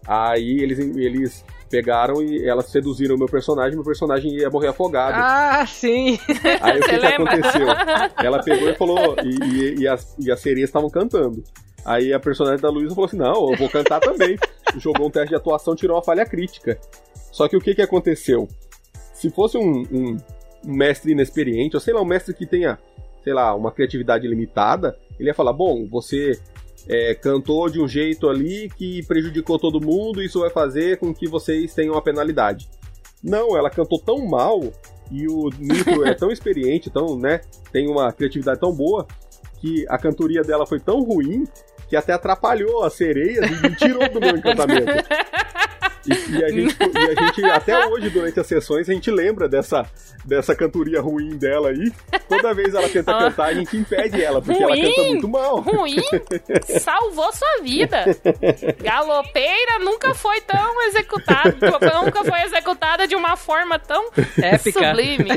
Aí 0.07 0.61
eles, 0.63 0.79
eles 0.79 1.45
pegaram 1.69 2.23
e 2.23 2.49
elas 2.49 2.71
seduziram 2.71 3.15
o 3.15 3.19
meu 3.19 3.29
personagem, 3.29 3.75
meu 3.75 3.85
personagem 3.85 4.35
ia 4.35 4.49
morrer 4.49 4.69
afogado. 4.69 5.17
Ah, 5.19 5.67
sim! 5.67 6.19
Aí 6.63 6.79
o 6.79 6.83
que, 6.83 6.99
que 6.99 7.07
aconteceu? 7.07 7.67
Ela 8.17 8.43
pegou 8.43 8.71
e 8.71 8.75
falou, 8.75 9.17
e, 9.23 9.45
e, 9.45 9.81
e 9.81 9.89
as, 9.89 10.17
e 10.19 10.33
as 10.33 10.41
sereias 10.41 10.71
estavam 10.71 10.89
cantando. 10.89 11.45
Aí 11.85 12.13
a 12.13 12.21
personagem 12.21 12.61
da 12.61 12.71
Luísa 12.71 12.95
falou 12.95 13.07
assim: 13.07 13.17
não, 13.17 13.51
eu 13.51 13.57
vou 13.57 13.69
cantar 13.69 14.01
também. 14.01 14.39
Jogou 14.79 15.07
um 15.07 15.11
teste 15.11 15.29
de 15.29 15.35
atuação, 15.37 15.77
tirou 15.77 15.97
uma 15.97 16.03
falha 16.03 16.25
crítica. 16.25 16.79
Só 17.31 17.47
que 17.49 17.57
o 17.57 17.61
que, 17.61 17.75
que 17.75 17.83
aconteceu? 17.83 18.49
Se 19.13 19.31
fosse 19.31 19.57
um, 19.57 19.83
um, 19.93 20.17
um 20.67 20.75
mestre 20.75 21.13
inexperiente, 21.13 21.77
ou 21.77 21.81
sei 21.81 21.95
lá, 21.95 22.01
um 22.01 22.07
mestre 22.07 22.35
que 22.35 22.47
tenha, 22.47 22.79
sei 23.23 23.33
lá, 23.33 23.55
uma 23.55 23.71
criatividade 23.71 24.27
limitada, 24.27 24.97
ele 25.19 25.29
ia 25.29 25.35
falar: 25.35 25.53
bom, 25.53 25.87
você 25.87 26.41
é, 26.89 27.15
cantou 27.15 27.69
de 27.69 27.81
um 27.81 27.89
jeito 27.89 28.29
ali 28.29 28.69
que 28.77 29.05
prejudicou 29.07 29.59
todo 29.59 29.81
mundo, 29.81 30.23
isso 30.23 30.41
vai 30.41 30.51
fazer 30.51 30.99
com 30.99 31.15
que 31.15 31.29
vocês 31.29 31.75
tenham 31.75 31.95
uma 31.95 32.03
penalidade. 32.03 32.69
Não, 33.23 33.57
ela 33.57 33.71
cantou 33.71 33.99
tão 33.99 34.27
mal 34.27 34.61
e 35.11 35.27
o 35.27 35.51
Nitro 35.59 36.05
é 36.05 36.15
tão 36.15 36.31
experiente, 36.33 36.91
tão, 36.91 37.19
né, 37.19 37.41
tem 37.73 37.89
uma 37.89 38.13
criatividade 38.13 38.61
tão 38.61 38.73
boa 38.73 39.07
que 39.61 39.87
a 39.89 39.97
cantoria 39.97 40.43
dela 40.43 40.67
foi 40.67 40.79
tão 40.79 41.03
ruim 41.03 41.45
que 41.89 41.97
até 41.97 42.13
atrapalhou 42.13 42.85
as 42.85 42.95
sereias 42.95 43.51
e 43.51 43.63
me 43.63 43.75
tirou 43.77 44.09
do 44.09 44.21
meu 44.21 44.37
encantamento. 44.37 44.93
E, 46.07 46.33
e, 46.33 46.45
a 46.45 46.49
gente, 46.49 46.77
e, 46.79 47.19
a 47.19 47.27
gente, 47.27 47.45
até 47.45 47.87
hoje, 47.87 48.11
durante 48.11 48.39
as 48.39 48.47
sessões, 48.47 48.89
a 48.89 48.93
gente 48.93 49.11
lembra 49.11 49.49
dessa, 49.49 49.87
dessa 50.25 50.55
cantoria 50.55 51.01
ruim 51.01 51.37
dela 51.37 51.71
aí. 51.71 51.93
Toda 52.29 52.55
vez 52.55 52.75
ela 52.75 52.89
tenta 52.89 53.13
cantar, 53.13 53.47
a 53.47 53.55
gente 53.55 53.77
impede 53.77 54.23
ela, 54.23 54.41
porque 54.41 54.63
ruim? 54.63 54.81
ela 54.81 54.89
canta 54.89 55.09
muito 55.09 55.29
mal. 55.29 55.61
Ruim? 55.61 55.97
Salvou 56.81 57.33
sua 57.33 57.63
vida. 57.63 58.05
Galopeira 58.83 59.79
nunca 59.81 60.15
foi 60.15 60.41
tão 60.41 60.83
executada, 60.83 61.57
nunca 62.05 62.25
foi 62.25 62.43
executada 62.43 63.07
de 63.07 63.17
uma 63.17 63.37
forma 63.37 63.79
tão 63.79 64.11
Épica. 64.41 64.89
sublime. 64.89 65.31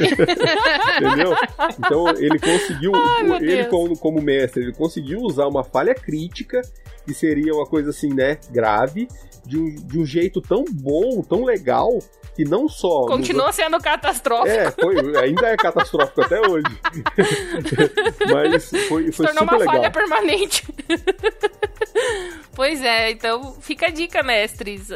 Entendeu? 1.01 1.35
Então 1.79 2.09
ele 2.17 2.39
conseguiu, 2.39 2.91
Ai, 2.95 3.37
ele 3.41 3.65
como, 3.65 3.97
como 3.97 4.21
mestre, 4.21 4.63
ele 4.63 4.73
conseguiu 4.73 5.19
usar 5.19 5.47
uma 5.47 5.63
falha 5.63 5.93
crítica 5.93 6.61
que 7.07 7.13
seria 7.13 7.53
uma 7.53 7.65
coisa 7.65 7.91
assim, 7.91 8.13
né, 8.13 8.37
grave, 8.51 9.07
de 9.47 9.57
um, 9.57 9.75
de 9.75 9.99
um 9.99 10.05
jeito 10.05 10.41
tão 10.41 10.65
bom, 10.69 11.21
tão 11.21 11.43
legal, 11.43 11.99
que 12.35 12.43
não 12.43 12.67
só. 12.67 13.07
Continua 13.07 13.51
sendo 13.51 13.79
catastrófico. 13.79 14.55
É, 14.55 14.71
foi, 14.71 15.17
ainda 15.17 15.47
é 15.47 15.57
catastrófico 15.57 16.21
até 16.21 16.39
hoje. 16.39 16.65
Mas 18.31 18.69
foi, 18.87 19.11
foi 19.11 19.27
Se 19.27 19.33
tornou 19.33 19.43
uma 19.43 19.57
legal. 19.57 19.75
falha 19.75 19.91
permanente. 19.91 20.63
pois 22.55 22.81
é, 22.83 23.11
então 23.11 23.55
fica 23.59 23.87
a 23.87 23.89
dica, 23.89 24.21
mestres. 24.21 24.91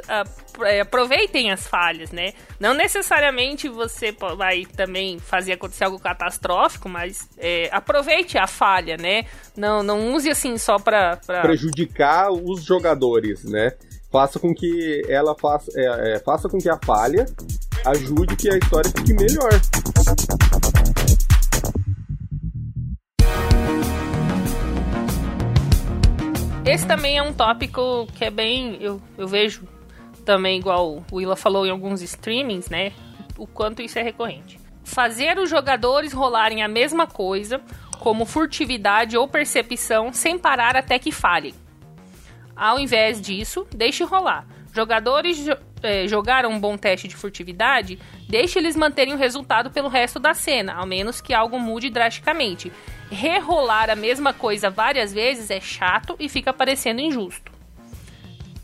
É, 0.64 0.82
aproveitem 0.82 1.52
as 1.52 1.66
falhas, 1.68 2.12
né? 2.12 2.34
Não 2.60 2.74
necessariamente 2.74 3.68
você 3.68 4.14
vai 4.38 4.66
também 4.66 5.18
fazer 5.18 5.54
acontecer 5.54 5.86
algo 5.86 5.98
catastrófico, 5.98 6.88
mas 6.88 7.28
é, 7.38 7.70
aproveite 7.72 8.38
a 8.38 8.46
falha, 8.46 8.98
né? 8.98 9.26
Não, 9.58 9.82
não 9.82 10.14
use 10.14 10.30
assim 10.30 10.58
só 10.58 10.78
pra, 10.78 11.18
pra... 11.18 11.42
prejudicar 11.42 12.32
os 12.32 12.64
jogadores, 12.64 13.44
né? 13.46 13.72
Faça 14.12 14.40
com 14.40 14.54
que 14.54 15.02
ela 15.08 15.34
faça, 15.34 15.72
é, 15.76 16.16
é, 16.16 16.20
faça 16.20 16.50
com 16.50 16.58
que 16.58 16.70
a 16.70 16.78
falha 16.84 17.26
ajude 17.86 18.36
que 18.36 18.52
a 18.52 18.58
história 18.58 18.92
fique 18.92 19.14
melhor. 19.14 19.50
Esse 26.66 26.86
também 26.86 27.18
é 27.18 27.24
um 27.24 27.34
tópico 27.34 28.08
que 28.14 28.26
é 28.26 28.30
bem. 28.30 28.78
Eu, 28.82 29.02
eu 29.18 29.28
vejo 29.28 29.64
também, 30.26 30.60
igual 30.60 31.04
o 31.12 31.16
Willa 31.16 31.36
falou 31.36 31.66
em 31.66 31.72
alguns 31.72 32.02
streamings, 32.02 32.70
né? 32.70 32.92
O 33.38 33.48
quanto 33.48 33.82
isso 33.82 33.98
é 33.98 34.04
recorrente. 34.04 34.60
Fazer 34.84 35.38
os 35.40 35.50
jogadores 35.50 36.14
rolarem 36.14 36.62
a 36.62 36.68
mesma 36.68 37.08
coisa, 37.08 37.62
como 38.00 38.26
furtividade 38.26 39.18
ou 39.18 39.28
percepção, 39.28 40.14
sem 40.14 40.38
parar 40.38 40.76
até 40.76 41.00
que 41.00 41.12
falhem. 41.12 41.54
Ao 42.62 42.78
invés 42.78 43.20
disso, 43.20 43.66
deixe 43.76 44.04
rolar. 44.04 44.46
Jogadores 44.72 45.48
é, 45.82 46.08
jogaram 46.08 46.52
um 46.52 46.60
bom 46.60 46.78
teste 46.78 47.08
de 47.08 47.16
furtividade, 47.16 47.98
deixe 48.30 48.60
eles 48.60 48.76
manterem 48.76 49.16
o 49.16 49.18
resultado 49.18 49.72
pelo 49.72 49.90
resto 49.90 50.20
da 50.20 50.36
cena, 50.36 50.76
ao 50.76 50.86
menos 50.86 51.20
que 51.20 51.34
algo 51.34 51.58
mude 51.58 51.90
drasticamente. 51.90 52.72
Rerolar 53.10 53.90
a 53.90 53.96
mesma 53.96 54.32
coisa 54.32 54.70
várias 54.70 55.12
vezes 55.12 55.50
é 55.50 55.60
chato 55.60 56.16
e 56.20 56.30
fica 56.30 56.54
parecendo 56.54 57.02
injusto. 57.02 57.52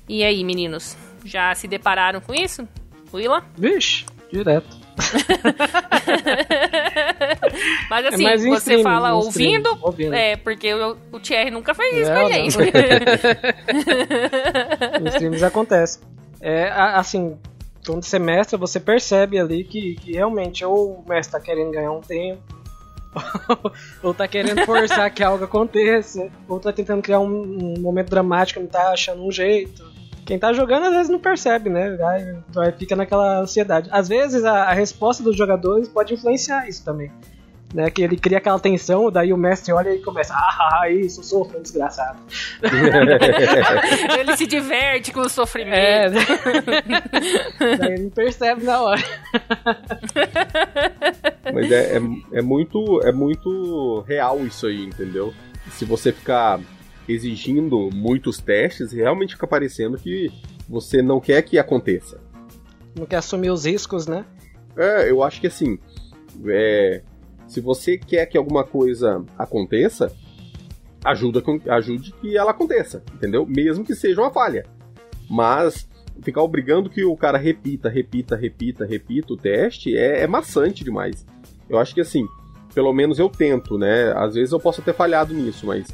E 0.07 0.23
aí, 0.23 0.43
meninos? 0.43 0.95
Já 1.25 1.55
se 1.55 1.67
depararam 1.67 2.21
com 2.21 2.35
isso? 2.35 2.67
Willa? 3.11 3.43
Vixe, 3.57 4.05
direto. 4.31 4.76
Mas 7.89 8.05
é 8.05 8.09
assim, 8.09 8.27
é 8.27 8.37
você 8.37 8.83
fala 8.83 9.13
ouvindo, 9.13 9.77
ouvindo, 9.81 10.13
é, 10.13 10.35
porque 10.35 10.73
o, 10.73 10.97
o 11.11 11.19
Thierry 11.19 11.49
nunca 11.51 11.73
fez 11.73 11.97
isso 11.97 12.11
com 12.11 12.17
a 12.17 12.31
gente. 12.31 12.57
Nos 15.01 15.13
streams 15.13 15.43
acontece. 15.43 15.99
É, 16.41 16.69
assim, 16.69 17.37
quando 17.85 18.03
você 18.03 18.19
mestra, 18.19 18.57
você 18.57 18.77
percebe 18.79 19.39
ali 19.39 19.63
que, 19.63 19.95
que 19.95 20.13
realmente 20.13 20.65
ou 20.65 20.99
o 20.99 21.05
mestre 21.07 21.39
tá 21.39 21.41
querendo 21.43 21.71
ganhar 21.71 21.91
um 21.91 22.01
tempo, 22.01 22.41
ou 24.03 24.13
tá 24.13 24.27
querendo 24.27 24.65
forçar 24.65 25.09
que 25.11 25.23
algo 25.23 25.43
aconteça, 25.43 26.29
ou 26.47 26.59
tá 26.59 26.71
tentando 26.73 27.01
criar 27.01 27.19
um, 27.19 27.25
um 27.25 27.73
momento 27.79 28.09
dramático, 28.09 28.59
não 28.59 28.67
tá 28.67 28.91
achando 28.91 29.23
um 29.23 29.31
jeito 29.31 29.96
quem 30.27 30.37
tá 30.37 30.51
jogando 30.51 30.87
às 30.87 30.93
vezes 30.93 31.09
não 31.09 31.19
percebe, 31.19 31.69
né? 31.69 31.95
Vai, 31.95 32.37
vai 32.49 32.71
fica 32.73 32.97
naquela 32.97 33.39
ansiedade. 33.39 33.87
Às 33.93 34.09
vezes 34.09 34.43
a, 34.43 34.63
a, 34.63 34.73
resposta 34.73 35.23
dos 35.23 35.37
jogadores 35.37 35.87
pode 35.87 36.13
influenciar 36.13 36.67
isso 36.67 36.83
também. 36.83 37.09
né? 37.73 37.89
Que 37.89 38.01
ele 38.01 38.17
cria 38.17 38.39
aquela 38.39 38.59
tensão, 38.59 39.09
daí 39.09 39.31
o 39.31 39.37
mestre 39.37 39.71
olha 39.71 39.95
e 39.95 40.01
começa, 40.01 40.33
ah, 40.33 40.81
ah 40.81 40.89
isso, 40.89 41.23
sofra, 41.23 41.61
desgraçado. 41.61 42.19
ele 44.19 44.35
se 44.35 44.45
diverte 44.45 45.13
com 45.13 45.21
o 45.21 45.29
sofrimento. 45.29 46.17
É, 47.61 47.77
daí 47.79 47.93
ele 47.93 48.09
percebe 48.09 48.65
na 48.65 48.81
hora. 48.81 49.03
Mas 51.53 51.71
é, 51.71 51.95
é, 51.95 52.01
é, 52.33 52.41
muito, 52.41 52.99
é 53.01 53.13
muito 53.13 54.01
real 54.01 54.45
isso 54.45 54.67
aí, 54.67 54.83
entendeu? 54.83 55.33
Se 55.71 55.85
você 55.85 56.11
ficar 56.11 56.59
exigindo 57.07 57.89
muitos 57.93 58.39
testes, 58.39 58.91
realmente 58.91 59.35
fica 59.35 59.47
parecendo 59.47 59.97
que 59.97 60.31
você 60.67 61.01
não 61.01 61.19
quer 61.19 61.41
que 61.41 61.57
aconteça. 61.57 62.19
Não 62.97 63.05
quer 63.05 63.17
assumir 63.17 63.49
os 63.49 63.65
riscos, 63.65 64.07
né? 64.07 64.25
É, 64.75 65.09
eu 65.09 65.23
acho 65.23 65.39
que 65.39 65.47
assim, 65.47 65.79
é, 66.47 67.01
se 67.47 67.61
você 67.61 67.97
quer 67.97 68.25
que 68.25 68.37
alguma 68.37 68.63
coisa 68.63 69.23
aconteça, 69.37 70.13
ajuda 71.03 71.41
com, 71.41 71.59
ajude 71.69 72.11
que 72.13 72.37
ela 72.37 72.51
aconteça, 72.51 73.03
entendeu? 73.13 73.45
Mesmo 73.45 73.85
que 73.85 73.95
seja 73.95 74.21
uma 74.21 74.31
falha. 74.31 74.65
Mas 75.29 75.87
ficar 76.21 76.41
obrigando 76.41 76.89
que 76.89 77.03
o 77.03 77.15
cara 77.15 77.37
repita, 77.37 77.89
repita, 77.89 78.35
repita, 78.35 78.85
repita 78.85 79.33
o 79.33 79.37
teste 79.37 79.95
é, 79.95 80.21
é 80.21 80.27
maçante 80.27 80.83
demais. 80.83 81.25
Eu 81.69 81.77
acho 81.77 81.93
que 81.93 82.01
assim, 82.01 82.27
pelo 82.73 82.93
menos 82.93 83.19
eu 83.19 83.29
tento, 83.29 83.77
né? 83.77 84.11
Às 84.15 84.35
vezes 84.35 84.51
eu 84.51 84.59
posso 84.59 84.81
ter 84.81 84.93
falhado 84.93 85.33
nisso, 85.33 85.65
mas 85.65 85.87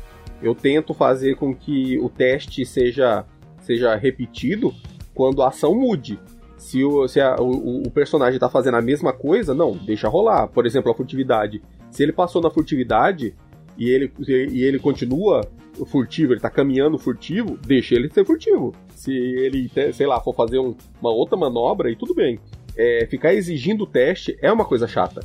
eu 0.43 0.53
tento 0.53 0.93
fazer 0.93 1.35
com 1.35 1.55
que 1.55 1.97
o 1.99 2.09
teste 2.09 2.65
seja, 2.65 3.25
seja 3.61 3.95
repetido 3.95 4.73
quando 5.13 5.41
a 5.41 5.47
ação 5.47 5.73
mude. 5.73 6.19
Se, 6.57 6.83
o, 6.83 7.07
se 7.07 7.19
a, 7.19 7.35
o, 7.37 7.83
o, 7.83 7.91
personagem 7.91 8.39
tá 8.39 8.49
fazendo 8.49 8.75
a 8.75 8.81
mesma 8.81 9.11
coisa, 9.11 9.53
não, 9.53 9.71
deixa 9.71 10.07
rolar. 10.07 10.47
Por 10.47 10.65
exemplo, 10.65 10.91
a 10.91 10.95
furtividade. 10.95 11.61
Se 11.91 12.03
ele 12.03 12.11
passou 12.11 12.41
na 12.41 12.49
furtividade 12.49 13.35
e 13.77 13.89
ele, 13.89 14.11
e 14.27 14.63
ele 14.63 14.79
continua 14.79 15.41
furtivo, 15.85 16.33
ele 16.33 16.39
tá 16.39 16.49
caminhando 16.49 16.97
furtivo, 16.97 17.57
deixa 17.57 17.95
ele 17.95 18.09
ser 18.09 18.25
furtivo. 18.25 18.73
Se 18.95 19.11
ele, 19.11 19.69
sei 19.93 20.05
lá, 20.05 20.21
for 20.21 20.33
fazer 20.35 20.59
um, 20.59 20.75
uma 21.01 21.09
outra 21.09 21.37
manobra, 21.37 21.89
e 21.89 21.95
tudo 21.95 22.13
bem. 22.13 22.39
É, 22.75 23.05
ficar 23.09 23.33
exigindo 23.33 23.83
o 23.83 23.87
teste 23.87 24.37
é 24.41 24.51
uma 24.51 24.65
coisa 24.65 24.87
chata. 24.87 25.21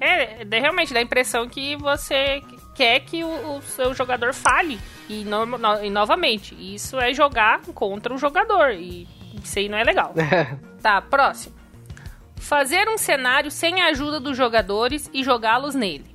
É, 0.00 0.44
realmente 0.58 0.92
dá 0.92 1.00
a 1.00 1.02
impressão 1.02 1.48
que 1.48 1.76
você 1.76 2.40
quer 2.74 3.00
que 3.00 3.22
o, 3.22 3.56
o 3.56 3.62
seu 3.62 3.94
jogador 3.94 4.34
fale. 4.34 4.78
E, 5.08 5.24
no, 5.24 5.46
no, 5.46 5.84
e, 5.84 5.90
novamente, 5.90 6.54
isso 6.58 6.98
é 6.98 7.12
jogar 7.14 7.60
contra 7.74 8.12
o 8.12 8.18
jogador. 8.18 8.72
E 8.72 9.06
isso 9.42 9.58
aí 9.58 9.68
não 9.68 9.78
é 9.78 9.84
legal. 9.84 10.14
tá, 10.82 11.00
próximo. 11.00 11.54
Fazer 12.36 12.88
um 12.88 12.98
cenário 12.98 13.50
sem 13.50 13.80
a 13.80 13.86
ajuda 13.88 14.20
dos 14.20 14.36
jogadores 14.36 15.08
e 15.12 15.22
jogá-los 15.22 15.74
nele. 15.74 16.14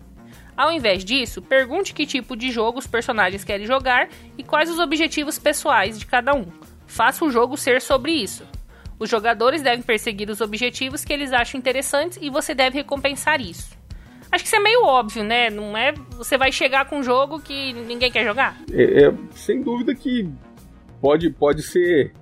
Ao 0.56 0.72
invés 0.72 1.06
disso, 1.06 1.42
pergunte 1.42 1.94
que 1.94 2.06
tipo 2.06 2.36
de 2.36 2.52
jogo 2.52 2.80
os 2.80 2.86
personagens 2.86 3.46
querem 3.46 3.66
jogar 3.66 4.10
e 4.38 4.44
quais 4.44 4.70
os 4.70 4.78
objetivos 4.78 5.40
pessoais 5.40 5.98
de 5.98 6.06
cada 6.06 6.36
um. 6.36 6.46
Faça 6.86 7.24
o 7.24 7.32
jogo 7.32 7.56
ser 7.56 7.82
sobre 7.82 8.12
isso. 8.12 8.46
Os 9.00 9.10
jogadores 9.10 9.62
devem 9.62 9.82
perseguir 9.82 10.30
os 10.30 10.42
objetivos 10.42 11.06
que 11.06 11.14
eles 11.14 11.32
acham 11.32 11.58
interessantes 11.58 12.20
e 12.22 12.30
você 12.30 12.54
deve 12.54 12.78
recompensar 12.78 13.40
isso. 13.40 13.79
Acho 14.32 14.44
que 14.44 14.48
isso 14.48 14.56
é 14.56 14.60
meio 14.60 14.84
óbvio, 14.84 15.24
né? 15.24 15.50
Não 15.50 15.76
é. 15.78 15.94
Você 16.18 16.38
vai 16.38 16.52
chegar 16.52 16.86
com 16.86 17.00
um 17.00 17.04
jogo 17.04 17.40
que 17.40 17.74
ninguém 17.74 18.12
quer 18.12 18.24
jogar? 18.24 18.58
É, 18.72 19.06
é, 19.06 19.14
sem 19.32 19.62
dúvida 19.62 19.94
que 19.96 20.30
pode, 21.02 21.30
pode 21.30 21.64
ser. 21.64 22.14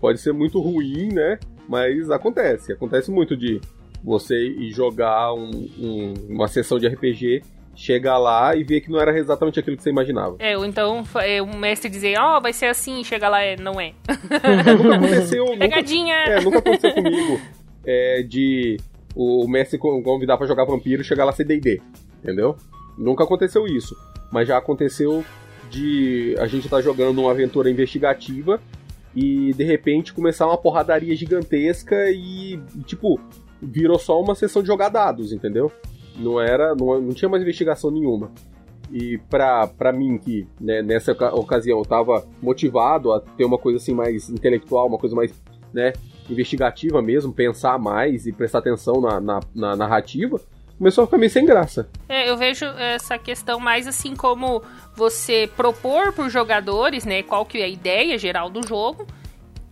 Pode 0.00 0.20
ser 0.20 0.32
muito 0.32 0.60
ruim, 0.60 1.08
né? 1.12 1.38
Mas 1.68 2.10
acontece. 2.10 2.72
Acontece 2.72 3.10
muito 3.10 3.36
de 3.36 3.60
você 4.04 4.36
ir 4.36 4.70
jogar 4.70 5.34
um, 5.34 5.50
um, 5.78 6.14
uma 6.28 6.46
sessão 6.46 6.78
de 6.78 6.86
RPG 6.86 7.42
chegar 7.76 8.16
lá 8.16 8.56
e 8.56 8.64
ver 8.64 8.80
que 8.80 8.90
não 8.90 8.98
era 8.98 9.16
exatamente 9.16 9.60
aquilo 9.60 9.76
que 9.76 9.82
você 9.82 9.90
imaginava. 9.90 10.36
É, 10.38 10.56
ou 10.56 10.64
então 10.64 11.04
é, 11.16 11.42
o 11.42 11.56
mestre 11.56 11.90
dizer, 11.90 12.18
ó, 12.18 12.38
oh, 12.38 12.40
vai 12.40 12.52
ser 12.52 12.66
assim, 12.66 13.04
chega 13.04 13.28
lá, 13.28 13.42
é, 13.42 13.56
não 13.56 13.78
é. 13.78 13.92
é 14.08 14.72
nunca 14.74 14.96
aconteceu. 14.96 15.44
Pegadinha! 15.58 16.16
Nunca, 16.24 16.32
é, 16.32 16.40
nunca 16.40 16.58
aconteceu 16.58 16.94
comigo. 16.94 17.40
É, 17.88 18.20
de 18.20 18.78
o 19.16 19.48
mestre 19.48 19.78
convidar 19.78 20.36
para 20.36 20.46
jogar 20.46 20.64
vampiro 20.64 21.00
e 21.00 21.04
chegar 21.04 21.24
lá 21.24 21.32
ser 21.32 21.44
D&D, 21.44 21.80
entendeu? 22.22 22.54
Nunca 22.98 23.24
aconteceu 23.24 23.66
isso, 23.66 23.96
mas 24.30 24.46
já 24.46 24.58
aconteceu 24.58 25.24
de 25.70 26.36
a 26.38 26.46
gente 26.46 26.66
estar 26.66 26.76
tá 26.76 26.82
jogando 26.82 27.20
uma 27.20 27.30
aventura 27.30 27.70
investigativa 27.70 28.60
e 29.14 29.54
de 29.54 29.64
repente 29.64 30.12
começar 30.12 30.46
uma 30.46 30.58
porradaria 30.58 31.16
gigantesca 31.16 32.10
e, 32.10 32.60
tipo, 32.84 33.18
virou 33.60 33.98
só 33.98 34.20
uma 34.20 34.34
sessão 34.34 34.60
de 34.60 34.68
jogar 34.68 34.90
dados, 34.90 35.32
entendeu? 35.32 35.72
Não 36.18 36.38
era, 36.38 36.74
não, 36.74 37.00
não 37.00 37.14
tinha 37.14 37.28
mais 37.28 37.42
investigação 37.42 37.90
nenhuma. 37.90 38.30
E 38.92 39.18
pra, 39.30 39.66
pra 39.66 39.92
mim, 39.92 40.18
que 40.18 40.46
né, 40.60 40.82
nessa 40.82 41.12
ocasião 41.12 41.78
eu 41.78 41.84
tava 41.84 42.26
motivado 42.42 43.12
a 43.12 43.20
ter 43.20 43.44
uma 43.44 43.58
coisa 43.58 43.78
assim 43.78 43.94
mais 43.94 44.28
intelectual, 44.28 44.86
uma 44.86 44.98
coisa 44.98 45.16
mais, 45.16 45.32
né, 45.72 45.94
investigativa 46.28 47.00
mesmo, 47.02 47.32
pensar 47.32 47.78
mais 47.78 48.26
e 48.26 48.32
prestar 48.32 48.58
atenção 48.58 49.00
na, 49.00 49.20
na, 49.20 49.40
na 49.54 49.76
narrativa, 49.76 50.40
começou 50.76 51.04
a 51.04 51.06
ficar 51.06 51.18
meio 51.18 51.30
sem 51.30 51.44
graça. 51.44 51.88
É, 52.08 52.28
eu 52.28 52.36
vejo 52.36 52.64
essa 52.64 53.18
questão 53.18 53.58
mais 53.58 53.86
assim 53.86 54.14
como 54.14 54.62
você 54.94 55.48
propor 55.56 56.12
para 56.12 56.26
os 56.26 56.32
jogadores, 56.32 57.04
né, 57.04 57.22
qual 57.22 57.44
que 57.44 57.58
é 57.58 57.64
a 57.64 57.68
ideia 57.68 58.18
geral 58.18 58.50
do 58.50 58.66
jogo, 58.66 59.06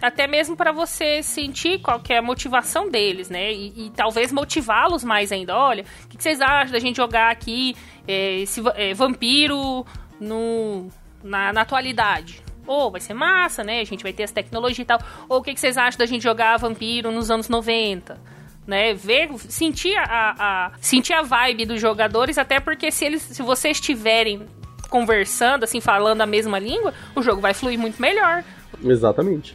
até 0.01 0.27
mesmo 0.27 0.57
para 0.57 0.73
você 0.73 1.23
sentir 1.23 1.81
qual 1.81 2.01
que 2.01 2.13
é 2.13 2.19
a 2.19 2.23
motivação 2.23 2.91
deles, 2.91 3.31
né, 3.31 3.53
e, 3.53 3.87
e 3.87 3.91
talvez 3.91 4.33
motivá-los 4.33 5.05
mais 5.05 5.33
ainda. 5.33 5.57
Olha, 5.57 5.85
o 6.05 6.09
que, 6.09 6.17
que, 6.17 6.23
vocês 6.23 6.41
acham 6.41 6.73
da 6.73 6.79
gente 6.79 6.97
jogar 6.97 7.31
aqui 7.31 7.77
é, 8.07 8.41
esse 8.41 8.63
é, 8.75 8.93
vampiro 8.95 9.85
no, 10.21 10.89
na, 11.23 11.53
na 11.53 11.63
atualidade? 11.63 12.44
Ou 12.67 12.87
oh, 12.87 12.91
vai 12.91 13.01
ser 13.01 13.15
massa, 13.15 13.63
né? 13.63 13.81
A 13.81 13.85
gente 13.85 14.03
vai 14.03 14.13
ter 14.13 14.25
as 14.25 14.31
tecnologias 14.31 14.79
e 14.79 14.85
tal. 14.85 14.99
Ou 15.29 15.39
o 15.39 15.43
que, 15.43 15.55
que 15.55 15.61
vocês 15.61 15.77
acham 15.77 15.99
da 15.99 16.07
gente 16.07 16.23
jogar 16.23 16.57
vampiro 16.57 17.11
nos 17.11 17.31
anos 17.31 17.49
90? 17.49 18.19
Né, 18.67 18.95
ver, 18.95 19.29
sentir 19.41 19.95
a, 19.95 20.35
a, 20.39 20.73
sentir 20.81 21.13
a 21.13 21.21
vibe 21.21 21.67
dos 21.67 21.79
jogadores, 21.79 22.39
até 22.39 22.59
porque 22.59 22.91
se 22.91 23.05
eles, 23.05 23.21
se 23.21 23.43
vocês 23.43 23.77
estiverem 23.77 24.49
conversando, 24.89 25.65
assim, 25.65 25.83
falando 25.83 26.23
a 26.23 26.27
mesma 26.27 26.59
língua, 26.59 26.95
o 27.15 27.23
jogo 27.23 27.43
vai 27.43 27.53
fluir 27.53 27.79
muito 27.79 28.01
melhor. 28.01 28.43
Exatamente. 28.83 29.55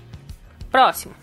Próximo. 0.70 1.16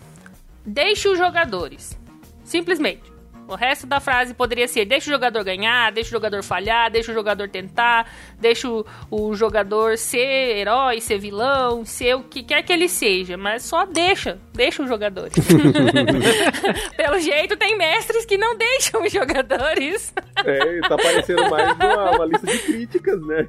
Deixe 0.65 1.07
os 1.07 1.17
jogadores. 1.17 1.97
Simplesmente. 2.43 3.16
O 3.47 3.55
resto 3.55 3.87
da 3.87 3.99
frase 3.99 4.33
poderia 4.33 4.67
ser: 4.67 4.85
deixa 4.85 5.09
o 5.09 5.13
jogador 5.13 5.43
ganhar, 5.43 5.91
deixa 5.91 6.09
o 6.09 6.11
jogador 6.11 6.43
falhar, 6.43 6.91
deixa 6.91 7.11
o 7.11 7.15
jogador 7.15 7.47
tentar, 7.47 8.11
deixa 8.37 8.69
o, 8.69 8.85
o 9.09 9.33
jogador 9.35 9.97
ser 9.97 10.57
herói, 10.57 10.99
ser 10.99 11.17
vilão, 11.17 11.85
ser 11.85 12.15
o 12.15 12.23
que 12.23 12.43
quer 12.43 12.61
que 12.61 12.73
ele 12.73 12.89
seja, 12.89 13.37
mas 13.37 13.63
só 13.63 13.85
deixa, 13.85 14.37
deixa 14.53 14.83
os 14.83 14.89
jogadores. 14.89 15.33
Pelo 16.97 17.19
jeito, 17.19 17.55
tem 17.55 17.77
mestres 17.77 18.25
que 18.25 18.37
não 18.37 18.57
deixam 18.57 19.01
os 19.03 19.13
jogadores. 19.13 20.13
É, 20.43 20.79
tá 20.81 20.97
parecendo 20.97 21.49
mais 21.49 21.71
uma, 21.77 22.11
uma 22.11 22.25
lista 22.25 22.47
de 22.47 22.59
críticas, 22.59 23.21
né? 23.25 23.47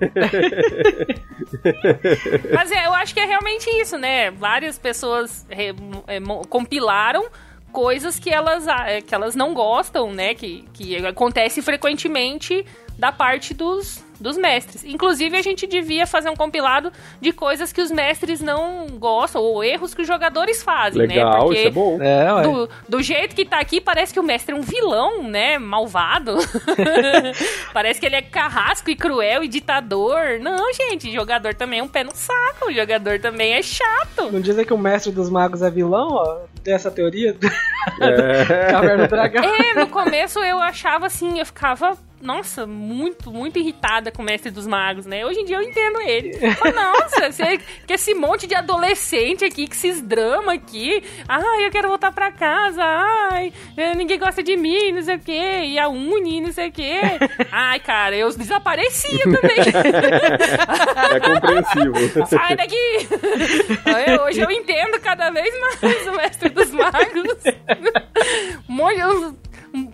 mas 2.54 2.70
é, 2.70 2.86
eu 2.86 2.94
acho 2.94 3.12
que 3.12 3.20
é 3.20 3.24
realmente 3.24 3.68
isso, 3.80 3.98
né? 3.98 4.30
Várias 4.30 4.78
pessoas 4.78 5.44
é, 5.50 5.72
compilaram 6.48 7.28
coisas 7.72 8.18
que 8.18 8.30
elas, 8.30 8.66
é, 8.66 9.00
que 9.00 9.14
elas 9.14 9.34
não 9.34 9.54
gostam, 9.54 10.12
né? 10.12 10.34
Que, 10.34 10.64
que 10.72 10.96
acontece 11.06 11.62
frequentemente 11.62 12.64
da 12.98 13.12
parte 13.12 13.54
dos, 13.54 14.04
dos 14.20 14.36
mestres. 14.36 14.84
Inclusive, 14.84 15.36
a 15.36 15.42
gente 15.42 15.66
devia 15.66 16.06
fazer 16.06 16.30
um 16.30 16.36
compilado 16.36 16.92
de 17.20 17.32
coisas 17.32 17.72
que 17.72 17.80
os 17.80 17.90
mestres 17.90 18.40
não 18.40 18.86
gostam, 18.98 19.42
ou 19.42 19.62
erros 19.62 19.94
que 19.94 20.02
os 20.02 20.08
jogadores 20.08 20.62
fazem, 20.62 21.06
né? 21.06 21.14
Legal, 21.14 21.32
né? 21.32 21.38
Porque 21.40 21.58
isso 21.58 21.68
é 21.68 21.70
bom. 21.70 21.98
É, 22.02 22.42
do, 22.42 22.68
do, 22.88 23.02
jeito 23.02 23.34
que 23.34 23.44
tá 23.44 23.58
aqui, 23.58 23.80
parece 23.80 24.12
que 24.12 24.20
o 24.20 24.22
mestre 24.22 24.54
é 24.54 24.58
um 24.58 24.62
vilão, 24.62 25.22
né? 25.24 25.58
Malvado. 25.58 26.36
parece 27.72 28.00
que 28.00 28.06
ele 28.06 28.16
é 28.16 28.22
carrasco 28.22 28.90
e 28.90 28.96
cruel 28.96 29.44
e 29.44 29.48
ditador. 29.48 30.38
Não, 30.40 30.72
gente, 30.72 31.12
jogador 31.12 31.54
também 31.54 31.80
é 31.80 31.82
um 31.82 31.88
pé 31.88 32.04
no 32.04 32.14
saco. 32.14 32.68
O 32.68 32.72
jogador 32.72 33.20
também 33.20 33.54
é 33.54 33.62
chato. 33.62 34.30
Não 34.30 34.40
dizem 34.40 34.64
que 34.64 34.74
o 34.74 34.78
mestre 34.78 35.12
dos 35.12 35.30
magos 35.30 35.62
é 35.62 35.70
vilão, 35.70 36.08
ó? 36.10 36.40
Tem 36.62 36.74
essa 36.74 36.90
teoria? 36.90 37.36
É. 38.00 38.68
Caverna 38.70 39.06
do 39.06 39.10
Dragão. 39.10 39.42
É, 39.44 39.74
no 39.74 39.86
começo 39.88 40.38
eu 40.40 40.58
achava 40.58 41.06
assim, 41.06 41.38
eu 41.38 41.46
ficava 41.46 41.96
nossa, 42.20 42.66
muito, 42.66 43.30
muito 43.30 43.58
irritada 43.58 44.10
com 44.10 44.22
o 44.22 44.24
Mestre 44.24 44.50
dos 44.50 44.66
Magos, 44.66 45.06
né? 45.06 45.24
Hoje 45.24 45.40
em 45.40 45.44
dia 45.44 45.56
eu 45.56 45.62
entendo 45.62 46.00
ele. 46.00 46.38
nossa, 46.74 47.30
você, 47.30 47.58
que 47.86 47.92
esse 47.92 48.14
monte 48.14 48.46
de 48.46 48.54
adolescente 48.54 49.44
aqui, 49.44 49.66
que 49.66 49.74
esses 49.74 50.00
drama 50.02 50.54
aqui. 50.54 51.02
Ai, 51.28 51.66
eu 51.66 51.70
quero 51.70 51.88
voltar 51.88 52.12
pra 52.12 52.32
casa. 52.32 52.82
Ai, 52.82 53.52
eh, 53.76 53.94
ninguém 53.94 54.18
gosta 54.18 54.42
de 54.42 54.56
mim, 54.56 54.92
não 54.92 55.02
sei 55.02 55.16
o 55.16 55.20
quê. 55.20 55.62
E 55.64 55.78
a 55.78 55.88
Uni, 55.88 56.40
não 56.40 56.52
sei 56.52 56.68
o 56.68 56.72
quê. 56.72 57.00
Ai, 57.52 57.78
cara, 57.80 58.16
eu 58.16 58.28
desaparecia 58.36 59.24
também. 59.24 59.58
É 61.08 61.20
compreensível. 61.20 62.26
Sai 62.26 62.56
daqui! 62.56 63.08
Hoje 64.26 64.40
eu 64.40 64.50
entendo 64.50 65.00
cada 65.00 65.30
vez 65.30 65.54
mais 65.60 66.06
o 66.06 66.12
Mestre 66.12 66.48
dos 66.48 66.70
Magos. 66.70 66.98
Um 68.68 68.74
monte, 68.74 69.38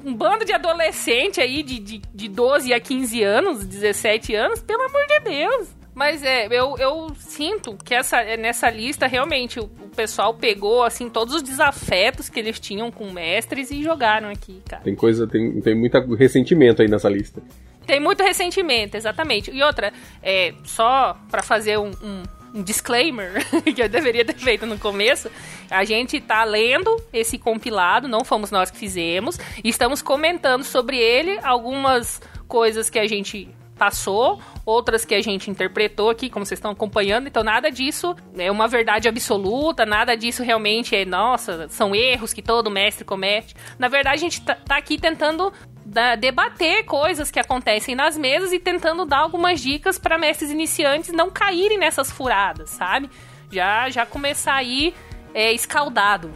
um 0.05 0.15
bando 0.15 0.44
de 0.44 0.52
adolescente 0.52 1.40
aí 1.40 1.62
de, 1.62 1.78
de, 1.78 2.02
de 2.12 2.28
12 2.28 2.73
a 2.73 2.81
15 2.81 3.23
anos, 3.23 3.65
17 3.65 4.35
anos, 4.35 4.61
pelo 4.62 4.82
amor 4.82 5.06
de 5.06 5.20
Deus. 5.20 5.69
Mas 5.94 6.24
é, 6.24 6.47
eu, 6.47 6.77
eu 6.77 7.15
sinto 7.16 7.77
que 7.77 7.94
essa, 7.94 8.23
nessa 8.36 8.69
lista 8.69 9.06
realmente 9.06 9.61
o, 9.61 9.65
o, 9.65 9.89
pessoal 9.94 10.35
pegou 10.35 10.82
assim 10.82 11.09
todos 11.09 11.35
os 11.36 11.43
desafetos 11.43 12.28
que 12.28 12.40
eles 12.40 12.59
tinham 12.59 12.90
com 12.90 13.12
mestres 13.12 13.70
e 13.70 13.81
jogaram 13.81 14.28
aqui, 14.28 14.61
cara. 14.69 14.82
Tem 14.82 14.97
coisa, 14.97 15.24
tem, 15.27 15.61
tem 15.61 15.74
muito 15.74 15.97
ressentimento 16.16 16.82
aí 16.82 16.89
nessa 16.89 17.09
lista. 17.09 17.40
Tem 17.86 18.01
muito 18.01 18.23
ressentimento, 18.23 18.97
exatamente. 18.97 19.51
E 19.51 19.62
outra, 19.62 19.93
é, 20.23 20.55
só 20.65 21.16
para 21.31 21.43
fazer 21.43 21.78
um, 21.78 21.90
um, 22.02 22.23
um 22.55 22.62
disclaimer 22.62 23.44
que 23.74 23.82
eu 23.82 23.89
deveria 23.89 24.24
ter 24.24 24.36
feito 24.36 24.64
no 24.64 24.78
começo, 24.78 25.28
a 25.68 25.85
gente 25.85 26.20
tá 26.20 26.44
lendo 26.44 27.02
esse 27.12 27.36
compilado, 27.36 28.06
não 28.06 28.24
fomos 28.24 28.51
nós 28.52 28.70
que 28.70 28.78
fizemos, 28.78 29.39
e 29.62 29.68
estamos 29.68 30.01
comentando 30.01 30.62
sobre 30.62 30.97
ele 30.97 31.39
algumas 31.43 32.22
coisas 32.47 32.89
que 32.89 32.98
a 32.98 33.09
gente 33.09 33.48
passou, 33.76 34.40
outras 34.64 35.05
que 35.05 35.14
a 35.14 35.20
gente 35.20 35.51
interpretou 35.51 36.09
aqui, 36.09 36.31
como 36.31 36.47
vocês 36.47 36.59
estão 36.59 36.70
acompanhando. 36.70 37.26
Então, 37.26 37.43
nada 37.43 37.70
disso 37.70 38.14
é 38.39 38.51
uma 38.51 38.68
verdade 38.68 39.09
absoluta, 39.09 39.85
nada 39.85 40.16
disso 40.16 40.43
realmente 40.43 40.94
é, 40.94 41.05
nossa, 41.05 41.68
são 41.68 41.94
erros 41.94 42.32
que 42.32 42.40
todo 42.40 42.70
mestre 42.70 43.05
comete. 43.05 43.55
Na 43.78 43.89
verdade, 43.89 44.14
a 44.14 44.20
gente 44.20 44.40
tá, 44.43 44.55
tá 44.55 44.76
aqui 44.76 44.97
tentando 44.97 45.52
da, 45.85 46.16
debater 46.16 46.85
coisas 46.85 47.31
que 47.31 47.39
acontecem 47.39 47.94
nas 47.94 48.16
mesas 48.16 48.52
e 48.52 48.59
tentando 48.59 49.05
dar 49.05 49.19
algumas 49.19 49.61
dicas 49.61 49.98
para 49.98 50.19
mestres 50.19 50.51
iniciantes 50.51 51.12
não 51.12 51.31
caírem 51.31 51.78
nessas 51.78 52.11
furadas, 52.11 52.70
sabe? 52.70 53.11
Já, 53.51 53.90
já 53.90 54.06
começar 54.06 54.55
aí 54.55 54.94
é, 55.35 55.52
escaldado. 55.52 56.32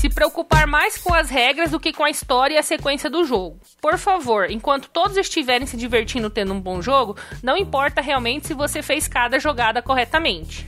se 0.00 0.08
preocupar 0.08 0.66
mais 0.66 0.96
com 0.96 1.12
as 1.12 1.28
regras 1.28 1.72
do 1.72 1.78
que 1.78 1.92
com 1.92 2.02
a 2.02 2.08
história 2.08 2.54
e 2.54 2.56
a 2.56 2.62
sequência 2.62 3.10
do 3.10 3.22
jogo. 3.22 3.60
Por 3.82 3.98
favor, 3.98 4.50
enquanto 4.50 4.88
todos 4.88 5.18
estiverem 5.18 5.66
se 5.66 5.76
divertindo 5.76 6.30
tendo 6.30 6.54
um 6.54 6.60
bom 6.60 6.80
jogo, 6.80 7.18
não 7.42 7.54
importa 7.54 8.00
realmente 8.00 8.46
se 8.46 8.54
você 8.54 8.80
fez 8.80 9.06
cada 9.06 9.38
jogada 9.38 9.82
corretamente. 9.82 10.66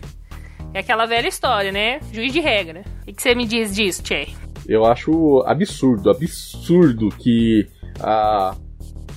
É 0.74 0.78
aquela 0.78 1.06
velha 1.06 1.28
história, 1.28 1.70
né? 1.70 2.00
Juiz 2.12 2.32
de 2.32 2.40
regra. 2.40 2.82
O 3.06 3.12
que 3.12 3.22
você 3.22 3.34
me 3.34 3.46
diz 3.46 3.74
disso, 3.74 4.02
Tchê? 4.02 4.28
Eu 4.66 4.84
acho 4.86 5.42
absurdo, 5.46 6.08
absurdo 6.10 7.08
que 7.10 7.68
a, 8.00 8.56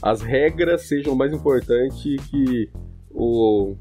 as 0.02 0.22
regras 0.22 0.88
sejam 0.88 1.16
mais 1.16 1.32
importantes 1.32 2.22
que 2.30 2.70
o, 3.10 3.76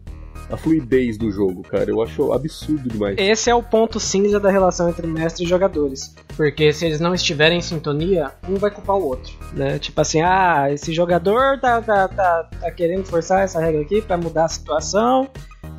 a 0.51 0.57
fluidez 0.57 1.17
do 1.17 1.31
jogo, 1.31 1.63
cara. 1.63 1.91
Eu 1.91 2.03
acho 2.03 2.33
absurdo 2.33 2.89
demais. 2.89 3.17
Esse 3.19 3.51
é 3.51 3.55
o 3.55 3.63
ponto 3.63 3.99
cinza 3.99 4.39
da 4.39 4.51
relação 4.51 4.89
entre 4.89 5.07
mestre 5.07 5.45
e 5.45 5.49
jogadores. 5.49 6.15
Porque 6.37 6.73
se 6.73 6.87
eles 6.87 7.01
não 7.01 7.15
estiverem 7.15 7.59
em 7.59 7.63
sintonia, 7.63 8.33
um 8.49 8.57
vai 8.57 8.71
culpar 8.71 8.97
o 8.97 9.05
outro. 9.05 9.33
Né? 9.53 9.79
Tipo 9.79 10.01
assim, 10.01 10.21
ah, 10.21 10.67
esse 10.71 10.93
jogador 10.93 11.59
tá, 11.61 11.81
tá, 11.81 12.09
tá, 12.09 12.49
tá 12.61 12.71
querendo 12.71 13.05
forçar 13.05 13.43
essa 13.43 13.61
regra 13.61 13.83
aqui 13.83 14.03
para 14.03 14.17
mudar 14.17 14.45
a 14.45 14.49
situação. 14.49 15.29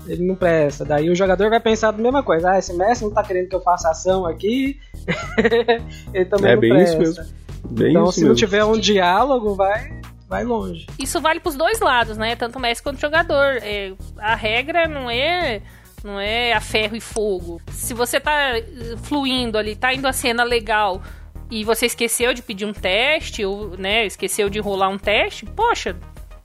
Ele 0.08 0.26
não 0.26 0.36
presta. 0.36 0.84
Daí 0.84 1.10
o 1.10 1.16
jogador 1.16 1.50
vai 1.50 1.60
pensar 1.60 1.90
a 1.90 1.92
mesma 1.92 2.24
coisa. 2.24 2.52
Ah, 2.52 2.60
esse 2.60 2.74
mestre 2.74 3.06
não 3.06 3.14
tá 3.14 3.24
querendo 3.24 3.50
que 3.50 3.56
eu 3.56 3.62
faça 3.62 3.90
ação 3.90 4.26
aqui. 4.26 4.80
ele 6.14 6.26
também 6.26 6.52
é 6.52 6.56
não 6.56 6.62
bem 6.62 6.72
presta. 6.72 7.04
Isso 7.04 7.20
mesmo. 7.20 7.36
Bem 7.70 7.90
então, 7.92 8.04
isso 8.04 8.14
se 8.14 8.20
mesmo. 8.22 8.30
não 8.30 8.36
tiver 8.36 8.64
um 8.64 8.78
diálogo, 8.78 9.56
vai 9.56 9.92
vai 10.28 10.44
longe. 10.44 10.88
Isso 11.00 11.22
vale 11.22 11.40
pros 11.40 11.56
dois 11.56 11.80
lados, 11.80 12.18
né? 12.18 12.36
Tanto 12.36 12.60
mestre 12.60 12.84
quanto 12.84 13.00
jogador. 13.00 13.58
É, 13.62 13.94
a 14.18 14.36
regra 14.36 14.88
não 14.88 15.10
é 15.10 15.62
não 16.04 16.20
é 16.20 16.54
a 16.54 16.62
ferro 16.62 16.96
e 16.96 17.02
fogo. 17.02 17.60
Se 17.72 17.94
você 17.94 18.20
tá 18.20 18.58
eh, 18.58 18.64
fluindo 19.04 19.58
ali, 19.58 19.76
tá 19.76 19.92
indo 19.92 20.08
a 20.08 20.14
cena 20.14 20.44
legal 20.44 21.02
e 21.50 21.64
você 21.64 21.88
esqueceu 21.88 22.34
de 22.34 22.44
pedir 22.44 22.66
um 22.66 22.74
teste 22.74 23.44
ou, 23.44 23.76
né, 23.76 24.06
esqueceu 24.06 24.50
de 24.50 24.60
rolar 24.60 24.90
um 24.90 25.00
teste, 25.00 25.46
poxa, 25.48 25.96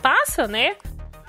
passa, 0.00 0.48
né? 0.48 0.76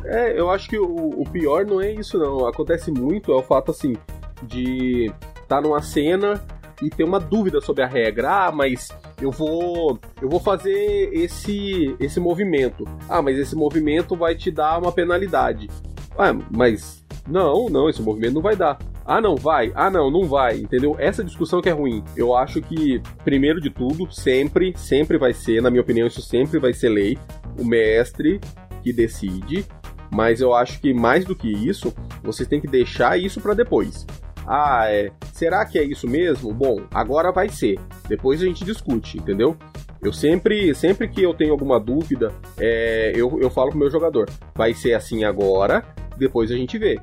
É, 0.03 0.39
eu 0.39 0.49
acho 0.49 0.69
que 0.69 0.79
o, 0.79 1.21
o 1.21 1.29
pior 1.29 1.65
não 1.65 1.81
é 1.81 1.91
isso 1.91 2.17
não. 2.17 2.47
Acontece 2.47 2.89
muito 2.89 3.31
é 3.31 3.35
o 3.35 3.43
fato 3.43 3.71
assim 3.71 3.95
de 4.43 5.11
estar 5.35 5.57
tá 5.57 5.61
numa 5.61 5.81
cena 5.81 6.43
e 6.81 6.89
ter 6.89 7.03
uma 7.03 7.19
dúvida 7.19 7.61
sobre 7.61 7.83
a 7.83 7.87
regra. 7.87 8.47
Ah, 8.47 8.51
mas 8.51 8.89
eu 9.21 9.31
vou 9.31 9.99
eu 10.21 10.29
vou 10.29 10.39
fazer 10.39 11.09
esse 11.13 11.95
esse 11.99 12.19
movimento. 12.19 12.85
Ah, 13.07 13.21
mas 13.21 13.37
esse 13.37 13.55
movimento 13.55 14.15
vai 14.15 14.35
te 14.35 14.51
dar 14.51 14.79
uma 14.79 14.91
penalidade. 14.91 15.69
Ah, 16.17 16.33
mas 16.49 17.03
não, 17.27 17.69
não, 17.69 17.89
esse 17.89 18.01
movimento 18.01 18.33
não 18.33 18.41
vai 18.41 18.55
dar. 18.55 18.77
Ah, 19.05 19.19
não, 19.19 19.35
vai. 19.35 19.71
Ah, 19.75 19.89
não, 19.89 20.11
não 20.11 20.25
vai. 20.25 20.59
Entendeu? 20.59 20.95
Essa 20.99 21.23
discussão 21.23 21.61
que 21.61 21.69
é 21.69 21.71
ruim. 21.71 22.03
Eu 22.15 22.35
acho 22.35 22.61
que, 22.61 23.01
primeiro 23.23 23.59
de 23.59 23.69
tudo, 23.69 24.11
sempre, 24.11 24.73
sempre 24.77 25.17
vai 25.17 25.33
ser, 25.33 25.61
na 25.61 25.69
minha 25.69 25.81
opinião, 25.81 26.07
isso 26.07 26.21
sempre 26.21 26.59
vai 26.59 26.73
ser 26.73 26.89
lei. 26.89 27.17
O 27.59 27.65
mestre 27.65 28.39
que 28.83 28.93
decide. 28.93 29.65
Mas 30.13 30.41
eu 30.41 30.53
acho 30.53 30.79
que 30.79 30.93
mais 30.93 31.23
do 31.23 31.35
que 31.35 31.49
isso, 31.49 31.93
vocês 32.21 32.47
têm 32.47 32.59
que 32.59 32.67
deixar 32.67 33.17
isso 33.17 33.39
para 33.39 33.53
depois. 33.53 34.05
Ah, 34.45 34.85
é. 34.89 35.11
Será 35.33 35.65
que 35.65 35.77
é 35.77 35.83
isso 35.83 36.07
mesmo? 36.07 36.53
Bom, 36.53 36.81
agora 36.93 37.31
vai 37.31 37.49
ser. 37.49 37.79
Depois 38.07 38.41
a 38.41 38.45
gente 38.45 38.65
discute, 38.65 39.17
entendeu? 39.17 39.57
Eu 40.01 40.11
sempre, 40.11 40.73
sempre 40.73 41.07
que 41.07 41.21
eu 41.21 41.33
tenho 41.33 41.51
alguma 41.51 41.79
dúvida, 41.79 42.33
é, 42.57 43.11
eu, 43.15 43.39
eu 43.39 43.49
falo 43.49 43.69
pro 43.69 43.79
meu 43.79 43.89
jogador: 43.89 44.29
vai 44.55 44.73
ser 44.73 44.93
assim 44.93 45.23
agora, 45.23 45.85
depois 46.17 46.51
a 46.51 46.55
gente 46.55 46.77
vê. 46.77 46.99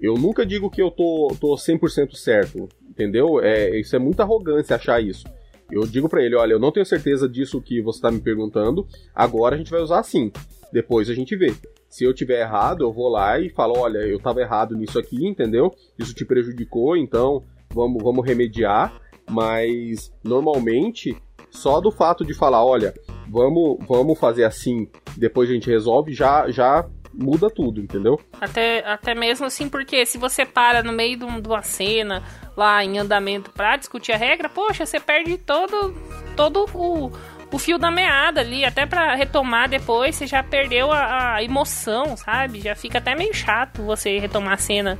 Eu 0.00 0.14
nunca 0.14 0.44
digo 0.44 0.70
que 0.70 0.82
eu 0.82 0.90
tô, 0.90 1.34
tô 1.40 1.54
100% 1.54 2.14
certo, 2.14 2.68
entendeu? 2.88 3.40
É, 3.40 3.78
isso 3.78 3.94
é 3.94 3.98
muita 3.98 4.22
arrogância 4.22 4.74
achar 4.76 5.00
isso. 5.00 5.24
Eu 5.70 5.86
digo 5.86 6.08
para 6.08 6.24
ele: 6.24 6.34
olha, 6.34 6.52
eu 6.54 6.58
não 6.58 6.72
tenho 6.72 6.84
certeza 6.84 7.28
disso 7.28 7.62
que 7.62 7.80
você 7.80 8.00
tá 8.00 8.10
me 8.10 8.20
perguntando, 8.20 8.86
agora 9.14 9.54
a 9.54 9.58
gente 9.58 9.70
vai 9.70 9.80
usar 9.80 10.00
assim, 10.00 10.32
depois 10.72 11.08
a 11.08 11.14
gente 11.14 11.36
vê. 11.36 11.54
Se 11.90 12.04
eu 12.04 12.14
tiver 12.14 12.40
errado, 12.40 12.84
eu 12.84 12.92
vou 12.92 13.08
lá 13.08 13.38
e 13.40 13.50
falo, 13.50 13.76
olha, 13.76 13.98
eu 13.98 14.16
estava 14.16 14.40
errado 14.40 14.76
nisso 14.76 14.96
aqui, 14.96 15.26
entendeu? 15.26 15.74
Isso 15.98 16.14
te 16.14 16.24
prejudicou, 16.24 16.96
então 16.96 17.42
vamos, 17.74 18.00
vamos 18.00 18.24
remediar. 18.24 18.94
Mas 19.28 20.12
normalmente, 20.22 21.16
só 21.50 21.80
do 21.80 21.90
fato 21.90 22.24
de 22.24 22.32
falar, 22.32 22.64
olha, 22.64 22.94
vamos, 23.28 23.78
vamos 23.86 24.18
fazer 24.18 24.44
assim, 24.44 24.88
depois 25.16 25.50
a 25.50 25.52
gente 25.52 25.68
resolve, 25.68 26.12
já, 26.12 26.48
já 26.48 26.88
muda 27.12 27.48
tudo, 27.50 27.80
entendeu? 27.80 28.18
Até, 28.40 28.84
até 28.86 29.14
mesmo 29.14 29.46
assim, 29.46 29.68
porque 29.68 30.06
se 30.06 30.16
você 30.16 30.46
para 30.46 30.82
no 30.82 30.92
meio 30.92 31.18
de 31.18 31.24
uma 31.24 31.62
cena, 31.62 32.22
lá 32.56 32.84
em 32.84 32.98
andamento, 32.98 33.50
pra 33.50 33.76
discutir 33.76 34.12
a 34.12 34.16
regra, 34.16 34.48
poxa, 34.48 34.86
você 34.86 35.00
perde 35.00 35.36
todo, 35.38 35.94
todo 36.36 36.66
o, 36.74 37.10
o 37.52 37.58
fio 37.58 37.78
da 37.78 37.90
meada 37.90 38.40
ali, 38.40 38.64
até 38.64 38.86
para 38.86 39.14
retomar 39.14 39.68
depois, 39.68 40.14
você 40.14 40.26
já 40.26 40.42
perdeu 40.42 40.92
a, 40.92 41.34
a, 41.34 41.44
emoção, 41.44 42.16
sabe? 42.16 42.60
Já 42.60 42.74
fica 42.74 42.98
até 42.98 43.14
meio 43.14 43.34
chato 43.34 43.82
você 43.82 44.18
retomar 44.18 44.54
a 44.54 44.56
cena. 44.56 44.98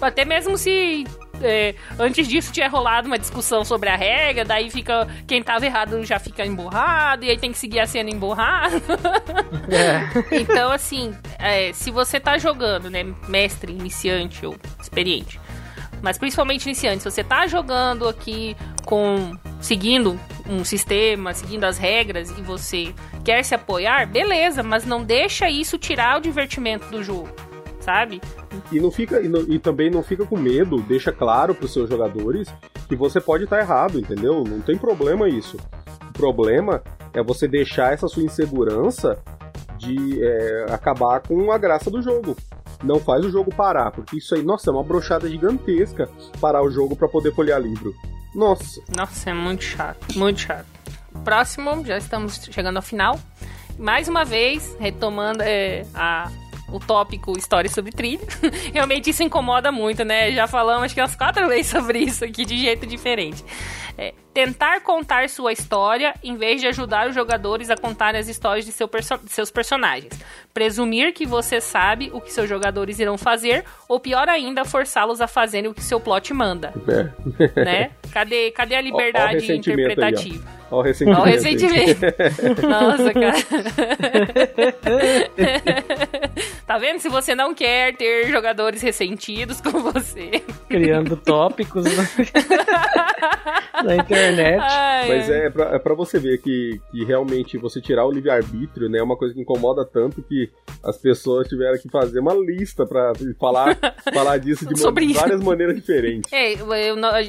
Até 0.00 0.24
mesmo 0.24 0.56
se 0.56 1.04
é, 1.42 1.74
antes 1.98 2.28
disso 2.28 2.52
tinha 2.52 2.68
rolado 2.68 3.06
uma 3.06 3.18
discussão 3.18 3.64
sobre 3.64 3.88
a 3.88 3.96
regra, 3.96 4.44
daí 4.44 4.70
fica 4.70 5.08
quem 5.26 5.42
tava 5.42 5.66
errado 5.66 6.04
já 6.04 6.18
fica 6.18 6.44
emborrado, 6.44 7.24
e 7.24 7.30
aí 7.30 7.38
tem 7.38 7.52
que 7.52 7.58
seguir 7.58 7.80
a 7.80 7.86
cena 7.86 8.10
emborrado. 8.10 8.82
É. 9.70 10.40
então, 10.40 10.70
assim, 10.72 11.14
é, 11.38 11.72
se 11.72 11.90
você 11.90 12.18
tá 12.18 12.38
jogando, 12.38 12.88
né, 12.88 13.04
mestre, 13.28 13.72
iniciante 13.72 14.46
ou 14.46 14.56
experiente, 14.80 15.38
mas 16.00 16.16
principalmente 16.16 16.64
iniciante, 16.64 17.02
se 17.02 17.10
você 17.10 17.22
tá 17.22 17.46
jogando 17.46 18.08
aqui 18.08 18.56
com 18.84 19.36
seguindo 19.60 20.18
um 20.48 20.64
sistema, 20.64 21.34
seguindo 21.34 21.64
as 21.64 21.78
regras 21.78 22.30
e 22.30 22.42
você 22.42 22.94
quer 23.24 23.44
se 23.44 23.54
apoiar, 23.54 24.06
beleza, 24.06 24.62
mas 24.62 24.84
não 24.84 25.04
deixa 25.04 25.50
isso 25.50 25.78
tirar 25.78 26.18
o 26.18 26.20
divertimento 26.20 26.88
do 26.90 27.02
jogo, 27.02 27.28
sabe? 27.80 28.20
E 28.72 28.80
não 28.80 28.90
fica 28.90 29.20
e, 29.20 29.28
não, 29.28 29.40
e 29.40 29.58
também 29.58 29.90
não 29.90 30.02
fica 30.02 30.24
com 30.24 30.36
medo, 30.36 30.80
deixa 30.82 31.12
claro 31.12 31.54
para 31.54 31.66
os 31.66 31.72
seus 31.72 31.88
jogadores 31.88 32.48
que 32.88 32.96
você 32.96 33.20
pode 33.20 33.44
estar 33.44 33.56
tá 33.56 33.62
errado, 33.62 33.98
entendeu? 33.98 34.44
Não 34.44 34.60
tem 34.60 34.76
problema 34.76 35.28
isso. 35.28 35.58
O 36.08 36.12
problema 36.12 36.82
é 37.12 37.22
você 37.22 37.46
deixar 37.46 37.92
essa 37.92 38.08
sua 38.08 38.22
insegurança 38.22 39.18
de 39.76 40.22
é, 40.22 40.66
acabar 40.70 41.20
com 41.20 41.52
a 41.52 41.58
graça 41.58 41.90
do 41.90 42.02
jogo. 42.02 42.36
Não 42.82 42.98
faz 42.98 43.24
o 43.24 43.30
jogo 43.30 43.54
parar, 43.54 43.90
porque 43.90 44.16
isso 44.16 44.34
aí, 44.34 44.42
nossa, 44.42 44.70
é 44.70 44.72
uma 44.72 44.82
brochada 44.82 45.28
gigantesca 45.28 46.08
parar 46.40 46.62
o 46.62 46.70
jogo 46.70 46.96
para 46.96 47.08
poder 47.08 47.32
folhear 47.32 47.60
livro. 47.60 47.94
Nossa. 48.34 48.82
Nossa, 48.94 49.30
é 49.30 49.34
muito 49.34 49.64
chato, 49.64 50.18
muito 50.18 50.40
chato. 50.40 50.66
Próximo, 51.24 51.84
já 51.84 51.98
estamos 51.98 52.40
chegando 52.50 52.76
ao 52.76 52.82
final. 52.82 53.18
Mais 53.78 54.08
uma 54.08 54.24
vez, 54.24 54.76
retomando 54.78 55.42
é, 55.42 55.86
a, 55.94 56.30
o 56.70 56.78
tópico 56.78 57.36
História 57.38 57.70
sobre 57.70 57.92
Trilha. 57.92 58.26
Realmente 58.72 59.10
isso 59.10 59.22
incomoda 59.22 59.72
muito, 59.72 60.04
né? 60.04 60.32
Já 60.32 60.46
falamos 60.46 60.84
acho 60.84 60.94
que 60.94 61.00
umas 61.00 61.16
quatro 61.16 61.46
vezes 61.48 61.68
sobre 61.68 61.98
isso 62.00 62.24
aqui 62.24 62.44
de 62.44 62.58
jeito 62.58 62.86
diferente. 62.86 63.44
É, 63.96 64.14
tentar 64.32 64.80
contar 64.82 65.28
sua 65.28 65.52
história 65.52 66.14
em 66.22 66.36
vez 66.36 66.60
de 66.60 66.68
ajudar 66.68 67.08
os 67.08 67.14
jogadores 67.14 67.70
a 67.70 67.76
contar 67.76 68.14
as 68.14 68.28
histórias 68.28 68.64
de, 68.64 68.72
seu 68.72 68.86
perso 68.86 69.18
de 69.18 69.32
seus 69.32 69.50
personagens. 69.50 70.12
Presumir 70.54 71.12
que 71.12 71.26
você 71.26 71.60
sabe 71.60 72.10
o 72.12 72.20
que 72.20 72.32
seus 72.32 72.48
jogadores 72.48 73.00
irão 73.00 73.18
fazer, 73.18 73.64
ou 73.88 73.98
pior 73.98 74.28
ainda, 74.28 74.64
forçá-los 74.64 75.20
a 75.20 75.26
fazerem 75.26 75.70
o 75.70 75.74
que 75.74 75.82
seu 75.82 75.98
plot 75.98 76.32
manda. 76.32 76.72
É. 76.86 77.64
Né? 77.64 77.90
Cadê, 78.12 78.50
cadê 78.50 78.74
a 78.74 78.80
liberdade 78.80 79.52
interpretativa? 79.52 80.48
Aí, 80.48 80.58
Olha 80.70 80.80
o 80.80 80.82
ressentimento. 80.82 81.22
Olha 81.22 81.30
o 81.30 81.34
ressentimento. 81.34 82.60
Nossa, 82.68 83.14
cara. 83.14 83.38
tá 86.66 86.78
vendo? 86.78 86.98
Se 86.98 87.08
você 87.08 87.34
não 87.34 87.54
quer 87.54 87.96
ter 87.96 88.28
jogadores 88.28 88.82
ressentidos 88.82 89.60
com 89.60 89.70
você. 89.80 90.42
Criando 90.68 91.16
tópicos 91.24 91.84
na 93.82 93.96
internet. 93.96 94.58
Ai, 94.60 95.08
Mas 95.08 95.30
é 95.30 95.50
pra, 95.50 95.74
é 95.74 95.78
pra 95.78 95.94
você 95.94 96.18
ver 96.18 96.38
que, 96.38 96.80
que 96.90 97.04
realmente 97.04 97.56
você 97.56 97.80
tirar 97.80 98.04
o 98.04 98.12
livre-arbítrio, 98.12 98.88
né? 98.88 98.98
É 98.98 99.02
uma 99.02 99.16
coisa 99.16 99.34
que 99.34 99.40
incomoda 99.40 99.84
tanto 99.84 100.22
que 100.22 100.50
as 100.84 100.98
pessoas 100.98 101.48
tiveram 101.48 101.78
que 101.78 101.88
fazer 101.88 102.20
uma 102.20 102.34
lista 102.34 102.86
pra 102.86 103.12
falar, 103.40 103.76
falar 104.12 104.38
disso 104.38 104.66
de 104.66 104.78
Sobre 104.78 105.12
várias 105.14 105.40
isso. 105.40 105.48
maneiras 105.48 105.74
diferentes. 105.74 106.30
É, 106.32 106.52
eu, 106.52 106.68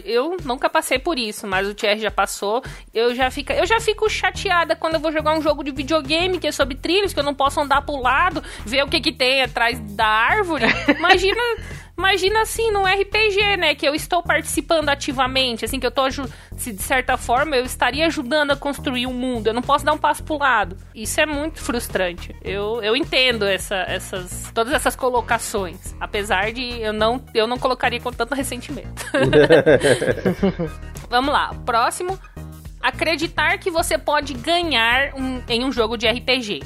eu 0.05 0.37
nunca 0.43 0.68
passei 0.69 0.99
por 0.99 1.17
isso, 1.17 1.47
mas 1.47 1.67
o 1.67 1.73
Thierry 1.73 1.99
já 1.99 2.11
passou. 2.11 2.63
Eu 2.93 3.13
já 3.15 3.29
fica, 3.29 3.53
eu 3.53 3.65
já 3.65 3.79
fico 3.79 4.09
chateada 4.09 4.75
quando 4.75 4.95
eu 4.95 4.99
vou 4.99 5.11
jogar 5.11 5.37
um 5.37 5.41
jogo 5.41 5.63
de 5.63 5.71
videogame 5.71 6.39
que 6.39 6.47
é 6.47 6.51
sobre 6.51 6.75
trilhos, 6.75 7.13
que 7.13 7.19
eu 7.19 7.23
não 7.23 7.33
posso 7.33 7.59
andar 7.59 7.81
pro 7.81 7.97
lado, 7.97 8.43
ver 8.65 8.83
o 8.83 8.87
que 8.87 9.01
que 9.01 9.11
tem 9.11 9.41
atrás 9.41 9.79
da 9.79 10.05
árvore. 10.05 10.65
Imagina 10.97 11.41
Imagina 11.99 12.43
assim, 12.43 12.71
no 12.71 12.85
RPG, 12.85 13.57
né? 13.57 13.75
Que 13.75 13.85
eu 13.85 13.93
estou 13.93 14.23
participando 14.23 14.87
ativamente, 14.87 15.65
assim, 15.65 15.81
que 15.81 15.85
eu 15.85 15.91
tô 15.91 16.09
se 16.55 16.71
de 16.71 16.81
certa 16.81 17.17
forma 17.17 17.57
eu 17.57 17.65
estaria 17.65 18.07
ajudando 18.07 18.51
a 18.51 18.55
construir 18.55 19.05
o 19.05 19.09
um 19.09 19.13
mundo. 19.13 19.47
Eu 19.47 19.53
não 19.53 19.61
posso 19.61 19.83
dar 19.83 19.91
um 19.91 19.97
passo 19.97 20.23
pro 20.23 20.37
lado. 20.37 20.77
Isso 20.95 21.19
é 21.19 21.25
muito 21.25 21.59
frustrante. 21.59 22.33
Eu, 22.41 22.81
eu 22.81 22.95
entendo 22.95 23.43
essa, 23.45 23.75
essas, 23.85 24.49
todas 24.53 24.71
essas 24.71 24.95
colocações. 24.95 25.93
Apesar 25.99 26.53
de 26.53 26.81
eu 26.81 26.93
não, 26.93 27.21
eu 27.33 27.45
não 27.45 27.59
colocaria 27.59 27.99
com 27.99 28.13
tanto 28.13 28.33
ressentimento. 28.33 29.05
Vamos 31.09 31.33
lá, 31.33 31.53
próximo 31.65 32.17
acreditar 32.81 33.57
que 33.57 33.69
você 33.69 33.97
pode 33.97 34.33
ganhar 34.35 35.13
um, 35.15 35.41
em 35.49 35.65
um 35.65 35.71
jogo 35.71 35.97
de 35.97 36.07
RPG, 36.07 36.61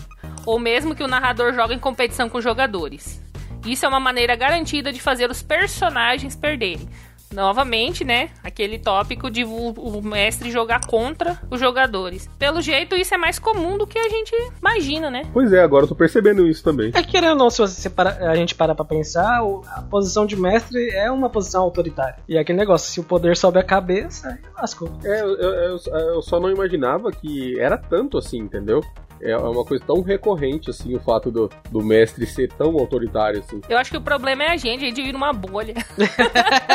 ou 0.45 0.59
mesmo 0.59 0.93
que 0.93 1.03
o 1.03 1.07
narrador 1.07 1.53
jogue 1.53 1.73
em 1.73 1.79
competição 1.79 2.29
com 2.29 2.39
jogadores. 2.39 3.22
Isso 3.65 3.85
é 3.85 3.89
uma 3.89 3.99
maneira 3.99 4.35
garantida 4.35 4.91
de 4.91 5.01
fazer 5.01 5.29
os 5.29 5.41
personagens 5.41 6.35
perderem 6.35 6.87
novamente, 7.33 8.05
né? 8.05 8.29
Aquele 8.43 8.77
tópico 8.77 9.29
de 9.29 9.43
o, 9.43 10.01
mestre 10.01 10.51
jogar 10.51 10.85
contra 10.85 11.39
os 11.49 11.59
jogadores. 11.59 12.29
Pelo 12.37 12.61
jeito, 12.61 12.95
isso 12.95 13.13
é 13.13 13.17
mais 13.17 13.39
comum 13.39 13.77
do 13.77 13.87
que 13.87 13.97
a 13.97 14.07
gente 14.07 14.31
imagina, 14.59 15.09
né? 15.09 15.23
Pois 15.33 15.51
é, 15.51 15.61
agora 15.61 15.83
eu 15.83 15.87
tô 15.87 15.95
percebendo 15.95 16.47
isso 16.47 16.63
também. 16.63 16.91
É 16.93 17.01
querendo 17.01 17.31
ou 17.31 17.37
não, 17.37 17.49
se 17.49 17.59
você 17.59 17.89
para, 17.89 18.29
a 18.29 18.35
gente 18.35 18.55
parar 18.55 18.75
pra 18.75 18.85
pensar, 18.85 19.41
a 19.75 19.81
posição 19.81 20.25
de 20.25 20.35
mestre 20.35 20.89
é 20.91 21.09
uma 21.11 21.29
posição 21.29 21.63
autoritária. 21.63 22.17
E 22.29 22.37
é 22.37 22.39
aquele 22.39 22.59
negócio, 22.59 22.91
se 22.91 22.99
o 22.99 23.03
poder 23.03 23.35
sobe 23.35 23.59
a 23.59 23.63
cabeça, 23.63 24.37
lascou. 24.55 24.91
É, 25.03 25.21
eu, 25.21 25.35
eu, 25.35 25.79
eu 25.93 26.21
só 26.21 26.39
não 26.39 26.51
imaginava 26.51 27.11
que 27.11 27.59
era 27.59 27.77
tanto 27.77 28.17
assim, 28.17 28.37
entendeu? 28.37 28.81
É 29.23 29.37
uma 29.37 29.63
coisa 29.63 29.83
tão 29.85 30.01
recorrente, 30.01 30.69
assim, 30.69 30.95
o 30.95 30.99
fato 30.99 31.31
do, 31.31 31.49
do 31.71 31.81
mestre 31.83 32.25
ser 32.25 32.51
tão 32.51 32.77
autoritário, 32.77 33.39
assim. 33.39 33.61
Eu 33.69 33.77
acho 33.77 33.89
que 33.91 33.97
o 33.97 34.01
problema 34.01 34.43
é 34.43 34.51
a 34.51 34.57
gente, 34.57 34.83
a 34.83 34.87
gente 34.87 35.01
vive 35.01 35.13
numa 35.13 35.31
bolha. 35.31 35.73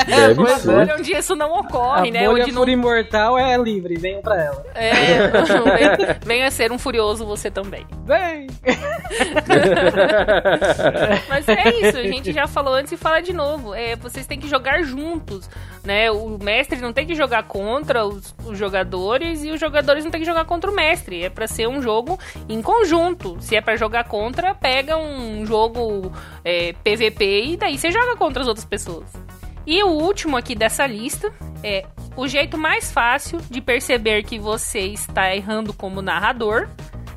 Deve 0.06 0.40
uma 0.40 0.58
ser. 0.58 0.72
bolha 0.72 0.96
onde 0.98 1.12
isso 1.12 1.36
não 1.36 1.52
ocorre, 1.52 2.08
a 2.08 2.12
né? 2.12 2.26
bolha 2.26 2.44
onde 2.44 2.52
não... 2.52 2.68
imortal 2.68 3.38
é 3.38 3.56
livre, 3.56 3.96
venham 3.96 4.22
pra 4.22 4.42
ela. 4.42 4.64
É, 4.74 5.28
venha 6.24 6.50
ser 6.50 6.72
um 6.72 6.78
furioso 6.78 7.26
você 7.26 7.50
também. 7.50 7.86
Vem! 8.04 8.46
Mas 11.28 11.48
é 11.48 11.68
isso, 11.80 11.98
a 11.98 12.02
gente 12.02 12.32
já 12.32 12.46
falou 12.46 12.74
antes 12.74 12.92
e 12.92 12.96
fala 12.96 13.20
de 13.20 13.32
novo. 13.32 13.74
É, 13.74 13.96
vocês 13.96 14.26
têm 14.26 14.38
que 14.38 14.48
jogar 14.48 14.82
juntos, 14.82 15.48
né? 15.88 16.10
O 16.10 16.38
mestre 16.38 16.78
não 16.82 16.92
tem 16.92 17.06
que 17.06 17.14
jogar 17.14 17.44
contra 17.44 18.04
os, 18.04 18.34
os 18.44 18.58
jogadores 18.58 19.42
e 19.42 19.50
os 19.50 19.58
jogadores 19.58 20.04
não 20.04 20.10
tem 20.10 20.20
que 20.20 20.26
jogar 20.26 20.44
contra 20.44 20.70
o 20.70 20.74
mestre. 20.74 21.24
É 21.24 21.30
para 21.30 21.46
ser 21.46 21.66
um 21.66 21.80
jogo 21.80 22.18
em 22.46 22.60
conjunto. 22.60 23.38
Se 23.40 23.56
é 23.56 23.62
para 23.62 23.74
jogar 23.74 24.04
contra, 24.04 24.54
pega 24.54 24.98
um 24.98 25.46
jogo 25.46 26.12
é, 26.44 26.74
PVP 26.84 27.52
e 27.52 27.56
daí 27.56 27.78
você 27.78 27.90
joga 27.90 28.16
contra 28.16 28.42
as 28.42 28.48
outras 28.48 28.66
pessoas. 28.66 29.10
E 29.66 29.82
o 29.82 29.88
último 29.88 30.36
aqui 30.36 30.54
dessa 30.54 30.86
lista 30.86 31.32
é 31.64 31.86
o 32.14 32.28
jeito 32.28 32.58
mais 32.58 32.92
fácil 32.92 33.40
de 33.50 33.62
perceber 33.62 34.24
que 34.24 34.38
você 34.38 34.80
está 34.80 35.34
errando 35.34 35.72
como 35.72 36.02
narrador, 36.02 36.68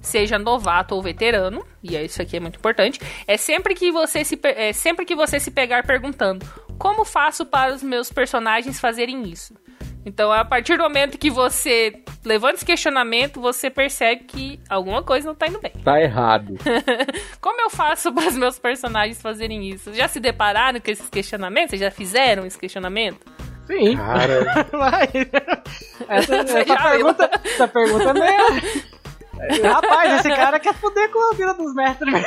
seja 0.01 0.39
novato 0.39 0.95
ou 0.95 1.01
veterano, 1.01 1.65
e 1.83 1.97
é 1.97 2.05
isso 2.05 2.21
aqui 2.21 2.37
é 2.37 2.39
muito 2.39 2.57
importante, 2.57 2.99
é 3.27 3.35
sempre 3.35 3.73
que 3.73 3.91
você 3.91 4.23
se, 4.23 4.39
é 4.43 4.73
sempre 4.73 5.05
que 5.05 5.15
você 5.15 5.39
se 5.39 5.51
pegar 5.51 5.85
perguntando 5.85 6.45
como 6.81 7.05
faço 7.05 7.45
para 7.45 7.75
os 7.75 7.83
meus 7.83 8.11
personagens 8.11 8.79
fazerem 8.79 9.21
isso. 9.29 9.53
Então, 10.03 10.31
a 10.31 10.43
partir 10.43 10.77
do 10.77 10.83
momento 10.83 11.15
que 11.15 11.29
você 11.29 11.93
levanta 12.25 12.55
esse 12.55 12.65
questionamento, 12.65 13.39
você 13.39 13.69
percebe 13.69 14.23
que 14.23 14.59
alguma 14.67 15.03
coisa 15.03 15.27
não 15.27 15.35
tá 15.35 15.45
indo 15.45 15.59
bem. 15.59 15.73
Tá 15.83 16.01
errado. 16.01 16.55
Como 17.39 17.61
eu 17.61 17.69
faço 17.69 18.11
para 18.11 18.27
os 18.27 18.35
meus 18.35 18.57
personagens 18.57 19.21
fazerem 19.21 19.69
isso? 19.69 19.93
Já 19.93 20.07
se 20.07 20.19
depararam 20.19 20.79
com 20.79 20.89
esses 20.89 21.07
questionamentos? 21.07 21.69
Vocês 21.69 21.81
já 21.81 21.91
fizeram 21.91 22.47
esse 22.47 22.57
questionamento? 22.57 23.19
Sim. 23.67 23.95
Cara. 23.95 24.67
essa, 26.09 26.35
essa, 26.35 26.65
pergunta, 26.65 27.29
essa 27.45 27.67
pergunta 27.67 28.09
é 28.09 28.13
meio... 28.13 29.00
Rapaz, 29.63 30.19
esse 30.19 30.29
cara 30.29 30.59
quer 30.59 30.73
foder 30.75 31.09
com 31.09 31.31
a 31.31 31.35
vida 31.35 31.53
dos 31.53 31.73
mestres. 31.73 32.13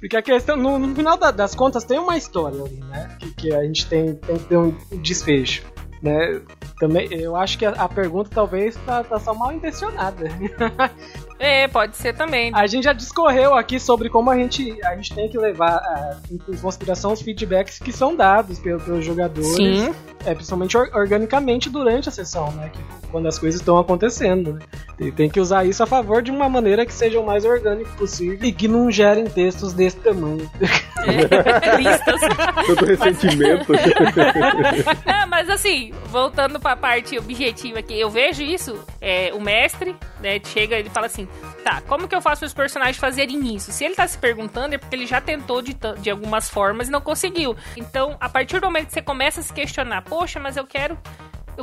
Porque 0.00 0.16
a 0.16 0.22
questão, 0.22 0.56
no, 0.56 0.78
no 0.78 0.94
final 0.94 1.16
da, 1.16 1.30
das 1.30 1.54
contas, 1.54 1.84
tem 1.84 1.98
uma 1.98 2.16
história 2.16 2.62
ali, 2.62 2.80
né? 2.80 3.16
Que, 3.18 3.34
que, 3.34 3.54
a 3.54 3.62
gente 3.62 3.86
tem, 3.86 4.14
tem 4.14 4.36
que 4.36 4.44
ter 4.44 4.56
um 4.56 4.70
desfecho. 5.00 5.64
Né? 6.02 6.42
Também, 6.78 7.12
eu 7.12 7.34
acho 7.34 7.58
que 7.58 7.64
a, 7.64 7.70
a 7.70 7.88
pergunta 7.88 8.30
talvez 8.32 8.76
tá, 8.84 9.02
tá 9.02 9.18
só 9.18 9.34
mal 9.34 9.52
intencionada. 9.52 10.28
É, 11.38 11.68
pode 11.68 11.96
ser 11.96 12.14
também. 12.14 12.50
A 12.54 12.66
gente 12.66 12.84
já 12.84 12.92
discorreu 12.92 13.54
aqui 13.54 13.78
sobre 13.78 14.08
como 14.08 14.30
a 14.30 14.36
gente, 14.36 14.76
a 14.84 14.96
gente 14.96 15.14
tem 15.14 15.28
que 15.28 15.38
levar 15.38 15.76
uh, 15.76 16.34
em 16.34 16.56
consideração 16.56 17.12
os 17.12 17.20
feedbacks 17.20 17.78
que 17.78 17.92
são 17.92 18.16
dados 18.16 18.58
pelos, 18.58 18.82
pelos 18.82 19.04
jogadores. 19.04 19.54
Sim. 19.54 19.94
É, 20.24 20.34
principalmente 20.34 20.76
or, 20.76 20.90
organicamente 20.94 21.70
durante 21.70 22.08
a 22.08 22.12
sessão, 22.12 22.50
né? 22.52 22.70
Que, 22.72 22.80
quando 23.10 23.28
as 23.28 23.38
coisas 23.38 23.60
estão 23.60 23.78
acontecendo. 23.78 24.54
Né? 24.54 24.60
Tem, 24.98 25.12
tem, 25.12 25.30
que 25.30 25.38
usar 25.38 25.64
isso 25.64 25.82
a 25.82 25.86
favor 25.86 26.20
de 26.22 26.30
uma 26.30 26.48
maneira 26.48 26.84
que 26.84 26.92
seja 26.92 27.20
o 27.20 27.24
mais 27.24 27.44
orgânico 27.44 27.90
possível 27.96 28.38
e 28.42 28.50
que 28.50 28.66
não 28.66 28.90
gerem 28.90 29.26
textos 29.26 29.72
desse 29.72 29.96
tamanho. 29.98 30.50
É, 30.60 31.76
listas. 31.76 32.20
Todo 32.66 32.86
ressentimento. 32.86 33.72
Não, 35.06 35.26
mas 35.28 35.48
assim, 35.48 35.92
voltando 36.06 36.58
para 36.58 36.72
a 36.72 36.76
parte 36.76 37.18
objetiva 37.18 37.78
aqui, 37.78 37.98
eu 37.98 38.10
vejo 38.10 38.42
isso, 38.42 38.78
é, 39.00 39.32
o 39.32 39.40
mestre, 39.40 39.94
né, 40.20 40.40
chega 40.44 40.80
e 40.80 40.88
fala 40.88 41.06
assim, 41.06 41.25
tá, 41.62 41.80
como 41.82 42.08
que 42.08 42.14
eu 42.14 42.22
faço 42.22 42.44
os 42.44 42.54
personagens 42.54 42.96
fazerem 42.96 43.54
isso? 43.54 43.72
Se 43.72 43.84
ele 43.84 43.94
tá 43.94 44.06
se 44.06 44.18
perguntando, 44.18 44.74
é 44.74 44.78
porque 44.78 44.94
ele 44.94 45.06
já 45.06 45.20
tentou 45.20 45.62
de, 45.62 45.76
de 45.98 46.10
algumas 46.10 46.48
formas 46.48 46.88
e 46.88 46.90
não 46.90 47.00
conseguiu. 47.00 47.56
Então, 47.76 48.16
a 48.20 48.28
partir 48.28 48.60
do 48.60 48.66
momento 48.66 48.86
que 48.86 48.92
você 48.92 49.02
começa 49.02 49.40
a 49.40 49.42
se 49.42 49.52
questionar, 49.52 50.02
poxa, 50.02 50.40
mas 50.40 50.56
eu 50.56 50.66
quero 50.66 50.98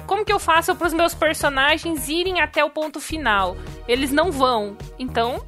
como 0.02 0.26
que 0.26 0.34
eu 0.34 0.40
faço 0.40 0.76
para 0.76 0.88
os 0.88 0.94
meus 0.94 1.14
personagens 1.14 2.10
irem 2.10 2.41
até 2.41 2.64
o 2.64 2.69
ponto 2.69 2.99
final? 2.99 3.56
Eles 3.88 4.11
não 4.11 4.31
vão. 4.31 4.76
Então, 4.98 5.44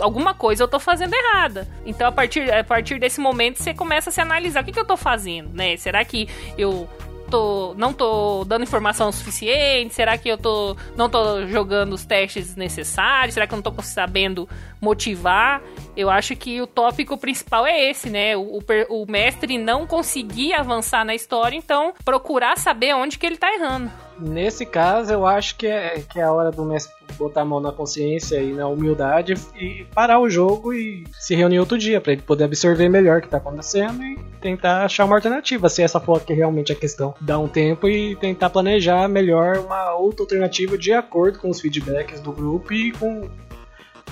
alguma 0.00 0.34
coisa 0.34 0.64
eu 0.64 0.68
tô 0.68 0.80
fazendo 0.80 1.12
errada. 1.14 1.68
Então, 1.84 2.06
a 2.08 2.12
partir, 2.12 2.50
a 2.52 2.64
partir 2.64 2.98
desse 2.98 3.20
momento, 3.20 3.62
você 3.62 3.74
começa 3.74 4.10
a 4.10 4.12
se 4.12 4.20
analisar. 4.20 4.62
O 4.62 4.64
que, 4.64 4.72
que 4.72 4.80
eu 4.80 4.84
tô 4.84 4.96
fazendo, 4.96 5.50
né? 5.52 5.76
Será 5.76 6.04
que 6.04 6.28
eu 6.56 6.88
tô, 7.32 7.74
não 7.78 7.94
tô 7.94 8.44
dando 8.44 8.62
informação 8.62 9.10
suficiente? 9.10 9.94
Será 9.94 10.18
que 10.18 10.28
eu 10.28 10.36
tô, 10.36 10.76
não 10.94 11.08
tô 11.08 11.46
jogando 11.46 11.94
os 11.94 12.04
testes 12.04 12.54
necessários? 12.54 13.32
Será 13.32 13.46
que 13.46 13.54
eu 13.54 13.56
não 13.56 13.62
tô 13.62 13.74
sabendo 13.82 14.46
motivar? 14.80 15.62
Eu 15.96 16.10
acho 16.10 16.36
que 16.36 16.60
o 16.60 16.66
tópico 16.66 17.16
principal 17.16 17.66
é 17.66 17.88
esse, 17.90 18.10
né? 18.10 18.36
O, 18.36 18.58
o, 18.58 19.02
o 19.02 19.10
mestre 19.10 19.56
não 19.56 19.86
conseguir 19.86 20.52
avançar 20.52 21.04
na 21.06 21.14
história, 21.14 21.56
então 21.56 21.94
procurar 22.04 22.58
saber 22.58 22.94
onde 22.94 23.18
que 23.18 23.24
ele 23.24 23.38
tá 23.38 23.52
errando. 23.54 23.90
Nesse 24.22 24.64
caso, 24.64 25.12
eu 25.12 25.26
acho 25.26 25.56
que 25.56 25.66
é, 25.66 26.00
que 26.08 26.20
é 26.20 26.22
a 26.22 26.32
hora 26.32 26.52
do 26.52 26.64
mestre 26.64 26.94
botar 27.18 27.42
a 27.42 27.44
mão 27.44 27.60
na 27.60 27.72
consciência 27.72 28.40
e 28.40 28.52
na 28.52 28.68
humildade 28.68 29.34
e 29.56 29.84
parar 29.92 30.20
o 30.20 30.30
jogo 30.30 30.72
e 30.72 31.04
se 31.18 31.34
reunir 31.34 31.58
outro 31.58 31.76
dia 31.76 32.00
para 32.00 32.12
ele 32.12 32.22
poder 32.22 32.44
absorver 32.44 32.88
melhor 32.88 33.18
o 33.18 33.22
que 33.22 33.28
tá 33.28 33.38
acontecendo 33.38 34.02
e 34.02 34.16
tentar 34.40 34.84
achar 34.84 35.04
uma 35.04 35.16
alternativa, 35.16 35.68
se 35.68 35.82
essa 35.82 35.98
for 35.98 36.20
que 36.20 36.32
realmente 36.32 36.70
é 36.70 36.74
a 36.74 36.78
questão. 36.78 37.14
Dar 37.20 37.40
um 37.40 37.48
tempo 37.48 37.88
e 37.88 38.14
tentar 38.16 38.50
planejar 38.50 39.08
melhor 39.08 39.58
uma 39.58 39.94
outra 39.94 40.22
alternativa 40.22 40.78
de 40.78 40.92
acordo 40.92 41.40
com 41.40 41.50
os 41.50 41.60
feedbacks 41.60 42.20
do 42.20 42.32
grupo 42.32 42.72
e 42.72 42.92
com, 42.92 43.28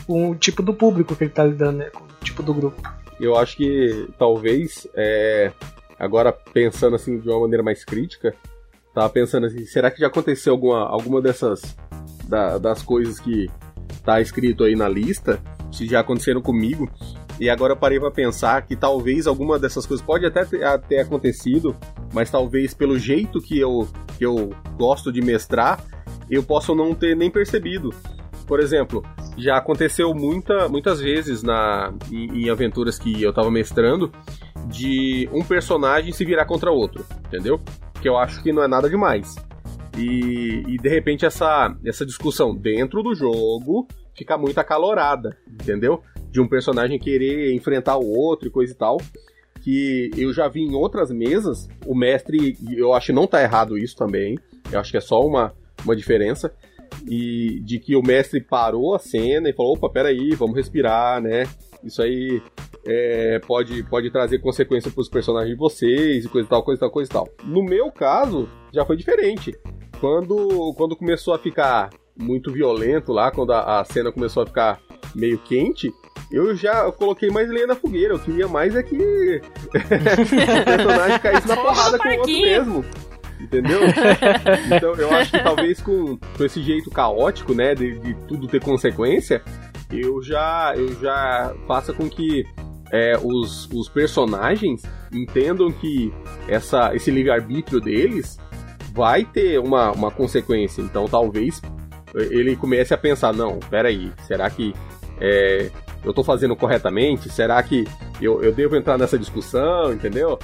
com 0.06 0.30
o 0.30 0.34
tipo 0.34 0.60
do 0.60 0.74
público 0.74 1.14
que 1.14 1.24
ele 1.24 1.30
tá 1.30 1.44
lidando, 1.44 1.78
né? 1.78 1.90
Com 1.90 2.02
o 2.02 2.08
tipo 2.24 2.42
do 2.42 2.52
grupo. 2.52 2.82
Eu 3.20 3.36
acho 3.36 3.56
que 3.56 4.08
talvez 4.18 4.88
é, 4.94 5.52
agora 5.98 6.32
pensando 6.32 6.96
assim 6.96 7.18
de 7.18 7.28
uma 7.28 7.40
maneira 7.40 7.62
mais 7.62 7.84
crítica, 7.84 8.34
tava 8.94 9.08
pensando 9.08 9.46
assim, 9.46 9.64
será 9.64 9.90
que 9.90 10.00
já 10.00 10.08
aconteceu 10.08 10.52
alguma, 10.52 10.88
alguma 10.88 11.20
dessas 11.20 11.76
da, 12.28 12.58
das 12.58 12.82
coisas 12.82 13.18
que 13.18 13.48
tá 14.04 14.20
escrito 14.20 14.64
aí 14.64 14.74
na 14.74 14.88
lista, 14.88 15.40
se 15.72 15.86
já 15.86 16.00
aconteceram 16.00 16.40
comigo, 16.40 16.90
e 17.38 17.48
agora 17.48 17.74
parei 17.74 17.98
para 17.98 18.10
pensar 18.10 18.62
que 18.62 18.76
talvez 18.76 19.26
alguma 19.26 19.58
dessas 19.58 19.86
coisas 19.86 20.04
pode 20.04 20.26
até 20.26 20.44
ter, 20.44 20.98
acontecido, 21.00 21.74
mas 22.12 22.30
talvez 22.30 22.74
pelo 22.74 22.98
jeito 22.98 23.40
que 23.40 23.58
eu, 23.58 23.88
que 24.18 24.26
eu 24.26 24.50
gosto 24.76 25.10
de 25.10 25.22
mestrar, 25.22 25.82
eu 26.30 26.42
possa 26.42 26.74
não 26.74 26.94
ter 26.94 27.16
nem 27.16 27.30
percebido. 27.30 27.90
Por 28.46 28.60
exemplo, 28.60 29.02
já 29.38 29.56
aconteceu 29.56 30.12
muita, 30.12 30.68
muitas 30.68 31.00
vezes 31.00 31.42
na, 31.42 31.94
em, 32.12 32.44
em 32.44 32.50
aventuras 32.50 32.98
que 32.98 33.22
eu 33.22 33.32
tava 33.32 33.50
mestrando 33.50 34.12
de 34.66 35.28
um 35.32 35.42
personagem 35.42 36.12
se 36.12 36.24
virar 36.24 36.44
contra 36.44 36.70
outro, 36.70 37.04
entendeu? 37.26 37.58
Que 38.00 38.08
eu 38.08 38.16
acho 38.16 38.42
que 38.42 38.52
não 38.52 38.62
é 38.62 38.68
nada 38.68 38.88
demais. 38.88 39.34
E, 39.96 40.62
e 40.66 40.76
de 40.76 40.88
repente 40.88 41.26
essa, 41.26 41.76
essa 41.84 42.06
discussão 42.06 42.54
dentro 42.54 43.02
do 43.02 43.14
jogo 43.14 43.86
fica 44.16 44.38
muito 44.38 44.58
acalorada, 44.58 45.36
entendeu? 45.48 46.02
De 46.30 46.40
um 46.40 46.48
personagem 46.48 46.98
querer 46.98 47.54
enfrentar 47.54 47.96
o 47.96 48.06
outro 48.06 48.48
e 48.48 48.50
coisa 48.50 48.72
e 48.72 48.76
tal. 48.76 48.98
Que 49.62 50.10
eu 50.16 50.32
já 50.32 50.48
vi 50.48 50.62
em 50.62 50.74
outras 50.74 51.10
mesas, 51.10 51.68
o 51.84 51.94
mestre, 51.94 52.56
eu 52.72 52.94
acho 52.94 53.06
que 53.06 53.12
não 53.12 53.26
tá 53.26 53.42
errado 53.42 53.76
isso 53.76 53.94
também, 53.94 54.38
eu 54.72 54.80
acho 54.80 54.90
que 54.90 54.96
é 54.96 55.02
só 55.02 55.20
uma, 55.20 55.52
uma 55.84 55.94
diferença, 55.94 56.50
e 57.06 57.60
de 57.60 57.78
que 57.78 57.94
o 57.94 58.02
mestre 58.02 58.40
parou 58.40 58.94
a 58.94 58.98
cena 58.98 59.50
e 59.50 59.52
falou, 59.52 59.74
opa, 59.74 59.90
peraí, 59.90 60.34
vamos 60.34 60.56
respirar, 60.56 61.20
né? 61.20 61.46
Isso 61.84 62.00
aí 62.00 62.42
é, 62.86 63.38
pode, 63.46 63.82
pode 63.84 64.10
trazer 64.10 64.38
consequência 64.38 64.90
para 64.90 65.00
os 65.00 65.08
personagens 65.08 65.52
de 65.52 65.58
vocês 65.58 66.24
e 66.24 66.28
coisa 66.28 66.46
e 66.46 66.50
tal, 66.50 66.62
coisa 66.62 66.78
e 66.78 66.80
tal, 66.80 66.90
coisa 66.90 67.10
e 67.10 67.12
tal. 67.12 67.28
No 67.44 67.62
meu 67.62 67.90
caso, 67.90 68.48
já 68.72 68.84
foi 68.84 68.96
diferente. 68.96 69.54
Quando, 70.00 70.74
quando 70.76 70.96
começou 70.96 71.34
a 71.34 71.38
ficar 71.38 71.90
muito 72.16 72.52
violento 72.52 73.12
lá, 73.12 73.30
quando 73.30 73.52
a, 73.52 73.80
a 73.80 73.84
cena 73.84 74.12
começou 74.12 74.42
a 74.42 74.46
ficar 74.46 74.80
meio 75.14 75.38
quente, 75.38 75.92
eu 76.30 76.54
já 76.54 76.90
coloquei 76.92 77.30
mais 77.30 77.50
lenha 77.50 77.66
na 77.66 77.74
fogueira. 77.74 78.14
Eu 78.14 78.18
queria 78.18 78.48
mais 78.48 78.74
é 78.74 78.82
que 78.82 78.96
o 79.74 80.64
personagem 80.64 81.18
caísse 81.18 81.48
na 81.48 81.56
porrada 81.56 81.98
com 81.98 82.08
o 82.08 82.18
outro 82.18 82.32
mesmo. 82.32 82.84
Entendeu? 83.40 83.80
então 84.76 84.94
eu 84.96 85.10
acho 85.14 85.30
que 85.32 85.42
talvez 85.42 85.80
com, 85.80 86.18
com 86.18 86.44
esse 86.44 86.62
jeito 86.62 86.90
caótico, 86.90 87.54
né, 87.54 87.74
de, 87.74 87.98
de 87.98 88.14
tudo 88.26 88.46
ter 88.46 88.62
consequência, 88.62 89.42
eu 89.90 90.22
já, 90.22 90.74
eu 90.76 90.92
já 91.00 91.54
faça 91.66 91.92
com 91.92 92.08
que 92.08 92.44
é, 92.90 93.18
os, 93.22 93.68
os 93.72 93.88
personagens 93.88 94.82
entendam 95.12 95.70
que 95.70 96.12
essa, 96.48 96.94
esse 96.94 97.10
livre-arbítrio 97.10 97.80
deles 97.80 98.38
vai 98.92 99.24
ter 99.24 99.58
uma, 99.58 99.92
uma 99.92 100.10
consequência. 100.10 100.82
Então 100.82 101.06
talvez 101.06 101.60
ele 102.14 102.56
comece 102.56 102.92
a 102.92 102.98
pensar, 102.98 103.32
não, 103.32 103.58
peraí, 103.58 104.12
será 104.26 104.50
que 104.50 104.74
é, 105.20 105.70
eu 106.02 106.10
estou 106.10 106.24
fazendo 106.24 106.56
corretamente? 106.56 107.28
Será 107.28 107.62
que 107.62 107.86
eu, 108.20 108.42
eu 108.42 108.52
devo 108.52 108.76
entrar 108.76 108.98
nessa 108.98 109.18
discussão, 109.18 109.92
entendeu? 109.92 110.38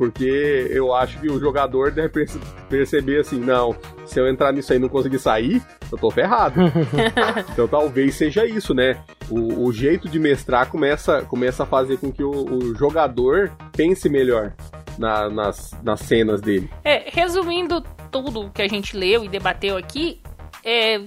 Porque 0.00 0.66
eu 0.70 0.94
acho 0.94 1.20
que 1.20 1.30
o 1.30 1.38
jogador 1.38 1.90
deve 1.90 2.26
perceber 2.70 3.20
assim, 3.20 3.38
não, 3.38 3.76
se 4.06 4.18
eu 4.18 4.26
entrar 4.26 4.50
nisso 4.50 4.72
aí 4.72 4.78
e 4.78 4.80
não 4.80 4.88
conseguir 4.88 5.18
sair, 5.18 5.62
eu 5.92 5.98
tô 5.98 6.10
ferrado. 6.10 6.58
então 7.52 7.68
talvez 7.68 8.14
seja 8.14 8.46
isso, 8.46 8.72
né? 8.72 8.98
O, 9.28 9.66
o, 9.66 9.70
jeito 9.70 10.08
de 10.08 10.18
mestrar 10.18 10.70
começa, 10.70 11.20
começa 11.20 11.64
a 11.64 11.66
fazer 11.66 11.98
com 11.98 12.10
que 12.10 12.24
o, 12.24 12.30
o 12.30 12.74
jogador 12.74 13.52
pense 13.76 14.08
melhor 14.08 14.54
na, 14.96 15.28
nas, 15.28 15.76
nas 15.82 16.00
cenas 16.00 16.40
dele. 16.40 16.70
É, 16.82 17.10
resumindo 17.10 17.82
tudo 18.10 18.50
que 18.54 18.62
a 18.62 18.68
gente 18.68 18.96
leu 18.96 19.22
e 19.22 19.28
debateu 19.28 19.76
aqui, 19.76 20.22
é, 20.64 21.02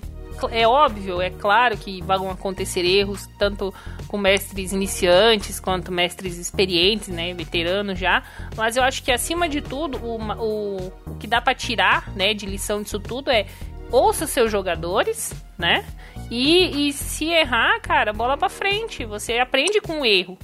é 0.51 0.67
óbvio, 0.67 1.21
é 1.21 1.29
claro 1.29 1.77
que 1.77 2.01
vão 2.01 2.29
acontecer 2.29 2.85
erros, 2.85 3.27
tanto 3.37 3.73
com 4.07 4.17
mestres 4.17 4.71
iniciantes 4.71 5.59
quanto 5.59 5.91
mestres 5.91 6.37
experientes, 6.37 7.09
né, 7.09 7.33
veteranos 7.33 7.97
já. 7.99 8.23
Mas 8.55 8.77
eu 8.77 8.83
acho 8.83 9.03
que 9.03 9.11
acima 9.11 9.49
de 9.49 9.61
tudo, 9.61 9.97
o, 9.97 10.17
o, 10.17 10.93
o 11.07 11.15
que 11.15 11.27
dá 11.27 11.41
para 11.41 11.55
tirar, 11.55 12.11
né, 12.15 12.33
de 12.33 12.45
lição 12.45 12.81
disso 12.81 12.99
tudo 12.99 13.31
é 13.31 13.45
ouça 13.91 14.25
seus 14.25 14.51
jogadores, 14.51 15.33
né? 15.57 15.85
E, 16.29 16.87
e 16.87 16.93
se 16.93 17.25
errar, 17.25 17.79
cara, 17.81 18.11
bola 18.11 18.35
para 18.35 18.49
frente. 18.49 19.05
Você 19.05 19.37
aprende 19.37 19.79
com 19.79 20.01
o 20.01 20.05
erro. 20.05 20.37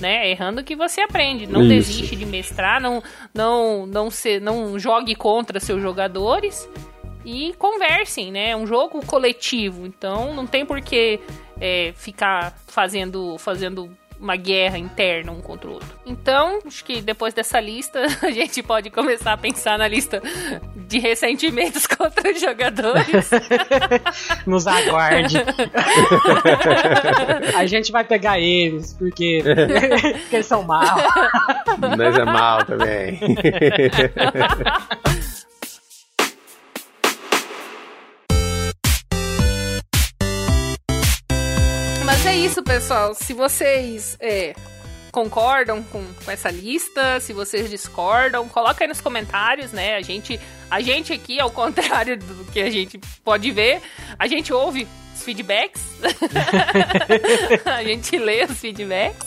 Né? 0.00 0.30
Errando 0.30 0.64
que 0.64 0.74
você 0.74 1.00
aprende. 1.00 1.46
Não 1.46 1.62
Isso. 1.62 1.68
desiste 1.68 2.16
de 2.16 2.26
mestrar, 2.26 2.80
não, 2.80 3.02
não, 3.32 3.86
não, 3.86 4.10
se, 4.10 4.40
não 4.40 4.78
jogue 4.78 5.14
contra 5.14 5.60
seus 5.60 5.80
jogadores 5.80 6.68
e 7.24 7.54
conversem, 7.58 8.30
né? 8.32 8.50
É 8.50 8.56
um 8.56 8.66
jogo 8.66 9.04
coletivo, 9.04 9.86
então 9.86 10.34
não 10.34 10.46
tem 10.46 10.64
por 10.64 10.80
que 10.80 11.20
é, 11.60 11.92
ficar 11.96 12.56
fazendo, 12.66 13.36
fazendo 13.38 13.90
uma 14.22 14.36
guerra 14.36 14.78
interna 14.78 15.32
um 15.32 15.40
contra 15.40 15.68
o 15.68 15.72
outro. 15.72 15.88
Então, 16.06 16.60
acho 16.64 16.84
que 16.84 17.02
depois 17.02 17.34
dessa 17.34 17.58
lista, 17.58 18.00
a 18.22 18.30
gente 18.30 18.62
pode 18.62 18.88
começar 18.88 19.32
a 19.32 19.36
pensar 19.36 19.76
na 19.76 19.88
lista 19.88 20.22
de 20.76 21.00
ressentimentos 21.00 21.88
contra 21.90 22.30
os 22.30 22.40
jogadores. 22.40 23.30
Nos 24.46 24.64
aguarde. 24.68 25.38
a 27.56 27.66
gente 27.66 27.90
vai 27.90 28.04
pegar 28.04 28.38
eles, 28.38 28.94
porque, 28.94 29.42
porque 29.42 30.36
eles 30.36 30.46
são 30.46 30.62
mal. 30.62 30.96
Nós 31.98 32.16
é 32.16 32.24
mal 32.24 32.64
também. 32.64 33.18
Isso, 42.44 42.60
pessoal. 42.60 43.14
Se 43.14 43.32
vocês 43.32 44.16
é, 44.18 44.52
concordam 45.12 45.80
com, 45.80 46.04
com, 46.24 46.30
essa 46.30 46.50
lista, 46.50 47.20
se 47.20 47.32
vocês 47.32 47.70
discordam, 47.70 48.48
coloca 48.48 48.82
aí 48.82 48.88
nos 48.88 49.00
comentários, 49.00 49.70
né? 49.70 49.94
A 49.94 50.02
gente, 50.02 50.40
a 50.68 50.80
gente 50.80 51.12
aqui, 51.12 51.38
ao 51.38 51.52
contrário 51.52 52.18
do 52.18 52.44
que 52.46 52.60
a 52.60 52.68
gente 52.68 52.98
pode 53.24 53.48
ver, 53.52 53.80
a 54.18 54.26
gente 54.26 54.52
ouve 54.52 54.88
os 55.14 55.22
feedbacks, 55.22 55.82
a 57.64 57.84
gente 57.84 58.18
lê 58.18 58.44
os 58.44 58.58
feedbacks. 58.58 59.24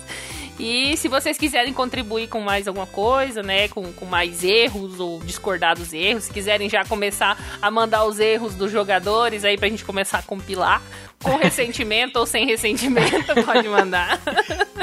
E 0.58 0.96
se 0.96 1.08
vocês 1.08 1.38
quiserem 1.38 1.74
contribuir 1.74 2.28
com 2.28 2.40
mais 2.40 2.68
alguma 2.68 2.88
coisa, 2.88 3.44
né, 3.44 3.68
com, 3.68 3.92
com 3.92 4.06
mais 4.06 4.44
erros 4.44 5.00
ou 5.00 5.20
discordar 5.20 5.76
dos 5.76 5.94
erros, 5.94 6.26
se 6.26 6.34
quiserem 6.34 6.70
já 6.70 6.86
começar 6.86 7.38
a 7.62 7.70
mandar 7.70 8.06
os 8.06 8.20
erros 8.20 8.56
dos 8.56 8.72
jogadores 8.72 9.44
aí 9.44 9.58
pra 9.58 9.68
gente 9.68 9.84
começar 9.84 10.20
a 10.20 10.24
compilar, 10.24 10.82
com 11.22 11.36
ressentimento 11.38 12.18
ou 12.20 12.26
sem 12.26 12.46
ressentimento, 12.46 13.34
pode 13.44 13.68
mandar. 13.68 14.20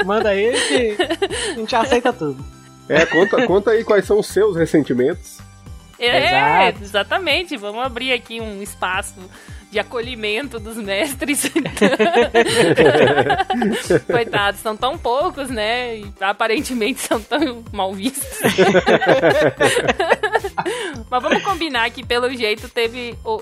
Manda 0.05 0.29
aí 0.29 0.51
que 0.67 0.97
a 1.51 1.55
gente 1.55 1.75
aceita 1.75 2.13
tudo. 2.13 2.45
É, 2.87 3.05
conta, 3.05 3.47
conta 3.47 3.71
aí 3.71 3.83
quais 3.83 4.05
são 4.05 4.19
os 4.19 4.27
seus 4.27 4.55
ressentimentos. 4.55 5.39
É, 5.97 6.67
Exato. 6.67 6.83
exatamente. 6.83 7.57
Vamos 7.57 7.83
abrir 7.83 8.11
aqui 8.11 8.41
um 8.41 8.61
espaço 8.61 9.15
de 9.73 9.79
acolhimento 9.79 10.59
dos 10.59 10.77
mestres. 10.77 11.49
Coitados, 14.05 14.61
são 14.61 14.77
tão 14.77 14.95
poucos, 14.97 15.49
né? 15.49 15.97
E 15.97 16.05
aparentemente 16.21 17.01
são 17.01 17.19
tão 17.19 17.65
mal 17.73 17.93
vistos. 17.93 18.29
Mas 21.09 21.23
vamos 21.23 21.43
combinar 21.43 21.89
que, 21.89 22.05
pelo 22.05 22.31
jeito, 22.33 22.69
teve. 22.69 23.17
Uh, 23.25 23.41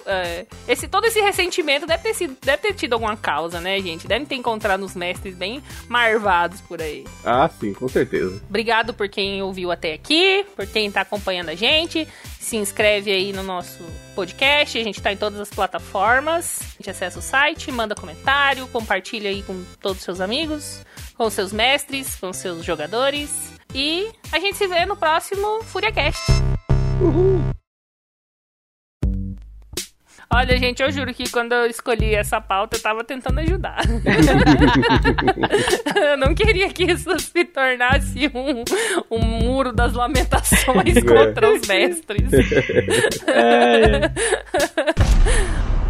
esse, 0.67 0.87
todo 0.87 1.05
esse 1.05 1.19
ressentimento 1.19 1.85
deve 1.85 2.03
ter, 2.03 2.13
sido, 2.13 2.37
deve 2.41 2.61
ter 2.61 2.73
tido 2.73 2.93
alguma 2.93 3.17
causa, 3.17 3.59
né, 3.59 3.79
gente? 3.81 4.07
Deve 4.07 4.25
ter 4.25 4.35
encontrado 4.35 4.83
uns 4.83 4.95
mestres 4.95 5.35
bem 5.35 5.61
marvados 5.89 6.61
por 6.61 6.81
aí. 6.81 7.03
Ah, 7.25 7.49
sim, 7.59 7.73
com 7.73 7.89
certeza. 7.89 8.41
Obrigado 8.47 8.93
por 8.93 9.09
quem 9.09 9.41
ouviu 9.41 9.71
até 9.71 9.93
aqui, 9.93 10.45
por 10.55 10.65
quem 10.65 10.89
tá 10.89 11.01
acompanhando 11.01 11.49
a 11.49 11.55
gente 11.55 12.07
se 12.41 12.57
inscreve 12.57 13.11
aí 13.11 13.31
no 13.31 13.43
nosso 13.43 13.85
podcast. 14.15 14.77
A 14.77 14.83
gente 14.83 14.97
está 14.97 15.13
em 15.13 15.17
todas 15.17 15.39
as 15.39 15.49
plataformas. 15.49 16.59
A 16.61 16.77
gente 16.77 16.89
acessa 16.89 17.19
o 17.19 17.21
site, 17.21 17.71
manda 17.71 17.95
comentário, 17.95 18.67
compartilha 18.67 19.29
aí 19.29 19.43
com 19.43 19.63
todos 19.79 19.99
os 19.99 20.03
seus 20.03 20.19
amigos, 20.19 20.83
com 21.15 21.29
seus 21.29 21.53
mestres, 21.53 22.15
com 22.15 22.33
seus 22.33 22.65
jogadores. 22.65 23.53
E 23.73 24.11
a 24.31 24.39
gente 24.39 24.57
se 24.57 24.67
vê 24.67 24.85
no 24.85 24.97
próximo 24.97 25.63
FuriaCast. 25.63 26.31
Uhul! 26.99 27.60
Olha, 30.33 30.57
gente, 30.57 30.81
eu 30.81 30.89
juro 30.89 31.13
que 31.13 31.29
quando 31.29 31.51
eu 31.51 31.65
escolhi 31.65 32.15
essa 32.15 32.39
pauta, 32.39 32.77
eu 32.77 32.81
tava 32.81 33.03
tentando 33.03 33.39
ajudar. 33.41 33.81
eu 35.93 36.17
não 36.17 36.33
queria 36.33 36.69
que 36.69 36.85
isso 36.85 37.19
se 37.19 37.43
tornasse 37.43 38.31
um, 38.33 38.63
um 39.13 39.19
muro 39.19 39.73
das 39.73 39.91
lamentações 39.93 41.03
contra 41.03 41.53
os 41.53 41.67
mestres. 41.67 42.31
é, 43.27 44.05
é. 44.05 44.11